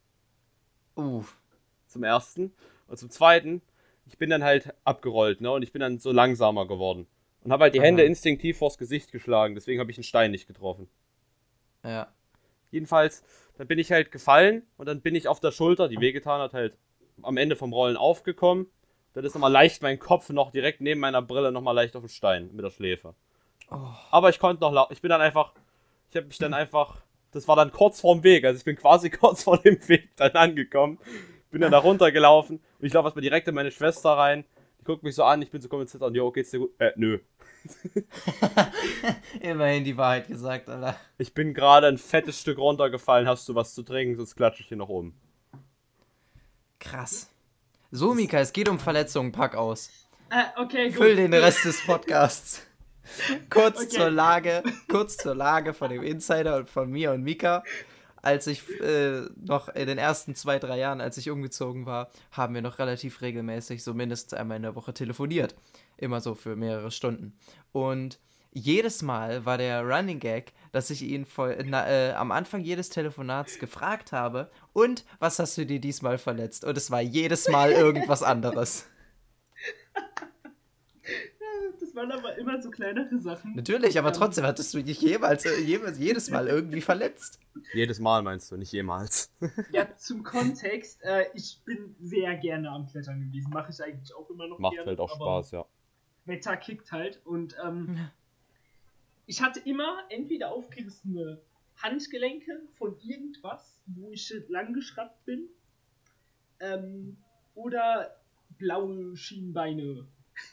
Uh, 0.98 1.24
zum 1.88 2.04
ersten. 2.04 2.54
Und 2.88 2.98
zum 2.98 3.10
zweiten, 3.10 3.62
ich 4.06 4.18
bin 4.18 4.30
dann 4.30 4.44
halt 4.44 4.74
abgerollt, 4.86 5.42
ne? 5.42 5.52
Und 5.52 5.62
ich 5.64 5.74
bin 5.74 5.82
dann 5.82 6.00
so 6.00 6.12
langsamer 6.14 6.66
geworden. 6.68 7.08
Und 7.44 7.52
habe 7.52 7.64
halt 7.66 7.74
die 7.76 7.80
Aha. 7.80 7.86
Hände 7.88 8.04
instinktiv 8.04 8.58
vors 8.58 8.78
Gesicht 8.78 9.12
geschlagen. 9.12 9.56
Deswegen 9.56 9.80
habe 9.82 9.92
ich 9.92 9.98
einen 9.98 10.04
Stein 10.06 10.32
nicht 10.32 10.48
getroffen. 10.48 10.88
ja. 11.84 12.08
Jedenfalls, 12.72 13.24
dann 13.58 13.68
bin 13.68 13.80
ich 13.80 13.92
halt 13.92 14.12
gefallen 14.12 14.64
und 14.78 14.88
dann 14.88 15.02
bin 15.02 15.16
ich 15.16 15.28
auf 15.28 15.40
der 15.40 15.52
Schulter, 15.52 15.88
die 15.88 16.00
wehgetan 16.00 16.42
hat, 16.42 16.54
halt 16.54 16.78
am 17.22 17.38
Ende 17.38 17.56
vom 17.56 17.74
Rollen 17.74 17.98
aufgekommen. 17.98 18.68
Dann 19.14 19.24
ist 19.24 19.34
nochmal 19.34 19.52
leicht 19.52 19.82
mein 19.82 19.98
Kopf 19.98 20.30
noch 20.30 20.52
direkt 20.52 20.82
neben 20.82 21.00
meiner 21.00 21.22
Brille 21.22 21.52
nochmal 21.52 21.74
leicht 21.76 21.96
auf 21.96 22.04
den 22.04 22.10
Stein 22.10 22.50
mit 22.54 22.66
der 22.66 22.70
Schläfe. 22.70 23.14
Oh. 23.72 23.78
Aber 24.12 24.30
ich 24.30 24.40
konnte 24.40 24.62
noch, 24.62 24.74
lau- 24.74 24.88
ich 24.92 25.02
bin 25.02 25.10
dann 25.10 25.22
einfach, 25.22 25.54
ich 26.10 26.18
habe 26.18 26.28
mich 26.28 26.38
dann 26.38 26.54
einfach, 26.54 27.02
das 27.32 27.48
war 27.48 27.56
dann 27.56 27.72
kurz 27.72 28.02
vorm 28.02 28.24
Weg, 28.24 28.44
also 28.46 28.58
ich 28.58 28.66
bin 28.66 28.76
quasi 28.76 29.10
kurz 29.12 29.44
vor 29.44 29.58
dem 29.58 29.78
Weg 29.88 30.10
dann 30.18 30.32
angekommen, 30.34 31.00
bin 31.52 31.62
dann 31.62 31.72
da 31.72 31.80
runtergelaufen 31.80 32.58
und 32.80 32.86
ich 32.86 32.94
laufe 32.94 33.08
erstmal 33.08 33.22
direkt 33.24 33.48
in 33.48 33.56
meine 33.56 33.72
Schwester 33.72 34.12
rein. 34.12 34.44
Die 34.80 34.84
guckt 34.84 35.04
mich 35.04 35.16
so 35.16 35.24
an, 35.24 35.42
ich 35.42 35.50
bin 35.50 35.62
so 35.62 35.70
kommen 35.70 35.88
zittern, 35.88 36.14
jo, 36.14 36.32
geht's 36.32 36.52
dir 36.52 36.60
gut? 36.60 36.72
Äh, 36.80 36.92
nö. 36.96 37.20
Immerhin 39.40 39.84
die 39.84 39.98
Wahrheit 39.98 40.28
gesagt, 40.28 40.70
Alter. 40.70 40.96
Ich 41.18 41.34
bin 41.34 41.54
gerade 41.54 41.88
ein 41.88 41.98
fettes 41.98 42.40
Stück 42.40 42.58
runtergefallen, 42.58 43.28
hast 43.28 43.48
du 43.50 43.56
was 43.56 43.74
zu 43.74 43.84
trinken, 43.84 44.16
sonst 44.18 44.36
klatsche 44.36 44.62
ich 44.62 44.68
hier 44.68 44.78
noch 44.78 44.90
um. 44.90 45.14
Krass. 46.80 47.30
So, 47.92 48.14
Mika, 48.14 48.40
es 48.40 48.54
geht 48.54 48.70
um 48.70 48.80
Verletzungen, 48.80 49.32
pack 49.32 49.56
aus. 49.56 49.90
äh, 50.30 50.44
okay, 50.62 50.90
gut. 50.90 50.98
Füll 50.98 51.16
den 51.16 51.34
Rest 51.34 51.66
des 51.66 51.84
Podcasts. 51.86 52.62
Kurz 53.52 53.78
Okay. 53.82 53.90
zur 53.90 54.10
Lage, 54.10 54.64
kurz 54.90 55.16
zur 55.18 55.36
Lage 55.36 55.76
von 55.76 55.92
dem 55.92 56.02
Insider 56.02 56.58
und 56.58 56.72
von 56.72 56.90
mir 56.90 57.12
und 57.12 57.22
Mika. 57.22 57.64
Als 58.24 58.48
ich 58.48 58.68
äh, 58.82 59.22
noch 59.36 59.70
in 59.70 59.86
den 59.86 60.00
ersten 60.00 60.34
zwei, 60.34 60.58
drei 60.58 60.80
Jahren, 60.80 61.00
als 61.02 61.16
ich 61.18 61.30
umgezogen 61.30 61.86
war, 61.86 62.10
haben 62.32 62.56
wir 62.56 62.64
noch 62.64 62.80
relativ 62.80 63.22
regelmäßig, 63.22 63.84
so 63.84 63.94
mindestens 63.94 64.34
einmal 64.34 64.58
in 64.58 64.64
der 64.64 64.74
Woche 64.74 64.92
telefoniert. 64.96 65.54
Immer 65.98 66.22
so 66.22 66.36
für 66.36 66.56
mehrere 66.56 66.92
Stunden. 66.92 67.38
Und 67.72 68.20
jedes 68.52 69.02
Mal 69.02 69.46
war 69.46 69.58
der 69.58 69.82
Running 69.84 70.20
Gag, 70.20 70.54
dass 70.72 70.90
ich 70.90 71.02
ihn 71.02 71.26
voll, 71.26 71.58
na, 71.66 71.88
äh, 71.88 72.14
am 72.14 72.32
Anfang 72.32 72.62
jedes 72.62 72.90
Telefonats 72.90 73.60
gefragt 73.60 74.12
habe, 74.14 74.50
und 74.72 75.04
was 75.20 75.40
hast 75.40 75.58
du 75.58 75.66
dir 75.66 75.80
diesmal 75.80 76.18
verletzt? 76.18 76.64
Und 76.64 76.78
es 76.78 76.90
war 76.90 77.02
jedes 77.02 77.50
Mal 77.50 77.72
irgendwas 77.74 78.24
anderes. 78.24 78.88
Das 81.80 81.94
waren 81.96 82.12
aber 82.12 82.38
immer 82.38 82.62
so 82.62 82.70
kleinere 82.72 83.20
Sachen. 83.20 83.56
Natürlich, 83.56 83.98
aber 83.98 84.10
Ähm, 84.10 84.16
trotzdem 84.16 84.46
hattest 84.46 84.74
du 84.74 84.84
dich 84.84 85.02
jemals, 85.02 85.46
äh, 85.46 85.62
jemals 85.62 85.98
jedes 85.98 86.30
Mal 86.30 86.48
irgendwie 86.48 86.82
verletzt. 86.82 87.40
Jedes 87.74 88.00
Mal 88.00 88.22
meinst 88.22 88.52
du, 88.52 88.58
nicht 88.58 88.72
jemals. 88.72 89.32
Ja, 89.72 89.96
zum 89.96 90.24
Kontext, 90.24 91.02
äh, 91.04 91.26
ich 91.34 91.62
bin 91.64 91.96
sehr 92.00 92.36
gerne 92.38 92.70
am 92.70 92.86
Klettern 92.88 93.22
gewesen. 93.22 93.50
Mache 93.52 93.72
ich 93.72 93.82
eigentlich 93.82 94.14
auch 94.16 94.30
immer 94.30 94.48
noch 94.48 94.60
Macht 94.60 94.74
gerne. 94.74 94.88
halt 94.88 95.00
auch 95.00 95.10
Spaß, 95.14 95.52
ja. 95.52 95.66
Wetter 96.26 96.58
kickt 96.58 96.92
halt. 96.92 97.22
Und 97.26 97.56
ähm, 97.64 98.10
ich 99.26 99.42
hatte 99.42 99.60
immer 99.62 100.00
entweder 100.10 100.52
aufgerissene 100.52 101.40
Handgelenke 101.82 102.62
von 102.78 102.96
irgendwas, 103.02 103.82
wo 103.88 104.12
ich 104.12 104.34
lang 104.50 104.74
geschraubt 104.74 105.24
bin, 105.26 105.48
ähm, 106.60 107.18
oder 107.54 108.16
blaue 108.58 109.16
Schienbeine 109.18 110.06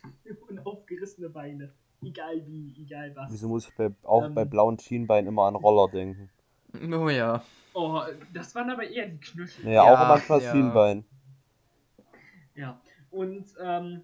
und 0.49 0.67
aufgerissene 0.67 1.29
Beine. 1.29 1.73
Egal 2.05 2.43
wie, 2.47 2.75
egal 2.83 3.15
was. 3.15 3.31
Wieso 3.33 3.49
muss 3.49 3.69
ich 3.69 3.75
bei, 3.77 3.91
auch 4.03 4.25
Ähm. 4.25 4.35
bei 4.35 4.45
blauen 4.45 4.79
Schienbeinen 4.79 5.29
immer 5.29 5.45
an 5.45 5.55
Roller 5.55 5.91
denken? 5.91 6.31
Oh 6.93 7.09
ja. 7.09 7.45
Oh, 7.75 8.01
das 8.33 8.55
waren 8.55 8.71
aber 8.71 8.85
eher 8.85 9.07
die 9.07 9.19
Knöchel. 9.19 9.65
Naja, 9.65 9.85
Ja, 9.85 9.93
auch 10.05 10.09
manchmal 10.09 10.43
ja. 10.43 10.51
Schienbein. 10.53 11.05
Ja, 12.55 12.81
und 13.11 13.47
ähm, 13.61 14.03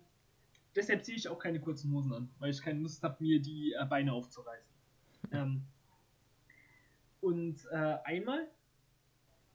deshalb 0.78 1.04
ziehe 1.04 1.18
ich 1.18 1.28
auch 1.28 1.38
keine 1.38 1.60
kurzen 1.60 1.92
Hosen 1.92 2.12
an, 2.12 2.30
weil 2.38 2.50
ich 2.50 2.62
keine 2.62 2.80
Lust 2.80 3.02
habe, 3.02 3.16
mir 3.22 3.40
die 3.40 3.74
äh, 3.78 3.84
Beine 3.84 4.12
aufzureißen. 4.12 4.72
ähm, 5.32 5.62
und 7.20 7.66
äh, 7.70 7.96
einmal, 8.04 8.48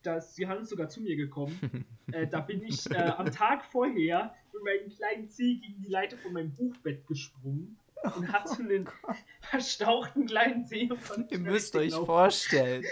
da 0.03 0.17
ist 0.17 0.38
Johannes 0.38 0.69
sogar 0.69 0.89
zu 0.89 1.01
mir 1.01 1.15
gekommen, 1.15 1.86
äh, 2.11 2.28
da 2.28 2.41
bin 2.41 2.61
ich 2.61 2.89
äh, 2.91 3.13
am 3.17 3.32
Tag 3.32 3.63
vorher 3.65 4.36
mit 4.53 4.63
meinem 4.63 4.89
kleinen 4.89 5.30
Zeh 5.30 5.55
gegen 5.55 5.82
die 5.82 5.89
Leiter 5.89 6.17
von 6.17 6.34
meinem 6.34 6.53
Buchbett 6.53 7.07
gesprungen 7.07 7.78
und 8.15 8.32
hatte 8.32 8.61
einen 8.61 8.89
verstauchten 9.41 10.26
kleinen 10.26 10.65
Zeh 10.65 10.89
von 10.89 11.28
Ihr 11.30 11.39
müsst 11.39 11.76
euch 11.76 11.93
vorstellen, 11.93 12.84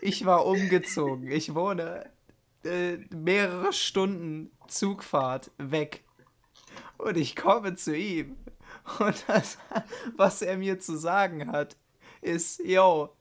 ich 0.00 0.24
war 0.24 0.46
umgezogen. 0.46 1.28
Ich 1.28 1.54
wohne 1.54 2.08
äh, 2.64 2.98
mehrere 3.12 3.72
Stunden 3.72 4.52
Zugfahrt 4.68 5.50
weg. 5.58 6.04
Und 6.98 7.16
ich 7.16 7.36
komme 7.36 7.74
zu 7.74 7.96
ihm. 7.96 8.36
Und 8.98 9.24
das, 9.26 9.58
was 10.16 10.42
er 10.42 10.56
mir 10.56 10.78
zu 10.78 10.96
sagen 10.96 11.50
hat, 11.50 11.76
ist, 12.20 12.60
yo, 12.64 13.14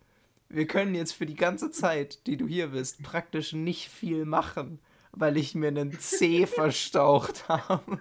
wir 0.50 0.68
können 0.68 0.96
jetzt 0.96 1.14
für 1.14 1.26
die 1.26 1.36
ganze 1.36 1.72
Zeit, 1.72 2.26
die 2.28 2.38
du 2.38 2.48
hier 2.48 2.68
bist, 2.68 3.04
praktisch 3.04 3.54
nicht 3.54 3.90
viel 3.90 4.26
machen, 4.26 4.80
weil 5.12 5.38
ich 5.38 5.56
mir 5.56 5.68
einen 5.68 5.98
C 6.00 6.46
verstaucht 6.48 7.48
habe. 7.48 8.00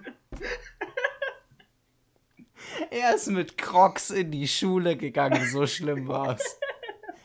Er 2.91 3.15
ist 3.15 3.27
mit 3.27 3.57
Crocs 3.57 4.09
in 4.09 4.31
die 4.31 4.47
Schule 4.47 4.97
gegangen, 4.97 5.47
so 5.47 5.67
schlimm 5.67 6.07
war's. 6.07 6.59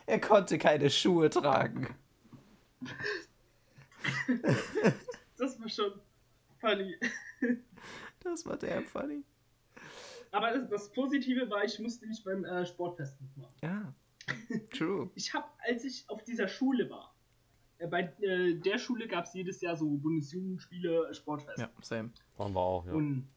Er 0.05 0.19
konnte 0.19 0.57
keine 0.57 0.89
Schuhe 0.89 1.29
tragen. 1.29 1.95
Das 5.37 5.59
war 5.59 5.69
schon 5.69 5.99
funny. 6.59 6.95
Das 8.25 8.45
war 8.45 8.57
der 8.57 8.81
funny. 8.81 9.23
Aber 10.31 10.51
das, 10.51 10.69
das 10.69 10.91
Positive 10.91 11.49
war, 11.49 11.63
ich 11.63 11.79
musste 11.79 12.07
nicht 12.07 12.25
beim 12.25 12.43
äh, 12.43 12.65
Sportfest 12.65 13.21
mitmachen. 13.21 13.55
Ja. 13.61 13.93
True. 14.75 15.09
Ich 15.15 15.33
habe, 15.33 15.45
als 15.59 15.85
ich 15.85 16.03
auf 16.09 16.23
dieser 16.23 16.47
Schule 16.47 16.89
war, 16.89 17.15
äh, 17.77 17.87
bei 17.87 18.11
äh, 18.19 18.55
der 18.55 18.77
Schule 18.77 19.07
gab 19.07 19.25
es 19.25 19.33
jedes 19.33 19.61
Jahr 19.61 19.77
so 19.77 19.89
Bundesjugendspiele, 19.89 21.13
Sportfest. 21.13 21.59
Ja, 21.59 21.69
same. 21.81 22.11
Waren 22.37 22.53
wir 22.53 22.59
auch, 22.59 22.85
ja. 22.85 22.93
Und 22.93 23.29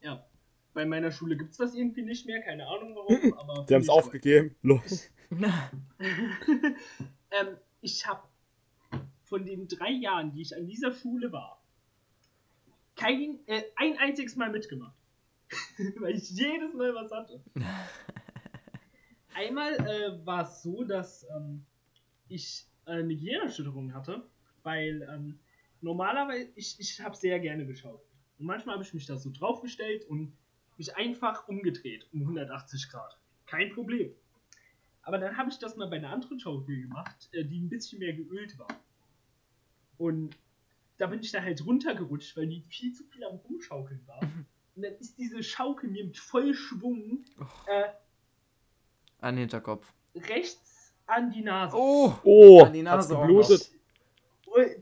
ja, 0.00 0.26
bei 0.72 0.86
meiner 0.86 1.12
Schule 1.12 1.36
gibt 1.36 1.52
es 1.52 1.58
das 1.58 1.74
irgendwie 1.74 2.02
nicht 2.02 2.26
mehr, 2.26 2.42
keine 2.42 2.66
Ahnung 2.66 2.96
warum, 2.96 3.34
aber. 3.38 3.66
Die 3.68 3.74
haben 3.74 3.82
es 3.82 3.88
aufgegeben. 3.88 4.56
Los. 4.62 5.10
ähm, 5.30 5.44
ich 7.80 8.06
habe 8.06 8.22
von 9.24 9.44
den 9.44 9.68
drei 9.68 9.90
Jahren, 9.90 10.32
die 10.32 10.42
ich 10.42 10.56
an 10.56 10.66
dieser 10.66 10.92
Schule 10.92 11.32
war, 11.32 11.63
kein, 12.96 13.40
äh, 13.46 13.62
ein 13.76 13.98
einziges 13.98 14.36
Mal 14.36 14.50
mitgemacht. 14.50 14.96
Weil 15.96 16.16
ich 16.16 16.30
jedes 16.30 16.74
Mal 16.74 16.94
was 16.94 17.10
hatte. 17.12 17.42
Einmal 19.34 19.74
äh, 19.74 20.26
war 20.26 20.44
es 20.44 20.62
so, 20.62 20.84
dass 20.84 21.26
ähm, 21.36 21.64
ich 22.28 22.66
äh, 22.86 22.92
eine 22.92 23.16
Gehirnerschütterung 23.16 23.92
hatte, 23.92 24.28
weil 24.62 25.06
ähm, 25.12 25.38
normalerweise, 25.80 26.48
ich, 26.54 26.78
ich 26.78 27.00
habe 27.00 27.16
sehr 27.16 27.40
gerne 27.40 27.66
geschaut. 27.66 28.00
Und 28.38 28.46
manchmal 28.46 28.74
habe 28.74 28.84
ich 28.84 28.94
mich 28.94 29.06
da 29.06 29.16
so 29.16 29.30
draufgestellt 29.30 30.04
und 30.04 30.36
mich 30.78 30.96
einfach 30.96 31.48
umgedreht 31.48 32.08
um 32.12 32.20
180 32.20 32.88
Grad. 32.90 33.18
Kein 33.46 33.70
Problem. 33.70 34.12
Aber 35.02 35.18
dann 35.18 35.36
habe 35.36 35.50
ich 35.50 35.58
das 35.58 35.76
mal 35.76 35.88
bei 35.88 35.96
einer 35.96 36.10
anderen 36.10 36.38
Schaukel 36.40 36.82
gemacht, 36.82 37.28
äh, 37.32 37.44
die 37.44 37.60
ein 37.60 37.68
bisschen 37.68 37.98
mehr 37.98 38.14
geölt 38.14 38.58
war. 38.58 38.68
Und 39.98 40.36
da 40.98 41.06
bin 41.06 41.20
ich 41.20 41.32
da 41.32 41.42
halt 41.42 41.64
runtergerutscht, 41.66 42.36
weil 42.36 42.46
die 42.46 42.60
viel 42.62 42.92
zu 42.92 43.04
viel 43.04 43.24
am 43.24 43.36
Rumschaukeln 43.36 44.06
war. 44.06 44.20
Und 44.76 44.82
dann 44.82 44.94
ist 44.94 45.16
diese 45.18 45.42
Schaukel 45.42 45.90
mir 45.90 46.04
mit 46.04 46.18
Vollschwung 46.18 47.24
äh, 47.66 47.84
An 49.20 49.34
den 49.34 49.40
Hinterkopf. 49.40 49.92
rechts 50.14 50.92
an 51.06 51.30
die 51.30 51.42
Nase. 51.42 51.76
Oh! 51.76 52.14
Oh, 52.24 52.62
An 52.64 52.72
die 52.72 52.82
Nase 52.82 53.14
geblutet. 53.16 53.70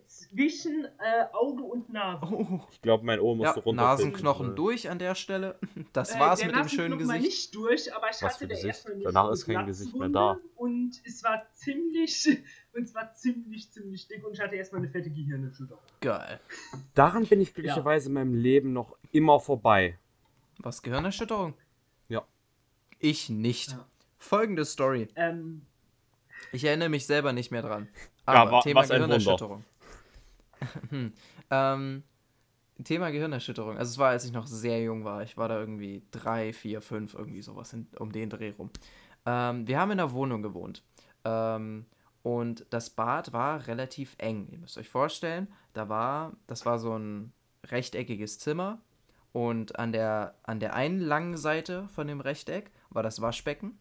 Zwischen 0.07 0.85
äh, 0.85 1.25
Auge 1.33 1.63
und 1.63 1.91
Nase. 1.91 2.27
oh. 2.31 2.61
Ich 2.71 2.81
glaube, 2.83 3.05
mein 3.05 3.21
Ohr 3.21 3.33
Ja, 3.37 3.47
musste 3.47 3.61
runter. 3.61 3.83
Nasenknochen 3.83 4.55
durch 4.57 4.89
an 4.91 4.99
der 4.99 5.15
Stelle. 5.15 5.59
Das 5.93 6.15
Äh, 6.15 6.21
war's 6.21 6.45
mit 6.45 6.55
dem 6.55 6.69
schönen 6.69 6.93
war 6.93 6.99
Gesicht. 6.99 7.23
nicht 7.23 7.55
durch, 7.55 7.95
aber 7.95 8.07
ich 8.11 8.17
Was 8.17 8.23
hatte 8.23 8.39
für 8.39 8.49
da 8.49 8.55
Gesicht? 8.55 8.67
erstmal 8.67 8.95
eine 8.95 9.05
Danach 9.05 9.31
ist 9.31 9.47
kein 9.47 9.67
Gesicht 9.67 9.95
mehr 9.97 10.09
da. 10.11 10.39
Und 10.57 11.01
es 11.05 11.23
war 11.25 11.47
ziemlich, 11.55 12.39
und 12.75 12.83
es 12.85 12.95
war 12.95 13.13
ziemlich, 13.15 13.71
ziemlich 13.71 14.07
dick 14.09 14.25
und 14.27 14.33
ich 14.33 14.41
hatte 14.41 14.57
erstmal 14.57 14.81
eine 14.83 14.91
fette 14.91 15.11
Gehirnerschütterung. 15.11 15.83
Geil. 16.01 16.41
Daran 16.95 17.27
bin 17.27 17.41
ich 17.41 17.55
glücklicherweise 17.55 18.09
in 18.09 18.15
meinem 18.15 18.35
Leben 18.35 18.73
noch 18.73 18.97
immer 19.13 19.41
vorbei. 19.41 19.99
Was, 20.59 20.83
Gehirnerschütterung? 20.83 21.55
Ja. 22.09 22.25
Ich 22.99 23.29
nicht. 23.29 23.73
Ja. 23.73 23.87
Folgende 24.19 24.65
Story. 24.65 25.09
Ähm, 25.17 25.63
Ich 26.53 26.65
erinnere 26.65 26.89
mich 26.89 27.07
selber 27.07 27.33
nicht 27.33 27.51
mehr 27.51 27.63
dran. 27.63 27.89
Ja, 28.27 28.35
Aber 28.35 28.53
wa- 28.53 28.61
Thema 28.63 28.81
was 28.81 28.91
ein 28.91 29.03
Wunder. 29.03 29.17
Gehirnerschütterung. 29.19 29.65
hm. 30.91 31.13
ähm, 31.51 32.03
Thema 32.85 33.11
Gehirnerschütterung. 33.11 33.77
Also 33.79 33.91
es 33.91 33.99
war, 33.99 34.11
als 34.11 34.25
ich 34.25 34.33
noch 34.33 34.47
sehr 34.47 34.81
jung 34.83 35.05
war. 35.05 35.23
Ich 35.23 35.37
war 35.37 35.49
da 35.49 35.59
irgendwie 35.59 36.03
drei, 36.11 36.53
vier, 36.53 36.81
fünf, 36.81 37.15
irgendwie 37.15 37.43
sowas 37.43 37.73
in, 37.73 37.87
um 37.99 38.13
den 38.13 38.31
Dreh 38.31 38.51
rum. 38.51 38.71
Ähm, 39.27 39.67
wir 39.67 39.79
haben 39.79 39.91
in 39.93 40.01
einer 40.01 40.13
Wohnung 40.13 40.43
gewohnt. 40.43 40.83
Ähm, 41.25 41.87
und 42.23 42.67
das 42.71 42.91
Bad 42.91 43.33
war 43.33 43.67
relativ 43.67 44.15
eng. 44.19 44.49
Ihr 44.51 44.59
müsst 44.59 44.79
euch 44.79 44.89
vorstellen, 44.89 45.49
da 45.73 45.89
war, 45.89 46.33
das 46.47 46.65
war 46.65 46.79
so 46.79 46.97
ein 46.97 47.33
rechteckiges 47.65 48.39
Zimmer. 48.39 48.81
Und 49.33 49.79
an 49.79 49.93
der, 49.93 50.35
an 50.43 50.61
der 50.61 50.75
einen 50.75 51.01
langen 51.01 51.37
Seite 51.37 51.89
von 51.89 52.07
dem 52.07 52.21
Rechteck 52.21 52.71
war 52.91 53.03
das 53.03 53.21
Waschbecken. 53.23 53.79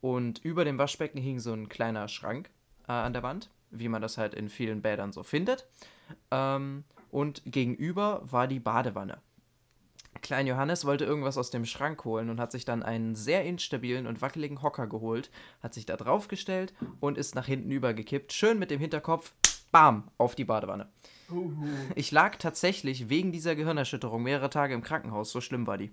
Und 0.00 0.38
über 0.44 0.64
dem 0.64 0.78
Waschbecken 0.78 1.20
hing 1.20 1.38
so 1.38 1.52
ein 1.52 1.68
kleiner 1.68 2.08
Schrank 2.08 2.50
äh, 2.88 2.92
an 2.92 3.12
der 3.12 3.22
Wand, 3.22 3.50
wie 3.70 3.88
man 3.88 4.00
das 4.00 4.16
halt 4.16 4.34
in 4.34 4.48
vielen 4.48 4.80
Bädern 4.80 5.12
so 5.12 5.22
findet. 5.22 5.66
Ähm, 6.30 6.84
und 7.10 7.42
gegenüber 7.44 8.22
war 8.24 8.46
die 8.46 8.60
Badewanne. 8.60 9.18
Klein 10.22 10.46
Johannes 10.46 10.84
wollte 10.84 11.04
irgendwas 11.04 11.36
aus 11.36 11.50
dem 11.50 11.64
Schrank 11.64 12.04
holen 12.04 12.30
und 12.30 12.40
hat 12.40 12.52
sich 12.52 12.64
dann 12.64 12.82
einen 12.82 13.14
sehr 13.14 13.44
instabilen 13.44 14.06
und 14.06 14.22
wackeligen 14.22 14.62
Hocker 14.62 14.86
geholt, 14.86 15.30
hat 15.62 15.74
sich 15.74 15.84
da 15.84 15.96
draufgestellt 15.96 16.72
und 17.00 17.18
ist 17.18 17.34
nach 17.34 17.46
hinten 17.46 17.70
übergekippt, 17.70 18.32
schön 18.32 18.58
mit 18.58 18.70
dem 18.70 18.80
Hinterkopf, 18.80 19.34
bam, 19.72 20.08
auf 20.18 20.34
die 20.34 20.44
Badewanne. 20.44 20.88
Ich 21.94 22.10
lag 22.10 22.36
tatsächlich 22.36 23.08
wegen 23.08 23.32
dieser 23.32 23.54
Gehirnerschütterung 23.54 24.22
mehrere 24.22 24.50
Tage 24.50 24.74
im 24.74 24.82
Krankenhaus, 24.82 25.32
so 25.32 25.40
schlimm 25.40 25.66
war 25.66 25.78
die. 25.78 25.90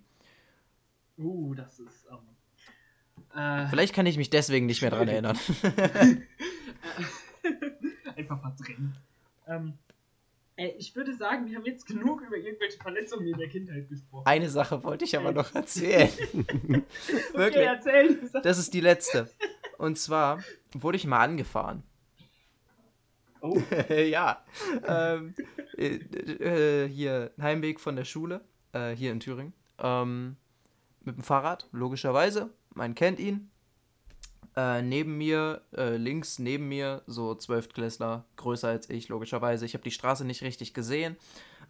Uh, 1.18 1.54
das 1.54 1.80
ist. 1.80 2.08
Ähm, 2.12 3.40
äh, 3.40 3.68
Vielleicht 3.68 3.94
kann 3.94 4.06
ich 4.06 4.18
mich 4.18 4.30
deswegen 4.30 4.66
nicht 4.66 4.82
mehr 4.82 4.92
dran 4.92 5.08
erinnern. 5.08 5.38
einfach 8.16 8.42
verdrängen. 8.42 8.96
Ähm, 9.48 9.74
äh, 9.88 9.89
ich 10.78 10.96
würde 10.96 11.16
sagen, 11.16 11.48
wir 11.48 11.58
haben 11.58 11.66
jetzt 11.66 11.88
genug 11.88 12.22
über 12.22 12.36
irgendwelche 12.36 12.78
Verletzungen 12.78 13.28
in 13.28 13.38
der 13.38 13.48
Kindheit 13.48 13.88
gesprochen. 13.88 14.26
Eine 14.26 14.50
Sache 14.50 14.84
wollte 14.84 15.06
ich 15.06 15.18
aber 15.18 15.32
noch 15.32 15.54
erzählen. 15.56 16.10
Okay, 16.34 16.84
Wirklich. 17.34 17.66
erzähl. 17.66 18.30
Das 18.44 18.58
ist 18.58 18.74
die 18.74 18.82
letzte. 18.82 19.30
Und 19.78 19.98
zwar 19.98 20.44
wurde 20.74 20.98
ich 20.98 21.06
mal 21.06 21.24
angefahren. 21.24 21.84
Oh, 23.42 23.58
ja. 23.90 24.44
Ähm, 24.86 25.34
äh, 25.78 25.96
äh, 25.96 26.90
hier, 26.90 27.32
Heimweg 27.40 27.80
von 27.80 27.96
der 27.96 28.06
Schule, 28.06 28.42
äh, 28.74 28.92
hier 28.92 29.12
in 29.12 29.20
Thüringen. 29.20 29.54
Ähm, 29.78 30.36
mit 31.02 31.16
dem 31.16 31.24
Fahrrad, 31.24 31.68
logischerweise. 31.72 32.50
Man 32.74 32.96
kennt 32.96 33.20
ihn. 33.20 33.50
Äh, 34.60 34.82
neben 34.82 35.18
mir, 35.18 35.62
äh, 35.74 35.96
links 35.96 36.38
neben 36.38 36.68
mir, 36.68 37.02
so 37.08 37.34
Zwölftklässler, 37.34 38.26
größer 38.36 38.68
als 38.68 38.90
ich, 38.90 39.08
logischerweise. 39.08 39.66
Ich 39.66 39.74
habe 39.74 39.86
die 39.86 39.92
Straße 39.92 40.26
nicht 40.26 40.42
richtig 40.44 40.74
gesehen. 40.74 41.16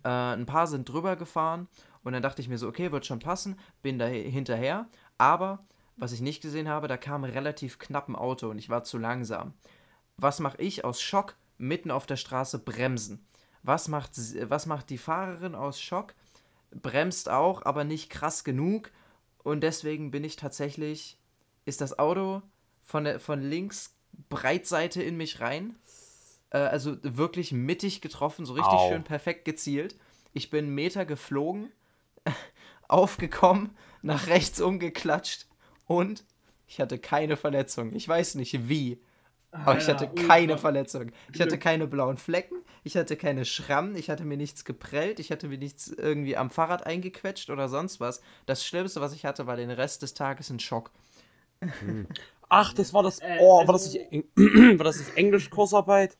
Äh, 0.03 0.09
ein 0.09 0.47
paar 0.47 0.65
sind 0.65 0.89
drüber 0.89 1.15
gefahren 1.15 1.67
und 2.03 2.13
dann 2.13 2.23
dachte 2.23 2.41
ich 2.41 2.49
mir 2.49 2.57
so, 2.57 2.67
okay, 2.67 2.91
wird 2.91 3.05
schon 3.05 3.19
passen, 3.19 3.59
bin 3.83 3.99
da 3.99 4.07
hinterher. 4.07 4.87
Aber 5.19 5.67
was 5.97 6.13
ich 6.13 6.21
nicht 6.21 6.41
gesehen 6.41 6.67
habe, 6.67 6.87
da 6.87 6.97
kam 6.97 7.23
relativ 7.23 7.77
knapp 7.77 8.09
ein 8.09 8.15
Auto 8.15 8.49
und 8.49 8.57
ich 8.57 8.69
war 8.69 8.83
zu 8.83 8.97
langsam. 8.97 9.53
Was 10.17 10.39
mache 10.39 10.59
ich 10.59 10.83
aus 10.83 10.99
Schock? 10.99 11.35
Mitten 11.59 11.91
auf 11.91 12.07
der 12.07 12.17
Straße 12.17 12.57
bremsen. 12.57 13.23
Was 13.61 13.87
macht, 13.87 14.13
was 14.49 14.65
macht 14.65 14.89
die 14.89 14.97
Fahrerin 14.97 15.53
aus 15.53 15.79
Schock? 15.79 16.15
Bremst 16.71 17.29
auch, 17.29 17.63
aber 17.65 17.83
nicht 17.83 18.09
krass 18.09 18.43
genug. 18.43 18.89
Und 19.43 19.61
deswegen 19.61 20.09
bin 20.09 20.23
ich 20.23 20.37
tatsächlich, 20.37 21.19
ist 21.65 21.81
das 21.81 21.99
Auto 21.99 22.41
von, 22.89 23.03
der, 23.03 23.19
von 23.19 23.41
links 23.41 23.95
Breitseite 24.29 25.03
in 25.03 25.15
mich 25.15 25.39
rein. 25.39 25.75
Äh, 26.49 26.57
also 26.57 26.97
wirklich 27.03 27.51
mittig 27.51 28.01
getroffen, 28.01 28.45
so 28.45 28.53
richtig 28.53 28.73
Au. 28.73 28.89
schön 28.89 29.03
perfekt 29.03 29.45
gezielt. 29.45 29.95
Ich 30.33 30.49
bin 30.49 30.65
einen 30.65 30.75
Meter 30.75 31.05
geflogen, 31.05 31.71
aufgekommen, 32.87 33.77
nach 34.01 34.27
rechts 34.27 34.59
umgeklatscht 34.59 35.45
und 35.85 36.25
ich 36.65 36.79
hatte 36.79 36.97
keine 36.97 37.37
Verletzung. 37.37 37.93
Ich 37.93 38.07
weiß 38.07 38.35
nicht 38.35 38.67
wie, 38.67 38.99
aber 39.51 39.77
ich 39.77 39.87
hatte 39.87 40.09
Alter, 40.09 40.27
keine. 40.27 40.57
Verletzung. 40.57 41.11
Ich 41.31 41.41
hatte 41.41 41.59
keine 41.59 41.85
blauen 41.85 42.17
Flecken, 42.17 42.57
ich 42.83 42.97
hatte 42.97 43.17
keine 43.17 43.45
Schrammen, 43.45 43.95
ich 43.95 44.09
hatte 44.09 44.23
mir 44.23 44.37
nichts 44.37 44.65
geprellt, 44.65 45.19
ich 45.19 45.31
hatte 45.31 45.47
mir 45.47 45.59
nichts 45.59 45.89
irgendwie 45.89 46.37
am 46.37 46.49
Fahrrad 46.49 46.87
eingequetscht 46.87 47.51
oder 47.51 47.69
sonst 47.69 47.99
was. 47.99 48.21
Das 48.47 48.65
Schlimmste, 48.65 48.99
was 48.99 49.13
ich 49.13 49.25
hatte, 49.25 49.45
war 49.45 49.57
den 49.57 49.71
Rest 49.71 50.01
des 50.01 50.15
Tages 50.15 50.49
ein 50.49 50.59
Schock. 50.59 50.91
Ach, 52.50 52.74
das 52.74 52.93
war 52.93 53.04
das. 53.04 53.20
Äh, 53.20 53.38
Oh, 53.39 53.60
war 53.60 53.74
das 53.74 53.86
also- 53.86 54.00
nicht, 54.10 54.28
war 54.80 54.84
das 54.86 54.97
nicht 55.00 55.16
Englisch-Kursarbeit? 55.16 56.18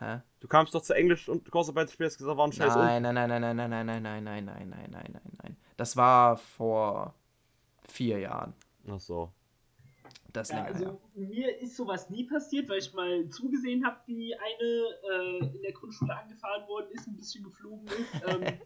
Hä? 0.00 0.20
Du 0.40 0.48
kamst 0.48 0.74
doch 0.74 0.82
zur 0.82 0.96
Englisch- 0.96 1.28
und 1.28 1.50
Kursarbeit, 1.50 1.88
du 1.98 2.04
hast 2.04 2.18
gesagt, 2.18 2.36
war 2.36 2.46
ein 2.46 2.52
scheiß 2.52 2.74
Nein, 2.74 3.02
nein, 3.02 3.14
nein, 3.14 3.30
nein, 3.30 3.40
nein, 3.40 3.56
nein, 3.56 3.70
nein, 3.70 3.86
nein, 3.86 4.02
nein, 4.02 4.24
nein, 4.24 4.44
nein, 4.44 4.68
nein, 4.68 4.88
nein, 4.90 5.10
nein, 5.12 5.38
nein. 5.42 5.56
Das 5.76 5.96
war 5.96 6.36
vor 6.36 7.14
vier 7.88 8.18
Jahren. 8.18 8.52
Ach 8.88 9.00
so. 9.00 9.32
Das 10.32 10.48
ist 10.50 10.54
Ja, 10.56 10.64
länger 10.64 10.78
her. 10.78 10.86
also 10.88 11.00
mir 11.14 11.58
ist 11.60 11.76
sowas 11.76 12.10
nie 12.10 12.24
passiert, 12.24 12.68
weil 12.68 12.78
ich 12.78 12.92
mal 12.92 13.28
zugesehen 13.28 13.86
habe, 13.86 13.96
wie 14.06 14.34
eine 14.34 15.42
äh, 15.44 15.56
in 15.56 15.62
der 15.62 15.72
Grundschule 15.72 16.14
angefahren 16.16 16.66
worden 16.66 16.88
ist, 16.90 17.06
ein 17.06 17.16
bisschen 17.16 17.44
geflogen 17.44 17.86
ist. 17.86 18.22
Ähm, 18.26 18.58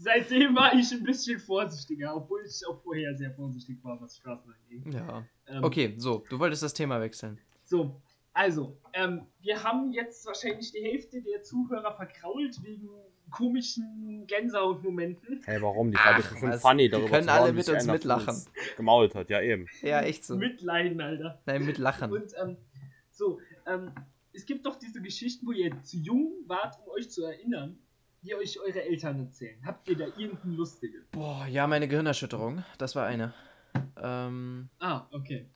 seitdem 0.00 0.56
war 0.56 0.74
ich 0.74 0.90
ein 0.92 1.02
bisschen 1.02 1.38
vorsichtiger, 1.38 2.16
obwohl 2.16 2.42
ich 2.46 2.66
auch 2.66 2.80
vorher 2.82 3.14
sehr 3.14 3.30
vorsichtig 3.32 3.78
war, 3.82 4.00
was 4.00 4.16
Straßen 4.16 4.52
angeht. 4.52 4.94
Ja. 4.94 5.24
Ähm, 5.46 5.64
Okay, 5.64 5.94
so, 5.98 6.24
du 6.28 6.38
wolltest 6.38 6.62
das 6.62 6.74
Thema 6.74 7.00
wechseln. 7.00 7.38
So, 7.64 8.00
also, 8.32 8.76
ähm, 8.94 9.26
wir 9.40 9.62
haben 9.62 9.92
jetzt 9.92 10.26
wahrscheinlich 10.26 10.72
die 10.72 10.82
Hälfte 10.82 11.20
der 11.22 11.42
Zuhörer 11.42 11.94
verkrault 11.94 12.62
wegen 12.62 12.88
komischen 13.30 14.24
Gänsehautmomenten. 14.26 15.42
Hey, 15.44 15.60
warum? 15.62 15.90
Die 15.92 15.98
Ach, 16.00 16.38
schon 16.38 16.52
funny 16.54 16.84
Die 16.84 16.88
darüber 16.90 17.08
können 17.10 17.28
zu 17.28 17.32
alle 17.32 17.44
hören, 17.46 17.56
mit 17.56 17.68
uns 17.68 17.86
mitlachen. 17.86 18.36
Gemault 18.76 19.14
hat, 19.14 19.30
ja 19.30 19.40
eben. 19.40 19.66
Ja, 19.82 20.00
echt 20.00 20.24
so. 20.24 20.36
Mitleiden, 20.36 21.00
Alter. 21.00 21.40
Nein, 21.46 21.64
mit 21.64 21.78
Lachen. 21.78 22.10
Und 22.10 22.32
ähm, 22.42 22.56
so, 23.10 23.38
ähm, 23.66 23.92
es 24.32 24.46
gibt 24.46 24.66
doch 24.66 24.76
diese 24.76 25.00
Geschichten, 25.02 25.46
wo 25.46 25.52
ihr 25.52 25.80
zu 25.82 25.98
jung 25.98 26.32
wart, 26.46 26.76
um 26.84 26.92
euch 26.92 27.10
zu 27.10 27.24
erinnern, 27.24 27.78
die 28.22 28.34
euch 28.34 28.60
eure 28.60 28.82
Eltern 28.82 29.20
erzählen. 29.20 29.58
Habt 29.64 29.88
ihr 29.88 29.96
da 29.96 30.06
irgendeine 30.06 30.54
lustige? 30.54 30.98
Boah, 31.12 31.46
ja, 31.46 31.66
meine 31.66 31.88
Gehirnerschütterung. 31.88 32.64
Das 32.78 32.94
war 32.96 33.06
eine. 33.06 33.32
Ähm, 34.02 34.68
Ah, 34.78 35.06
okay. 35.12 35.46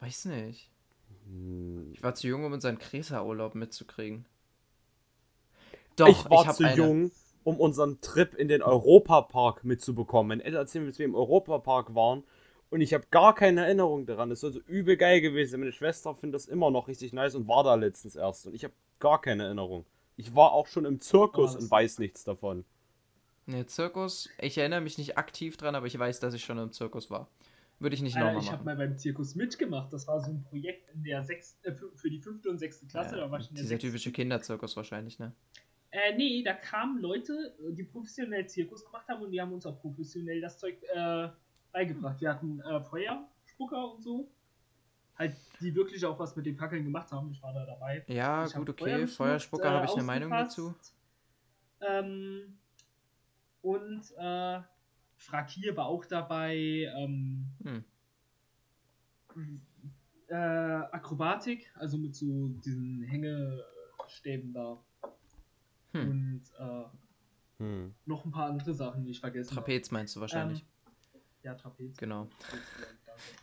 weiß 0.00 0.26
nicht. 0.26 0.70
Ich 1.92 2.02
war 2.02 2.14
zu 2.14 2.28
jung, 2.28 2.44
um 2.44 2.52
unseren 2.52 2.78
Kreta-Urlaub 2.78 3.54
mitzukriegen. 3.54 4.26
ich 5.98 6.30
war 6.30 6.46
hab 6.46 6.54
zu 6.54 6.64
jung, 6.68 7.10
um 7.42 7.58
unseren 7.58 8.00
Trip 8.00 8.34
in 8.34 8.48
den 8.48 8.62
Europapark 8.62 9.64
mitzubekommen. 9.64 10.28
Meine 10.28 10.44
Eltern 10.44 10.60
erzählen, 10.60 10.86
dass 10.86 10.98
wir 10.98 11.06
im 11.06 11.14
Europapark 11.14 11.94
waren 11.94 12.22
Und 12.70 12.80
ich 12.80 12.94
habe 12.94 13.04
gar 13.10 13.34
keine 13.34 13.62
Erinnerung 13.64 14.06
daran. 14.06 14.30
Das 14.30 14.40
soll 14.40 14.52
so 14.52 14.60
übel 14.60 14.96
geil 14.96 15.20
gewesen 15.20 15.52
sein. 15.52 15.60
Meine 15.60 15.72
Schwester 15.72 16.14
findet 16.14 16.34
das 16.40 16.46
immer 16.46 16.70
noch 16.70 16.88
richtig 16.88 17.12
nice 17.12 17.34
und 17.34 17.48
war 17.48 17.64
da 17.64 17.74
letztens 17.74 18.16
erst. 18.16 18.46
Und 18.46 18.54
ich 18.54 18.64
habe 18.64 18.74
gar 18.98 19.20
keine 19.20 19.44
Erinnerung. 19.44 19.84
Ich 20.16 20.34
war 20.34 20.52
auch 20.52 20.66
schon 20.66 20.84
im 20.84 21.00
Zirkus 21.00 21.54
Oh, 21.54 21.58
und 21.58 21.70
weiß 21.70 21.98
nichts 21.98 22.24
davon. 22.24 22.64
Ne, 23.46 23.66
Zirkus, 23.66 24.28
ich 24.40 24.58
erinnere 24.58 24.80
mich 24.80 24.98
nicht 24.98 25.16
aktiv 25.18 25.56
dran, 25.56 25.74
aber 25.74 25.86
ich 25.86 25.98
weiß, 25.98 26.20
dass 26.20 26.34
ich 26.34 26.44
schon 26.44 26.58
im 26.58 26.72
Zirkus 26.72 27.10
war. 27.10 27.28
Würde 27.78 27.94
ich 27.94 28.02
nicht 28.02 28.16
nochmal 28.16 28.38
ich 28.38 28.46
habe 28.50 28.64
machen. 28.64 28.64
mal 28.64 28.76
beim 28.88 28.96
Zirkus 28.96 29.34
mitgemacht. 29.34 29.92
Das 29.92 30.08
war 30.08 30.20
so 30.20 30.30
ein 30.30 30.42
Projekt 30.42 30.88
in 30.94 31.04
der 31.04 31.22
sechs, 31.22 31.58
äh, 31.62 31.72
für, 31.72 31.90
für 31.94 32.08
die 32.10 32.18
fünfte 32.18 32.48
und 32.48 32.58
sechste 32.58 32.86
Klasse. 32.86 33.16
Ja, 33.16 33.24
da 33.26 33.30
war 33.30 33.38
ich 33.38 33.50
in 33.50 33.54
der 33.54 33.62
dieser 33.62 33.68
sechsten. 33.74 33.88
typische 33.88 34.12
Kinderzirkus 34.12 34.74
wahrscheinlich, 34.76 35.18
ne? 35.18 35.32
Äh, 35.90 36.16
nee, 36.16 36.42
da 36.42 36.54
kamen 36.54 37.00
Leute, 37.00 37.54
die 37.70 37.84
professionell 37.84 38.46
Zirkus 38.48 38.84
gemacht 38.84 39.06
haben 39.08 39.22
und 39.22 39.30
die 39.30 39.40
haben 39.40 39.52
uns 39.52 39.66
auch 39.66 39.78
professionell 39.80 40.40
das 40.40 40.58
Zeug 40.58 40.82
äh, 40.94 41.28
beigebracht. 41.70 42.20
Wir 42.20 42.30
hatten 42.30 42.60
äh, 42.60 42.80
Feuerspucker 42.80 43.92
und 43.94 44.02
so. 44.02 44.28
Halt, 45.18 45.36
die 45.60 45.74
wirklich 45.74 46.04
auch 46.04 46.18
was 46.18 46.36
mit 46.36 46.44
den 46.46 46.56
Fackeln 46.56 46.84
gemacht 46.84 47.10
haben. 47.10 47.30
Ich 47.30 47.42
war 47.42 47.52
da 47.54 47.64
dabei. 47.64 48.04
Ja, 48.06 48.44
Ich 48.44 48.52
gut, 48.52 48.68
okay. 48.68 48.84
Feuer 48.84 49.08
Feuerspucker 49.08 49.70
habe 49.70 49.86
ich 49.86 49.92
eine 49.92 50.02
äh, 50.02 50.04
Meinung 50.04 50.30
dazu. 50.30 50.74
Ähm, 51.80 52.58
und 53.62 54.02
äh, 54.18 54.60
Frakir 55.16 55.76
war 55.76 55.86
auch 55.86 56.04
dabei. 56.04 56.56
Ähm, 56.96 57.46
Hm. 57.64 57.84
äh, 60.28 60.34
Akrobatik, 60.34 61.70
also 61.74 61.98
mit 61.98 62.14
so 62.14 62.48
diesen 62.64 63.02
Hängestäben 63.02 64.52
da. 64.52 64.78
Hm. 65.92 66.08
Und 66.10 66.42
äh, 66.58 66.84
Hm. 67.58 67.94
noch 68.04 68.24
ein 68.26 68.30
paar 68.30 68.50
andere 68.50 68.74
Sachen, 68.74 69.04
die 69.04 69.10
ich 69.12 69.20
vergessen 69.20 69.50
habe. 69.56 69.60
Trapez 69.64 69.90
meinst 69.90 70.14
du 70.16 70.20
wahrscheinlich. 70.20 70.60
Ähm, 70.60 71.20
ja, 71.42 71.54
Trapez. 71.54 71.96
Genau. 71.96 72.28
Trapez. 72.38 72.60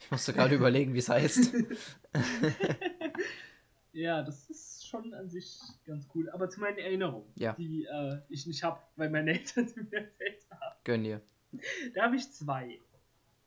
Ich 0.01 0.11
musste 0.11 0.33
gerade 0.33 0.55
überlegen, 0.55 0.93
wie 0.93 0.99
es 0.99 1.09
heißt. 1.09 1.53
Ja, 3.93 4.23
das 4.23 4.49
ist 4.49 4.87
schon 4.87 5.13
an 5.13 5.29
sich 5.29 5.59
ganz 5.85 6.07
cool. 6.15 6.29
Aber 6.31 6.49
zu 6.49 6.59
meinen 6.59 6.79
Erinnerungen, 6.79 7.31
Ja. 7.35 7.53
die 7.53 7.85
äh, 7.85 8.17
ich 8.27 8.47
nicht 8.47 8.63
habe, 8.63 8.79
weil 8.95 9.09
meine 9.09 9.31
Eltern 9.33 9.67
sie 9.67 9.81
mir 9.81 9.99
erzählt 9.99 10.45
haben. 10.49 10.75
Gönn 10.83 11.03
dir. 11.03 11.21
Da 11.93 12.03
habe 12.05 12.15
ich 12.15 12.31
zwei. 12.31 12.79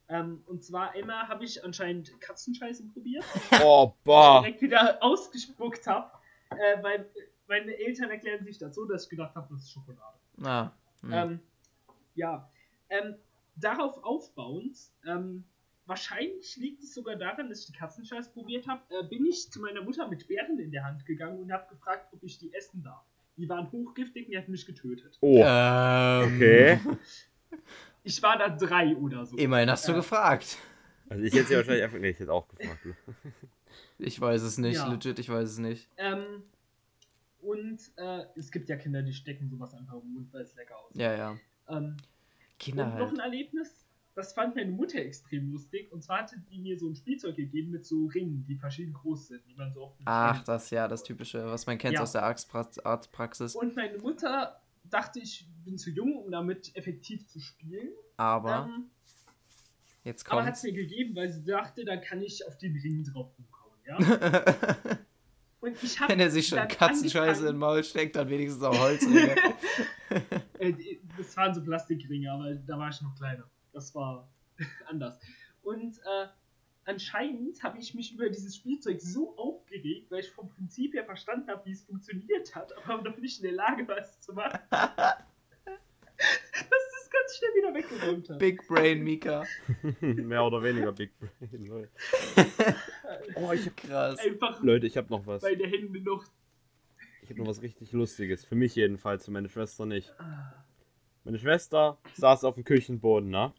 Ähm, 0.09 0.45
und 0.47 0.63
zwar 0.63 0.93
einmal 0.93 1.27
habe 1.27 1.45
ich 1.45 1.65
anscheinend 1.65 2.13
Katzenscheiße 2.21 2.85
probiert, 2.93 3.25
Oh, 3.65 3.93
die 4.05 4.11
ich 4.11 4.41
direkt 4.41 4.63
wieder 4.63 5.03
ausgespuckt 5.03 5.85
habe, 5.89 6.13
äh, 6.51 6.81
weil 6.81 7.11
meine 7.49 7.77
Eltern 7.77 8.11
erklären 8.11 8.45
sich 8.45 8.59
das 8.59 8.77
so, 8.77 8.85
dass 8.85 9.05
ich 9.05 9.09
gedacht 9.11 9.35
habe, 9.35 9.49
das 9.53 9.65
ist 9.65 9.73
Schokolade. 9.73 10.17
Ah. 10.45 10.71
hm. 11.01 11.13
Ähm, 11.13 11.41
ja, 12.15 12.49
ähm, 12.89 13.17
darauf 13.57 14.03
aufbauend, 14.05 14.77
ähm, 15.05 15.43
wahrscheinlich 15.87 16.57
liegt 16.57 16.83
es 16.83 16.95
sogar 16.95 17.17
daran, 17.17 17.49
dass 17.49 17.61
ich 17.61 17.67
die 17.67 17.73
Katzenscheiße 17.73 18.31
probiert 18.31 18.67
habe, 18.67 18.83
äh, 18.95 19.05
bin 19.09 19.25
ich 19.27 19.51
zu 19.51 19.61
meiner 19.61 19.83
Mutter 19.83 20.09
mit 20.09 20.27
Beeren 20.29 20.59
in 20.59 20.71
der 20.71 20.85
Hand 20.85 21.07
gegangen 21.07 21.39
und 21.39 21.53
habe 21.53 21.67
gefragt, 21.69 22.13
ob 22.13 22.23
ich 22.23 22.39
die 22.39 22.53
essen 22.55 22.83
darf. 22.83 23.05
Die 23.37 23.49
waren 23.49 23.71
hochgiftig 23.71 24.27
und 24.27 24.33
die 24.33 24.39
hat 24.39 24.49
mich 24.49 24.65
getötet. 24.67 25.19
Oh, 25.21 25.43
Ähm, 25.45 26.35
okay. 26.37 26.81
Ich 28.03 28.23
war 28.23 28.39
da 28.39 28.49
drei 28.49 28.95
oder 28.97 29.27
so. 29.27 29.37
Immerhin 29.37 29.69
hast 29.71 29.87
du 29.89 29.93
Äh, 29.93 29.97
gefragt. 29.97 30.59
Also 31.09 31.25
ich 31.25 31.33
hätte 31.35 31.47
sie 31.49 31.57
wahrscheinlich 31.57 31.83
einfach. 31.85 31.99
Nee, 31.99 32.11
ich 32.11 32.19
hätte 32.21 32.33
auch 32.33 32.47
gefragt. 32.49 32.85
Ne? 32.87 32.97
Ich 33.99 34.21
weiß 34.21 34.43
es 34.43 34.59
nicht, 34.59 34.77
Ja. 34.77 34.87
legit, 34.89 35.19
ich 35.19 35.29
weiß 35.29 35.49
es 35.49 35.59
nicht. 35.59 35.89
Ähm, 35.97 36.43
und 37.41 37.79
äh, 37.97 38.25
es 38.37 38.51
gibt 38.51 38.69
ja 38.69 38.77
Kinder, 38.77 39.03
die 39.03 39.13
stecken 39.13 39.49
sowas 39.49 39.73
einfach 39.75 39.95
im 40.03 40.13
Mund, 40.13 40.33
weil 40.33 40.43
es 40.43 40.55
lecker 40.55 40.77
aussieht. 40.79 41.01
Ja, 41.01 41.17
ja. 41.17 41.37
Ähm, 41.69 41.97
Kinder 42.59 42.85
und 42.85 42.91
noch 42.91 42.99
halt. 43.09 43.13
ein 43.15 43.21
Erlebnis, 43.21 43.86
das 44.17 44.33
fand 44.33 44.57
meine 44.57 44.73
Mutter 44.73 44.99
extrem 44.99 45.53
lustig. 45.53 45.93
Und 45.93 46.03
zwar 46.03 46.23
hatte 46.23 46.37
die 46.51 46.59
mir 46.59 46.79
so 46.79 46.89
ein 46.89 46.97
Spielzeug 46.97 47.37
gegeben 47.37 47.71
mit 47.71 47.85
so 47.87 48.07
Ringen, 48.07 48.45
die 48.49 48.57
verschieden 48.57 48.93
groß 48.95 49.29
sind, 49.29 49.43
die 49.47 49.55
man 49.55 49.73
so 49.73 49.83
oft 49.85 50.01
Ach, 50.07 50.35
kennt. 50.37 50.49
das 50.49 50.71
ja, 50.71 50.89
das 50.89 51.03
typische, 51.05 51.45
was 51.47 51.67
man 51.67 51.79
kennt 51.79 51.95
Ja. 51.95 52.01
aus 52.03 52.13
der 52.13 52.25
Arztprax- 52.25 52.81
Arztpraxis. 52.83 53.55
Und 53.55 53.77
meine 53.77 53.99
Mutter 53.99 54.61
dachte, 54.85 55.21
ich 55.21 55.47
bin 55.65 55.77
zu 55.79 55.91
jung, 55.91 56.17
um 56.17 56.31
damit 56.31 56.75
effektiv 56.75 57.27
zu 57.29 57.39
spielen. 57.41 57.91
Aber, 58.17 58.65
Ähm, 58.75 58.87
jetzt 60.05 60.31
aber 60.33 60.45
hat 60.45 60.55
es 60.55 60.63
mir 60.63 60.73
gegeben, 60.73 61.15
weil 61.15 61.29
sie 61.31 61.45
dachte, 61.45 61.85
dann 61.85 62.01
kann 62.01 62.23
ich 62.23 62.47
auf 62.47 62.57
den 62.57 62.75
Ring 62.77 63.05
drauf 63.05 63.29
rumkauen, 63.39 63.77
ja? 63.85 63.97
Und 65.61 65.83
ich 65.83 65.99
Wenn 66.09 66.21
er 66.21 66.31
sich 66.31 66.47
schon 66.47 66.67
Katzenscheiße 66.69 67.41
in 67.41 67.47
den 67.55 67.57
Maul 67.57 67.83
steckt, 67.83 68.15
dann 68.17 68.29
wenigstens 68.31 68.63
auch 68.63 68.79
Holzringe. 68.79 69.35
Äh, 70.59 70.73
das 71.19 71.37
waren 71.37 71.53
so 71.53 71.63
Plastikringe, 71.63 72.31
aber 72.31 72.55
da 72.55 72.79
war 72.79 72.89
ich 72.89 73.03
noch 73.03 73.15
kleiner. 73.17 73.45
Das 73.77 73.95
war 73.95 74.27
anders. 74.87 75.21
Und 75.61 75.99
äh, 75.99 76.29
anscheinend 76.87 77.63
habe 77.63 77.79
ich 77.79 77.93
mich 77.93 78.15
über 78.15 78.31
dieses 78.31 78.57
Spielzeug 78.57 79.03
so 79.03 79.37
aufgeregt, 79.37 80.11
weil 80.11 80.21
ich 80.21 80.31
vom 80.31 80.49
Prinzip 80.49 80.95
her 80.95 81.05
verstanden 81.05 81.51
habe, 81.51 81.67
wie 81.67 81.73
es 81.73 81.85
funktioniert 81.85 82.55
hat, 82.55 82.73
aber 82.89 83.03
noch 83.03 83.19
nicht 83.19 83.37
in 83.37 83.43
der 83.43 83.53
Lage 83.53 83.87
war, 83.87 83.99
es 83.99 84.19
zu 84.19 84.33
machen. 84.33 84.59
dass 84.71 85.19
das 86.17 87.11
ganz 87.11 87.37
schnell 87.37 87.51
wieder 87.55 87.75
weggeräumt 87.75 88.31
hat. 88.31 88.39
Big 88.39 88.67
Brain 88.67 89.05
Mika. 89.05 89.45
Mehr 90.01 90.43
oder 90.43 90.63
weniger 90.63 90.93
Big 90.93 91.13
Brain. 91.19 91.67
Leute. 91.67 91.91
Oh, 93.35 93.53
ich 93.53 93.67
hab, 93.67 93.77
Krass. 93.77 94.19
Einfach 94.21 94.63
Leute, 94.63 94.87
ich 94.87 94.97
habe 94.97 95.11
noch 95.11 95.27
was. 95.27 95.43
meine 95.43 95.67
Hände 95.67 96.01
noch. 96.01 96.25
Ich 97.21 97.29
habe 97.29 97.41
noch 97.41 97.49
was 97.49 97.61
richtig 97.61 97.93
Lustiges. 97.93 98.45
Für 98.47 98.55
mich 98.55 98.75
jedenfalls, 98.75 99.27
für 99.27 99.33
meine 99.33 99.51
Schwester 99.51 99.85
nicht. 99.85 100.15
Meine 101.25 101.39
Schwester 101.39 101.99
saß 102.15 102.45
auf 102.45 102.55
dem 102.55 102.65
Küchenboden, 102.65 103.29
ne? 103.29 103.53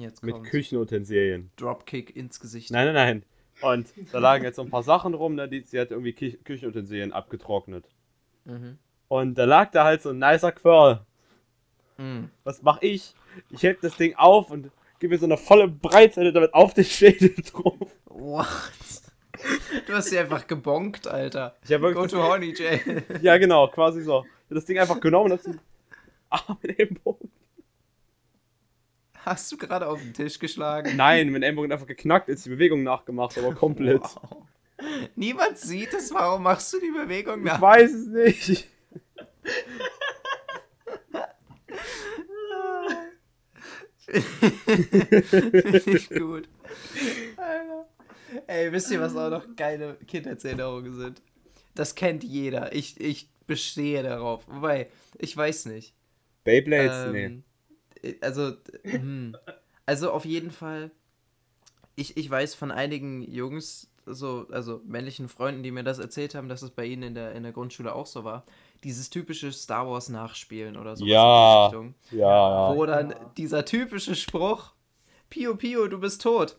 Jetzt 0.00 0.22
Mit 0.22 0.34
kommt's. 0.34 0.50
Küchenutensilien. 0.50 1.50
Dropkick 1.56 2.14
ins 2.16 2.40
Gesicht. 2.40 2.70
Nein, 2.70 2.86
nein, 2.86 2.94
nein. 2.94 3.24
Und 3.62 3.92
da 4.12 4.18
lagen 4.18 4.44
jetzt 4.44 4.56
so 4.56 4.62
ein 4.62 4.70
paar 4.70 4.82
Sachen 4.82 5.14
rum, 5.14 5.34
ne? 5.34 5.48
Die, 5.48 5.60
sie 5.62 5.78
hat 5.78 5.90
irgendwie 5.90 6.12
Kü 6.12 6.32
Küchenutensilien 6.44 7.12
abgetrocknet. 7.12 7.88
Mhm. 8.44 8.78
Und 9.08 9.36
da 9.36 9.44
lag 9.44 9.70
da 9.70 9.84
halt 9.84 10.02
so 10.02 10.10
ein 10.10 10.18
nicer 10.18 10.52
Quirl. 10.52 11.04
Mhm. 11.98 12.30
Was 12.44 12.62
mach 12.62 12.80
ich? 12.80 13.14
Ich 13.50 13.62
heb 13.62 13.80
das 13.80 13.96
Ding 13.96 14.14
auf 14.16 14.50
und 14.50 14.70
gebe 14.98 15.14
mir 15.14 15.18
so 15.18 15.26
eine 15.26 15.36
volle 15.36 15.68
Breitseite 15.68 16.32
damit 16.32 16.54
auf 16.54 16.74
den 16.74 16.84
Schädel 16.84 17.34
drauf. 17.52 17.90
What? 18.06 18.46
Du 19.86 19.94
hast 19.94 20.10
sie 20.10 20.18
einfach 20.18 20.46
gebonkt, 20.46 21.06
Alter. 21.08 21.56
Ich 21.64 21.72
hab 21.72 21.80
Go 21.80 22.06
to 22.06 22.22
Horny 22.22 22.54
Jail. 22.54 23.02
Ja, 23.22 23.38
genau, 23.38 23.68
quasi 23.68 24.02
so. 24.02 24.24
Ich 24.24 24.50
hab 24.50 24.54
das 24.56 24.64
Ding 24.66 24.78
einfach 24.78 25.00
genommen 25.00 25.32
und 25.32 25.38
hab 25.38 25.40
so 25.40 25.54
Arm 26.30 26.58
in 26.62 26.68
den 26.68 26.78
Ellenbogen. 26.78 27.30
Hast 29.24 29.52
du 29.52 29.56
gerade 29.56 29.86
auf 29.86 30.00
den 30.00 30.14
Tisch 30.14 30.38
geschlagen? 30.38 30.96
Nein, 30.96 31.30
mein 31.30 31.42
Ellenbogen 31.42 31.72
einfach 31.72 31.86
geknackt, 31.86 32.28
ist 32.28 32.46
die 32.46 32.50
Bewegung 32.50 32.82
nachgemacht, 32.82 33.36
aber 33.38 33.54
komplett. 33.54 34.02
Wow. 34.02 34.46
Niemand 35.14 35.58
sieht 35.58 35.92
es, 35.92 36.12
warum 36.12 36.42
machst 36.42 36.72
du 36.72 36.80
die 36.80 36.90
Bewegung 36.90 37.40
Ich 37.40 37.44
nach? 37.44 37.60
weiß 37.60 37.92
es 37.92 38.06
nicht. 38.06 38.66
Finde 44.10 45.96
ich 45.96 46.10
gut. 46.10 46.48
Alter. 47.36 47.88
Ey, 48.46 48.72
wisst 48.72 48.90
ihr, 48.90 49.00
was 49.00 49.14
auch 49.16 49.30
noch 49.30 49.44
geile 49.56 49.96
Kindheitserinnerungen 50.06 50.94
sind? 50.94 51.22
Das 51.74 51.94
kennt 51.94 52.24
jeder. 52.24 52.72
Ich, 52.74 53.00
ich 53.00 53.28
bestehe 53.46 54.02
darauf. 54.02 54.46
Wobei, 54.48 54.88
ich 55.18 55.36
weiß 55.36 55.66
nicht. 55.66 55.94
Beyblades? 56.44 57.12
nee. 57.12 57.24
Ähm, 57.24 57.38
äh, 57.38 57.49
Also, 58.20 58.52
hm. 58.84 59.36
also 59.86 60.10
auf 60.12 60.24
jeden 60.24 60.50
Fall. 60.50 60.90
Ich, 61.96 62.16
ich 62.16 62.30
weiß 62.30 62.54
von 62.54 62.70
einigen 62.70 63.22
Jungs, 63.30 63.90
so, 64.06 64.46
also 64.50 64.80
männlichen 64.86 65.28
Freunden, 65.28 65.62
die 65.62 65.70
mir 65.70 65.84
das 65.84 65.98
erzählt 65.98 66.34
haben, 66.34 66.48
dass 66.48 66.62
es 66.62 66.70
bei 66.70 66.84
ihnen 66.86 67.02
in 67.02 67.14
der, 67.14 67.32
in 67.32 67.42
der 67.42 67.52
Grundschule 67.52 67.94
auch 67.94 68.06
so 68.06 68.24
war. 68.24 68.44
Dieses 68.84 69.10
typische 69.10 69.52
Star 69.52 69.86
Wars 69.88 70.08
Nachspielen 70.08 70.76
oder 70.78 70.96
so. 70.96 71.04
Ja. 71.04 71.66
Richtung, 71.66 71.94
Ja, 72.10 72.70
ja. 72.70 72.74
wo 72.76 72.86
dann 72.86 73.14
dieser 73.36 73.64
typische 73.66 74.14
Spruch: 74.14 74.72
Pio 75.28 75.54
Pio, 75.56 75.86
du 75.88 75.98
bist 76.00 76.22
tot. 76.22 76.56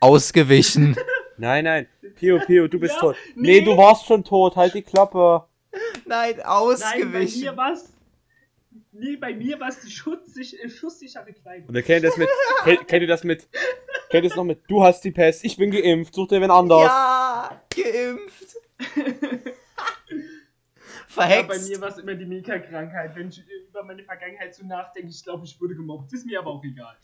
Ausgewichen. 0.00 0.96
Nein, 1.38 1.64
nein. 1.64 1.86
Pio, 2.16 2.38
Pio, 2.40 2.68
du 2.68 2.78
bist 2.78 2.94
Ja, 2.96 3.00
tot. 3.00 3.16
nee. 3.34 3.60
Nee, 3.60 3.64
du 3.64 3.76
warst 3.76 4.06
schon 4.06 4.22
tot. 4.22 4.54
Halt 4.54 4.74
die 4.74 4.82
Klappe. 4.82 5.44
Nein, 5.72 6.34
Nein, 6.34 6.36
bei 6.36 6.44
ausgewichen. 6.44 7.40
mir 7.40 7.56
war's. 7.56 7.92
Nee, 9.02 9.16
bei 9.16 9.34
mir 9.34 9.58
war 9.58 9.68
es 9.68 9.80
die 9.80 9.90
schutzsich, 9.90 10.62
äh, 10.62 10.68
schusssichere 10.68 11.32
Kleidung. 11.32 11.68
Und 11.68 11.74
dann 11.74 11.82
kennt 11.84 12.04
ihr 12.04 12.08
das 12.10 12.16
mit. 12.18 12.28
kennt, 12.64 12.88
kennt 12.88 13.02
ihr 13.02 13.08
das 13.08 13.24
mit. 13.24 13.48
Kennt 14.10 14.24
ihr 14.24 14.28
das 14.28 14.36
noch 14.36 14.44
mit? 14.44 14.60
Du 14.68 14.82
hast 14.82 15.02
die 15.02 15.10
Pest, 15.10 15.44
ich 15.44 15.56
bin 15.56 15.70
geimpft, 15.70 16.14
such 16.14 16.28
dir 16.28 16.40
wen 16.40 16.50
anders. 16.50 16.82
Ja, 16.84 17.62
geimpft. 17.74 18.56
Ja, 21.14 21.26
Verhext. 21.26 21.48
bei 21.48 21.58
mir 21.68 21.80
war 21.82 21.88
es 21.90 21.98
immer 21.98 22.14
die 22.14 22.24
Mika-Krankheit. 22.24 23.14
Wenn 23.14 23.28
ich 23.28 23.42
über 23.68 23.84
meine 23.84 24.02
Vergangenheit 24.02 24.54
so 24.54 24.64
nachdenke, 24.64 25.10
ich 25.10 25.22
glaube, 25.22 25.44
ich 25.44 25.60
wurde 25.60 25.74
gemobbt. 25.74 26.10
Ist 26.10 26.24
mir 26.24 26.38
aber 26.38 26.52
auch 26.52 26.64
egal. 26.64 26.96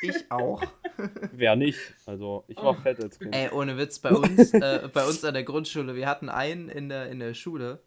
ich 0.00 0.30
auch. 0.30 0.62
Wer 1.32 1.56
nicht? 1.56 1.78
Also, 2.06 2.44
ich 2.48 2.56
war 2.56 2.70
Oh. 2.70 2.74
fett 2.82 3.02
als 3.02 3.18
Kind. 3.18 3.34
Ey, 3.34 3.50
ohne 3.50 3.76
Witz, 3.76 3.98
bei 3.98 4.12
uns, 4.12 4.54
äh, 4.54 4.88
bei 4.90 5.04
uns 5.04 5.22
an 5.26 5.34
der 5.34 5.42
Grundschule, 5.42 5.94
wir 5.94 6.06
hatten 6.08 6.30
einen 6.30 6.70
in 6.70 6.88
der, 6.88 7.10
in 7.10 7.18
der 7.18 7.34
Schule. 7.34 7.82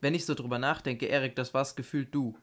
Wenn 0.00 0.14
ich 0.14 0.26
so 0.26 0.34
drüber 0.34 0.58
nachdenke, 0.58 1.06
Erik, 1.06 1.36
das 1.36 1.54
war's 1.54 1.76
gefühlt 1.76 2.12
du. 2.12 2.36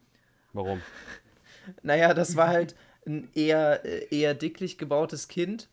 Warum? 0.54 0.82
Naja, 1.84 2.14
das 2.14 2.36
war 2.36 2.48
halt, 2.48 2.76
ein 3.06 3.30
eher, 3.34 3.86
äh, 3.86 4.08
eher 4.16 4.34
dicklich 4.34 4.78
gebautes 4.78 5.28
Kind. 5.28 5.70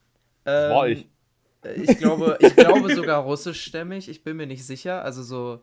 Ähm, 0.46 0.70
War 0.70 0.88
ich. 0.88 1.06
äh, 1.64 1.74
Ich 1.74 1.98
glaube, 1.98 2.38
ich 2.40 2.56
glaube 2.56 2.90
sogar 2.90 3.22
russischstämmig, 3.22 4.08
ich 4.08 4.24
bin 4.24 4.36
mir 4.36 4.46
nicht 4.46 4.66
sicher. 4.66 5.04
Also 5.04 5.22
so. 5.22 5.62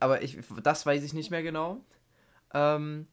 Aber 0.00 0.22
ich, 0.22 0.38
das 0.62 0.86
weiß 0.86 1.04
ich 1.04 1.14
nicht 1.14 1.30
mehr 1.30 1.42
genau. 1.42 1.80
Ähm, 2.54 3.06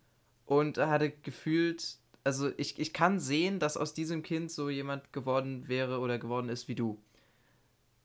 und 0.45 0.77
hatte 0.77 1.11
gefühlt, 1.11 1.97
also 2.23 2.51
ich, 2.57 2.79
ich 2.79 2.93
kann 2.93 3.19
sehen, 3.19 3.59
dass 3.59 3.77
aus 3.77 3.93
diesem 3.93 4.23
Kind 4.23 4.51
so 4.51 4.69
jemand 4.69 5.13
geworden 5.13 5.67
wäre 5.67 5.99
oder 5.99 6.19
geworden 6.19 6.49
ist 6.49 6.67
wie 6.67 6.75
du. 6.75 6.99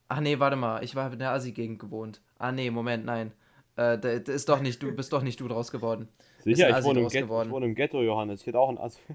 Ach 0.09 0.21
nee, 0.21 0.39
warte 0.39 0.57
mal, 0.57 0.85
ich 0.85 0.95
war 0.95 1.13
in 1.13 1.19
der 1.19 1.33
Assi-Gegend 1.33 1.79
gewohnt. 1.79 2.21
Ah 2.39 2.53
nee, 2.53 2.71
Moment, 2.71 3.05
nein. 3.05 3.33
Äh, 3.77 3.99
da, 3.99 4.19
da 4.19 4.33
ist 4.33 4.49
doch 4.49 4.61
nicht, 4.61 4.83
du 4.83 4.93
bist 4.93 5.13
doch 5.13 5.23
nicht 5.23 5.41
du 5.41 5.49
draus 5.49 5.71
geworden. 5.71 6.09
Sicher, 6.45 6.69
ich 6.69 6.75
Assi 6.75 6.89
wohne, 6.89 7.01
im 7.01 7.09
Ghetto, 7.09 7.43
ich 7.43 7.51
wohne 7.51 7.67
im 7.67 7.75
Ghetto, 7.75 8.03
Johannes. 8.03 8.41
Ich 8.41 8.47
hätte 8.47 8.59
auch 8.59 8.69
ein 8.69 8.79
Ass. 8.79 8.99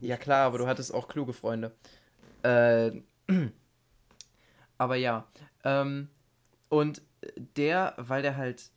Ja 0.00 0.16
klar, 0.16 0.46
aber 0.46 0.56
du 0.56 0.66
hattest 0.66 0.94
auch 0.94 1.08
kluge 1.08 1.34
Freunde. 1.34 1.70
Äh, 2.42 2.92
aber 4.78 4.96
ja. 4.96 5.26
Ähm, 5.62 6.08
und 6.70 7.02
der, 7.56 7.94
weil 7.98 8.22
der 8.22 8.36
halt. 8.36 8.70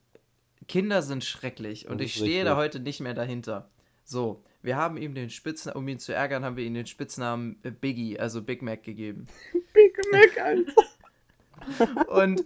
Kinder 0.68 1.01
sind 1.01 1.24
schrecklich 1.24 1.88
und 1.88 2.01
ich 2.01 2.14
stehe 2.14 2.43
da 2.43 2.55
richtig. 2.55 2.64
heute 2.64 2.80
nicht 2.82 2.99
mehr 2.99 3.14
dahinter. 3.14 3.70
So, 4.03 4.43
wir 4.62 4.76
haben 4.76 4.97
ihm 4.97 5.16
den 5.16 5.30
Spitznamen, 5.30 5.78
um 5.78 5.88
ihn 5.88 5.97
zu 5.97 6.14
ärgern, 6.14 6.43
haben 6.43 6.58
wir 6.58 6.66
ihm 6.66 6.74
den 6.74 6.88
Spitznamen 6.88 7.58
äh, 7.64 7.72
Biggie, 7.72 8.20
also 8.20 8.41
Big 8.41 8.62
Mac 8.62 8.84
gegeben. 8.84 9.28
Big 9.74 9.97
Mac, 10.12 10.41
Alter. 10.41 10.74
Und 12.12 12.43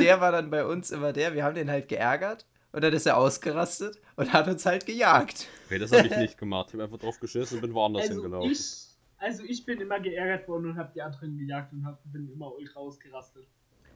der 0.00 0.20
war 0.20 0.32
dann 0.32 0.50
bei 0.50 0.64
uns 0.64 0.90
immer 0.90 1.12
der, 1.12 1.34
wir 1.34 1.44
haben 1.44 1.54
den 1.54 1.70
halt 1.70 1.88
geärgert 1.88 2.44
und 2.72 2.82
dann 2.84 2.92
ist 2.92 3.06
er 3.06 3.16
ausgerastet 3.16 4.00
und 4.16 4.32
hat 4.32 4.48
uns 4.48 4.64
halt 4.66 4.86
gejagt. 4.86 5.48
Okay, 5.66 5.78
das 5.78 5.92
habe 5.92 6.06
ich 6.06 6.16
nicht 6.16 6.38
gemacht. 6.38 6.68
Ich 6.68 6.74
habe 6.74 6.84
einfach 6.84 6.98
drauf 6.98 7.18
geschissen 7.20 7.56
und 7.58 7.62
bin 7.62 7.74
woanders 7.74 8.02
Also 8.08 8.14
hingelaufen. 8.22 8.52
ich, 8.52 8.86
also 9.18 9.42
ich 9.44 9.64
bin 9.64 9.80
immer 9.80 10.00
geärgert 10.00 10.48
worden 10.48 10.70
und 10.70 10.76
habe 10.76 10.92
die 10.94 11.02
anderen 11.02 11.36
gejagt 11.38 11.72
und 11.72 11.84
hab, 11.84 12.00
bin 12.12 12.30
immer 12.32 12.54
ultra 12.54 12.80
ausgerastet. 12.80 13.46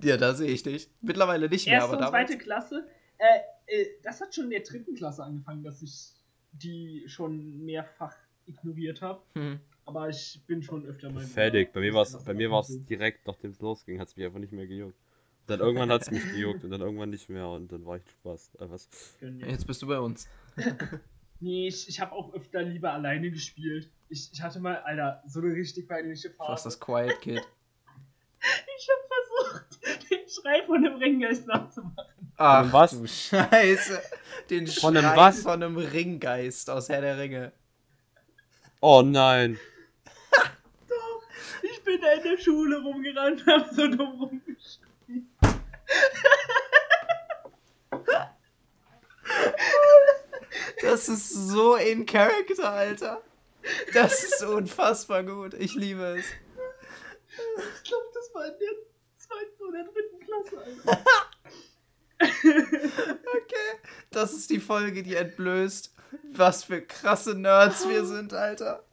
Ja, 0.02 0.16
da 0.16 0.34
sehe 0.34 0.48
ich 0.50 0.62
dich. 0.62 0.88
Mittlerweile 1.00 1.48
nicht 1.48 1.66
mehr, 1.66 1.76
Erste 1.76 1.88
aber 1.90 1.98
und 1.98 2.04
damals. 2.04 2.28
zweite 2.30 2.42
Klasse. 2.42 2.86
Äh, 3.18 3.38
äh, 3.66 3.86
das 4.02 4.20
hat 4.20 4.34
schon 4.34 4.44
in 4.44 4.50
der 4.50 4.60
dritten 4.60 4.94
Klasse 4.94 5.22
angefangen, 5.22 5.62
dass 5.62 5.80
ich 5.82 6.12
die 6.52 7.04
schon 7.06 7.64
mehrfach 7.64 8.14
ignoriert 8.46 9.00
habe. 9.02 9.22
Hm. 9.34 9.60
Aber 9.86 10.08
ich 10.08 10.40
bin 10.46 10.62
schon 10.62 10.84
öfter 10.86 11.10
mal. 11.10 11.24
Fertig. 11.24 11.72
Bei 11.72 11.80
mir 11.80 11.94
war 11.94 12.02
es 12.60 12.86
direkt, 12.86 13.26
nachdem 13.26 13.50
es 13.50 13.60
losging, 13.60 14.00
hat 14.00 14.08
es 14.08 14.16
mich 14.16 14.26
einfach 14.26 14.38
nicht 14.38 14.52
mehr 14.52 14.66
gejuckt. 14.66 14.96
Dann 15.46 15.60
irgendwann 15.60 15.90
hat 15.90 16.02
es 16.02 16.10
mich 16.10 16.22
gejuckt 16.32 16.64
und 16.64 16.70
dann 16.70 16.80
irgendwann 16.80 17.10
nicht 17.10 17.28
mehr 17.28 17.48
und 17.48 17.70
dann 17.70 17.84
war 17.84 17.96
ich 17.98 18.02
Spaß. 18.20 18.52
Äh, 18.60 18.70
was? 18.70 18.88
Dir. 19.20 19.46
Jetzt 19.48 19.66
bist 19.66 19.82
du 19.82 19.86
bei 19.86 19.98
uns. 19.98 20.28
Nee, 21.40 21.68
ich, 21.68 21.88
ich 21.88 22.00
habe 22.00 22.12
auch 22.12 22.32
öfter 22.32 22.62
lieber 22.62 22.92
alleine 22.92 23.30
gespielt. 23.30 23.90
Ich, 24.08 24.30
ich 24.32 24.40
hatte 24.40 24.60
mal, 24.60 24.76
Alter, 24.78 25.22
so 25.26 25.40
eine 25.40 25.52
richtig 25.52 25.86
peinliche 25.86 26.30
Du 26.30 26.38
warst 26.38 26.64
Phase. 26.64 26.68
das 26.68 26.80
Quiet 26.80 27.20
Kid. 27.20 27.42
Ich 28.78 28.88
habe 28.88 29.60
versucht, 29.60 30.10
den 30.10 30.28
Schrei 30.28 30.62
von 30.64 30.82
dem 30.82 30.94
Ringgeist 30.94 31.46
nachzumachen. 31.46 32.32
Ach, 32.36 32.72
was? 32.72 32.92
du 32.92 33.06
Scheiße. 33.06 34.00
Den 34.48 34.66
Von 34.68 34.96
einem 34.96 35.06
Schrei 35.06 35.16
was? 35.16 35.42
Von 35.42 35.62
einem 35.62 35.76
Ringgeist 35.76 36.70
aus 36.70 36.88
Herr 36.88 37.00
der 37.02 37.18
Ringe. 37.18 37.52
Oh 38.80 39.02
nein. 39.02 39.58
Ich 41.62 41.82
bin 41.84 42.00
da 42.00 42.12
in 42.12 42.22
der 42.22 42.38
Schule 42.38 42.80
rumgerannt 42.80 43.46
und 43.46 43.52
hab 43.52 43.74
so 43.74 43.86
dumm 43.88 44.20
rumgeschrien. 44.20 44.83
Das 50.82 51.08
ist 51.08 51.30
so 51.30 51.76
in 51.76 52.06
Character, 52.06 52.70
Alter. 52.70 53.22
Das 53.92 54.22
ist 54.22 54.42
unfassbar 54.42 55.22
gut. 55.22 55.54
Ich 55.54 55.74
liebe 55.74 56.18
es. 56.18 56.26
Ich 56.26 57.88
glaube, 57.88 58.06
das 58.14 58.34
war 58.34 58.46
in 58.46 58.54
der 58.58 58.68
zweiten 59.16 59.62
oder 59.62 59.84
dritten 59.84 60.20
Klasse, 60.20 60.58
Alter. 60.58 61.04
Okay. 62.20 63.80
Das 64.10 64.32
ist 64.32 64.50
die 64.50 64.60
Folge, 64.60 65.02
die 65.02 65.16
entblößt, 65.16 65.92
was 66.32 66.64
für 66.64 66.82
krasse 66.82 67.34
Nerds 67.34 67.88
wir 67.88 68.04
sind, 68.04 68.32
Alter. 68.32 68.84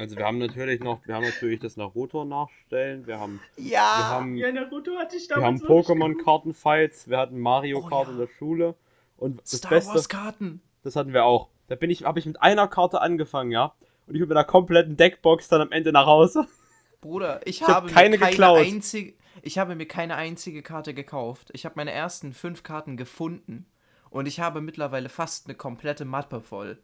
Also 0.00 0.16
wir 0.16 0.24
haben 0.24 0.38
natürlich 0.38 0.80
noch, 0.80 1.06
wir 1.06 1.14
haben 1.14 1.24
natürlich 1.26 1.60
das 1.60 1.76
Naruto 1.76 2.24
nachstellen, 2.24 3.06
wir 3.06 3.20
haben, 3.20 3.40
wir 3.56 3.64
Ja. 3.72 4.08
haben, 4.08 4.36
Ja, 4.36 4.50
Naruto 4.50 4.96
hatte 4.98 5.16
ich 5.16 5.28
wir 5.28 5.36
damals 5.36 5.60
haben 5.62 5.68
wirklich 5.68 5.86
geguckt. 5.86 6.00
Pokémon-Kartenfights, 6.00 7.08
wir 7.08 7.18
hatten 7.18 7.38
Mario 7.38 7.78
Oh 7.84 7.88
Kart 7.88 8.06
ja. 8.06 8.12
in 8.12 8.18
der 8.18 8.28
Schule 8.38 8.74
und 9.18 9.40
das 9.42 9.58
Star 9.58 9.70
Beste, 9.70 9.94
Wars 9.94 10.08
Karten. 10.08 10.62
das 10.82 10.96
hatten 10.96 11.12
wir 11.12 11.24
auch. 11.24 11.48
Da 11.68 11.74
bin 11.76 11.90
ich, 11.90 12.04
habe 12.04 12.18
ich 12.18 12.26
mit 12.26 12.40
einer 12.40 12.66
Karte 12.66 13.00
angefangen, 13.02 13.50
ja, 13.50 13.74
und 14.06 14.14
ich 14.14 14.20
bin 14.20 14.28
mit 14.28 14.36
einer 14.36 14.44
kompletten 14.44 14.96
Deckbox 14.96 15.48
dann 15.48 15.60
am 15.60 15.70
Ende 15.72 15.92
nach 15.92 16.06
Hause. 16.06 16.46
Bruder, 17.02 17.40
ich, 17.46 17.60
Ich 17.60 17.62
hab 17.62 17.68
habe 17.76 17.92
keine 17.92 18.10
mir 18.16 18.18
keine 18.18 18.30
geklaut. 18.30 18.58
einzige, 18.66 19.14
ich 19.42 19.58
habe 19.58 19.74
mir 19.74 19.86
keine 19.86 20.16
einzige 20.16 20.62
Karte 20.62 20.94
gekauft. 20.94 21.50
Ich 21.52 21.64
habe 21.64 21.74
meine 21.76 21.92
ersten 21.92 22.32
fünf 22.32 22.62
Karten 22.62 22.96
gefunden 22.96 23.66
und 24.10 24.26
ich 24.26 24.40
habe 24.40 24.60
mittlerweile 24.62 25.08
fast 25.10 25.46
eine 25.46 25.54
komplette 25.54 26.04
Mappe 26.04 26.40
voll. 26.40 26.78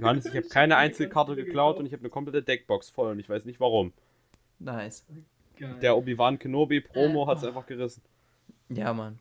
Johannes, 0.00 0.26
ich 0.26 0.36
habe 0.36 0.48
keine 0.48 0.76
Einzelkarte 0.76 1.34
geklaut 1.36 1.78
und 1.78 1.86
ich 1.86 1.92
habe 1.92 2.00
eine 2.00 2.10
komplette 2.10 2.42
Deckbox 2.42 2.90
voll 2.90 3.12
und 3.12 3.18
ich 3.18 3.28
weiß 3.28 3.44
nicht 3.44 3.60
warum. 3.60 3.92
Nice. 4.58 5.06
Geil. 5.56 5.76
Der 5.80 5.96
Obi-Wan 5.96 6.38
Kenobi 6.38 6.80
Promo 6.80 7.24
Äh, 7.24 7.26
hat 7.28 7.38
es 7.38 7.44
oh. 7.44 7.48
einfach 7.48 7.66
gerissen. 7.66 8.02
Ja, 8.68 8.92
Mann. 8.92 9.18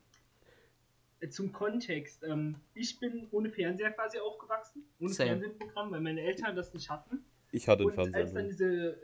Äh, 1.19 1.29
Zum 1.29 1.51
Kontext, 1.51 2.23
ähm, 2.23 2.55
ich 2.73 2.99
bin 2.99 3.27
ohne 3.31 3.49
Fernseher 3.49 3.91
quasi 3.91 4.19
aufgewachsen, 4.19 4.83
ohne 4.99 5.13
Same. 5.13 5.29
Fernsehprogramm, 5.31 5.91
weil 5.91 6.01
meine 6.01 6.21
Eltern 6.21 6.55
das 6.55 6.73
nicht 6.73 6.89
hatten. 6.89 7.25
Ich 7.51 7.67
hatte 7.67 7.83
einen 7.83 7.91
Und 7.91 7.99
als 8.15 8.33
dann 8.33 8.45
Fernseher. 8.45 8.47
diese 8.49 8.97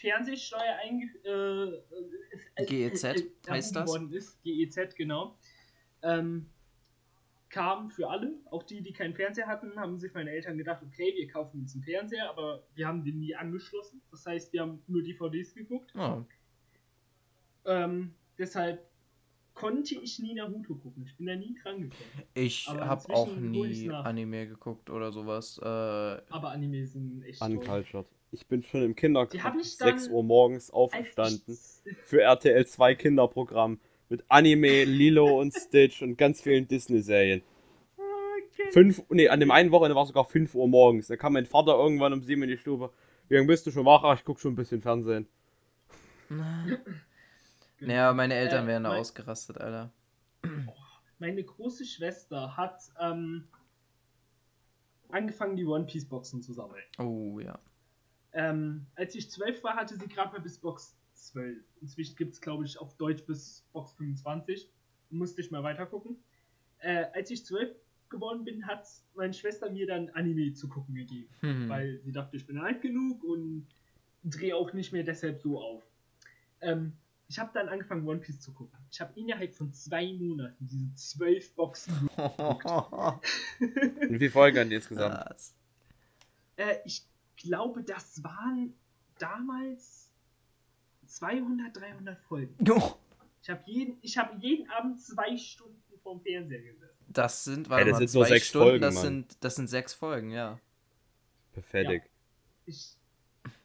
Fernsehsteuer 0.00 0.78
einge 0.82 1.06
äh, 1.24 2.62
äh, 2.62 2.66
GEZ 2.66 3.04
äh, 3.04 3.22
heißt 3.48 3.76
das? 3.76 3.88
worden 3.90 4.12
ist, 4.12 4.42
GEZ, 4.42 4.94
genau, 4.94 5.36
ähm, 6.02 6.48
kam 7.52 7.90
für 7.90 8.08
alle, 8.08 8.34
auch 8.50 8.62
die, 8.62 8.82
die 8.82 8.92
keinen 8.92 9.14
Fernseher 9.14 9.46
hatten, 9.46 9.78
haben 9.78 9.98
sich 9.98 10.12
meine 10.14 10.30
Eltern 10.30 10.56
gedacht, 10.56 10.82
okay, 10.82 11.12
wir 11.14 11.28
kaufen 11.28 11.60
uns 11.60 11.74
einen 11.74 11.84
Fernseher, 11.84 12.28
aber 12.30 12.64
wir 12.74 12.88
haben 12.88 13.04
den 13.04 13.18
nie 13.20 13.36
angeschlossen. 13.36 14.00
Das 14.10 14.24
heißt, 14.26 14.52
wir 14.54 14.62
haben 14.62 14.82
nur 14.88 15.02
DVDs 15.02 15.54
geguckt. 15.54 15.92
Oh. 15.94 16.22
Ähm, 17.66 18.14
deshalb 18.38 18.90
konnte 19.52 19.94
ich 19.96 20.18
nie 20.18 20.34
Naruto 20.34 20.74
gucken. 20.76 21.04
Ich 21.06 21.14
bin 21.18 21.26
da 21.26 21.36
nie 21.36 21.54
dran 21.62 21.82
gekommen. 21.82 22.22
Ich 22.32 22.66
habe 22.68 23.14
auch 23.14 23.36
nie. 23.36 23.90
Anime 23.90 24.48
geguckt 24.48 24.88
oder 24.88 25.12
sowas. 25.12 25.58
Äh, 25.62 25.64
Aber 25.66 26.50
Anime 26.52 26.86
sind 26.86 27.22
echt 27.22 27.38
toll. 27.38 27.50
Uncultured. 27.50 28.06
Ich 28.30 28.46
bin 28.46 28.62
schon 28.62 28.82
im 28.82 28.96
Kindergarten 28.96 29.44
hab 29.44 29.52
um 29.52 29.60
ich 29.60 29.76
dann- 29.76 29.98
6 29.98 30.08
Uhr 30.08 30.24
morgens 30.24 30.70
aufgestanden 30.70 31.54
für 32.04 32.22
RTL 32.22 32.66
2 32.66 32.94
Kinderprogramm 32.94 33.78
mit 34.12 34.24
Anime, 34.28 34.84
Lilo 34.84 35.40
und 35.40 35.52
Stitch 35.54 36.02
und 36.02 36.16
ganz 36.16 36.40
vielen 36.42 36.68
Disney-Serien. 36.68 37.42
Okay. 37.96 38.70
Fünf, 38.72 39.02
nee, 39.08 39.28
an 39.28 39.40
dem 39.40 39.50
einen 39.50 39.70
Wochenende 39.72 39.96
war 39.96 40.02
es 40.02 40.08
sogar 40.08 40.24
5 40.26 40.54
Uhr 40.54 40.68
morgens. 40.68 41.06
Da 41.08 41.16
kam 41.16 41.32
mein 41.32 41.46
Vater 41.46 41.74
irgendwann 41.76 42.12
um 42.12 42.22
7 42.22 42.42
in 42.42 42.50
die 42.50 42.58
Stube. 42.58 42.92
Wie 43.28 43.34
lange 43.36 43.46
bist 43.46 43.66
du 43.66 43.70
schon 43.70 43.86
wach? 43.86 44.02
Ach, 44.04 44.16
ich 44.18 44.24
guck 44.24 44.38
schon 44.38 44.52
ein 44.52 44.56
bisschen 44.56 44.82
Fernsehen. 44.82 45.26
naja, 47.80 48.12
meine 48.12 48.34
Eltern 48.34 48.64
Äh, 48.64 48.68
wären 48.68 48.84
da 48.84 48.90
mein- 48.90 49.00
ausgerastet, 49.00 49.58
Alter. 49.58 49.90
Meine 51.18 51.42
große 51.42 51.84
Schwester 51.86 52.56
hat 52.56 52.82
ähm, 53.00 53.48
angefangen, 55.10 55.56
die 55.56 55.64
One 55.64 55.84
Piece 55.86 56.06
Boxen 56.08 56.42
zu 56.42 56.52
sammeln. 56.52 56.82
Oh, 56.98 57.38
ja. 57.40 57.58
Ähm, 58.32 58.86
als 58.96 59.14
ich 59.14 59.30
zwölf 59.30 59.62
war, 59.62 59.76
hatte 59.76 59.96
sie 59.96 60.08
gerade 60.08 60.32
mal 60.32 60.40
bis 60.40 60.58
Box 60.58 60.96
12. 61.26 61.58
Inzwischen 61.80 62.16
gibt 62.16 62.34
es, 62.34 62.40
glaube 62.40 62.64
ich, 62.64 62.78
auf 62.78 62.96
Deutsch 62.96 63.24
bis 63.24 63.64
Box 63.72 63.92
25. 63.94 64.68
Musste 65.10 65.40
ich 65.40 65.50
mal 65.50 65.62
weiter 65.62 65.86
gucken. 65.86 66.16
Äh, 66.78 67.06
als 67.12 67.30
ich 67.30 67.44
zwölf 67.44 67.70
geworden 68.08 68.44
bin, 68.44 68.66
hat 68.66 68.86
meine 69.14 69.32
Schwester 69.32 69.70
mir 69.70 69.86
dann 69.86 70.10
Anime 70.10 70.52
zu 70.52 70.68
gucken 70.68 70.94
gegeben. 70.94 71.28
Hm. 71.40 71.68
weil 71.68 72.00
sie 72.04 72.12
dachte, 72.12 72.36
ich 72.36 72.46
bin 72.46 72.58
alt 72.58 72.82
genug 72.82 73.24
und 73.24 73.66
drehe 74.24 74.54
auch 74.56 74.72
nicht 74.72 74.92
mehr 74.92 75.02
deshalb 75.02 75.40
so 75.40 75.60
auf. 75.60 75.82
Ähm, 76.60 76.92
ich 77.28 77.38
habe 77.38 77.50
dann 77.54 77.68
angefangen, 77.68 78.06
One 78.06 78.20
Piece 78.20 78.40
zu 78.40 78.52
gucken. 78.52 78.78
Ich 78.90 79.00
habe 79.00 79.18
innerhalb 79.18 79.54
von 79.54 79.72
zwei 79.72 80.12
Monaten 80.12 80.66
diese 80.66 80.94
zwölf 80.94 81.54
Boxen. 81.54 81.94
Und 82.16 83.22
wie 84.10 84.18
viele 84.18 84.30
Folgen 84.30 84.58
an 84.58 84.68
die 84.68 84.74
insgesamt? 84.76 85.36
Äh, 86.56 86.76
ich 86.84 87.02
glaube, 87.36 87.82
das 87.82 88.22
waren 88.22 88.74
damals 89.18 90.01
200, 91.12 91.76
300 91.76 92.20
Folgen. 92.22 92.54
Oh, 92.70 92.94
Ich 93.42 93.50
habe 93.50 93.62
jeden, 93.66 93.98
ich 94.02 94.16
hab 94.18 94.42
jeden 94.42 94.68
Abend 94.70 95.00
zwei 95.00 95.36
Stunden 95.36 95.82
vorm 96.02 96.20
Fernseher 96.20 96.62
gesessen. 96.62 97.04
Das 97.08 97.44
sind, 97.44 97.68
warte 97.68 97.90
das 97.90 97.92
mal, 97.92 98.08
sind 98.08 98.14
nur 98.14 98.24
zwei 98.26 98.34
sechs 98.34 98.48
Stunden, 98.48 98.68
Folgen, 98.68 98.82
das 98.82 98.94
Mann. 98.94 99.02
sind, 99.04 99.36
das 99.44 99.54
sind 99.56 99.68
sechs 99.68 99.94
Folgen, 99.94 100.30
ja. 100.30 100.58
Fertig. 101.60 102.02
Ich, 102.66 102.96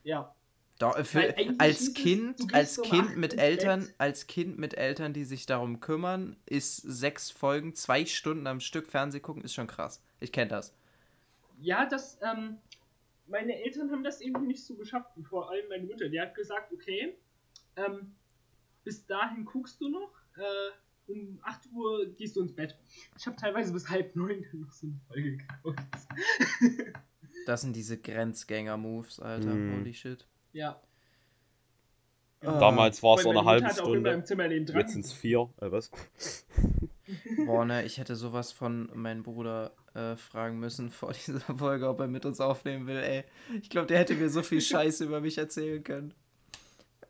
ja. 0.03 0.33
Doch, 0.79 0.95
für, 1.05 1.35
als 1.57 1.93
Kind, 1.93 2.53
als 2.53 2.77
um 2.77 2.89
Kind 2.89 3.17
mit 3.17 3.39
Eltern, 3.39 3.85
Bett. 3.85 3.95
als 3.97 4.27
Kind 4.27 4.59
mit 4.59 4.77
Eltern, 4.77 5.13
die 5.13 5.23
sich 5.23 5.47
darum 5.47 5.79
kümmern, 5.79 6.35
ist 6.45 6.77
sechs 6.77 7.31
Folgen, 7.31 7.73
zwei 7.73 8.05
Stunden 8.05 8.45
am 8.45 8.59
Stück 8.59 8.87
Fernseh 8.87 9.19
gucken, 9.19 9.43
ist 9.43 9.55
schon 9.55 9.65
krass. 9.65 10.03
Ich 10.19 10.31
kenne 10.31 10.49
das. 10.49 10.75
Ja, 11.59 11.87
das, 11.87 12.19
ähm, 12.21 12.57
meine 13.25 13.59
Eltern 13.63 13.89
haben 13.91 14.03
das 14.03 14.21
irgendwie 14.21 14.47
nicht 14.47 14.63
so 14.63 14.75
geschafft, 14.75 15.09
und 15.15 15.25
vor 15.27 15.49
allem 15.49 15.67
meine 15.69 15.85
Mutter. 15.85 16.09
Die 16.09 16.21
hat 16.21 16.35
gesagt, 16.35 16.71
okay, 16.71 17.17
ähm, 17.77 18.15
bis 18.83 19.05
dahin 19.05 19.45
guckst 19.45 19.79
du 19.81 19.89
noch, 19.89 20.11
äh, 20.35 21.11
um 21.11 21.39
8 21.43 21.71
Uhr 21.73 22.05
gehst 22.15 22.35
du 22.35 22.41
ins 22.41 22.53
Bett. 22.53 22.77
Ich 23.17 23.25
habe 23.25 23.37
teilweise 23.37 23.71
bis 23.71 23.89
halb 23.89 24.15
neun 24.15 24.45
noch 24.53 24.71
so 24.71 24.87
eine 24.87 24.99
Folge 25.07 25.37
geguckt. 25.37 25.81
Das 27.45 27.61
sind 27.61 27.77
diese 27.77 27.97
Grenzgänger-Moves, 27.97 29.21
Alter. 29.21 29.53
Mhm. 29.53 29.79
Holy 29.79 29.93
shit. 29.93 30.27
ja. 30.51 30.81
Ah. 32.41 32.59
Damals 32.59 33.01
war 33.01 33.17
es 33.17 33.25
auch 33.25 33.31
eine 33.31 33.45
halbe 33.45 33.69
Stunde. 33.69 34.11
Jetzt 34.11 34.91
sind 34.91 35.05
es 35.05 35.13
vier. 35.13 35.49
Äh, 35.61 35.71
was? 35.71 35.89
Boah, 37.45 37.65
ne, 37.65 37.85
ich 37.85 37.97
hätte 37.97 38.15
sowas 38.15 38.51
von 38.51 38.91
meinem 38.93 39.23
Bruder 39.23 39.71
äh, 39.93 40.17
fragen 40.17 40.59
müssen 40.59 40.89
vor 40.89 41.13
dieser 41.27 41.39
Folge, 41.39 41.87
ob 41.87 41.99
er 42.01 42.07
mit 42.07 42.25
uns 42.25 42.41
aufnehmen 42.41 42.85
will, 42.85 42.97
ey. 42.97 43.23
Ich 43.61 43.69
glaube, 43.69 43.87
der 43.87 43.99
hätte 43.99 44.13
mir 44.13 44.29
so 44.29 44.43
viel 44.43 44.61
Scheiße 44.61 45.05
über 45.05 45.21
mich 45.21 45.37
erzählen 45.37 45.83
können. 45.83 46.13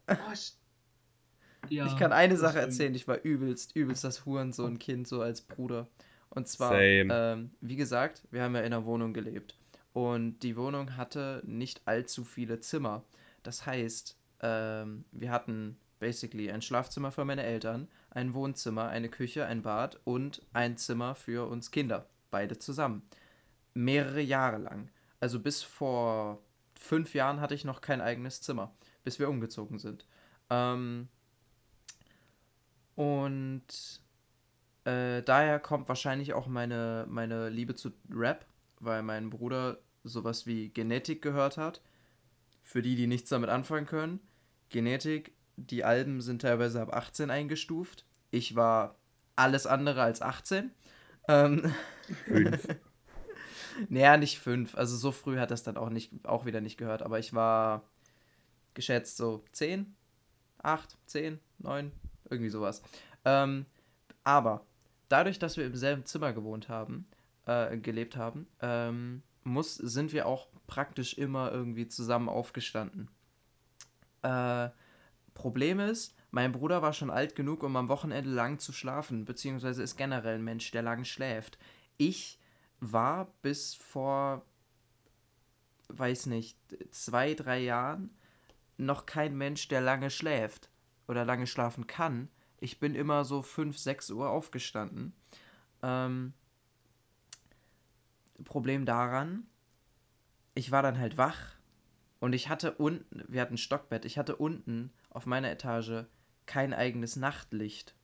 Oh, 0.07 0.13
ich, 0.33 0.53
ja, 1.69 1.85
ich 1.85 1.97
kann 1.97 2.13
eine 2.13 2.37
Sache 2.37 2.59
erzählen, 2.59 2.95
ich 2.95 3.07
war 3.07 3.21
übelst, 3.23 3.75
übelst 3.75 4.03
das 4.03 4.25
Hurensohn-Kind 4.25 5.07
so 5.07 5.21
als 5.21 5.41
Bruder. 5.41 5.87
Und 6.29 6.47
zwar, 6.47 6.79
ähm, 6.79 7.51
wie 7.61 7.75
gesagt, 7.75 8.23
wir 8.31 8.43
haben 8.43 8.55
ja 8.55 8.61
in 8.61 8.67
einer 8.67 8.85
Wohnung 8.85 9.13
gelebt. 9.13 9.57
Und 9.93 10.39
die 10.39 10.55
Wohnung 10.55 10.95
hatte 10.95 11.41
nicht 11.45 11.81
allzu 11.85 12.23
viele 12.23 12.59
Zimmer. 12.59 13.03
Das 13.43 13.65
heißt, 13.65 14.17
ähm, 14.41 15.05
wir 15.11 15.31
hatten 15.31 15.77
basically 15.99 16.51
ein 16.51 16.61
Schlafzimmer 16.61 17.11
für 17.11 17.25
meine 17.25 17.43
Eltern, 17.43 17.87
ein 18.11 18.33
Wohnzimmer, 18.33 18.89
eine 18.89 19.09
Küche, 19.09 19.45
ein 19.45 19.63
Bad 19.63 19.99
und 20.03 20.41
ein 20.53 20.77
Zimmer 20.77 21.15
für 21.15 21.49
uns 21.49 21.71
Kinder. 21.71 22.07
Beide 22.29 22.59
zusammen. 22.59 23.01
Mehrere 23.73 24.21
Jahre 24.21 24.57
lang. 24.57 24.89
Also 25.19 25.39
bis 25.39 25.63
vor 25.63 26.43
fünf 26.75 27.15
Jahren 27.15 27.41
hatte 27.41 27.55
ich 27.55 27.65
noch 27.65 27.81
kein 27.81 28.01
eigenes 28.01 28.41
Zimmer, 28.41 28.73
bis 29.07 29.19
wir 29.19 29.29
umgezogen 29.29 29.79
sind. 29.79 30.05
Ähm, 30.49 31.07
und 32.95 34.01
äh, 34.83 35.23
daher 35.23 35.61
kommt 35.61 35.87
wahrscheinlich 35.87 36.33
auch 36.33 36.47
meine, 36.47 37.05
meine 37.07 37.47
Liebe 37.47 37.73
zu 37.73 37.93
Rap, 38.09 38.45
weil 38.81 39.03
mein 39.03 39.29
Bruder 39.29 39.77
sowas 40.03 40.45
wie 40.45 40.67
Genetik 40.67 41.21
gehört 41.21 41.55
hat. 41.55 41.79
Für 42.63 42.81
die, 42.81 42.97
die 42.97 43.07
nichts 43.07 43.29
damit 43.29 43.49
anfangen 43.49 43.85
können. 43.85 44.19
Genetik, 44.67 45.31
die 45.55 45.85
Alben 45.85 46.19
sind 46.19 46.41
teilweise 46.41 46.81
ab 46.81 46.93
18 46.93 47.29
eingestuft. 47.29 48.03
Ich 48.29 48.57
war 48.57 48.97
alles 49.37 49.65
andere 49.67 50.01
als 50.01 50.21
18. 50.21 50.71
Ähm, 51.29 51.73
Fünf. 52.25 52.67
naja, 53.87 54.17
nicht 54.17 54.39
fünf. 54.39 54.75
Also 54.75 54.97
so 54.97 55.13
früh 55.13 55.37
hat 55.37 55.51
das 55.51 55.63
dann 55.63 55.77
auch 55.77 55.89
nicht, 55.89 56.11
auch 56.25 56.43
wieder 56.43 56.59
nicht 56.59 56.75
gehört. 56.75 57.03
Aber 57.03 57.19
ich 57.19 57.33
war 57.33 57.89
geschätzt 58.77 59.17
so 59.17 59.43
10, 59.51 59.93
8, 60.59 60.97
10, 61.07 61.39
9, 61.57 61.91
irgendwie 62.29 62.49
sowas. 62.49 62.81
Ähm, 63.25 63.65
aber 64.23 64.65
dadurch, 65.09 65.39
dass 65.39 65.57
wir 65.57 65.65
im 65.65 65.75
selben 65.75 66.05
Zimmer 66.05 66.31
gewohnt 66.31 66.69
haben, 66.69 67.07
äh, 67.45 67.77
gelebt 67.77 68.15
haben, 68.15 68.47
ähm, 68.61 69.23
muss, 69.43 69.75
sind 69.75 70.13
wir 70.13 70.27
auch 70.27 70.47
praktisch 70.67 71.17
immer 71.17 71.51
irgendwie 71.51 71.87
zusammen 71.87 72.29
aufgestanden. 72.29 73.09
Äh, 74.21 74.69
Problem 75.33 75.79
ist, 75.79 76.15
mein 76.31 76.51
Bruder 76.51 76.81
war 76.81 76.93
schon 76.93 77.09
alt 77.09 77.35
genug, 77.35 77.63
um 77.63 77.75
am 77.75 77.89
Wochenende 77.89 78.29
lang 78.29 78.59
zu 78.59 78.73
schlafen, 78.73 79.25
beziehungsweise 79.25 79.83
ist 79.83 79.95
generell 79.95 80.35
ein 80.35 80.43
Mensch, 80.43 80.71
der 80.71 80.81
lang 80.81 81.05
schläft. 81.05 81.57
Ich 81.97 82.39
war 82.79 83.33
bis 83.41 83.75
vor, 83.75 84.45
weiß 85.89 86.27
nicht, 86.27 86.57
zwei, 86.91 87.33
drei 87.33 87.59
Jahren 87.59 88.16
noch 88.77 89.05
kein 89.05 89.35
Mensch, 89.35 89.67
der 89.67 89.81
lange 89.81 90.09
schläft 90.09 90.69
oder 91.07 91.25
lange 91.25 91.47
schlafen 91.47 91.87
kann. 91.87 92.29
Ich 92.59 92.79
bin 92.79 92.95
immer 92.95 93.25
so 93.25 93.41
5, 93.41 93.77
6 93.77 94.11
Uhr 94.11 94.29
aufgestanden. 94.29 95.13
Ähm, 95.81 96.33
Problem 98.43 98.85
daran, 98.85 99.47
ich 100.53 100.71
war 100.71 100.83
dann 100.83 100.97
halt 100.97 101.17
wach 101.17 101.55
und 102.19 102.33
ich 102.33 102.49
hatte 102.49 102.73
unten, 102.73 103.23
wir 103.27 103.41
hatten 103.41 103.55
ein 103.55 103.59
Stockbett, 103.59 104.05
ich 104.05 104.17
hatte 104.17 104.35
unten 104.35 104.91
auf 105.09 105.25
meiner 105.25 105.51
Etage 105.51 106.05
kein 106.45 106.73
eigenes 106.73 107.15
Nachtlicht. 107.15 107.95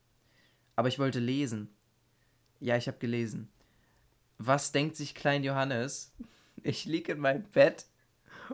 Aber 0.76 0.88
ich 0.88 1.00
wollte 1.00 1.20
lesen. 1.20 1.74
Ja, 2.60 2.78
ich 2.78 2.88
habe 2.88 2.98
gelesen. 2.98 3.52
Was 4.38 4.72
denkt 4.72 4.96
sich 4.96 5.16
Klein 5.16 5.44
Johannes? 5.44 6.14
Ich 6.62 6.86
lieg 6.86 7.10
in 7.10 7.20
meinem 7.20 7.44
Bett 7.44 7.86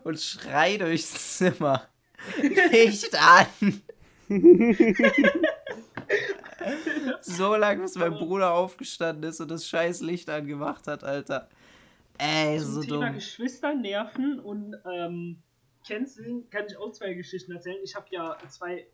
und 0.03 0.20
schrei 0.20 0.78
durchs 0.78 1.38
Zimmer. 1.38 1.88
Licht 2.72 3.15
an! 3.15 3.47
so 7.22 7.55
lange, 7.55 7.82
bis 7.82 7.95
mein 7.95 8.13
Bruder 8.13 8.53
aufgestanden 8.53 9.30
ist 9.30 9.39
und 9.41 9.49
das 9.49 9.67
scheiß 9.67 10.01
Licht 10.01 10.30
angemacht 10.30 10.88
hat, 10.88 11.03
Alter. 11.03 11.49
Ey, 12.17 12.59
Zum 12.59 12.74
so 12.74 12.82
Thema 12.82 13.05
dumm. 13.07 13.15
Geschwister 13.15 13.74
nerven 13.74 14.39
und 14.39 14.76
ähm, 14.91 15.41
canceln 15.88 16.49
kann 16.49 16.65
ich 16.67 16.78
auch 16.78 16.91
zwei 16.91 17.13
Geschichten 17.13 17.53
erzählen. 17.53 17.78
Ich 17.84 17.95
habe 17.95 18.07
ja 18.11 18.38
zwei 18.49 18.88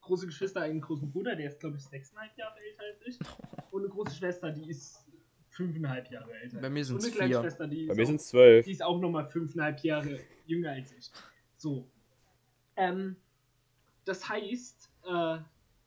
große 0.00 0.26
Geschwister, 0.26 0.62
einen 0.62 0.80
großen 0.80 1.10
Bruder, 1.10 1.36
der 1.36 1.48
ist 1.48 1.60
glaube 1.60 1.76
ich 1.76 1.84
sechseinhalb 1.84 2.36
Jahre 2.36 2.56
älter 2.58 2.82
als 2.92 3.06
ich. 3.06 3.18
Und 3.70 3.82
eine 3.82 3.90
große 3.90 4.16
Schwester, 4.16 4.50
die 4.50 4.70
ist 4.70 5.04
fünfeinhalb 5.50 6.10
Jahre 6.10 6.32
älter. 6.34 6.60
Bei 6.60 6.70
mir 6.70 6.84
eine 6.86 6.98
kleine 6.98 7.32
vier. 7.32 7.40
Schwester, 7.40 7.66
die 7.66 7.86
Bei 7.86 7.92
ist 7.92 7.98
mir 7.98 8.06
sind 8.06 8.20
es 8.20 8.28
zwölf. 8.28 8.64
die 8.66 8.72
ist 8.72 8.82
auch 8.82 9.00
nochmal 9.00 9.28
fünfeinhalb 9.28 9.80
Jahre 9.80 10.18
jünger 10.46 10.72
als 10.72 10.92
ich. 10.92 11.10
So. 11.56 11.88
Ähm, 12.76 13.16
das 14.04 14.28
heißt, 14.28 14.90
äh, 15.06 15.38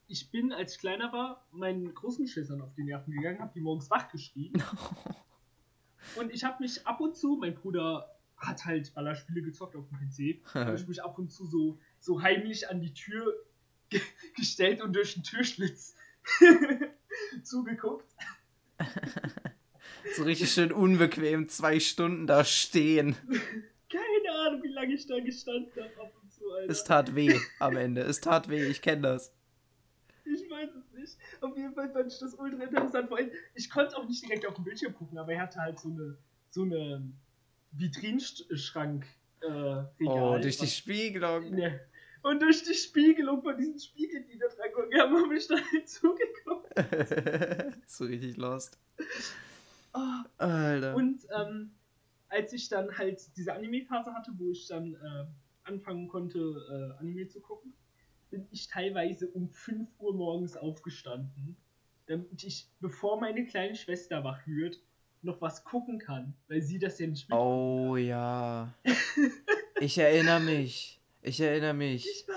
ich 0.08 0.32
bin, 0.32 0.52
als 0.52 0.74
ich 0.74 0.80
kleiner 0.80 1.14
war, 1.14 1.46
meinen 1.52 1.94
großen 1.94 2.26
Geschwistern 2.26 2.62
auf 2.62 2.74
die 2.76 2.84
Nerven 2.84 3.14
gegangen, 3.14 3.40
habe 3.40 3.52
die 3.54 3.62
morgens 3.62 3.90
wach 3.90 4.12
geschrieben. 4.12 4.62
und 6.16 6.32
ich 6.32 6.44
habe 6.44 6.62
mich 6.62 6.86
ab 6.86 7.00
und 7.00 7.16
zu, 7.16 7.38
mein 7.40 7.54
Bruder 7.54 8.10
hat 8.36 8.66
halt 8.66 8.94
Ballerspiele 8.94 9.42
gezockt 9.42 9.76
auf 9.76 9.86
dem 9.90 10.00
PC, 10.00 10.44
habe 10.54 10.76
ich 10.76 10.88
mich 10.88 11.04
ab 11.04 11.18
und 11.20 11.32
zu 11.32 11.46
so, 11.46 11.80
so 12.00 12.22
heimlich 12.22 12.70
an 12.70 12.82
die 12.82 12.94
Tür 12.94 13.34
ge 13.90 14.02
gestellt 14.36 14.82
und 14.82 14.94
durch 14.96 15.14
den 15.14 15.24
Türschlitz 15.24 15.96
zugeguckt. 17.44 18.06
So 20.16 20.24
richtig 20.24 20.52
schön 20.52 20.72
unbequem, 20.72 21.50
zwei 21.50 21.80
Stunden 21.80 22.28
da 22.28 22.44
stehen. 22.44 23.16
Keine 23.90 24.40
Ahnung, 24.46 24.64
wie 24.64 24.70
lange 24.70 24.94
ich 24.94 25.08
da 25.08 25.20
gestanden 25.20 25.84
habe 25.98 26.12
Alter. 26.52 26.72
Es 26.72 26.84
tat 26.84 27.16
weh 27.16 27.38
am 27.60 27.78
Ende. 27.78 28.02
Es 28.02 28.22
tat 28.22 28.50
weh, 28.50 28.66
ich 28.66 28.82
kenne 28.82 29.02
das. 29.04 29.34
Ich 30.26 30.50
weiß 30.50 30.70
es 30.76 30.91
nicht. 30.93 31.18
Auf 31.41 31.56
jeden 31.58 31.74
Fall 31.74 31.91
fand 31.91 32.12
ich 32.12 32.20
das 32.20 32.34
ultra 32.36 32.64
interessant. 32.64 33.10
Vor 33.10 33.18
allem, 33.18 33.32
ich 33.56 33.70
konnte 33.70 33.97
auch 33.97 34.08
nicht 34.08 34.24
direkt 34.24 34.45
auf 34.45 34.56
den 34.56 34.64
Bildschirm 34.64 34.93
gucken, 34.93 35.18
aber 35.18 35.34
er 35.34 35.41
hatte 35.41 35.60
halt 35.60 35.80
so 35.80 35.89
eine, 35.89 36.18
so 36.50 36.64
eine 36.64 37.12
Vitrinschrank 37.72 39.06
äh, 39.41 39.47
Regal. 39.47 39.86
Oh, 40.00 40.38
durch 40.39 40.58
die 40.58 40.68
Spiegelung. 40.68 41.52
Ne. 41.52 41.80
Und 42.22 42.41
durch 42.41 42.64
die 42.64 42.74
Spiegelung 42.74 43.41
von 43.41 43.58
diesen 43.58 43.80
Spiegeln, 43.80 44.26
die 44.28 44.38
da 44.38 44.47
dran 44.47 44.74
gucken, 44.74 45.00
haben 45.00 45.24
habe 45.24 45.36
ich 45.36 45.47
da 45.47 45.56
halt 45.56 45.88
zugeguckt. 45.89 46.74
so 47.89 48.06
richtig 48.06 48.36
lost. 48.38 48.78
Oh. 49.93 50.24
Alter. 50.38 50.95
Und 50.95 51.26
ähm, 51.34 51.72
als 52.28 52.54
ich 52.54 52.68
dann 52.70 52.95
halt 52.97 53.22
diese 53.38 53.54
Anime-Phase 53.54 54.14
hatte, 54.14 54.32
wo 54.38 54.50
ich 54.52 54.68
dann 54.68 54.95
äh, 54.95 55.26
anfangen 55.70 56.07
konnte, 56.07 56.39
äh, 56.39 56.99
Anime 56.99 57.28
zu 57.28 57.39
gucken, 57.39 57.74
bin 58.30 58.47
ich 58.51 58.67
teilweise 58.67 59.28
um 59.30 59.49
5 59.49 59.88
Uhr 59.99 60.13
morgens 60.13 60.57
aufgestanden, 60.57 61.55
damit 62.07 62.43
ich, 62.43 62.67
bevor 62.80 63.20
meine 63.20 63.45
kleine 63.45 63.76
Schwester 63.76 64.24
wach 64.24 64.45
wird, 64.45 64.82
noch 65.22 65.41
was 65.41 65.63
gucken 65.63 65.99
kann, 65.99 66.34
weil 66.47 66.61
sie 66.61 66.80
das 66.80 66.99
ja 66.99 67.07
nicht 67.07 67.32
Oh 67.32 67.95
ja. 67.97 68.74
Ich 69.82 69.97
erinnere 69.97 70.41
mich. 70.41 70.99
Ich 71.22 71.39
erinnere 71.39 71.74
mich. 71.74 72.05
Ich 72.05 72.28
war. 72.28 72.36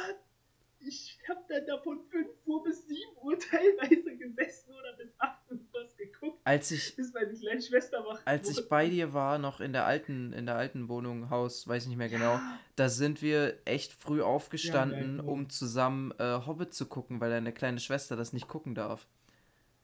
Ich 0.78 1.18
hab 1.28 1.46
dann 1.48 1.66
da 1.66 1.78
von 1.78 2.00
5 2.10 2.28
Uhr 2.46 2.62
bis 2.62 2.86
7 2.86 3.00
Uhr 3.22 3.38
teilweise 3.38 4.16
gesessen 4.16 4.72
oder 4.72 4.96
bis 4.96 5.12
8 5.18 5.50
Uhr 5.50 5.58
was 5.72 5.96
geguckt, 5.96 6.11
Als 6.44 6.70
ich, 6.70 6.94
bis 6.96 7.12
meine 7.12 7.32
kleine 7.32 7.60
Schwester 7.60 8.04
wach 8.04 8.20
als 8.24 8.48
ich 8.48 8.68
bei 8.68 8.88
dir 8.88 9.12
war, 9.12 9.38
noch 9.38 9.60
in 9.60 9.72
der 9.72 9.86
alten, 9.86 10.32
in 10.32 10.46
der 10.46 10.56
alten 10.56 10.88
Wohnung, 10.88 11.30
Haus, 11.30 11.66
weiß 11.66 11.86
nicht 11.86 11.96
mehr 11.96 12.08
genau, 12.08 12.38
da 12.76 12.88
sind 12.88 13.22
wir 13.22 13.58
echt 13.64 13.92
früh 13.92 14.22
aufgestanden, 14.22 15.18
Ja, 15.18 15.22
ja, 15.24 15.28
um 15.28 15.50
zusammen 15.50 16.12
äh, 16.18 16.40
Hobbit 16.46 16.74
zu 16.74 16.86
gucken, 16.86 17.20
weil 17.20 17.30
deine 17.30 17.52
kleine 17.52 17.80
Schwester 17.80 18.16
das 18.16 18.32
nicht 18.32 18.48
gucken 18.48 18.74
darf. 18.74 19.06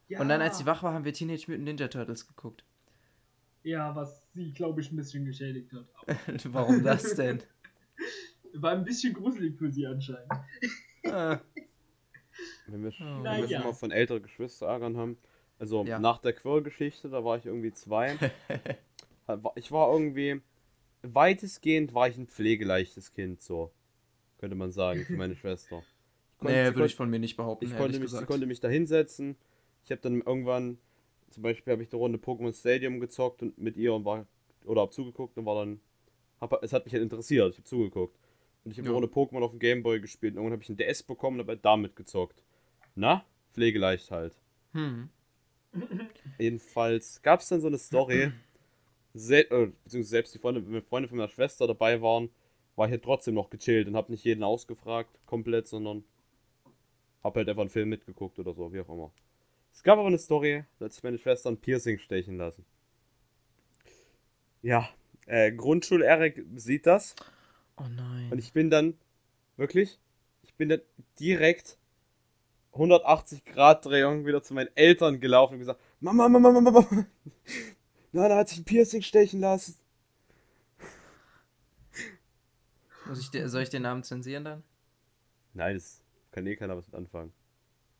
Ja. 0.09 0.21
Und 0.21 0.29
dann, 0.29 0.41
als 0.41 0.59
sie 0.59 0.67
wach 0.67 0.83
war, 0.83 0.95
haben 0.95 1.05
wir 1.05 1.13
Teenage 1.13 1.45
Mutant 1.49 1.65
Ninja 1.65 1.89
Turtles 1.89 2.27
geguckt. 2.27 2.65
Ja, 3.63 3.95
was 3.95 4.23
sie, 4.35 4.53
glaube 4.53 4.81
ich, 4.81 4.91
ein 4.93 4.97
bisschen 4.97 5.25
geschädigt 5.25 5.73
hat. 5.73 5.87
Aber 6.07 6.39
Warum 6.55 6.83
das 6.85 7.15
denn? 7.15 7.43
war 8.55 8.73
ein 8.73 8.85
bisschen 8.85 9.13
gruselig 9.13 9.59
für 9.59 9.71
sie 9.71 9.87
anscheinend. 9.87 10.31
Ah, 11.07 11.39
Wenn 12.67 12.85
wir, 12.85 12.93
Oh. 13.01 13.23
wenn 13.25 13.43
wir 13.43 13.49
schon 13.49 13.65
mal 13.65 13.75
von 13.75 13.91
älteren 13.91 14.23
Geschwisterärgern 14.23 14.97
haben. 14.97 15.19
Also 15.59 15.85
Ja. 15.85 15.99
nach 15.99 16.19
der 16.19 16.33
Quirl-Geschichte, 16.35 17.09
da 17.09 17.25
war 17.25 17.37
ich 17.39 17.47
irgendwie 17.47 17.73
zwei. 17.73 18.17
War- 19.27 19.53
ich 19.57 19.71
war 19.73 19.93
irgendwie 19.93 20.41
weitestgehend 21.03 21.95
war 21.95 22.09
ich 22.09 22.17
ein 22.17 22.27
pflegeleichtes 22.27 23.13
Kind, 23.13 23.43
so. 23.43 23.71
Könnte 24.39 24.57
man 24.57 24.73
sagen, 24.73 25.05
für 25.05 25.15
meine 25.17 25.37
Schwester. 25.37 25.83
Ich 26.33 26.39
konnte- 26.39 26.55
Nee, 26.55 26.75
würde 26.75 26.87
ich 26.87 26.95
von 26.97 27.11
mir 27.11 27.19
nicht 27.19 27.37
behaupten. 27.37 27.67
ich 27.67 27.77
konnte, 27.77 27.99
mich, 28.01 28.13
konnte 28.27 28.47
mich 28.47 28.61
da 28.61 28.69
hinsetzen. 28.69 29.37
Ich 29.85 29.91
habe 29.91 30.01
dann 30.01 30.21
irgendwann, 30.23 30.79
zum 31.31 31.43
Beispiel 31.43 31.73
habe 31.73 31.83
ich 31.83 31.91
eine 31.93 31.99
Runde 31.99 32.19
Pokémon 32.19 32.53
Stadium 32.59 33.01
gezockt 33.01 33.43
und 33.43 33.59
mit 33.59 33.77
ihr 33.77 33.93
und 33.95 34.05
war, 34.05 34.27
oder 34.65 34.81
habe 34.83 34.91
zugeguckt 34.93 35.37
und 35.39 35.45
war 35.47 35.57
dann, 35.65 35.81
hab, 36.41 36.63
es 36.63 36.73
hat 36.73 36.85
mich 36.85 36.95
halt 36.95 37.03
interessiert, 37.03 37.51
ich 37.53 37.59
habe 37.59 37.65
zugeguckt. 37.69 38.17
Und 38.65 38.71
ich 38.73 38.79
habe 38.79 38.89
Ja. 38.89 38.97
eine 38.97 39.05
Runde 39.07 39.13
Pokémon 39.15 39.43
auf 39.45 39.51
dem 39.51 39.59
Gameboy 39.61 40.01
gespielt 40.01 40.33
und 40.35 40.39
irgendwann 40.39 40.53
habe 40.55 40.63
ich 40.63 40.69
einen 40.69 40.79
DS 40.79 41.03
bekommen 41.03 41.37
und 41.37 41.41
habe 41.41 41.53
halt 41.53 41.65
damit 41.65 41.97
gezockt. 41.97 42.43
Na? 42.95 43.25
Pflegeleicht 43.53 44.11
halt. 44.11 44.37
Hm. 44.73 45.09
Jedenfalls 46.39 47.23
gab 47.23 47.41
es 47.41 47.49
dann 47.49 47.61
so 47.61 47.67
eine 47.67 47.79
Story, 47.79 48.33
sel 49.15 49.47
äh, 49.51 49.67
beziehungsweise 49.85 50.11
selbst 50.11 50.35
die 50.35 50.39
Freunde, 50.39 50.63
wenn 50.71 50.83
Freunde 50.83 51.09
von 51.09 51.19
meiner 51.19 51.29
Schwester 51.29 51.67
dabei 51.67 52.01
waren, 52.01 52.31
war 52.77 52.87
ich 52.87 52.93
halt 52.93 53.03
trotzdem 53.03 53.35
noch 53.35 53.51
gechillt 53.51 53.89
und 53.89 53.97
habe 53.97 54.13
nicht 54.13 54.25
jeden 54.25 54.45
ausgefragt, 54.45 55.11
komplett, 55.27 55.67
sondern 55.67 56.05
habe 57.25 57.41
halt 57.41 57.49
einfach 57.49 57.63
einen 57.63 57.71
Film 57.71 57.89
mitgeguckt 57.89 58.39
oder 58.39 58.55
so, 58.55 58.73
wie 58.73 58.81
auch 58.81 58.89
immer. 58.89 59.13
Es 59.73 59.83
gab 59.83 59.99
aber 59.99 60.09
eine 60.09 60.19
Story, 60.19 60.65
da 60.79 60.87
hat 60.87 60.93
sich 60.93 61.03
meine 61.03 61.19
Schwester 61.19 61.51
ein 61.51 61.59
Piercing 61.59 61.99
stechen 61.99 62.37
lassen. 62.37 62.65
Ja, 64.63 64.89
äh, 65.27 65.53
Grundschul-Eric 65.53 66.45
sieht 66.57 66.87
das 66.87 67.15
Oh 67.77 67.85
nein. 67.89 68.33
und 68.33 68.39
ich 68.39 68.53
bin 68.53 68.71
dann, 68.71 68.99
wirklich, 69.57 69.99
ich 70.43 70.55
bin 70.55 70.69
dann 70.69 70.81
direkt 71.21 71.78
180 72.73 73.45
Grad 73.45 73.85
Drehung 73.85 74.27
wieder 74.27 74.43
zu 74.43 74.55
meinen 74.55 74.71
Eltern 74.75 75.21
gelaufen 75.21 75.55
und 75.55 75.59
gesagt, 75.61 75.81
Mama, 76.01 76.29
Mama, 76.29 76.51
Mama, 76.51 76.71
Mama, 76.71 77.07
Nana 78.13 78.37
hat 78.37 78.49
sich 78.49 78.59
ein 78.59 78.65
Piercing 78.65 79.03
stechen 79.03 79.41
lassen. 79.41 79.77
Muss 83.07 83.21
ich 83.21 83.31
dir, 83.31 83.49
soll 83.49 83.63
ich 83.63 83.71
den 83.71 83.83
Namen 83.83 84.03
zensieren 84.03 84.45
dann? 84.45 84.63
Nein, 85.55 85.75
das 85.77 86.03
kann 86.31 86.47
eh 86.47 86.57
keiner 86.57 86.77
was 86.77 86.87
mit 86.87 86.95
anfangen. 86.95 87.33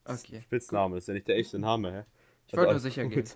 Das 0.05 0.25
Okay. 0.25 0.41
Spitzname, 0.43 0.95
das 0.97 1.05
ist 1.05 1.09
ja 1.09 1.15
nicht 1.15 1.29
der 1.29 1.37
echte 1.37 1.59
Name, 1.59 1.93
hä? 1.93 2.05
Ich 2.47 2.53
wollte 2.53 2.63
nur 2.63 2.71
alles 2.71 2.83
sicher 2.83 3.05
gut. 3.05 3.13
gehen. 3.13 3.29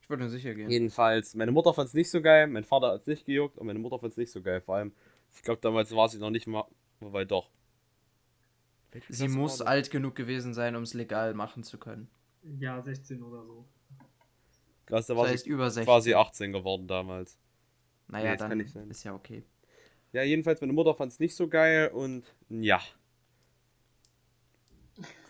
Ich 0.00 0.10
wollte 0.10 0.22
nur 0.24 0.30
sicher 0.30 0.54
gehen. 0.54 0.70
Jedenfalls, 0.70 1.34
meine 1.34 1.52
Mutter 1.52 1.72
fand 1.72 1.88
es 1.88 1.94
nicht 1.94 2.10
so 2.10 2.20
geil, 2.20 2.46
mein 2.46 2.64
Vater 2.64 2.88
hat 2.92 3.02
es 3.02 3.06
nicht 3.06 3.24
gejuckt 3.24 3.58
und 3.58 3.66
meine 3.66 3.78
Mutter 3.78 3.98
fand 3.98 4.12
es 4.12 4.16
nicht 4.16 4.32
so 4.32 4.42
geil. 4.42 4.60
Vor 4.60 4.76
allem, 4.76 4.92
ich 5.34 5.42
glaube, 5.42 5.60
damals 5.60 5.94
war 5.94 6.08
sie 6.08 6.18
noch 6.18 6.30
nicht 6.30 6.46
mal, 6.46 6.64
wobei 7.00 7.24
doch. 7.24 7.50
Welche 8.92 9.12
Sie 9.12 9.28
muss 9.28 9.60
alt 9.62 9.90
genug 9.90 10.14
gewesen 10.14 10.54
sein, 10.54 10.76
um 10.76 10.82
es 10.82 10.94
legal 10.94 11.34
machen 11.34 11.64
zu 11.64 11.78
können. 11.78 12.08
Ja, 12.58 12.80
16 12.82 13.22
oder 13.22 13.44
so. 13.44 13.66
Krass, 14.86 15.06
da 15.06 15.14
Das 15.14 15.22
war 15.22 15.28
heißt 15.28 15.44
sie 15.44 15.50
über 15.50 15.70
16. 15.70 15.84
quasi 15.84 16.14
18 16.14 16.52
geworden 16.52 16.86
damals. 16.88 17.38
naja, 18.08 18.24
Nee, 18.24 18.30
das 18.32 18.38
dann 18.40 18.48
kann 18.50 18.58
nicht 18.58 18.72
sein. 18.72 18.90
ist 18.90 19.04
ja 19.04 19.14
okay. 19.14 19.44
Ja, 20.12 20.22
jedenfalls, 20.22 20.60
meine 20.60 20.72
Mutter 20.74 20.94
fand 20.94 21.12
es 21.12 21.18
nicht 21.20 21.34
so 21.34 21.48
geil 21.48 21.88
und 21.94 22.24
ja. 22.50 22.80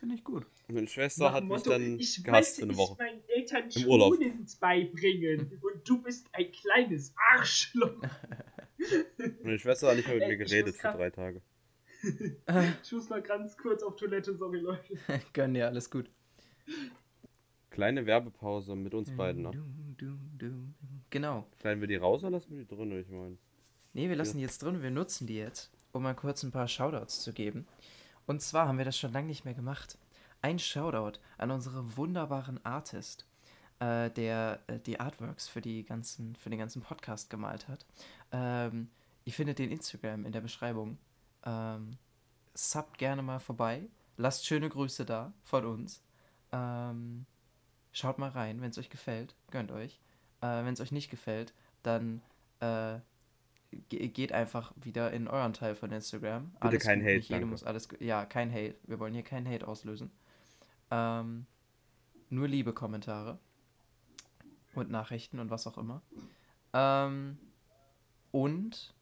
Finde 0.01 0.17
ich 0.17 0.25
gut. 0.25 0.45
Meine 0.69 0.89
Schwester 0.89 1.25
Nach 1.25 1.35
hat 1.35 1.43
dem 1.43 1.49
mich 1.49 1.59
Motto, 1.59 1.71
dann 1.71 1.99
ich 2.01 2.25
gehasst 2.25 2.57
für 2.57 2.63
eine 2.63 2.77
Woche. 2.77 2.97
meinen 2.99 3.23
Eltern 3.29 3.69
Im 3.77 3.87
Urlaub. 3.87 4.15
Beibringen 4.59 5.61
und 5.63 5.89
du 5.89 6.03
bist 6.03 6.27
ein 6.33 6.51
kleines 6.51 7.15
Arschloch. 7.33 7.95
Meine 9.43 9.59
Schwester 9.59 9.89
hat 9.89 9.97
nicht 9.97 10.09
mehr 10.09 10.17
mit 10.19 10.27
mir 10.29 10.33
ich 10.45 10.51
geredet 10.51 10.77
für 10.77 10.89
drei 10.91 11.11
Tage. 11.11 11.43
Ich 12.83 12.93
muss 12.93 13.09
mal 13.09 13.23
ganz 13.23 13.57
kurz 13.57 13.83
auf 13.83 13.97
Toilette, 13.97 14.35
sorry 14.35 14.61
Leute. 14.61 14.99
Gönn 15.33 15.55
dir, 15.55 15.67
alles 15.67 15.91
gut. 15.91 16.11
Kleine 17.71 18.05
Werbepause 18.07 18.77
mit 18.77 18.93
uns 18.93 19.15
beiden, 19.17 19.43
ne? 19.43 19.51
Dum, 19.97 20.19
dum. 20.39 20.75
Genau. 21.11 21.47
Schneiden 21.61 21.81
wir 21.81 21.89
die 21.89 21.97
raus 21.97 22.23
oder 22.23 22.33
lassen 22.33 22.51
wir 22.51 22.65
die 22.65 22.75
drin, 22.75 22.93
ich 23.01 23.09
meine? 23.09 23.39
Nee, 23.95 24.09
wir 24.09 24.17
lassen 24.17 24.39
die 24.39 24.43
jetzt 24.43 24.63
drin, 24.63 24.83
wir 24.83 24.91
nutzen 24.91 25.27
die 25.27 25.37
jetzt, 25.37 25.71
um 25.93 26.03
mal 26.03 26.15
kurz 26.15 26.43
ein 26.43 26.51
paar 26.51 26.69
Shoutouts 26.69 27.23
zu 27.23 27.33
geben. 27.33 27.67
Und 28.27 28.41
zwar 28.41 28.69
haben 28.69 28.79
wir 28.79 28.85
das 28.85 28.97
schon 28.97 29.13
lange 29.13 29.27
nicht 29.27 29.45
mehr 29.45 29.55
gemacht. 29.55 29.99
Ein 30.41 30.59
Shoutout 30.59 31.19
an 31.39 31.51
unsere 31.51 31.97
wunderbaren 31.97 32.65
Artist, 32.65 33.27
äh, 33.81 34.11
der 34.11 34.61
äh, 34.67 34.79
die 34.79 34.99
Artworks 34.99 35.49
für, 35.49 35.61
die 35.61 35.85
ganzen, 35.85 36.35
für 36.37 36.51
den 36.51 36.59
ganzen 36.59 36.83
Podcast 36.83 37.31
gemalt 37.31 37.69
hat. 37.69 37.87
Ähm, 38.33 38.89
ihr 39.25 39.33
findet 39.33 39.59
den 39.59 39.71
Instagram 39.71 40.25
in 40.25 40.33
der 40.33 40.41
Beschreibung. 40.41 40.99
Ähm, 41.45 41.97
subbt 42.55 42.99
gerne 42.99 43.23
mal 43.23 43.41
vorbei. 43.41 43.89
Lasst 44.17 44.47
schöne 44.47 44.69
Grüße 44.69 45.05
da 45.05 45.33
von 45.43 45.65
uns. 45.65 46.03
Ähm, 46.53 47.27
schaut 47.93 48.19
mal 48.19 48.31
rein, 48.31 48.61
wenn 48.61 48.71
es 48.71 48.79
euch 48.79 48.91
gefällt. 48.91 49.35
Gönnt 49.51 49.73
euch. 49.73 50.01
Äh, 50.41 50.65
wenn 50.65 50.75
es 50.75 50.81
euch 50.81 50.93
nicht 50.93 51.11
gefällt, 51.11 51.55
dann 51.83 52.21
äh, 52.61 52.99
ge- 53.89 54.09
geht 54.09 54.33
einfach 54.33 54.73
wieder 54.77 55.13
in 55.13 55.29
euren 55.29 55.53
Teil 55.55 55.75
von 55.75 55.91
Instagram. 55.91 56.53
Bitte 56.61 56.79
kein 56.79 56.99
gut, 57.01 57.09
Hate, 57.09 57.17
nicht 57.17 57.31
danke. 57.31 57.47
muss 57.47 57.65
alles. 57.65 57.89
Ja, 58.01 58.25
kein 58.27 58.53
Hate. 58.53 58.77
Wir 58.85 58.99
wollen 58.99 59.15
hier 59.15 59.23
keinen 59.25 59.49
Hate 59.49 59.67
auslösen. 59.67 60.11
Ähm, 60.91 61.47
nur 62.29 62.49
liebe 62.49 62.73
Kommentare 62.73 63.39
und 64.75 64.91
Nachrichten 64.91 65.39
und 65.39 65.51
was 65.51 65.67
auch 65.67 65.79
immer. 65.79 66.03
Ähm, 66.73 67.39
und 68.31 68.95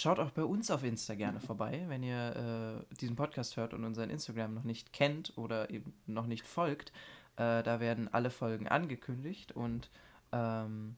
schaut 0.00 0.18
auch 0.18 0.30
bei 0.30 0.44
uns 0.44 0.70
auf 0.70 0.84
Insta 0.84 1.14
gerne 1.14 1.40
vorbei, 1.40 1.84
wenn 1.88 2.02
ihr 2.02 2.84
äh, 2.90 2.94
diesen 2.96 3.16
Podcast 3.16 3.56
hört 3.56 3.74
und 3.74 3.84
unseren 3.84 4.10
Instagram 4.10 4.54
noch 4.54 4.64
nicht 4.64 4.92
kennt 4.92 5.36
oder 5.36 5.70
eben 5.70 5.92
noch 6.06 6.26
nicht 6.26 6.46
folgt. 6.46 6.92
Äh, 7.36 7.62
da 7.62 7.80
werden 7.80 8.12
alle 8.12 8.30
Folgen 8.30 8.68
angekündigt 8.68 9.52
und 9.52 9.90
ähm, 10.32 10.96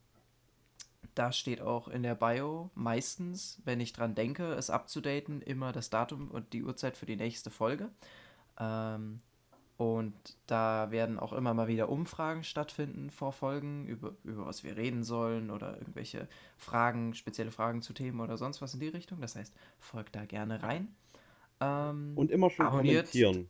da 1.14 1.32
steht 1.32 1.60
auch 1.60 1.88
in 1.88 2.02
der 2.02 2.14
Bio 2.14 2.70
meistens, 2.74 3.60
wenn 3.64 3.80
ich 3.80 3.92
dran 3.92 4.14
denke, 4.14 4.52
es 4.52 4.70
abzudaten, 4.70 5.42
immer 5.42 5.72
das 5.72 5.90
Datum 5.90 6.30
und 6.30 6.52
die 6.52 6.62
Uhrzeit 6.62 6.96
für 6.96 7.06
die 7.06 7.16
nächste 7.16 7.50
Folge. 7.50 7.90
Ähm, 8.58 9.20
und 9.80 10.12
da 10.46 10.90
werden 10.90 11.18
auch 11.18 11.32
immer 11.32 11.54
mal 11.54 11.66
wieder 11.66 11.88
Umfragen 11.88 12.44
stattfinden 12.44 13.08
vor 13.08 13.32
Folgen, 13.32 13.86
über, 13.86 14.12
über 14.24 14.44
was 14.44 14.62
wir 14.62 14.76
reden 14.76 15.04
sollen 15.04 15.50
oder 15.50 15.78
irgendwelche 15.78 16.28
Fragen, 16.58 17.14
spezielle 17.14 17.50
Fragen 17.50 17.80
zu 17.80 17.94
Themen 17.94 18.20
oder 18.20 18.36
sonst 18.36 18.60
was 18.60 18.74
in 18.74 18.80
die 18.80 18.88
Richtung. 18.88 19.22
Das 19.22 19.36
heißt, 19.36 19.54
folgt 19.78 20.14
da 20.16 20.26
gerne 20.26 20.62
rein. 20.62 20.88
Ähm, 21.62 22.12
Und 22.14 22.30
immer 22.30 22.50
schön 22.50 22.66
Abonniert. 22.66 23.10
kommentieren. 23.10 23.48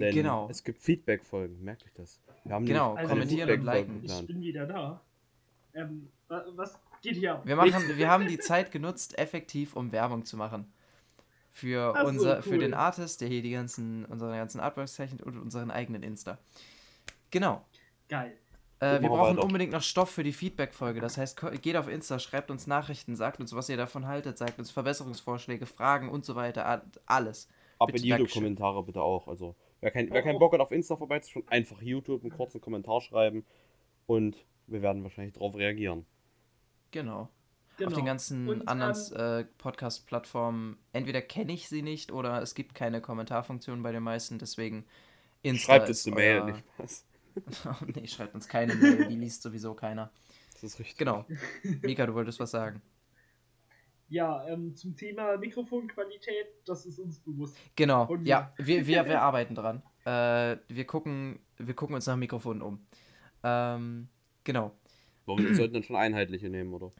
Denn 0.00 0.12
Genau. 0.12 0.48
es 0.50 0.64
gibt 0.64 0.80
Feedback-Folgen, 0.80 1.62
merkt 1.62 1.84
euch 1.84 1.92
das. 1.94 2.18
Wir 2.42 2.54
haben 2.56 2.66
Genau, 2.66 2.94
Also, 2.94 3.10
kommentieren 3.14 3.48
und 3.60 3.64
liken. 3.64 4.00
Ich 4.02 4.26
bin 4.26 4.40
wieder 4.40 4.66
da. 4.66 5.00
Ähm, 5.74 6.08
wa- 6.26 6.44
was 6.56 6.76
geht 7.02 7.14
hier 7.18 7.34
ab? 7.34 7.46
Wir, 7.46 7.54
machen, 7.54 7.96
wir 7.96 8.08
haben 8.10 8.26
die 8.26 8.38
Zeit 8.38 8.72
genutzt, 8.72 9.16
effektiv, 9.16 9.76
um 9.76 9.92
Werbung 9.92 10.24
zu 10.24 10.36
machen. 10.36 10.72
Für, 11.54 11.92
Ach 11.94 12.02
so, 12.02 12.08
unser, 12.08 12.36
cool. 12.36 12.42
für 12.42 12.58
den 12.58 12.72
Artist, 12.72 13.20
der 13.20 13.28
hier 13.28 13.42
die 13.42 13.50
ganzen, 13.50 14.06
unsere 14.06 14.34
ganzen 14.34 14.58
Artworks 14.58 14.94
zeichnet 14.94 15.22
und 15.22 15.38
unseren 15.38 15.70
eigenen 15.70 16.02
Insta. 16.02 16.38
Genau. 17.30 17.62
Geil. 18.08 18.38
Äh, 18.80 19.00
wir 19.02 19.10
brauchen 19.10 19.36
weiter. 19.36 19.44
unbedingt 19.44 19.72
noch 19.72 19.82
Stoff 19.82 20.10
für 20.10 20.22
die 20.24 20.32
Feedback-Folge. 20.32 21.00
Das 21.00 21.18
heißt, 21.18 21.40
geht 21.60 21.76
auf 21.76 21.88
Insta, 21.88 22.18
schreibt 22.18 22.50
uns 22.50 22.66
Nachrichten, 22.66 23.14
sagt 23.14 23.38
uns, 23.38 23.54
was 23.54 23.68
ihr 23.68 23.76
davon 23.76 24.06
haltet, 24.06 24.38
sagt 24.38 24.58
uns 24.58 24.70
Verbesserungsvorschläge, 24.70 25.66
Fragen 25.66 26.08
und 26.08 26.24
so 26.24 26.34
weiter. 26.34 26.82
Alles. 27.06 27.48
Ab 27.78 27.90
in 27.90 27.96
Bitte. 27.96 28.06
YouTube-Kommentare 28.06 28.82
bitte 28.82 29.02
auch. 29.02 29.28
Also, 29.28 29.54
wer, 29.80 29.90
kein, 29.90 30.10
wer 30.10 30.22
Oh, 30.22 30.24
keinen 30.24 30.36
oh. 30.36 30.40
Bock 30.40 30.54
hat, 30.54 30.60
auf 30.60 30.72
Insta 30.72 30.96
vorbeizuschauen, 30.96 31.46
einfach 31.48 31.82
YouTube 31.82 32.22
einen 32.22 32.32
kurzen 32.32 32.60
Kommentar 32.60 33.00
schreiben 33.02 33.44
und 34.06 34.46
wir 34.66 34.82
werden 34.82 35.02
wahrscheinlich 35.02 35.34
darauf 35.34 35.54
reagieren. 35.54 36.06
Genau. 36.92 37.28
Genau. 37.78 37.88
Auf 37.88 37.94
den 37.94 38.04
ganzen 38.04 38.48
Und, 38.48 38.68
anderen 38.68 38.94
ähm, 39.16 39.40
äh, 39.40 39.44
Podcast-Plattformen, 39.58 40.76
entweder 40.92 41.22
kenne 41.22 41.52
ich 41.52 41.68
sie 41.68 41.82
nicht 41.82 42.12
oder 42.12 42.42
es 42.42 42.54
gibt 42.54 42.74
keine 42.74 43.00
Kommentarfunktion 43.00 43.82
bei 43.82 43.92
den 43.92 44.02
meisten, 44.02 44.38
deswegen 44.38 44.84
Insta 45.42 45.72
Schreibt 45.72 45.88
uns 45.88 46.06
eine 46.06 46.16
Mail, 46.16 46.44
nicht. 46.44 46.64
Oh, 47.64 47.84
nee, 47.94 48.06
schreibt 48.06 48.34
uns 48.34 48.46
keine 48.46 48.74
Mail, 48.74 49.08
die 49.08 49.16
liest 49.16 49.42
sowieso 49.42 49.74
keiner. 49.74 50.10
Das 50.52 50.62
ist 50.62 50.78
richtig. 50.78 50.98
Genau. 50.98 51.26
Mika, 51.82 52.06
du 52.06 52.14
wolltest 52.14 52.40
was 52.40 52.50
sagen. 52.50 52.80
Ja, 54.08 54.46
ähm, 54.46 54.76
zum 54.76 54.94
Thema 54.94 55.38
Mikrofonqualität, 55.38 56.48
das 56.66 56.84
ist 56.84 56.98
uns 56.98 57.18
bewusst. 57.20 57.56
Genau, 57.76 58.04
Und 58.04 58.26
ja, 58.26 58.52
wir, 58.58 58.86
wir, 58.86 59.06
wir 59.06 59.22
arbeiten 59.22 59.54
dran. 59.54 59.82
Äh, 60.04 60.58
wir, 60.68 60.84
gucken, 60.84 61.38
wir 61.56 61.72
gucken 61.72 61.94
uns 61.94 62.06
nach 62.06 62.16
Mikrofonen 62.16 62.60
um. 62.60 62.86
Ähm, 63.42 64.08
genau. 64.44 64.76
Warum 65.24 65.42
wir 65.42 65.54
sollten 65.54 65.72
dann 65.72 65.82
schon 65.82 65.96
einheitliche 65.96 66.50
nehmen, 66.50 66.74
oder? 66.74 66.92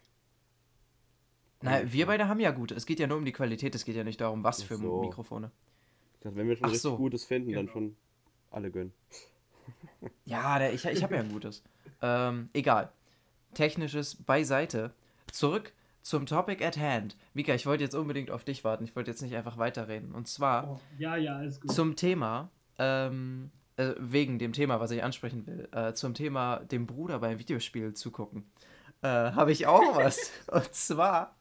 Na, 1.62 1.92
wir 1.92 2.06
beide 2.06 2.28
haben 2.28 2.40
ja 2.40 2.50
gute. 2.50 2.74
Es 2.74 2.86
geht 2.86 2.98
ja 3.00 3.06
nur 3.06 3.16
um 3.18 3.24
die 3.24 3.32
Qualität, 3.32 3.74
es 3.74 3.84
geht 3.84 3.96
ja 3.96 4.04
nicht 4.04 4.20
darum, 4.20 4.42
was 4.44 4.62
Ach 4.62 4.66
für 4.66 4.76
so. 4.76 5.00
Mikrofone. 5.00 5.50
Ich 6.14 6.20
dachte, 6.20 6.36
wenn 6.36 6.48
wir 6.48 6.56
schon 6.56 6.64
Ach 6.66 6.68
richtig 6.70 6.82
so. 6.82 6.96
Gutes 6.96 7.24
finden, 7.24 7.52
dann 7.52 7.62
Genau. 7.66 7.72
schon 7.72 7.96
alle 8.50 8.70
gönnen. 8.70 8.92
Ja, 10.24 10.58
der, 10.58 10.72
ich, 10.72 10.84
ich 10.84 11.02
habe 11.02 11.14
ja 11.14 11.20
ein 11.20 11.30
gutes. 11.32 11.62
Ähm, 12.00 12.48
egal. 12.52 12.90
Technisches 13.54 14.16
beiseite. 14.16 14.92
Zurück 15.30 15.72
zum 16.00 16.26
Topic 16.26 16.64
at 16.64 16.76
hand. 16.76 17.16
Mika, 17.34 17.54
ich 17.54 17.66
wollte 17.66 17.84
jetzt 17.84 17.94
unbedingt 17.94 18.30
auf 18.30 18.44
dich 18.44 18.64
warten. 18.64 18.84
Ich 18.84 18.96
wollte 18.96 19.10
jetzt 19.10 19.22
nicht 19.22 19.36
einfach 19.36 19.58
weiterreden. 19.58 20.12
Und 20.14 20.26
zwar 20.26 20.68
Oh, 20.72 20.80
ja, 20.98 21.16
ja, 21.16 21.36
alles 21.36 21.60
gut. 21.60 21.70
zum 21.70 21.94
Thema, 21.94 22.50
ähm, 22.78 23.50
äh, 23.76 23.92
wegen 23.98 24.38
dem 24.38 24.52
Thema, 24.52 24.80
was 24.80 24.90
ich 24.90 25.02
ansprechen 25.04 25.46
will, 25.46 25.68
äh, 25.72 25.92
zum 25.92 26.14
Thema 26.14 26.56
dem 26.58 26.86
Bruder 26.86 27.20
beim 27.20 27.38
Videospiel 27.38 27.94
zugucken. 27.94 28.44
Äh, 29.03 29.09
habe 29.09 29.53
ich 29.53 29.66
auch 29.66 29.96
was. 29.96 30.30
Und 30.46 30.74
zwar 30.74 31.36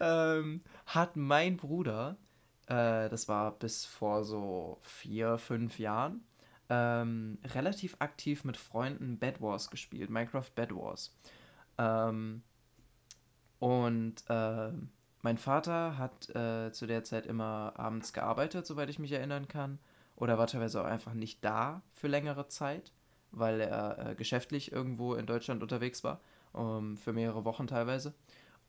ähm, 0.00 0.62
hat 0.86 1.16
mein 1.16 1.56
Bruder, 1.56 2.16
äh, 2.66 3.08
das 3.08 3.28
war 3.28 3.52
bis 3.52 3.84
vor 3.84 4.24
so 4.24 4.78
vier, 4.82 5.38
fünf 5.38 5.78
Jahren, 5.78 6.24
ähm, 6.68 7.38
relativ 7.44 7.96
aktiv 7.98 8.44
mit 8.44 8.56
Freunden 8.56 9.18
Bed 9.18 9.40
Wars 9.40 9.70
gespielt, 9.70 10.10
Minecraft 10.10 10.50
Bed 10.54 10.74
Wars. 10.74 11.16
Ähm, 11.78 12.42
und 13.58 14.22
äh, 14.28 14.72
mein 15.22 15.36
Vater 15.36 15.98
hat 15.98 16.30
äh, 16.30 16.72
zu 16.72 16.86
der 16.86 17.04
Zeit 17.04 17.26
immer 17.26 17.74
abends 17.76 18.12
gearbeitet, 18.12 18.66
soweit 18.66 18.88
ich 18.88 18.98
mich 18.98 19.12
erinnern 19.12 19.48
kann. 19.48 19.78
Oder 20.16 20.38
war 20.38 20.46
teilweise 20.46 20.80
auch 20.80 20.86
einfach 20.86 21.14
nicht 21.14 21.44
da 21.44 21.82
für 21.92 22.08
längere 22.08 22.48
Zeit, 22.48 22.92
weil 23.30 23.60
er 23.60 24.10
äh, 24.10 24.14
geschäftlich 24.14 24.72
irgendwo 24.72 25.14
in 25.14 25.26
Deutschland 25.26 25.62
unterwegs 25.62 26.04
war, 26.04 26.20
um, 26.52 26.96
für 26.96 27.12
mehrere 27.12 27.44
Wochen 27.44 27.66
teilweise. 27.66 28.14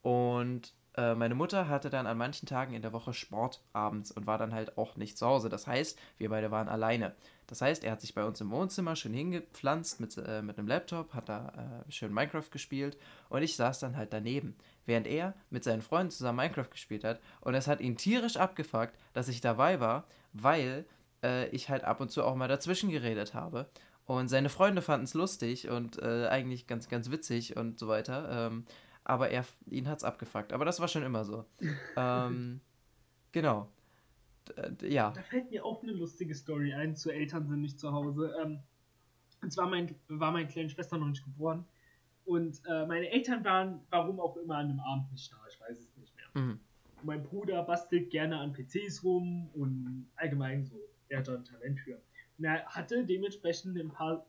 Und 0.02 0.74
äh, 0.98 1.16
meine 1.16 1.36
Mutter 1.36 1.70
hatte 1.70 1.90
dann 1.90 2.08
an 2.08 2.18
manchen 2.18 2.48
Tagen 2.48 2.74
in 2.74 2.82
der 2.82 2.92
Woche 2.92 3.14
Sport 3.14 3.62
abends 3.72 4.12
und 4.12 4.28
war 4.28 4.38
dann 4.38 4.54
halt 4.54 4.78
auch 4.78 4.98
nicht 4.98 5.18
zu 5.18 5.26
Hause. 5.26 5.50
Das 5.50 5.68
heißt, 5.68 5.98
wir 6.18 6.30
beide 6.30 6.52
waren 6.52 6.68
alleine. 6.68 7.16
Das 7.48 7.62
heißt, 7.62 7.84
er 7.84 7.92
hat 7.92 8.02
sich 8.02 8.14
bei 8.14 8.26
uns 8.26 8.42
im 8.42 8.52
Wohnzimmer 8.52 8.96
schön 8.96 9.14
hingepflanzt 9.14 10.00
mit, 10.00 10.18
äh, 10.18 10.42
mit 10.42 10.58
einem 10.58 10.68
Laptop, 10.68 11.14
hat 11.14 11.30
da 11.30 11.84
äh, 11.88 11.92
schön 11.92 12.14
Minecraft 12.14 12.50
gespielt 12.50 12.98
und 13.30 13.42
ich 13.42 13.56
saß 13.56 13.80
dann 13.80 13.96
halt 13.96 14.14
daneben, 14.14 14.56
während 14.86 15.08
er 15.08 15.34
mit 15.50 15.64
seinen 15.64 15.82
Freunden 15.82 16.12
zusammen 16.12 16.38
Minecraft 16.38 16.70
gespielt 16.70 17.04
hat. 17.04 17.20
Und 17.42 17.54
es 17.54 17.68
hat 17.68 17.82
ihn 17.82 17.98
tierisch 17.98 18.38
abgefuckt, 18.38 18.98
dass 19.14 19.28
ich 19.28 19.42
dabei 19.42 19.80
war, 19.80 20.06
weil 20.34 20.86
äh, 21.24 21.48
ich 21.50 21.70
halt 21.70 21.84
ab 21.84 22.02
und 22.02 22.12
zu 22.12 22.24
auch 22.24 22.36
mal 22.36 22.48
dazwischen 22.48 22.90
geredet 22.90 23.34
habe. 23.34 23.70
Und 24.12 24.28
seine 24.28 24.50
Freunde 24.50 24.82
fanden 24.82 25.06
es 25.06 25.14
lustig 25.14 25.70
und 25.70 25.98
äh, 26.02 26.28
eigentlich 26.28 26.68
ganz, 26.68 26.90
ganz 26.90 27.12
witzig 27.12 27.56
und 27.56 27.80
so 27.80 27.88
weiter. 27.88 28.50
Ähm, 28.52 28.66
aber 29.06 29.30
er, 29.30 29.46
ihn 29.68 29.88
hat 29.88 30.00
es 30.00 30.04
abgefuckt. 30.04 30.52
Aber 30.52 30.66
das 30.66 30.82
war 30.82 30.90
schon 30.90 31.04
immer 31.04 31.24
so. 31.24 31.46
ähm, 31.96 32.60
genau. 33.32 33.70
D 34.58 34.90
ja. 34.90 35.12
Da 35.12 35.22
fällt 35.22 35.50
mir 35.50 35.64
auch 35.64 35.82
eine 35.82 35.94
lustige 35.94 36.36
Story 36.36 36.74
ein. 36.74 36.94
Zu 36.98 37.10
Eltern 37.10 37.48
sind 37.48 37.62
nicht 37.62 37.80
zu 37.80 37.94
Hause. 37.94 38.36
Ähm, 38.44 38.60
und 39.42 39.54
zwar 39.54 39.70
mein, 39.70 39.96
war 40.10 40.34
meine 40.34 40.50
kleine 40.50 40.70
Schwester 40.70 40.98
noch 40.98 41.08
nicht 41.08 41.24
geboren. 41.24 41.64
Und 42.26 42.62
äh, 42.68 42.86
meine 42.86 43.10
Eltern 43.10 43.46
waren, 43.46 43.80
warum 43.92 44.20
auch 44.20 44.36
immer, 44.36 44.58
an 44.58 44.72
einem 44.72 44.82
Abend 44.82 45.10
nicht 45.14 45.32
da. 45.32 45.38
Ich 45.50 45.58
weiß 45.62 45.80
es 45.80 45.96
nicht 45.96 46.14
mehr. 46.18 46.44
Mhm. 46.44 46.60
Mein 47.04 47.24
Bruder 47.24 47.64
bastelt 47.64 48.10
gerne 48.10 48.38
an 48.38 48.52
PCs 48.52 49.06
rum 49.06 49.50
und 49.54 50.10
allgemein 50.18 50.66
so. 50.66 50.76
Er 51.08 51.20
hat 51.20 51.30
da 51.30 51.36
ein 51.36 51.46
Talent 51.46 51.80
für. 51.80 52.02
Er 52.44 52.66
hatte 52.66 53.06
dementsprechend 53.06 53.78
ein 53.78 53.92
paar 53.92 54.26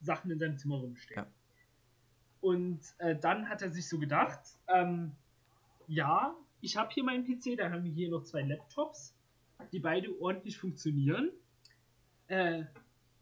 Sachen 0.00 0.30
in 0.30 0.38
seinem 0.38 0.58
Zimmer 0.58 0.76
rumstehen. 0.76 1.24
Ja. 1.24 1.30
Und 2.40 2.80
äh, 2.98 3.16
dann 3.16 3.48
hat 3.48 3.62
er 3.62 3.70
sich 3.70 3.88
so 3.88 3.98
gedacht, 3.98 4.40
ähm, 4.68 5.12
ja, 5.86 6.36
ich 6.60 6.76
habe 6.76 6.90
hier 6.92 7.04
meinen 7.04 7.24
PC, 7.24 7.56
da 7.56 7.70
haben 7.70 7.84
wir 7.84 7.92
hier 7.92 8.10
noch 8.10 8.22
zwei 8.24 8.42
Laptops, 8.42 9.14
die 9.72 9.78
beide 9.78 10.18
ordentlich 10.20 10.58
funktionieren. 10.58 11.30
Äh, 12.28 12.64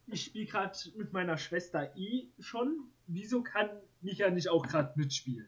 ich 0.06 0.24
spiele 0.24 0.46
gerade 0.46 0.76
mit 0.96 1.12
meiner 1.12 1.36
Schwester 1.38 1.96
eh 1.96 2.28
schon. 2.40 2.90
Wieso 3.06 3.42
kann 3.42 3.68
Micha 4.00 4.28
nicht 4.30 4.48
auch 4.48 4.66
gerade 4.66 4.92
mitspielen? 4.96 5.46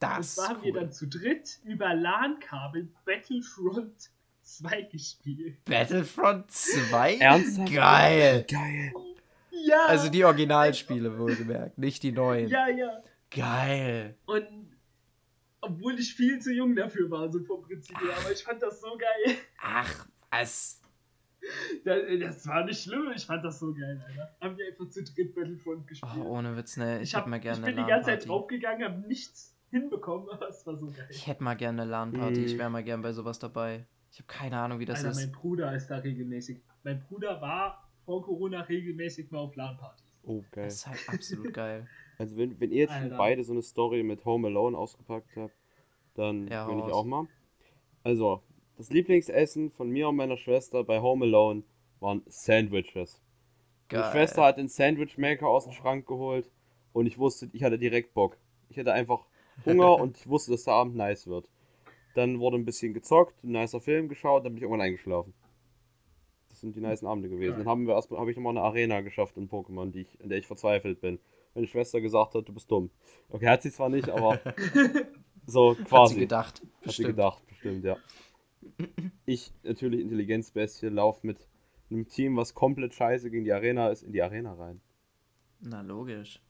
Das 0.00 0.16
und 0.18 0.24
zwar 0.24 0.48
haben 0.48 0.58
cool. 0.58 0.64
wir 0.64 0.72
dann 0.74 0.92
zu 0.92 1.06
dritt 1.06 1.60
über 1.64 1.94
LAN-Kabel 1.94 2.88
Battlefront 3.04 4.10
2 4.44 4.82
gespielt. 4.82 5.64
Battlefront 5.64 6.50
2? 6.50 7.16
Ernsthaft? 7.16 7.72
Geil. 7.72 8.44
Geil. 8.50 8.92
Ja. 9.50 9.86
Also 9.86 10.10
die 10.10 10.24
Originalspiele 10.24 11.18
wohlgemerkt, 11.18 11.78
nicht 11.78 12.02
die 12.02 12.12
neuen. 12.12 12.48
Ja, 12.48 12.68
ja. 12.68 13.02
Geil. 13.30 14.16
Und 14.26 14.46
obwohl 15.60 15.98
ich 15.98 16.14
viel 16.14 16.38
zu 16.40 16.52
jung 16.52 16.76
dafür 16.76 17.10
war, 17.10 17.30
so 17.32 17.42
vom 17.44 17.62
Prinzip 17.62 17.98
her, 18.00 18.10
aber 18.20 18.32
ich 18.32 18.44
fand 18.44 18.62
das 18.62 18.80
so 18.80 18.96
geil. 18.98 19.36
Ach, 19.58 20.06
was? 20.30 20.80
Das, 21.84 22.00
das, 22.20 22.46
war 22.46 22.64
nicht 22.64 22.82
schlimm, 22.82 23.12
ich 23.14 23.26
fand 23.26 23.44
das 23.44 23.58
so 23.58 23.72
geil, 23.72 24.02
Alter. 24.06 24.34
Haben 24.40 24.58
wir 24.58 24.66
einfach 24.66 24.88
zu 24.88 25.02
dritt 25.02 25.34
Battlefront 25.34 25.86
gespielt. 25.86 26.12
Oh, 26.18 26.22
ohne 26.22 26.56
Witz, 26.56 26.76
ne? 26.76 26.98
Ich, 26.98 27.10
ich 27.10 27.14
hab, 27.14 27.26
mal 27.26 27.40
gerne 27.40 27.58
Ich 27.58 27.74
bin 27.74 27.84
die 27.84 27.88
ganze 27.88 28.10
Zeit 28.10 28.28
draufgegangen, 28.28 28.84
hab 28.84 29.06
nichts 29.06 29.54
hinbekommen, 29.70 30.28
aber 30.32 30.48
es 30.48 30.66
war 30.66 30.76
so 30.76 30.90
geil. 30.90 31.06
Ich 31.10 31.26
hätte 31.26 31.42
mal 31.42 31.54
gerne 31.54 31.82
eine 31.82 31.90
LAN-Party, 31.90 32.44
ich 32.44 32.58
wäre 32.58 32.70
mal 32.70 32.84
gerne 32.84 33.02
bei 33.02 33.12
sowas 33.12 33.38
dabei. 33.38 33.86
Ich 34.14 34.20
habe 34.20 34.28
keine 34.28 34.60
Ahnung, 34.60 34.78
wie 34.78 34.84
das 34.84 34.98
Alter, 34.98 35.10
ist. 35.10 35.16
mein 35.16 35.32
Bruder 35.32 35.74
ist 35.74 35.88
da 35.88 35.96
regelmäßig. 35.96 36.60
Mein 36.84 37.00
Bruder 37.00 37.40
war 37.40 37.90
vor 38.04 38.22
Corona 38.22 38.60
regelmäßig 38.60 39.32
mal 39.32 39.40
auf 39.40 39.56
LAN-Partys. 39.56 40.06
Oh, 40.22 40.44
geil. 40.52 40.66
Das 40.66 40.74
ist 40.74 40.86
halt 40.86 41.00
absolut 41.08 41.52
geil. 41.52 41.88
Also 42.16 42.36
wenn, 42.36 42.60
wenn 42.60 42.70
ihr 42.70 42.82
jetzt 42.82 42.92
Alter. 42.92 43.16
beide 43.16 43.42
so 43.42 43.52
eine 43.52 43.62
Story 43.62 44.04
mit 44.04 44.24
Home 44.24 44.46
Alone 44.46 44.78
ausgepackt 44.78 45.34
habt, 45.34 45.52
dann 46.14 46.46
ja, 46.46 46.68
will 46.68 46.78
ich 46.78 46.92
auch 46.92 47.04
mal. 47.04 47.26
Also, 48.04 48.40
das 48.76 48.88
Lieblingsessen 48.90 49.72
von 49.72 49.90
mir 49.90 50.08
und 50.08 50.14
meiner 50.14 50.36
Schwester 50.36 50.84
bei 50.84 51.00
Home 51.00 51.24
Alone 51.24 51.64
waren 51.98 52.22
Sandwiches. 52.28 53.20
Geil. 53.88 53.98
Meine 53.98 54.12
Schwester 54.12 54.44
hat 54.44 54.58
den 54.58 54.68
Sandwich 54.68 55.18
Maker 55.18 55.48
aus 55.48 55.64
dem 55.64 55.72
Schrank 55.72 56.06
geholt 56.06 56.48
und 56.92 57.06
ich 57.06 57.18
wusste, 57.18 57.50
ich 57.52 57.64
hatte 57.64 57.80
direkt 57.80 58.14
Bock. 58.14 58.38
Ich 58.68 58.78
hatte 58.78 58.92
einfach 58.92 59.26
Hunger 59.66 59.96
und 60.00 60.16
ich 60.16 60.28
wusste, 60.28 60.52
dass 60.52 60.62
der 60.62 60.74
Abend 60.74 60.94
nice 60.94 61.26
wird. 61.26 61.48
Dann 62.14 62.40
wurde 62.40 62.56
ein 62.56 62.64
bisschen 62.64 62.94
gezockt, 62.94 63.42
ein 63.44 63.52
nicer 63.52 63.80
Film 63.80 64.08
geschaut, 64.08 64.44
dann 64.44 64.52
bin 64.52 64.58
ich 64.58 64.62
irgendwann 64.62 64.86
eingeschlafen. 64.86 65.34
Das 66.48 66.60
sind 66.60 66.76
die 66.76 66.80
nice 66.80 67.04
Abende 67.04 67.28
gewesen. 67.28 67.58
Dann 67.58 67.66
haben 67.66 67.86
wir 67.86 67.94
erstmal 67.94 68.20
habe 68.20 68.30
ich 68.30 68.36
nochmal 68.36 68.56
eine 68.56 68.64
Arena 68.64 69.00
geschafft 69.00 69.36
in 69.36 69.48
Pokémon, 69.48 69.90
die 69.90 70.02
ich, 70.02 70.20
in 70.20 70.28
der 70.28 70.38
ich 70.38 70.46
verzweifelt 70.46 71.00
bin 71.00 71.18
meine 71.54 71.66
Schwester 71.66 72.00
gesagt 72.00 72.34
hat, 72.34 72.48
du 72.48 72.52
bist 72.52 72.70
dumm. 72.70 72.90
Okay, 73.28 73.48
hat 73.48 73.62
sie 73.62 73.70
zwar 73.70 73.88
nicht, 73.88 74.08
aber 74.08 74.40
so 75.46 75.74
quasi. 75.74 75.90
Hat 75.90 76.08
sie 76.08 76.20
gedacht. 76.20 76.60
Hat 76.60 76.82
bestimmt. 76.82 77.06
sie 77.06 77.12
gedacht, 77.12 77.46
bestimmt, 77.46 77.84
ja. 77.84 77.96
Ich, 79.24 79.52
natürlich 79.62 80.00
Intelligenzbestie, 80.00 80.88
laufe 80.88 81.26
mit 81.26 81.48
einem 81.90 82.08
Team, 82.08 82.36
was 82.36 82.54
komplett 82.54 82.94
scheiße 82.94 83.30
gegen 83.30 83.44
die 83.44 83.52
Arena 83.52 83.90
ist, 83.90 84.02
in 84.02 84.12
die 84.12 84.22
Arena 84.22 84.54
rein. 84.54 84.80
Na, 85.60 85.80
logisch. 85.80 86.42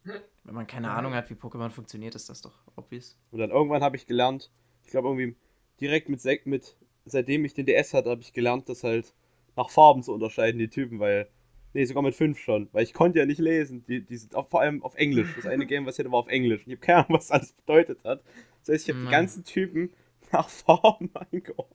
Wenn 0.44 0.54
man 0.54 0.66
keine 0.66 0.90
Ahnung 0.90 1.14
hat, 1.14 1.30
wie 1.30 1.34
Pokémon 1.34 1.70
funktioniert, 1.70 2.14
ist 2.14 2.28
das 2.28 2.40
doch 2.40 2.54
obvious. 2.76 3.18
Und 3.30 3.38
dann 3.38 3.50
irgendwann 3.50 3.82
habe 3.82 3.96
ich 3.96 4.06
gelernt, 4.06 4.50
ich 4.84 4.90
glaube 4.90 5.08
irgendwie 5.08 5.36
direkt 5.80 6.08
mit, 6.08 6.24
mit, 6.46 6.76
seitdem 7.04 7.44
ich 7.44 7.54
den 7.54 7.66
DS 7.66 7.94
hatte, 7.94 8.10
habe 8.10 8.22
ich 8.22 8.32
gelernt, 8.32 8.68
das 8.68 8.84
halt 8.84 9.14
nach 9.56 9.70
Farben 9.70 10.02
zu 10.02 10.12
unterscheiden, 10.12 10.58
die 10.58 10.68
Typen, 10.68 10.98
weil 10.98 11.28
Nee, 11.74 11.86
sogar 11.86 12.04
mit 12.04 12.14
5 12.14 12.38
schon, 12.38 12.68
weil 12.70 12.84
ich 12.84 12.92
konnte 12.92 13.18
ja 13.18 13.26
nicht 13.26 13.40
lesen. 13.40 13.84
Die, 13.86 14.00
die 14.00 14.16
sind 14.16 14.36
auch 14.36 14.46
vor 14.46 14.60
allem 14.60 14.80
auf 14.84 14.94
Englisch. 14.94 15.34
Das 15.34 15.44
eine 15.44 15.66
Game, 15.66 15.84
was 15.84 15.96
ich 15.96 15.98
hatte, 15.98 16.12
war 16.12 16.20
auf 16.20 16.28
Englisch. 16.28 16.62
Ich 16.66 16.72
habe 16.72 16.80
keine 16.80 16.98
Ahnung, 16.98 17.18
was 17.18 17.32
alles 17.32 17.52
bedeutet 17.52 18.04
hat. 18.04 18.22
Das 18.60 18.72
heißt, 18.72 18.88
ich 18.88 18.94
habe 18.94 19.04
die 19.04 19.10
ganzen 19.10 19.42
Typen 19.42 19.92
nach 20.32 20.48
Farben 20.48 21.10
eingeordnet. 21.32 21.74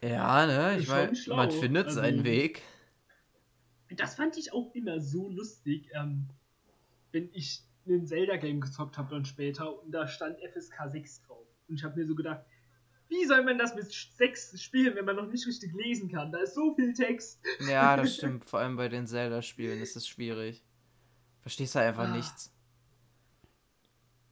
Ja, 0.00 0.46
ne? 0.46 0.78
Ich 0.78 0.86
meine, 0.86 1.12
man 1.26 1.50
findet 1.50 1.86
also, 1.86 2.00
seinen 2.00 2.22
Weg. 2.22 2.62
Das 3.96 4.14
fand 4.14 4.36
ich 4.36 4.52
auch 4.52 4.72
immer 4.74 5.00
so 5.00 5.28
lustig, 5.28 5.90
ähm, 5.94 6.28
wenn 7.10 7.30
ich 7.32 7.64
ein 7.96 8.06
Zelda-Game 8.06 8.60
gezockt 8.60 8.98
habe 8.98 9.10
dann 9.10 9.24
später 9.24 9.82
und 9.82 9.92
da 9.92 10.06
stand 10.06 10.38
FSK 10.40 10.90
6 10.90 11.22
drauf. 11.22 11.46
Und 11.68 11.76
ich 11.76 11.84
habe 11.84 11.98
mir 11.98 12.06
so 12.06 12.14
gedacht, 12.14 12.44
wie 13.08 13.24
soll 13.24 13.42
man 13.42 13.58
das 13.58 13.74
mit 13.74 13.90
sechs 13.90 14.60
spielen, 14.60 14.94
wenn 14.94 15.04
man 15.04 15.16
noch 15.16 15.26
nicht 15.26 15.46
richtig 15.46 15.72
lesen 15.74 16.10
kann? 16.10 16.30
Da 16.30 16.38
ist 16.38 16.54
so 16.54 16.74
viel 16.74 16.92
Text. 16.92 17.40
Ja, 17.68 17.96
das 17.96 18.14
stimmt. 18.16 18.44
Vor 18.44 18.60
allem 18.60 18.76
bei 18.76 18.88
den 18.88 19.06
Zelda-Spielen 19.06 19.80
ist 19.80 19.96
es 19.96 20.06
schwierig. 20.06 20.62
Verstehst 21.40 21.74
du 21.74 21.78
einfach 21.80 22.08
ah. 22.08 22.16
nichts. 22.16 22.54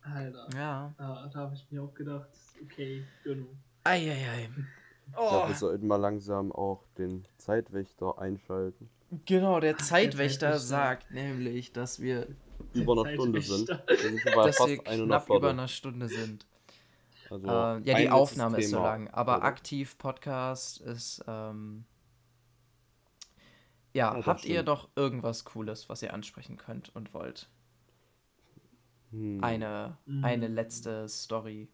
Alter. 0.02 0.48
Ja. 0.54 0.94
Ah, 0.98 1.28
da 1.32 1.38
habe 1.40 1.54
ich 1.54 1.66
mir 1.70 1.82
auch 1.82 1.94
gedacht, 1.94 2.28
okay, 2.62 3.04
genau. 3.24 3.48
Eieiei. 3.84 4.50
Oh. 5.16 5.22
Ich 5.22 5.28
glaube, 5.28 5.48
wir 5.48 5.54
sollten 5.54 5.86
mal 5.86 5.96
langsam 5.96 6.52
auch 6.52 6.84
den 6.98 7.26
Zeitwächter 7.38 8.18
einschalten. 8.18 8.90
Genau, 9.24 9.60
der 9.60 9.78
Zeitwächter, 9.78 10.48
der 10.48 10.58
Zeitwächter. 10.58 10.58
sagt 10.58 11.10
nämlich, 11.12 11.72
dass 11.72 12.00
wir 12.00 12.26
über 12.76 12.92
einer 12.92 13.12
Stunde 13.12 13.42
sind. 13.42 13.68
Wir 13.88 13.96
sind 13.96 14.20
dass 14.24 14.66
wir 14.66 14.78
knapp 14.78 15.30
über 15.30 15.50
einer 15.50 15.68
Stunde 15.68 16.08
sind. 16.08 16.46
Also 17.30 17.46
äh, 17.46 17.80
ja, 17.82 17.96
die 17.98 18.10
Aufnahme 18.10 18.58
ist 18.58 18.70
so 18.70 18.78
lang, 18.78 19.08
aber 19.08 19.38
oder? 19.38 19.44
aktiv 19.44 19.98
Podcast 19.98 20.80
ist. 20.80 21.24
Ähm, 21.26 21.84
ja, 23.92 24.16
ja 24.16 24.26
habt 24.26 24.44
ihr 24.44 24.62
doch 24.62 24.88
irgendwas 24.94 25.44
Cooles, 25.44 25.88
was 25.88 26.02
ihr 26.02 26.14
ansprechen 26.14 26.56
könnt 26.56 26.94
und 26.94 27.14
wollt? 27.14 27.48
Hm. 29.10 29.42
Eine, 29.42 29.98
hm. 30.06 30.24
eine 30.24 30.48
letzte 30.48 31.08
Story. 31.08 31.68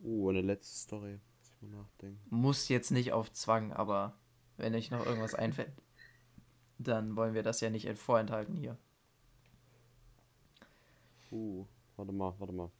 Uh, 0.00 0.30
eine 0.30 0.42
letzte 0.42 0.76
Story. 0.76 1.20
Muss 1.38 1.50
ich 1.50 1.62
mal 1.62 1.78
nachdenken. 1.78 2.20
Muss 2.30 2.68
jetzt 2.68 2.90
nicht 2.90 3.12
auf 3.12 3.32
Zwang, 3.32 3.72
aber 3.72 4.18
wenn 4.56 4.74
euch 4.74 4.90
noch 4.90 5.04
irgendwas 5.04 5.34
einfällt, 5.34 5.72
dann 6.78 7.16
wollen 7.16 7.34
wir 7.34 7.42
das 7.42 7.60
ja 7.60 7.70
nicht 7.70 7.88
vorenthalten 7.98 8.56
hier. 8.56 8.78
Uh, 11.36 11.66
warte 11.96 12.12
mal, 12.12 12.34
warte 12.38 12.52
mal. 12.54 12.70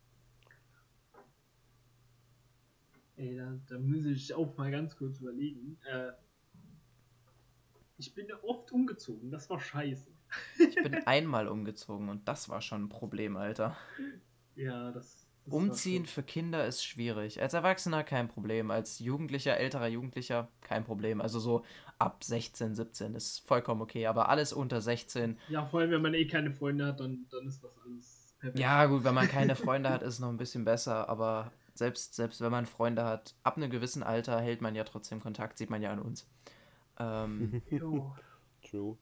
Ey, 3.17 3.37
da, 3.37 3.59
da 3.69 3.79
muss 3.79 4.05
ich 4.07 4.33
auch 4.35 4.57
mal 4.57 4.71
ganz 4.71 4.97
kurz 4.97 5.21
überlegen. 5.21 5.79
Äh, 5.91 6.13
ich 7.99 8.15
bin 8.15 8.27
oft 8.43 8.73
umgezogen, 8.73 9.31
das 9.31 9.49
war 9.51 9.61
scheiße. 9.61 10.11
Ich 10.59 10.75
bin 10.77 10.95
einmal 11.07 11.49
umgezogen 11.49 12.09
und 12.09 12.27
das 12.29 12.49
war 12.49 12.61
schon 12.63 12.85
ein 12.85 12.89
Problem, 12.89 13.37
Alter. 13.37 13.77
Ja, 14.55 14.91
das. 14.91 15.27
das 15.45 15.55
Umziehen 15.55 16.05
für 16.07 16.23
Kinder 16.23 16.67
ist 16.67 16.83
schwierig. 16.85 17.41
Als 17.41 17.53
Erwachsener 17.55 18.05
kein 18.05 18.29
Problem. 18.29 18.71
Als 18.71 18.99
Jugendlicher, 18.99 19.57
älterer 19.59 19.89
Jugendlicher 19.89 20.49
kein 20.63 20.85
Problem. 20.85 21.21
Also 21.23 21.41
so 21.41 21.65
ab 21.99 22.23
16, 22.25 22.75
17 22.75 23.15
ist 23.15 23.47
vollkommen 23.47 23.81
okay. 23.81 24.07
Aber 24.07 24.29
alles 24.29 24.53
unter 24.53 24.81
16. 24.83 25.39
schon- 25.39 25.53
Ja, 25.55 25.65
vor 25.65 25.81
allem, 25.81 25.91
wenn 25.91 26.03
man 26.03 26.15
eh 26.15 26.27
keine 26.27 26.51
Freunde 26.53 26.85
hat, 26.87 27.01
dann, 27.01 27.27
dann 27.31 27.47
ist 27.47 27.63
das 27.65 27.79
alles 27.79 28.16
perfekt. 28.39 28.59
Ja, 28.59 28.87
gut, 28.87 29.05
wenn 29.05 29.15
man 29.15 29.29
keine 29.29 29.57
Freunde 29.57 29.91
hat, 29.91 30.03
ist 30.03 30.15
es 30.15 30.21
noch 30.21 30.29
ein 30.29 30.37
bisschen 30.37 30.65
besser. 30.65 31.09
Aber 31.09 31.53
selbst, 31.75 32.15
selbst 32.15 32.41
wenn 32.41 32.51
man 32.51 32.67
Freunde 32.67 33.05
hat, 33.05 33.35
ab 33.43 33.57
einem 33.57 33.71
gewissen 33.71 34.03
Alter 34.03 34.41
hält 34.41 34.63
man 34.63 34.75
ja 34.75 34.85
trotzdem 34.85 35.21
Kontakt. 35.21 35.59
Sieht 35.59 35.71
man 35.71 35.83
ja 35.83 35.91
an 35.91 36.01
uns. 36.01 36.29
Ähm. 36.99 37.63
True. 38.63 38.99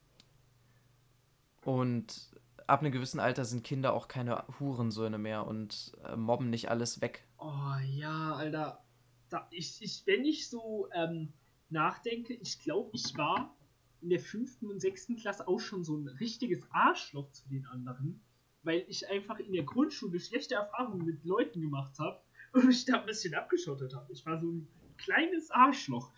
und 1.64 2.34
ab 2.66 2.80
einem 2.80 2.92
gewissen 2.92 3.20
Alter 3.20 3.44
sind 3.44 3.64
Kinder 3.64 3.94
auch 3.94 4.08
keine 4.08 4.44
Hurensöhne 4.58 5.16
mehr 5.16 5.46
und 5.46 5.92
äh, 6.04 6.16
mobben 6.16 6.50
nicht 6.50 6.70
alles 6.70 7.00
weg. 7.00 7.26
Oh 7.38 7.76
ja, 7.82 8.34
Alter. 8.34 8.84
Da, 9.30 9.46
ich, 9.50 9.80
ich, 9.80 10.02
wenn 10.06 10.24
ich 10.24 10.48
so 10.48 10.88
ähm, 10.92 11.32
nachdenke, 11.70 12.34
ich 12.34 12.60
glaube, 12.60 12.90
ich 12.92 13.16
war 13.16 13.54
in 14.00 14.10
der 14.10 14.20
fünften 14.20 14.66
und 14.66 14.80
sechsten 14.80 15.16
Klasse 15.16 15.48
auch 15.48 15.60
schon 15.60 15.82
so 15.82 15.96
ein 15.96 16.08
richtiges 16.08 16.70
Arschloch 16.70 17.30
zu 17.30 17.48
den 17.48 17.64
anderen, 17.66 18.20
weil 18.64 18.84
ich 18.88 19.08
einfach 19.08 19.38
in 19.38 19.52
der 19.52 19.62
Grundschule 19.64 20.18
schlechte 20.20 20.54
Erfahrungen 20.56 21.04
mit 21.04 21.24
Leuten 21.24 21.60
gemacht 21.60 21.98
habe 21.98 22.20
und 22.52 22.66
mich 22.66 22.84
da 22.84 23.00
ein 23.00 23.06
bisschen 23.06 23.34
abgeschottet 23.34 23.94
habe. 23.94 24.12
Ich 24.12 24.24
war 24.26 24.40
so 24.40 24.46
ein 24.48 24.68
kleines 24.96 25.50
Arschloch. 25.50 26.10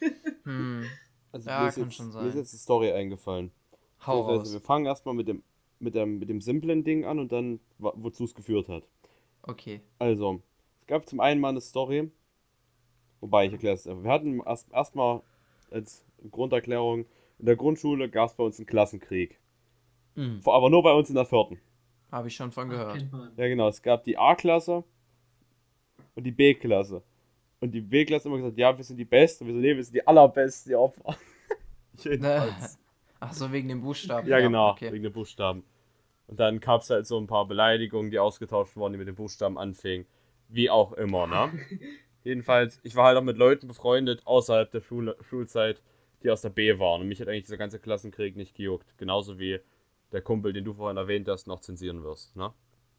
Hm, 0.44 0.84
Also 1.32 1.48
Ja, 1.48 1.62
mir, 1.62 1.68
ist 1.68 1.74
kann 1.76 1.84
jetzt, 1.84 1.94
schon 1.96 2.06
mir 2.06 2.12
sein. 2.12 2.26
ist 2.28 2.34
jetzt 2.34 2.52
eine 2.52 2.58
Story 2.60 2.92
eingefallen. 2.92 3.50
hau 4.06 4.26
Also, 4.26 4.40
raus. 4.40 4.52
wir 4.52 4.60
fangen 4.60 4.84
erstmal 4.86 5.14
mit 5.14 5.28
dem, 5.28 5.42
mit, 5.78 5.94
dem, 5.94 6.18
mit 6.18 6.28
dem 6.28 6.40
simplen 6.40 6.84
Ding 6.84 7.04
an 7.06 7.18
und 7.18 7.32
dann, 7.32 7.60
wozu 7.78 8.24
es 8.24 8.34
geführt 8.34 8.68
hat. 8.68 8.86
Okay. 9.42 9.80
Also, 9.98 10.42
es 10.80 10.86
gab 10.88 11.08
zum 11.08 11.20
einen 11.20 11.40
mal 11.40 11.48
eine 11.50 11.60
Story, 11.62 12.10
wobei 13.20 13.46
ich 13.46 13.52
erkläre 13.52 13.74
es. 13.74 13.86
Wir 13.86 14.10
hatten 14.10 14.40
erst 14.40 14.70
erstmal 14.72 15.22
als 15.70 16.04
Grunderklärung, 16.30 17.06
in 17.38 17.46
der 17.46 17.56
Grundschule 17.56 18.08
gab 18.10 18.28
es 18.30 18.34
bei 18.36 18.44
uns 18.44 18.58
einen 18.58 18.66
Klassenkrieg. 18.66 19.40
Mhm. 20.16 20.40
Aber 20.44 20.68
nur 20.70 20.82
bei 20.82 20.92
uns 20.92 21.08
in 21.08 21.14
der 21.16 21.24
vierten. 21.24 21.58
Habe 22.14 22.28
ich 22.28 22.36
schon 22.36 22.52
von 22.52 22.68
gehört. 22.68 22.94
Kennt 22.96 23.10
man. 23.12 23.32
Ja, 23.36 23.48
genau. 23.48 23.66
Es 23.66 23.82
gab 23.82 24.04
die 24.04 24.16
A-Klasse 24.16 24.84
und 26.14 26.22
die 26.22 26.30
B-Klasse. 26.30 27.02
Und 27.58 27.72
die 27.72 27.80
B-Klasse 27.80 28.28
immer 28.28 28.36
gesagt, 28.36 28.56
ja, 28.56 28.76
wir 28.76 28.84
sind 28.84 28.98
die 28.98 29.04
Besten. 29.04 29.48
Wir 29.48 29.52
so, 29.54 29.58
nee, 29.58 29.74
wir 29.74 29.82
sind 29.82 29.94
die 29.94 30.06
allerbesten, 30.06 30.70
die 30.70 30.76
Opfer. 30.76 31.16
Jedenfalls. 32.04 32.78
Ach 33.18 33.32
so, 33.32 33.50
wegen 33.50 33.66
dem 33.68 33.80
Buchstaben. 33.80 34.28
Ja, 34.28 34.38
genau, 34.38 34.70
Okay. 34.70 34.92
wegen 34.92 35.02
den 35.02 35.12
Buchstaben. 35.12 35.64
Und 36.28 36.38
dann 36.38 36.60
gab 36.60 36.82
es 36.82 36.90
halt 36.90 37.04
so 37.04 37.18
ein 37.18 37.26
paar 37.26 37.48
Beleidigungen, 37.48 38.12
die 38.12 38.20
ausgetauscht 38.20 38.76
wurden, 38.76 38.92
die 38.92 38.98
mit 38.98 39.08
den 39.08 39.16
Buchstaben 39.16 39.58
anfingen. 39.58 40.06
Wie 40.48 40.70
auch 40.70 40.92
immer, 40.92 41.26
ne? 41.26 41.50
Jedenfalls, 42.22 42.78
ich 42.84 42.94
war 42.94 43.06
halt 43.06 43.18
auch 43.18 43.24
mit 43.24 43.38
Leuten 43.38 43.66
befreundet 43.66 44.22
außerhalb 44.24 44.70
der 44.70 44.82
Schule, 44.82 45.16
Schulzeit, 45.28 45.82
die 46.22 46.30
aus 46.30 46.42
der 46.42 46.50
B 46.50 46.78
waren. 46.78 47.00
Und 47.00 47.08
mich 47.08 47.20
hat 47.20 47.26
eigentlich 47.26 47.42
dieser 47.46 47.56
ganze 47.56 47.80
Klassenkrieg 47.80 48.36
nicht 48.36 48.54
gejuckt. 48.54 48.96
Genauso 48.98 49.40
wie 49.40 49.58
der 50.14 50.22
Kumpel, 50.22 50.52
den 50.54 50.64
du 50.64 50.72
vorhin 50.72 50.96
erwähnt 50.96 51.28
hast, 51.28 51.46
noch 51.46 51.60
zensieren 51.60 52.02
wirst, 52.04 52.34
ne? 52.36 52.54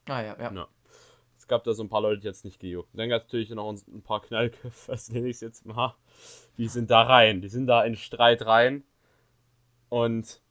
Ah 0.07 0.21
ja, 0.21 0.37
ja. 0.39 0.51
Ja. 0.53 0.67
Es 1.37 1.47
gab 1.47 1.63
da 1.63 1.73
so 1.73 1.83
ein 1.83 1.89
paar 1.89 2.01
Leute, 2.01 2.21
die 2.21 2.27
jetzt 2.27 2.45
nicht 2.45 2.59
gejuckt. 2.59 2.89
Dann 2.93 3.09
gab 3.09 3.21
es 3.21 3.27
natürlich 3.27 3.49
noch 3.51 3.71
ein 3.71 4.01
paar 4.03 4.21
Knallköpfe, 4.21 4.91
das 4.91 5.09
nenne 5.09 5.27
ich 5.27 5.37
es 5.37 5.41
jetzt 5.41 5.65
mal. 5.65 5.95
Die 6.57 6.67
sind 6.67 6.91
da 6.91 7.01
rein. 7.03 7.41
Die 7.41 7.49
sind 7.49 7.67
da 7.67 7.83
in 7.83 7.95
Streit 7.95 8.45
rein. 8.45 8.83
Und 9.89 10.41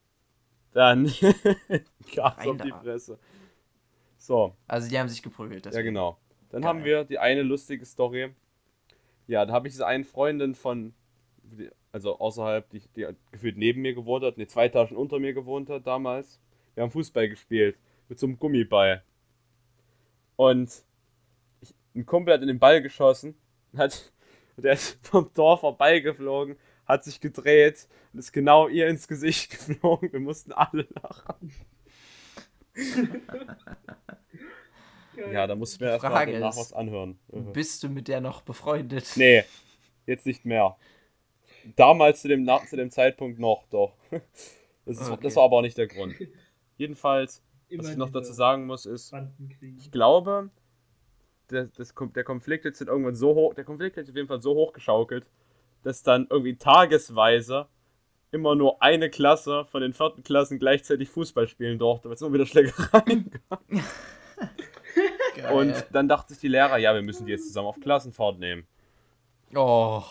dann 0.73 1.05
gab's 2.15 2.39
Rein 2.39 2.49
auf 2.51 2.57
die. 2.63 2.71
Fresse. 2.71 3.19
So, 4.19 4.57
Also 4.67 4.89
die 4.89 4.99
haben 4.99 5.09
sich 5.09 5.23
geprügelt. 5.23 5.67
ja 5.67 5.83
genau. 5.83 6.19
Dann 6.51 6.63
Geil. 6.63 6.69
haben 6.69 6.85
wir 6.85 7.05
die 7.05 7.19
eine 7.19 7.43
lustige 7.43 7.85
Story. 7.85 8.35
Ja, 9.27 9.45
da 9.45 9.53
habe 9.53 9.69
ich 9.69 9.75
diese 9.75 9.87
eine 9.87 10.05
Freundin 10.05 10.55
von, 10.55 10.95
also 11.93 12.19
außerhalb, 12.19 12.69
die, 12.71 12.81
die 12.97 13.07
gefühlt 13.33 13.57
neben 13.57 13.83
mir 13.83 13.95
gewohnt 13.95 14.25
hat, 14.25 14.39
ne, 14.39 14.47
zwei 14.47 14.67
Etagen 14.67 14.97
unter 14.97 15.19
mir 15.19 15.35
gewohnt 15.35 15.69
hat 15.69 15.87
damals. 15.87 16.41
Wir 16.75 16.83
haben 16.83 16.91
Fußball 16.91 17.29
gespielt 17.29 17.77
mit 18.09 18.19
so 18.19 18.27
einem 18.27 18.39
Gummiball. 18.39 19.03
Und 20.37 20.71
ich, 21.61 21.75
ein 21.95 22.07
Kumpel 22.07 22.35
hat 22.35 22.43
in 22.43 22.49
den 22.49 22.59
Ball 22.59 22.83
geschossen, 22.83 23.37
hat, 23.77 24.13
der 24.57 24.73
ist 24.75 24.99
vom 25.07 25.33
Tor 25.33 25.59
vorbeigeflogen, 25.59 26.57
hat 26.87 27.05
sich 27.05 27.21
gedreht 27.21 27.89
und 28.13 28.19
ist 28.19 28.33
genau 28.33 28.69
ihr 28.69 28.89
ins 28.89 29.09
Gesicht 29.09 29.51
geflogen. 29.69 30.13
Wir 30.13 30.21
mussten 30.21 30.53
alle 30.53 30.87
lachen. 31.03 31.53
Ja, 35.33 35.47
da 35.47 35.55
mussten 35.55 35.81
wir 35.81 35.91
erstmal 35.91 36.11
Frage 36.11 36.33
danach 36.33 36.57
was 36.57 36.73
anhören. 36.73 37.19
Bist 37.53 37.83
du 37.83 37.89
mit 37.89 38.09
der 38.09 38.21
noch 38.21 38.43
befreundet? 38.43 39.13
Nee, 39.15 39.45
jetzt 40.07 40.27
nicht 40.27 40.45
mehr. 40.45 40.77
Damals 41.77 42.23
zu 42.23 42.29
dem, 42.29 42.49
zu 42.67 42.77
dem 42.77 42.91
Zeitpunkt 42.91 43.39
noch, 43.39 43.65
doch. 43.71 43.95
Das, 44.85 45.01
ist, 45.01 45.09
Okay. 45.09 45.23
das 45.23 45.37
war 45.37 45.45
aber 45.45 45.59
auch 45.59 45.63
nicht 45.63 45.79
der 45.79 45.87
Grund. 45.87 46.17
Jedenfalls, 46.77 47.43
Immer 47.69 47.85
was 47.85 47.91
ich 47.91 47.97
noch 47.97 48.11
dazu 48.11 48.33
sagen 48.33 48.67
muss, 48.67 48.87
ist, 48.87 49.15
ich 49.79 49.91
glaube, 49.91 50.51
der, 51.51 51.65
das, 51.77 51.95
der 52.15 52.25
Konflikt 52.25 52.65
jetzt 52.65 52.81
irgendwann 52.81 53.15
so 53.15 53.35
hoch, 53.35 53.55
der 53.55 53.65
Konflikt 53.65 53.97
hat 53.97 54.07
sich 54.07 54.13
auf 54.13 54.17
jeden 54.17 54.29
Fall 54.29 54.43
so 54.43 54.55
hoch 54.55 54.73
geschaukelt, 54.73 55.27
dass 55.83 56.03
dann 56.03 56.27
irgendwie 56.31 56.57
tagesweise 56.57 57.67
immer 58.31 58.55
nur 58.55 58.83
eine 58.83 59.11
Klasse 59.11 59.65
von 59.67 59.81
den 59.83 59.93
vierten 59.93 60.23
Klassen 60.25 60.59
gleichzeitig 60.59 61.09
Fußball 61.09 61.47
spielen 61.47 61.79
durfte, 61.79 62.09
weil 62.09 62.15
es 62.15 62.23
immer 62.23 62.33
wieder 62.33 62.47
Schlägereien 62.47 63.31
gab. 63.49 63.63
Und 65.53 65.87
dann 65.93 66.09
dachte 66.09 66.33
sich 66.33 66.41
die 66.41 66.49
Lehrer, 66.49 66.79
ja, 66.79 66.95
wir 66.95 67.03
müssen 67.03 67.27
die 67.27 67.33
jetzt 67.33 67.47
zusammen 67.47 67.69
auf 67.69 67.79
Klassenfahrt 67.81 68.39
nehmen. 68.39 68.67
Oh. 69.55 70.03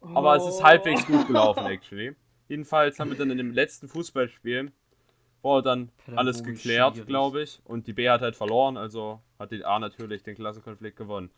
Aber 0.00 0.36
es 0.36 0.46
ist 0.46 0.60
Oh. 0.60 0.64
halbwegs 0.64 1.06
gut 1.06 1.26
gelaufen, 1.26 1.64
actually. 1.66 2.14
Jedenfalls 2.48 2.98
haben 2.98 3.10
wir 3.10 3.16
dann 3.16 3.30
in 3.30 3.38
dem 3.38 3.52
letzten 3.52 3.88
Fußballspiel 3.88 4.72
wurde 5.42 5.62
dann 5.68 5.90
alles 6.16 6.44
geklärt, 6.44 7.06
glaube 7.06 7.42
ich. 7.42 7.60
Und 7.64 7.86
die 7.86 7.92
B 7.92 8.08
hat 8.08 8.20
halt 8.20 8.36
verloren, 8.36 8.76
also 8.76 9.20
hat 9.38 9.52
die 9.52 9.64
A 9.64 9.78
natürlich 9.78 10.22
den 10.22 10.36
Klassenkonflikt 10.36 10.96
gewonnen. 10.96 11.30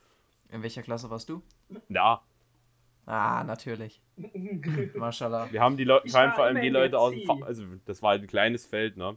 In 0.51 0.63
welcher 0.63 0.83
Klasse 0.83 1.11
warst 1.11 1.29
du? 1.29 1.43
Ja, 1.89 2.23
Ah, 3.07 3.45
natürlich. 3.45 4.01
Mashallah. 4.95 5.53
wir 5.53 5.61
haben 5.61 5.77
die 5.77 5.85
Leute, 5.85 6.09
vor 6.09 6.21
allem, 6.21 6.33
war 6.37 6.55
die 6.63 6.71
Leute 6.71 6.99
aus 6.99 7.13
dem. 7.13 7.21
Verein, 7.23 7.43
also 7.43 7.65
das 7.85 8.01
war 8.03 8.11
halt 8.11 8.23
ein 8.23 8.29
kleines 8.29 8.65
Feld, 8.65 8.97
ne? 8.97 9.17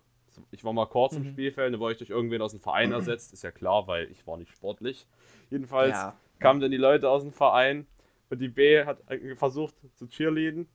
Ich 0.51 0.63
war 0.63 0.73
mal 0.73 0.85
kurz 0.85 1.15
im 1.15 1.23
Mhm. 1.23 1.27
Spielfeld, 1.27 1.73
dann 1.73 1.79
wurde 1.79 1.93
ich 1.93 1.97
durch 1.97 2.09
irgendwen 2.09 2.41
aus 2.41 2.51
dem 2.51 2.59
Verein 2.59 2.91
ersetzt, 2.91 3.33
ist 3.33 3.43
ja 3.43 3.51
klar, 3.51 3.87
weil 3.87 4.11
ich 4.11 4.27
war 4.27 4.37
nicht 4.37 4.51
sportlich. 4.51 5.07
Jedenfalls 5.49 5.95
Ja. 5.95 6.17
kamen 6.39 6.59
dann 6.59 6.71
die 6.71 6.77
Leute 6.77 7.09
aus 7.09 7.23
dem 7.23 7.31
Verein 7.31 7.87
und 8.29 8.39
die 8.39 8.49
B 8.49 8.83
hat 8.83 9.01
versucht 9.35 9.75
zu 9.95 10.07
cheerleaden. 10.07 10.67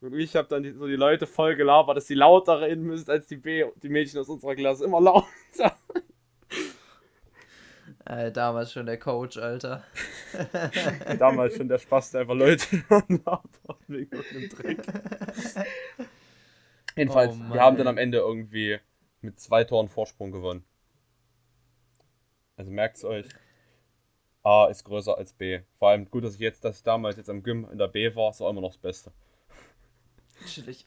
Und 0.00 0.14
ich 0.14 0.36
habe 0.36 0.48
dann 0.48 0.62
die, 0.62 0.72
so 0.72 0.86
die 0.86 0.96
Leute 0.96 1.26
voll 1.26 1.56
gelabert, 1.56 1.96
dass 1.96 2.06
sie 2.06 2.14
lauter 2.14 2.60
reden 2.60 2.84
müssen 2.84 3.10
als 3.10 3.26
die 3.26 3.36
B, 3.36 3.64
die 3.82 3.88
Mädchen 3.88 4.20
aus 4.20 4.28
unserer 4.28 4.54
Klasse. 4.54 4.84
Immer 4.84 5.00
lauter. 5.00 5.76
Äh, 8.04 8.30
damals 8.30 8.72
schon 8.72 8.86
der 8.86 8.98
Coach, 8.98 9.36
Alter. 9.36 9.82
Damals 11.18 11.56
schon 11.56 11.68
der 11.68 11.78
Spaß, 11.78 12.12
der 12.12 12.20
einfach 12.20 12.34
Leute 12.34 12.64
wegen 13.88 14.12
irgendeinem 14.12 14.50
Trick. 14.50 14.78
Jedenfalls, 16.94 17.34
Oh 17.34 17.52
wir 17.52 17.60
haben 17.60 17.76
dann 17.76 17.88
am 17.88 17.98
Ende 17.98 18.18
irgendwie 18.18 18.78
mit 19.22 19.40
zwei 19.40 19.64
Toren 19.64 19.88
Vorsprung 19.88 20.30
gewonnen. 20.30 20.64
Also 22.56 22.70
merkt's 22.70 23.04
euch. 23.04 23.26
A 24.44 24.66
ist 24.66 24.84
größer 24.84 25.18
als 25.18 25.32
B. 25.32 25.62
Vor 25.78 25.88
allem 25.88 26.08
gut, 26.08 26.22
dass 26.22 26.34
ich 26.34 26.40
jetzt, 26.40 26.64
dass 26.64 26.76
ich 26.76 26.82
damals 26.84 27.16
jetzt 27.16 27.28
am 27.28 27.42
Gym 27.42 27.68
in 27.72 27.78
der 27.78 27.88
B 27.88 28.14
war, 28.14 28.30
ist 28.30 28.40
auch 28.40 28.50
immer 28.50 28.60
noch 28.60 28.70
das 28.70 28.78
Beste. 28.78 29.10
Chillig. 30.44 30.86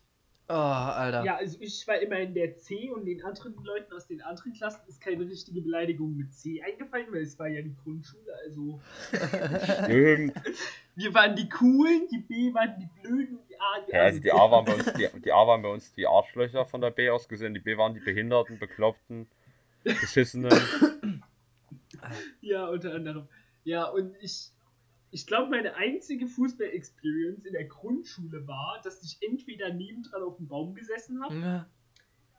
Oh, 0.51 0.53
Alter. 0.53 1.23
Ja, 1.23 1.35
also 1.35 1.57
ich 1.59 1.87
war 1.87 1.99
immer 1.99 2.17
in 2.17 2.33
der 2.33 2.57
C 2.57 2.89
und 2.89 3.05
den 3.05 3.23
anderen 3.23 3.53
Leuten 3.63 3.93
aus 3.93 4.07
den 4.07 4.19
anderen 4.23 4.51
Klassen 4.53 4.81
ist 4.87 4.99
keine 4.99 5.23
richtige 5.29 5.61
Beleidigung 5.61 6.17
mit 6.17 6.33
C 6.33 6.59
eingefallen, 6.63 7.05
weil 7.11 7.21
es 7.21 7.37
war 7.37 7.47
ja 7.47 7.61
die 7.61 7.75
Grundschule, 7.83 8.33
also 8.45 8.81
wir 10.95 11.13
waren 11.13 11.35
die 11.35 11.47
Coolen, 11.49 12.07
die 12.11 12.17
B 12.17 12.51
waren 12.51 12.73
die 12.79 12.89
Blöden 12.99 13.37
und 13.37 13.47
die 13.47 13.59
A 13.59 13.85
die 13.85 13.91
Ja, 13.91 14.01
also 14.01 14.19
die 14.19 14.31
A 14.31 14.49
waren 14.49 14.65
bei 14.65 14.73
uns, 14.73 14.93
die, 14.93 15.07
die 15.21 15.31
A 15.31 15.45
waren 15.45 15.61
bei 15.61 15.69
uns 15.69 15.93
die 15.93 16.07
Arschlöcher 16.07 16.65
von 16.65 16.81
der 16.81 16.89
B 16.89 17.11
aus 17.11 17.29
gesehen, 17.29 17.53
die 17.53 17.59
B 17.59 17.77
waren 17.77 17.93
die 17.93 17.99
Behinderten, 17.99 18.57
Bekloppten, 18.57 19.27
Beschissenen. 19.83 20.51
Ja, 22.41 22.67
unter 22.69 22.95
anderem. 22.95 23.27
Ja, 23.63 23.85
und 23.85 24.15
ich, 24.21 24.51
ich 25.11 25.27
glaube, 25.27 25.49
meine 25.49 25.75
einzige 25.75 26.27
Fußball-Experience 26.27 27.45
in 27.45 27.53
der 27.53 27.65
Grundschule 27.65 28.47
war, 28.47 28.79
dass 28.83 29.03
ich 29.03 29.17
entweder 29.21 29.73
nebendran 29.73 30.23
auf 30.23 30.37
dem 30.37 30.47
Baum 30.47 30.75
gesessen 30.75 31.23
habe 31.23 31.35
Ja. 31.35 31.69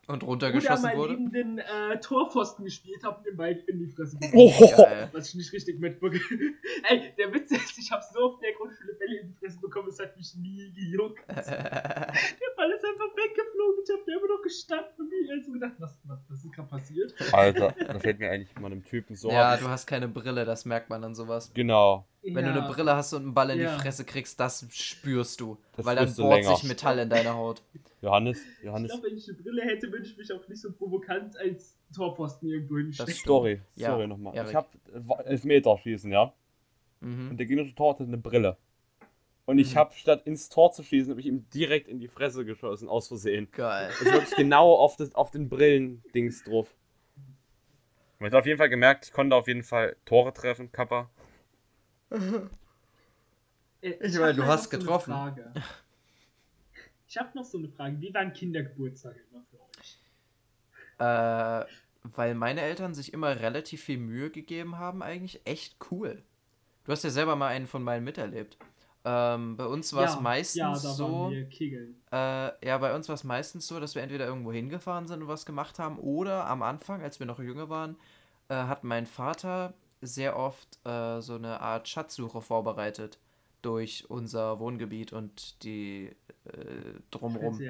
Und 0.07 0.25
oder 0.25 0.49
runtergeschossen 0.49 0.83
mal 0.83 0.97
wurde. 0.97 1.13
neben 1.13 1.31
den 1.31 1.59
äh, 1.59 2.01
Torpfosten 2.01 2.65
gespielt 2.65 3.05
habe 3.05 3.19
und 3.19 3.27
den 3.27 3.37
Ball 3.37 3.53
in 3.69 3.79
die 3.79 3.87
Fresse 3.87 4.19
bekommen. 4.19 4.53
Oh. 4.59 5.09
Was 5.13 5.29
ich 5.29 5.35
nicht 5.37 5.53
richtig 5.53 5.79
mitbekomme. 5.79 6.21
Ey, 6.89 7.13
der 7.17 7.33
Witz 7.33 7.53
ist, 7.53 7.79
ich 7.79 7.93
habe 7.93 8.03
so 8.13 8.19
auf 8.19 8.41
der 8.41 8.53
Grundschule 8.55 8.95
Bälle 8.95 9.21
in 9.21 9.29
die 9.29 9.35
Fresse 9.35 9.61
bekommen, 9.61 9.89
es 9.89 10.01
hat 10.01 10.17
mich 10.17 10.35
nie 10.35 10.73
gejuckt. 10.73 11.21
Der 11.29 11.37
Ball 12.57 12.71
ist 12.73 12.85
einfach 12.85 13.17
weggeflogen. 13.17 13.85
Ich 13.85 13.91
ich 13.91 13.97
hab 13.97 14.07
da 14.07 14.13
immer 14.13 14.29
noch 14.29 14.43
gestanden 14.43 14.95
und 14.99 15.09
mir 15.09 15.33
also 15.33 15.53
gedacht, 15.53 15.75
was, 15.79 15.99
was, 16.05 16.19
was 16.29 16.45
ist 16.45 16.53
gerade 16.53 16.69
passiert? 16.69 17.15
Alter, 17.33 17.75
da 17.79 17.99
fällt 17.99 18.19
mir 18.19 18.31
eigentlich 18.31 18.55
mal 18.59 18.67
einem 18.67 18.85
Typen 18.85 19.15
so 19.15 19.31
ja, 19.31 19.53
ab. 19.55 19.61
du 19.61 19.69
hast 19.69 19.87
keine 19.87 20.09
Brille, 20.09 20.45
das 20.45 20.65
merkt 20.65 20.91
man 20.91 21.05
an 21.05 21.15
sowas. 21.15 21.53
Genau. 21.55 22.07
Wenn 22.23 22.45
ja. 22.45 22.53
du 22.53 22.61
eine 22.63 22.69
Brille 22.73 22.95
hast 22.95 23.13
und 23.15 23.23
einen 23.23 23.35
Ball 23.35 23.51
in 23.51 23.61
Ja. 23.61 23.75
die 23.77 23.83
Fresse 23.83 24.05
kriegst, 24.05 24.39
das 24.39 24.67
spürst 24.71 25.41
du. 25.41 25.57
Das 25.77 25.87
weil 25.87 25.97
dann 25.97 26.15
bohrt 26.15 26.43
länger. 26.43 26.55
sich 26.57 26.65
Metall 26.69 26.99
in 26.99 27.09
deine 27.09 27.33
Haut. 27.35 27.63
Johannes, 28.03 28.39
Ich 28.59 28.65
Johannes, 28.65 28.91
glaube, 28.93 29.07
wenn 29.09 29.17
ich 29.17 29.29
eine 29.29 29.39
Brille 29.39 29.63
hätte, 29.63 29.91
würde 29.91 30.05
ich 30.05 30.17
mich 30.17 30.31
auch 30.33 30.47
nicht 30.49 30.61
so 30.61 30.71
provokant 30.73 31.37
als 31.39 31.77
Torposten 31.95 32.49
irgendwo 32.49 32.77
hinstecken. 32.77 33.11
stimmt. 33.13 33.23
Story, 33.25 33.61
Ja, 33.75 33.89
Story 33.91 34.07
nochmal. 34.07 34.35
Erik. 34.37 34.51
Ich 34.51 34.55
hab 34.55 34.75
äh, 34.93 35.29
Elfmeter 35.29 35.79
schießen, 35.79 36.11
ja. 36.13 36.33
Mhm. 37.01 37.31
Und 37.31 37.37
der 37.39 37.47
gegnerische 37.47 37.75
Tor 37.75 37.95
hatte 37.95 38.03
eine 38.05 38.19
Brille. 38.19 38.57
Und 39.47 39.59
ich 39.59 39.73
Mhm. 39.75 39.79
habe 39.79 39.95
statt 39.95 40.23
ins 40.27 40.49
Tor 40.51 40.73
zu 40.73 40.83
schießen, 40.83 41.11
habe 41.11 41.21
ich 41.21 41.27
ihm 41.27 41.49
direkt 41.51 41.89
in 41.89 41.99
die 41.99 42.09
Fresse 42.09 42.45
geschossen, 42.45 42.89
aus 42.89 43.09
Versehen. 43.09 43.49
Geil. 43.51 43.89
Also 43.99 44.05
wirklich 44.13 44.37
genau 44.37 44.75
auf, 44.75 44.97
das, 44.97 45.15
auf 45.15 45.31
den 45.31 45.49
Brillendings 45.49 46.45
drauf. 46.45 46.75
Man 48.19 48.31
hat 48.31 48.39
auf 48.39 48.47
jeden 48.47 48.59
Fall 48.59 48.69
gemerkt, 48.69 49.07
ich 49.07 49.13
konnte 49.13 49.35
auf 49.35 49.49
jeden 49.49 49.63
Fall 49.63 49.97
Tore 50.05 50.35
treffen, 50.35 50.71
Kappa. 50.71 51.09
Äh, 52.11 53.95
Ich 54.01 54.19
meine, 54.19 54.35
du 54.35 54.43
mal 54.43 54.49
hast 54.49 54.71
so 54.71 54.79
getroffen. 54.79 55.13
Frage. 55.13 55.53
Ich 57.09 57.17
habe 57.19 57.31
noch 57.35 57.45
so 57.45 57.59
eine 57.59 57.69
Frage. 57.69 58.01
Wie 58.01 58.13
waren 58.15 58.33
Kindergeburtstage 58.33 59.21
immer 59.31 59.43
für 59.51 59.61
euch? 59.79 59.99
Äh, 60.99 61.67
weil 62.03 62.35
meine 62.35 62.61
Eltern 62.61 62.95
sich 62.95 63.13
immer 63.13 63.41
relativ 63.41 63.83
viel 63.83 63.99
Mühe 63.99 64.31
gegeben 64.31 64.79
haben, 64.79 65.03
eigentlich 65.03 65.41
echt 65.45 65.77
cool. 65.91 66.23
Du 66.85 66.93
hast 66.93 67.05
ja 67.05 67.11
selber 67.11 67.37
mal 67.37 67.49
einen 67.49 67.67
von 67.67 67.83
meinen 67.83 68.05
miterlebt. 68.05 68.59
Ähm, 69.05 69.57
bei 69.57 69.65
uns 69.65 69.95
war 69.95 70.05
es 70.05 70.15
ja, 70.15 70.21
meistens 70.21 70.57
ja, 70.57 70.73
da 70.73 70.79
so. 70.79 71.05
waren 71.13 71.31
wir 71.33 71.49
kegeln. 71.49 71.97
Äh, 72.13 72.67
ja, 72.67 72.77
bei 72.79 72.95
uns 72.95 73.09
war 73.09 73.15
es 73.15 73.25
meistens 73.25 73.67
so, 73.67 73.81
dass 73.81 73.95
wir 73.95 74.03
entweder 74.03 74.27
irgendwo 74.27 74.53
hingefahren 74.53 75.07
sind 75.07 75.23
und 75.23 75.29
was 75.29 75.47
gemacht 75.47 75.79
haben 75.79 75.99
oder 75.99 76.47
am 76.47 76.63
Anfang, 76.63 77.03
als 77.03 77.19
wir 77.19 77.27
noch 77.27 77.39
jünger 77.39 77.71
waren, 77.71 77.97
äh, 78.49 78.55
hat 78.55 78.85
mein 78.85 79.07
Vater 79.07 79.73
sehr 80.01 80.37
oft 80.37 80.79
äh, 80.87 81.21
so 81.21 81.35
eine 81.35 81.61
Art 81.61 81.89
Schatzsuche 81.89 82.41
vorbereitet 82.41 83.19
durch 83.63 84.09
unser 84.09 84.59
Wohngebiet 84.59 85.13
und 85.13 85.63
die 85.65 86.17
äh, 86.45 87.01
drumrum. 87.11 87.55
So. 87.55 87.63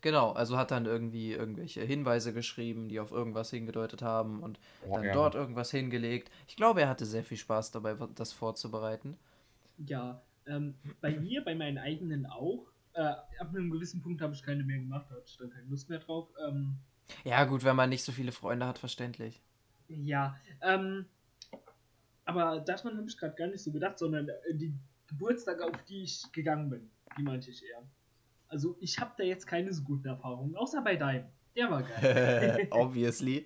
Genau, 0.00 0.32
also 0.32 0.58
hat 0.58 0.70
dann 0.70 0.84
irgendwie 0.84 1.32
irgendwelche 1.32 1.80
Hinweise 1.82 2.34
geschrieben, 2.34 2.88
die 2.88 3.00
auf 3.00 3.10
irgendwas 3.10 3.50
hingedeutet 3.50 4.02
haben 4.02 4.42
und 4.42 4.60
Oh, 4.86 4.94
dann 4.96 5.04
ja. 5.06 5.12
dort 5.14 5.34
irgendwas 5.34 5.70
hingelegt. 5.70 6.30
Ich 6.46 6.56
glaube, 6.56 6.82
er 6.82 6.88
hatte 6.90 7.06
sehr 7.06 7.24
viel 7.24 7.38
Spaß 7.38 7.70
dabei, 7.70 7.94
das 8.14 8.32
vorzubereiten. 8.32 9.16
Ja, 9.78 10.22
ähm, 10.46 10.74
bei 11.00 11.18
mir, 11.18 11.42
bei 11.42 11.54
meinen 11.54 11.78
eigenen 11.78 12.26
auch. 12.26 12.66
Äh, 12.92 13.00
ab 13.02 13.48
einem 13.48 13.70
gewissen 13.70 14.02
Punkt 14.02 14.20
habe 14.20 14.34
ich 14.34 14.42
keine 14.42 14.62
mehr 14.62 14.78
gemacht, 14.78 15.06
da 15.10 15.14
hatte 15.16 15.24
ich 15.26 15.36
dann 15.38 15.50
keine 15.50 15.66
Lust 15.68 15.88
mehr 15.88 15.98
drauf. 15.98 16.28
Ähm, 16.46 16.76
Ja, 17.24 17.44
gut, 17.44 17.64
wenn 17.64 17.74
man 17.76 17.88
nicht 17.88 18.04
so 18.04 18.12
viele 18.12 18.30
Freunde 18.32 18.66
hat, 18.66 18.78
verständlich. 18.78 19.40
Ja, 19.88 20.36
ähm, 20.62 21.06
aber 22.24 22.60
daran 22.60 22.96
habe 22.96 23.06
ich 23.08 23.16
gerade 23.18 23.34
gar 23.34 23.48
nicht 23.48 23.62
so 23.62 23.70
gedacht, 23.70 23.98
sondern 23.98 24.28
äh, 24.28 24.54
die 24.54 24.72
Geburtstage, 25.06 25.64
auf 25.64 25.82
die 25.88 26.02
ich 26.04 26.22
gegangen 26.32 26.70
bin, 26.70 26.90
die 27.18 27.22
meinte 27.22 27.50
ich 27.50 27.62
eher. 27.64 27.82
Also 28.48 28.76
ich 28.80 28.98
habe 28.98 29.12
da 29.18 29.24
jetzt 29.24 29.46
keine 29.46 29.72
so 29.72 29.82
guten 29.82 30.06
Erfahrungen, 30.08 30.56
außer 30.56 30.80
bei 30.82 30.96
deinem. 30.96 31.26
Der 31.56 31.70
war 31.70 31.82
geil. 31.82 32.66
Obviously. 32.70 33.44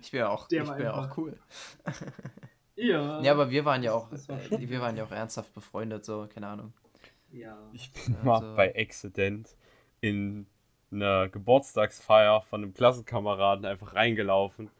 Ich 0.00 0.12
ja 0.12 0.28
auch, 0.28 0.46
Der 0.48 0.62
ich 0.62 0.68
war 0.68 0.76
bin 0.76 0.84
ja 0.84 0.94
einfach- 0.94 1.10
auch 1.12 1.16
cool. 1.18 1.38
ja. 2.76 3.20
Ja, 3.20 3.32
aber 3.32 3.50
wir 3.50 3.64
waren 3.64 3.82
ja 3.82 3.92
auch, 3.94 4.10
war 4.28 4.40
äh, 4.52 4.68
wir 4.68 4.80
waren 4.80 4.96
ja 4.96 5.04
auch 5.04 5.10
ernsthaft 5.10 5.52
befreundet, 5.54 6.04
so, 6.04 6.28
keine 6.32 6.46
Ahnung. 6.48 6.72
Ja. 7.32 7.58
Ich 7.72 7.90
bin 7.92 8.14
Also- 8.16 8.24
mal 8.26 8.54
bei 8.56 8.74
Accident 8.76 9.56
in 10.00 10.46
einer 10.90 11.28
Geburtstagsfeier 11.30 12.42
von 12.42 12.62
einem 12.62 12.74
Klassenkameraden 12.74 13.64
einfach 13.64 13.94
reingelaufen 13.94 14.70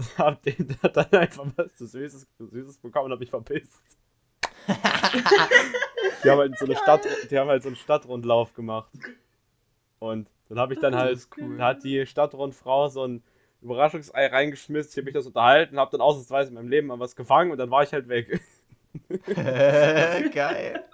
und 0.00 0.18
hab 0.18 0.42
den 0.42 0.76
dann 0.82 1.12
einfach 1.12 1.46
was 1.56 1.74
zu 1.76 1.86
Süßes, 1.86 2.26
Süßes 2.38 2.78
bekommen 2.78 3.06
und 3.06 3.12
hab 3.12 3.20
mich 3.20 3.30
verpisst. 3.30 3.82
die 6.24 6.30
haben 6.30 6.38
halt 6.38 6.58
so 6.58 6.64
eine 6.64 6.76
Stadt, 6.76 7.06
die 7.30 7.38
haben 7.38 7.48
halt 7.48 7.62
so 7.62 7.68
einen 7.68 7.76
Stadtrundlauf 7.76 8.54
gemacht. 8.54 8.90
Und 9.98 10.28
dann 10.48 10.58
habe 10.58 10.74
ich 10.74 10.80
dann 10.80 10.92
Das 10.92 11.02
halt, 11.02 11.28
cool. 11.36 11.56
da 11.58 11.66
hat 11.66 11.84
die 11.84 12.06
Stadtrundfrau 12.06 12.88
so 12.88 13.06
ein 13.06 13.22
Überraschungsei 13.60 14.26
reingeschmissen, 14.28 14.90
ich 14.90 14.96
habe 14.96 15.04
mich 15.04 15.14
das 15.14 15.26
unterhalten, 15.26 15.78
habe 15.78 15.90
dann 15.90 16.00
ausnahmsweise 16.00 16.48
in 16.48 16.54
meinem 16.54 16.68
Leben 16.68 16.86
mal 16.86 16.98
was 16.98 17.14
gefangen 17.14 17.50
und 17.50 17.58
dann 17.58 17.70
war 17.70 17.82
ich 17.82 17.92
halt 17.92 18.08
weg. 18.08 18.40
Geil. 20.32 20.84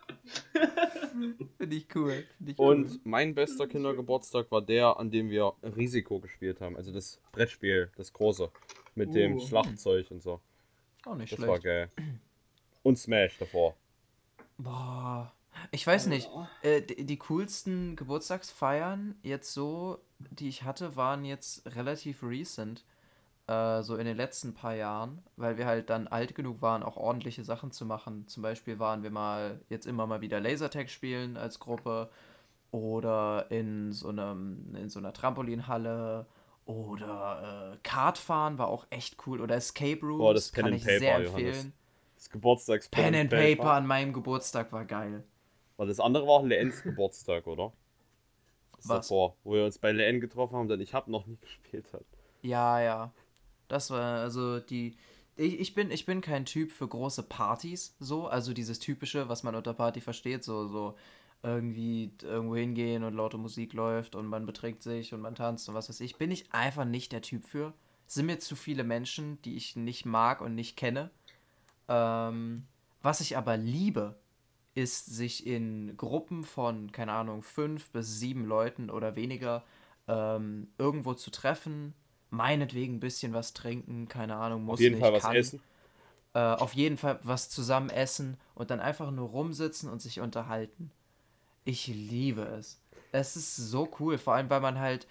Finde 1.58 1.76
ich 1.76 1.86
cool. 1.94 2.24
Find 2.38 2.50
ich 2.50 2.58
cool. 2.58 2.74
Und 2.74 3.06
mein 3.06 3.34
bester 3.36 3.68
Kindergeburtstag 3.68 4.50
war 4.50 4.62
der, 4.62 4.98
an 4.98 5.10
dem 5.12 5.30
wir 5.30 5.52
Risiko 5.62 6.18
gespielt 6.18 6.60
haben. 6.60 6.76
Also 6.76 6.92
das 6.92 7.20
Brettspiel, 7.30 7.92
das 7.96 8.12
große. 8.12 8.50
Mit 8.96 9.14
dem 9.14 9.36
Uh. 9.36 9.40
Schlachtzeug 9.40 10.10
und 10.10 10.22
so. 10.22 10.40
auch 11.04 11.14
nicht 11.14 11.32
Das 11.32 11.38
war 11.40 11.60
schlecht. 11.60 11.64
geil. 11.64 11.90
Und 12.82 12.98
Smash 12.98 13.38
davor. 13.38 13.76
Boah. 14.58 15.32
Ich 15.70 15.86
weiß 15.86 16.06
nicht. 16.06 16.28
Äh, 16.62 16.82
die, 16.82 17.04
die 17.06 17.16
coolsten 17.18 17.96
Geburtstagsfeiern 17.96 19.14
jetzt 19.22 19.52
so, 19.54 19.98
die 20.18 20.48
ich 20.48 20.64
hatte, 20.64 20.96
waren 20.96 21.24
jetzt 21.24 21.64
relativ 21.74 22.22
recent. 22.22 22.84
Äh, 23.46 23.82
so 23.82 23.96
in 23.96 24.06
den 24.06 24.16
letzten 24.16 24.54
paar 24.54 24.74
Jahren, 24.74 25.22
weil 25.36 25.56
wir 25.56 25.66
halt 25.66 25.88
dann 25.88 26.08
alt 26.08 26.34
genug 26.34 26.62
waren, 26.62 26.82
auch 26.82 26.96
ordentliche 26.96 27.44
Sachen 27.44 27.70
zu 27.70 27.86
machen. 27.86 28.26
Zum 28.26 28.42
Beispiel 28.42 28.78
waren 28.78 29.02
wir 29.02 29.10
mal 29.10 29.60
jetzt 29.68 29.86
immer 29.86 30.06
mal 30.06 30.20
wieder 30.20 30.40
Lasertag 30.40 30.90
spielen 30.90 31.36
als 31.36 31.58
Gruppe 31.60 32.10
oder 32.72 33.46
in 33.50 33.92
so 33.92 34.08
einem 34.08 34.74
in 34.74 34.88
so 34.88 34.98
einer 34.98 35.12
Trampolinhalle 35.12 36.26
oder 36.66 37.72
äh, 37.74 37.78
Kartfahren 37.82 38.58
war 38.58 38.68
auch 38.68 38.86
echt 38.90 39.16
cool 39.26 39.40
oder 39.40 39.54
Escape 39.56 40.00
Rooms 40.02 40.18
Boah, 40.18 40.34
das 40.34 40.50
Pen 40.50 40.64
kann 40.64 40.72
ich 40.74 40.84
Paper, 40.84 40.98
sehr 40.98 41.20
Johannes. 41.22 41.28
empfehlen. 41.28 41.72
Das 42.16 42.30
Geburtstags 42.30 42.88
Pen 42.88 43.14
and 43.14 43.30
Paper 43.30 43.72
an 43.72 43.86
meinem 43.86 44.12
Geburtstag 44.12 44.72
war 44.72 44.84
geil. 44.84 45.24
War 45.76 45.86
das 45.86 46.00
andere 46.00 46.26
war 46.26 46.34
auch 46.34 46.44
Leens 46.44 46.82
Geburtstag, 46.82 47.46
oder? 47.46 47.72
Das 48.76 48.88
Was? 48.88 49.08
davor, 49.08 49.36
wo 49.44 49.54
wir 49.54 49.64
uns 49.64 49.78
bei 49.78 49.92
Leen 49.92 50.20
getroffen 50.20 50.56
haben, 50.56 50.68
denn 50.68 50.80
ich 50.80 50.92
habe 50.92 51.10
noch 51.10 51.26
nie 51.26 51.36
gespielt 51.40 51.92
hat. 51.92 52.04
Ja, 52.42 52.80
ja. 52.80 53.12
Das 53.68 53.90
war 53.90 54.20
also 54.20 54.60
die. 54.60 54.96
Ich, 55.38 55.60
ich, 55.60 55.74
bin, 55.74 55.90
ich 55.90 56.06
bin 56.06 56.22
kein 56.22 56.46
Typ 56.46 56.72
für 56.72 56.88
große 56.88 57.22
Partys, 57.24 57.94
so. 57.98 58.26
Also 58.26 58.54
dieses 58.54 58.78
typische, 58.78 59.28
was 59.28 59.42
man 59.42 59.54
unter 59.54 59.74
Party 59.74 60.00
versteht, 60.00 60.42
so, 60.44 60.66
so 60.66 60.96
irgendwie 61.42 62.12
irgendwo 62.22 62.56
hingehen 62.56 63.04
und 63.04 63.14
laute 63.14 63.38
Musik 63.38 63.72
läuft 63.72 64.14
und 64.14 64.26
man 64.26 64.46
beträgt 64.46 64.82
sich 64.82 65.14
und 65.14 65.20
man 65.20 65.34
tanzt 65.34 65.68
und 65.68 65.74
was 65.74 65.88
weiß 65.88 66.00
ich. 66.00 66.16
Bin 66.16 66.30
ich 66.30 66.52
einfach 66.52 66.84
nicht 66.84 67.12
der 67.12 67.22
Typ 67.22 67.44
für. 67.44 67.72
Es 68.06 68.14
sind 68.14 68.26
mir 68.26 68.38
zu 68.38 68.56
viele 68.56 68.84
Menschen, 68.84 69.40
die 69.42 69.56
ich 69.56 69.76
nicht 69.76 70.06
mag 70.06 70.40
und 70.40 70.54
nicht 70.54 70.76
kenne. 70.76 71.10
Ähm, 71.88 72.66
was 73.02 73.20
ich 73.20 73.36
aber 73.36 73.56
liebe, 73.56 74.18
ist 74.74 75.06
sich 75.06 75.46
in 75.46 75.96
Gruppen 75.96 76.44
von, 76.44 76.92
keine 76.92 77.12
Ahnung, 77.12 77.42
fünf 77.42 77.90
bis 77.90 78.18
sieben 78.18 78.44
Leuten 78.44 78.90
oder 78.90 79.16
weniger 79.16 79.64
ähm, 80.06 80.68
irgendwo 80.78 81.14
zu 81.14 81.30
treffen, 81.30 81.94
meinetwegen 82.30 82.96
ein 82.96 83.00
bisschen 83.00 83.32
was 83.32 83.54
trinken, 83.54 84.08
keine 84.08 84.36
Ahnung, 84.36 84.64
muss 84.64 84.74
Auf 84.74 84.80
jeden 84.80 84.96
nicht, 84.96 85.02
Fall 85.02 85.12
was 85.12 85.22
kann, 85.22 85.36
essen. 85.36 85.60
Äh, 86.34 86.40
auf 86.40 86.74
jeden 86.74 86.98
Fall 86.98 87.18
was 87.22 87.48
zusammen 87.48 87.88
essen 87.88 88.36
und 88.54 88.70
dann 88.70 88.80
einfach 88.80 89.10
nur 89.10 89.30
rumsitzen 89.30 89.88
und 89.88 90.02
sich 90.02 90.20
unterhalten. 90.20 90.90
Ich 91.66 91.88
liebe 91.88 92.42
es. 92.42 92.80
Es 93.10 93.36
ist 93.36 93.56
so 93.56 93.88
cool, 93.98 94.18
vor 94.18 94.34
allem 94.34 94.48
weil 94.48 94.60
man 94.60 94.78
halt, 94.78 95.08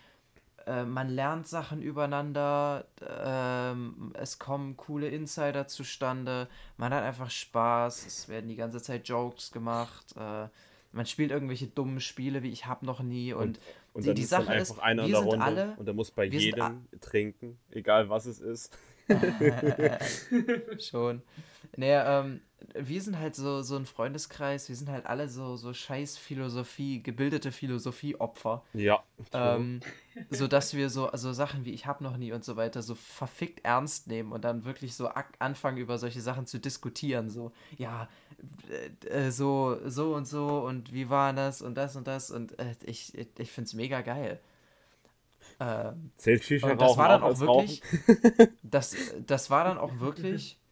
äh, 0.65 0.85
man 0.85 1.09
lernt 1.09 1.47
Sachen 1.47 1.81
übereinander, 1.81 2.85
ähm, 3.05 4.13
es 4.13 4.39
kommen 4.39 4.77
coole 4.77 5.09
Insider 5.09 5.67
zustande, 5.67 6.47
man 6.77 6.93
hat 6.93 7.03
einfach 7.03 7.29
Spaß, 7.29 8.05
es 8.07 8.29
werden 8.29 8.47
die 8.47 8.55
ganze 8.55 8.81
Zeit 8.81 9.07
Jokes 9.07 9.51
gemacht, 9.51 10.15
äh, 10.17 10.47
man 10.93 11.05
spielt 11.05 11.31
irgendwelche 11.31 11.67
dummen 11.67 11.99
Spiele 11.99 12.41
wie 12.41 12.51
ich 12.51 12.65
hab 12.67 12.83
noch 12.83 13.01
nie 13.01 13.33
und, 13.33 13.59
Und 13.91 14.03
die, 14.03 14.07
dann 14.07 14.15
die 14.15 14.21
ist 14.21 14.31
dann 14.31 14.43
Sache 14.43 14.53
einfach 14.53 14.75
ist, 14.77 14.83
einer 14.83 15.03
in 15.03 15.11
der 15.11 15.19
sind 15.19 15.27
Runde 15.27 15.45
alle, 15.45 15.75
und 15.75 15.85
der 15.85 15.93
muss 15.93 16.11
bei 16.11 16.23
jedem 16.23 16.87
trinken, 17.01 17.59
egal 17.69 18.07
was 18.07 18.27
es 18.27 18.39
ist. 18.39 18.77
Schon. 20.79 21.21
Naja, 21.75 22.21
ähm, 22.21 22.39
wir 22.73 23.01
sind 23.01 23.19
halt 23.19 23.35
so, 23.35 23.61
so 23.61 23.75
ein 23.75 23.85
Freundeskreis, 23.85 24.69
wir 24.69 24.75
sind 24.75 24.89
halt 24.89 25.05
alle 25.05 25.29
so, 25.29 25.55
so 25.55 25.73
scheiß 25.73 26.17
Philosophie, 26.17 27.01
gebildete 27.01 27.51
Philosophie-Opfer. 27.51 28.63
Ja. 28.73 29.03
Ähm, 29.33 29.81
so 30.29 30.47
dass 30.47 30.73
wir 30.73 30.89
so, 30.89 31.09
so 31.13 31.33
Sachen 31.33 31.65
wie 31.65 31.71
ich 31.71 31.85
hab 31.85 32.01
noch 32.01 32.17
nie 32.17 32.31
und 32.31 32.43
so 32.43 32.55
weiter 32.55 32.81
so 32.81 32.95
verfickt 32.95 33.65
ernst 33.65 34.07
nehmen 34.07 34.31
und 34.31 34.43
dann 34.43 34.65
wirklich 34.65 34.95
so 34.95 35.09
anfangen 35.39 35.77
über 35.77 35.97
solche 35.97 36.21
Sachen 36.21 36.45
zu 36.45 36.59
diskutieren. 36.59 37.29
So, 37.29 37.51
ja, 37.77 38.07
äh, 38.69 39.07
äh, 39.07 39.31
so, 39.31 39.77
so 39.85 40.13
und 40.15 40.25
so 40.27 40.59
und 40.59 40.93
wie 40.93 41.09
war 41.09 41.33
das 41.33 41.61
und 41.61 41.75
das 41.75 41.95
und 41.95 42.07
das 42.07 42.31
und 42.31 42.57
äh, 42.59 42.75
ich, 42.85 43.13
ich, 43.37 43.51
find's 43.51 43.73
mega 43.73 44.01
geil. 44.01 44.39
Ähm, 45.59 46.11
Zählt 46.17 46.43
Shisha 46.43 46.71
und 46.71 46.81
das 46.81 46.97
war 46.97 47.09
dann 47.09 47.23
auch 47.23 47.39
wirklich, 47.39 47.81
das, 48.63 48.95
das 49.25 49.49
war 49.49 49.63
dann 49.65 49.77
auch 49.77 49.99
wirklich 49.99 50.57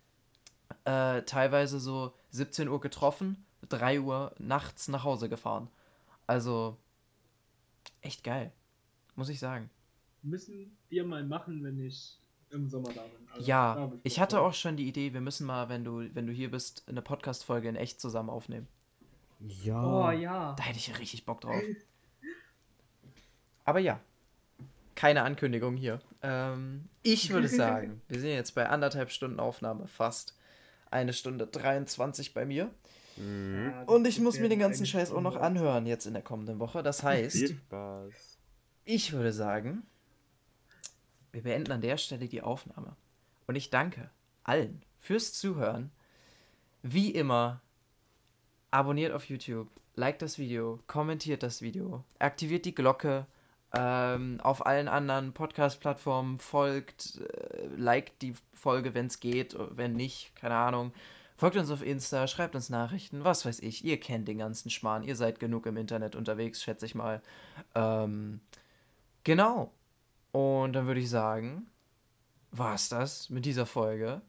äh, 0.86 1.22
teilweise 1.24 1.80
so 1.80 2.14
17 2.32 2.68
Uhr 2.68 2.82
getroffen, 2.82 3.44
3 3.70 4.02
Uhr 4.02 4.34
nachts 4.40 4.88
nach 4.88 5.04
Hause 5.04 5.30
gefahren. 5.30 5.70
Also, 6.28 6.78
echt 8.02 8.24
geil. 8.24 8.52
Muss 9.16 9.30
ich 9.30 9.40
sagen. 9.40 9.70
Müssen 10.22 10.76
wir 10.90 11.06
mal 11.06 11.24
machen, 11.24 11.64
wenn 11.64 11.80
ich 11.80 12.20
im 12.50 12.70
Sommer 12.70 12.90
da 12.94 13.02
bin. 13.04 13.28
Also, 13.32 13.40
da 13.41 13.45
Ja, 13.45 13.76
hab 13.76 13.94
ich 14.04 14.14
Bock 14.14 14.20
hatte 14.20 14.40
auch 14.41 14.54
schon 14.54 14.78
die 14.78 14.88
Idee, 14.88 15.14
wir 15.14 15.22
müssen 15.22 15.45
mal, 15.45 15.70
wenn 15.70 15.84
du, 15.84 16.14
wenn 16.14 16.28
du 16.28 16.34
hier 16.34 16.52
bist, 16.52 16.84
eine 16.88 17.02
Podcast-Folge 17.02 17.70
in 17.70 17.76
echt 17.76 18.00
zusammen 18.00 18.30
aufnehmen. 18.30 18.68
Oh 19.86 20.10
ja. 20.12 20.54
Da 20.58 20.64
hätte 20.64 20.78
ich 20.78 20.98
richtig 21.00 21.26
Bock 21.26 21.41
drauf. 21.41 21.62
Aber 23.66 23.80
ja, 23.80 24.00
keine 24.95 25.24
Ankündigung 25.24 25.76
hier. 25.76 26.00
Ähm, 26.22 26.88
ich 27.02 27.30
würde 27.30 27.48
sagen, 27.50 28.02
wir 28.08 28.20
sind 28.20 28.30
jetzt 28.30 28.56
bei 28.56 28.70
anderthalb 28.70 29.12
Stunden 29.12 29.40
Aufnahme, 29.40 29.88
fast 29.88 30.38
eine 30.94 31.14
Stunde 31.14 31.48
23 31.48 32.34
bei 32.34 32.45
mir. 32.45 32.74
Mhm. 33.18 33.74
Und 33.88 34.07
ich 34.07 34.20
muss 34.20 34.40
mir 34.40 34.49
den 34.49 34.60
ganzen 34.60 34.86
Scheiß 34.86 35.11
auch 35.11 35.22
noch 35.22 35.36
anhören 35.36 35.86
jetzt 35.86 36.06
in 36.06 36.14
der 36.14 36.24
kommenden 36.24 36.60
Woche. 36.60 36.84
Das 36.84 37.03
heißt, 37.03 37.53
ich 38.86 39.14
würde 39.14 39.34
sagen, 39.34 39.84
wir 41.32 41.44
beenden 41.44 41.72
an 41.72 41.82
der 41.82 41.98
Stelle 41.98 42.28
die 42.28 42.41
Aufnahme. 42.41 42.95
Und 43.48 43.56
ich 43.56 43.70
danke 43.70 44.10
allen 44.44 44.84
fürs 44.99 45.34
Zuhören. 45.34 45.91
Wie 46.82 47.11
immer, 47.11 47.61
abonniert 48.72 49.14
auf 49.14 49.26
YouTube, 49.26 49.70
liked 49.95 50.22
das 50.22 50.38
Video, 50.38 50.80
kommentiert 50.88 51.44
das 51.44 51.61
Video, 51.61 52.03
aktiviert 52.20 52.65
die 52.65 52.76
Glocke 52.76 53.26
ähm, 53.76 54.40
auf 54.41 54.66
allen 54.66 54.88
anderen 54.88 55.34
Podcast-Plattformen, 55.34 56.40
folgt, 56.40 57.20
äh, 57.20 57.68
liked 57.76 58.22
die 58.22 58.36
Folge, 58.54 58.94
wenn 58.94 59.08
es 59.08 59.20
geht, 59.20 59.56
wenn 59.72 59.94
nicht, 59.94 60.36
keine 60.36 60.56
Ahnung. 60.56 60.94
Folgt 61.36 61.58
uns 61.58 61.72
auf 61.72 61.84
Insta, 61.84 62.28
schreibt 62.28 62.56
uns 62.56 62.70
Nachrichten, 62.70 63.24
was 63.24 63.45
weiß 63.45 63.60
ich. 63.62 63.84
Ihr 63.84 64.00
kennt 64.00 64.28
den 64.28 64.38
ganzen 64.38 64.70
Schmarrn, 64.70 65.04
ihr 65.04 65.16
seid 65.16 65.40
genug 65.40 65.66
im 65.66 65.78
Internet 65.78 66.16
unterwegs, 66.16 66.62
schätze 66.62 66.86
ich 66.86 66.94
mal. 66.94 67.22
Ähm, 67.74 68.41
genau. 69.24 69.72
Und 70.32 70.74
dann 70.74 70.86
würde 70.86 71.00
ich 71.00 71.10
sagen, 71.10 71.68
war 72.52 72.76
es 72.76 72.90
das 72.90 73.30
mit 73.30 73.45
dieser 73.45 73.66
Folge. 73.66 74.22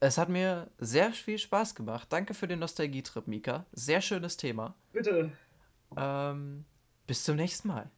Es 0.00 0.18
hat 0.18 0.28
mir 0.28 0.70
sehr 0.78 1.12
viel 1.12 1.38
Spaß 1.38 1.74
gemacht. 1.74 2.12
Danke 2.12 2.34
für 2.34 2.46
den 2.46 2.58
Nostalgietrip, 2.58 3.26
Mika. 3.26 3.64
Sehr 3.72 4.00
schönes 4.00 4.36
Thema. 4.36 4.74
Bitte. 4.92 5.32
Ähm, 5.96 6.64
bis 7.06 7.24
zum 7.24 7.36
nächsten 7.36 7.68
Mal. 7.68 7.90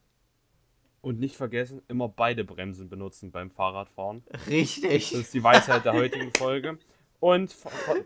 Und 1.03 1.19
nicht 1.19 1.37
vergessen, 1.37 1.83
immer 1.89 2.09
beide 2.09 2.45
Bremsen 2.45 2.89
benutzen 2.89 3.33
beim 3.33 3.51
Fahrradfahren. 3.51 4.23
Richtig. 4.49 5.11
Das 5.11 5.20
ist 5.20 5.35
die 5.35 5.43
Weisheit 5.43 5.85
der 5.85 5.93
heutigen 5.95 6.33
Folge. 6.33 6.79
Und 7.19 7.53
ver 7.53 7.70
ver 7.70 7.97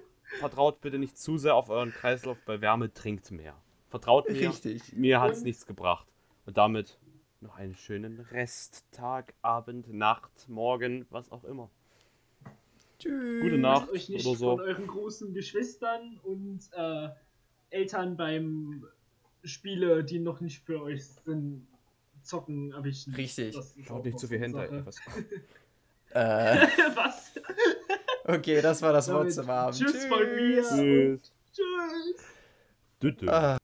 vertraut 0.40 0.81
bitte 0.81 0.98
nicht 0.98 1.16
zu 1.16 1.39
sehr 1.39 1.55
auf 1.55 1.68
euren 1.68 1.93
Kreislauf. 1.93 2.39
Bei 2.47 2.60
Wärme 2.60 2.93
trinkt 2.93 3.31
mehr. 3.31 3.55
Vertraut 3.90 4.28
mir. 4.28 4.48
Richtig. 4.48 4.94
Mir 4.94 5.20
hat 5.20 5.32
es 5.32 5.43
nichts 5.43 5.66
gebracht. 5.66 6.06
Und 6.47 6.56
damit 6.56 6.98
noch 7.40 7.56
einen 7.56 7.74
schönen 7.74 8.20
Resttag, 8.20 9.35
Abend, 9.43 9.93
Nacht, 9.93 10.48
Morgen, 10.48 11.06
was 11.10 11.31
auch 11.31 11.44
immer. 11.44 11.70
Tschüss. 12.98 13.43
Gute 13.43 13.59
Nacht 13.59 13.90
euch 13.90 14.09
nicht 14.09 14.27
oder 14.27 14.36
so. 14.36 14.56
von 14.56 14.60
euren 14.60 14.86
großen 14.86 15.35
Geschwistern 15.35 16.18
und 16.24 16.60
äh, 16.73 17.10
Eltern 17.70 18.16
beim 18.16 18.86
Spiele, 19.44 20.02
die 20.02 20.18
noch 20.18 20.40
nicht 20.40 20.64
für 20.64 20.81
euch 20.81 21.05
sind, 21.06 21.66
zocken 22.27 22.73
erwischen. 22.73 23.15
Richtig. 23.15 23.55
Das 23.55 23.77
ist 23.77 23.86
Schaut 23.86 24.01
auch 24.01 24.05
nicht 24.05 24.19
zu 24.19 24.28
viel 24.28 24.43
eine 24.43 24.86
Was? 24.86 24.97
Äh. 26.11 26.66
Was? 26.94 27.32
okay, 28.24 28.62
das 28.62 28.81
war 28.81 28.93
das 28.93 29.12
Wort 29.12 29.32
zum 29.32 29.51
Abend. 29.51 29.78
Tschüss 29.78 30.07
von 30.07 30.35
mir. 30.35 30.62
Tschüss. 30.62 31.32
Tschüss. 31.53 32.24
Düdü. 33.03 33.28
Ah. 33.28 33.59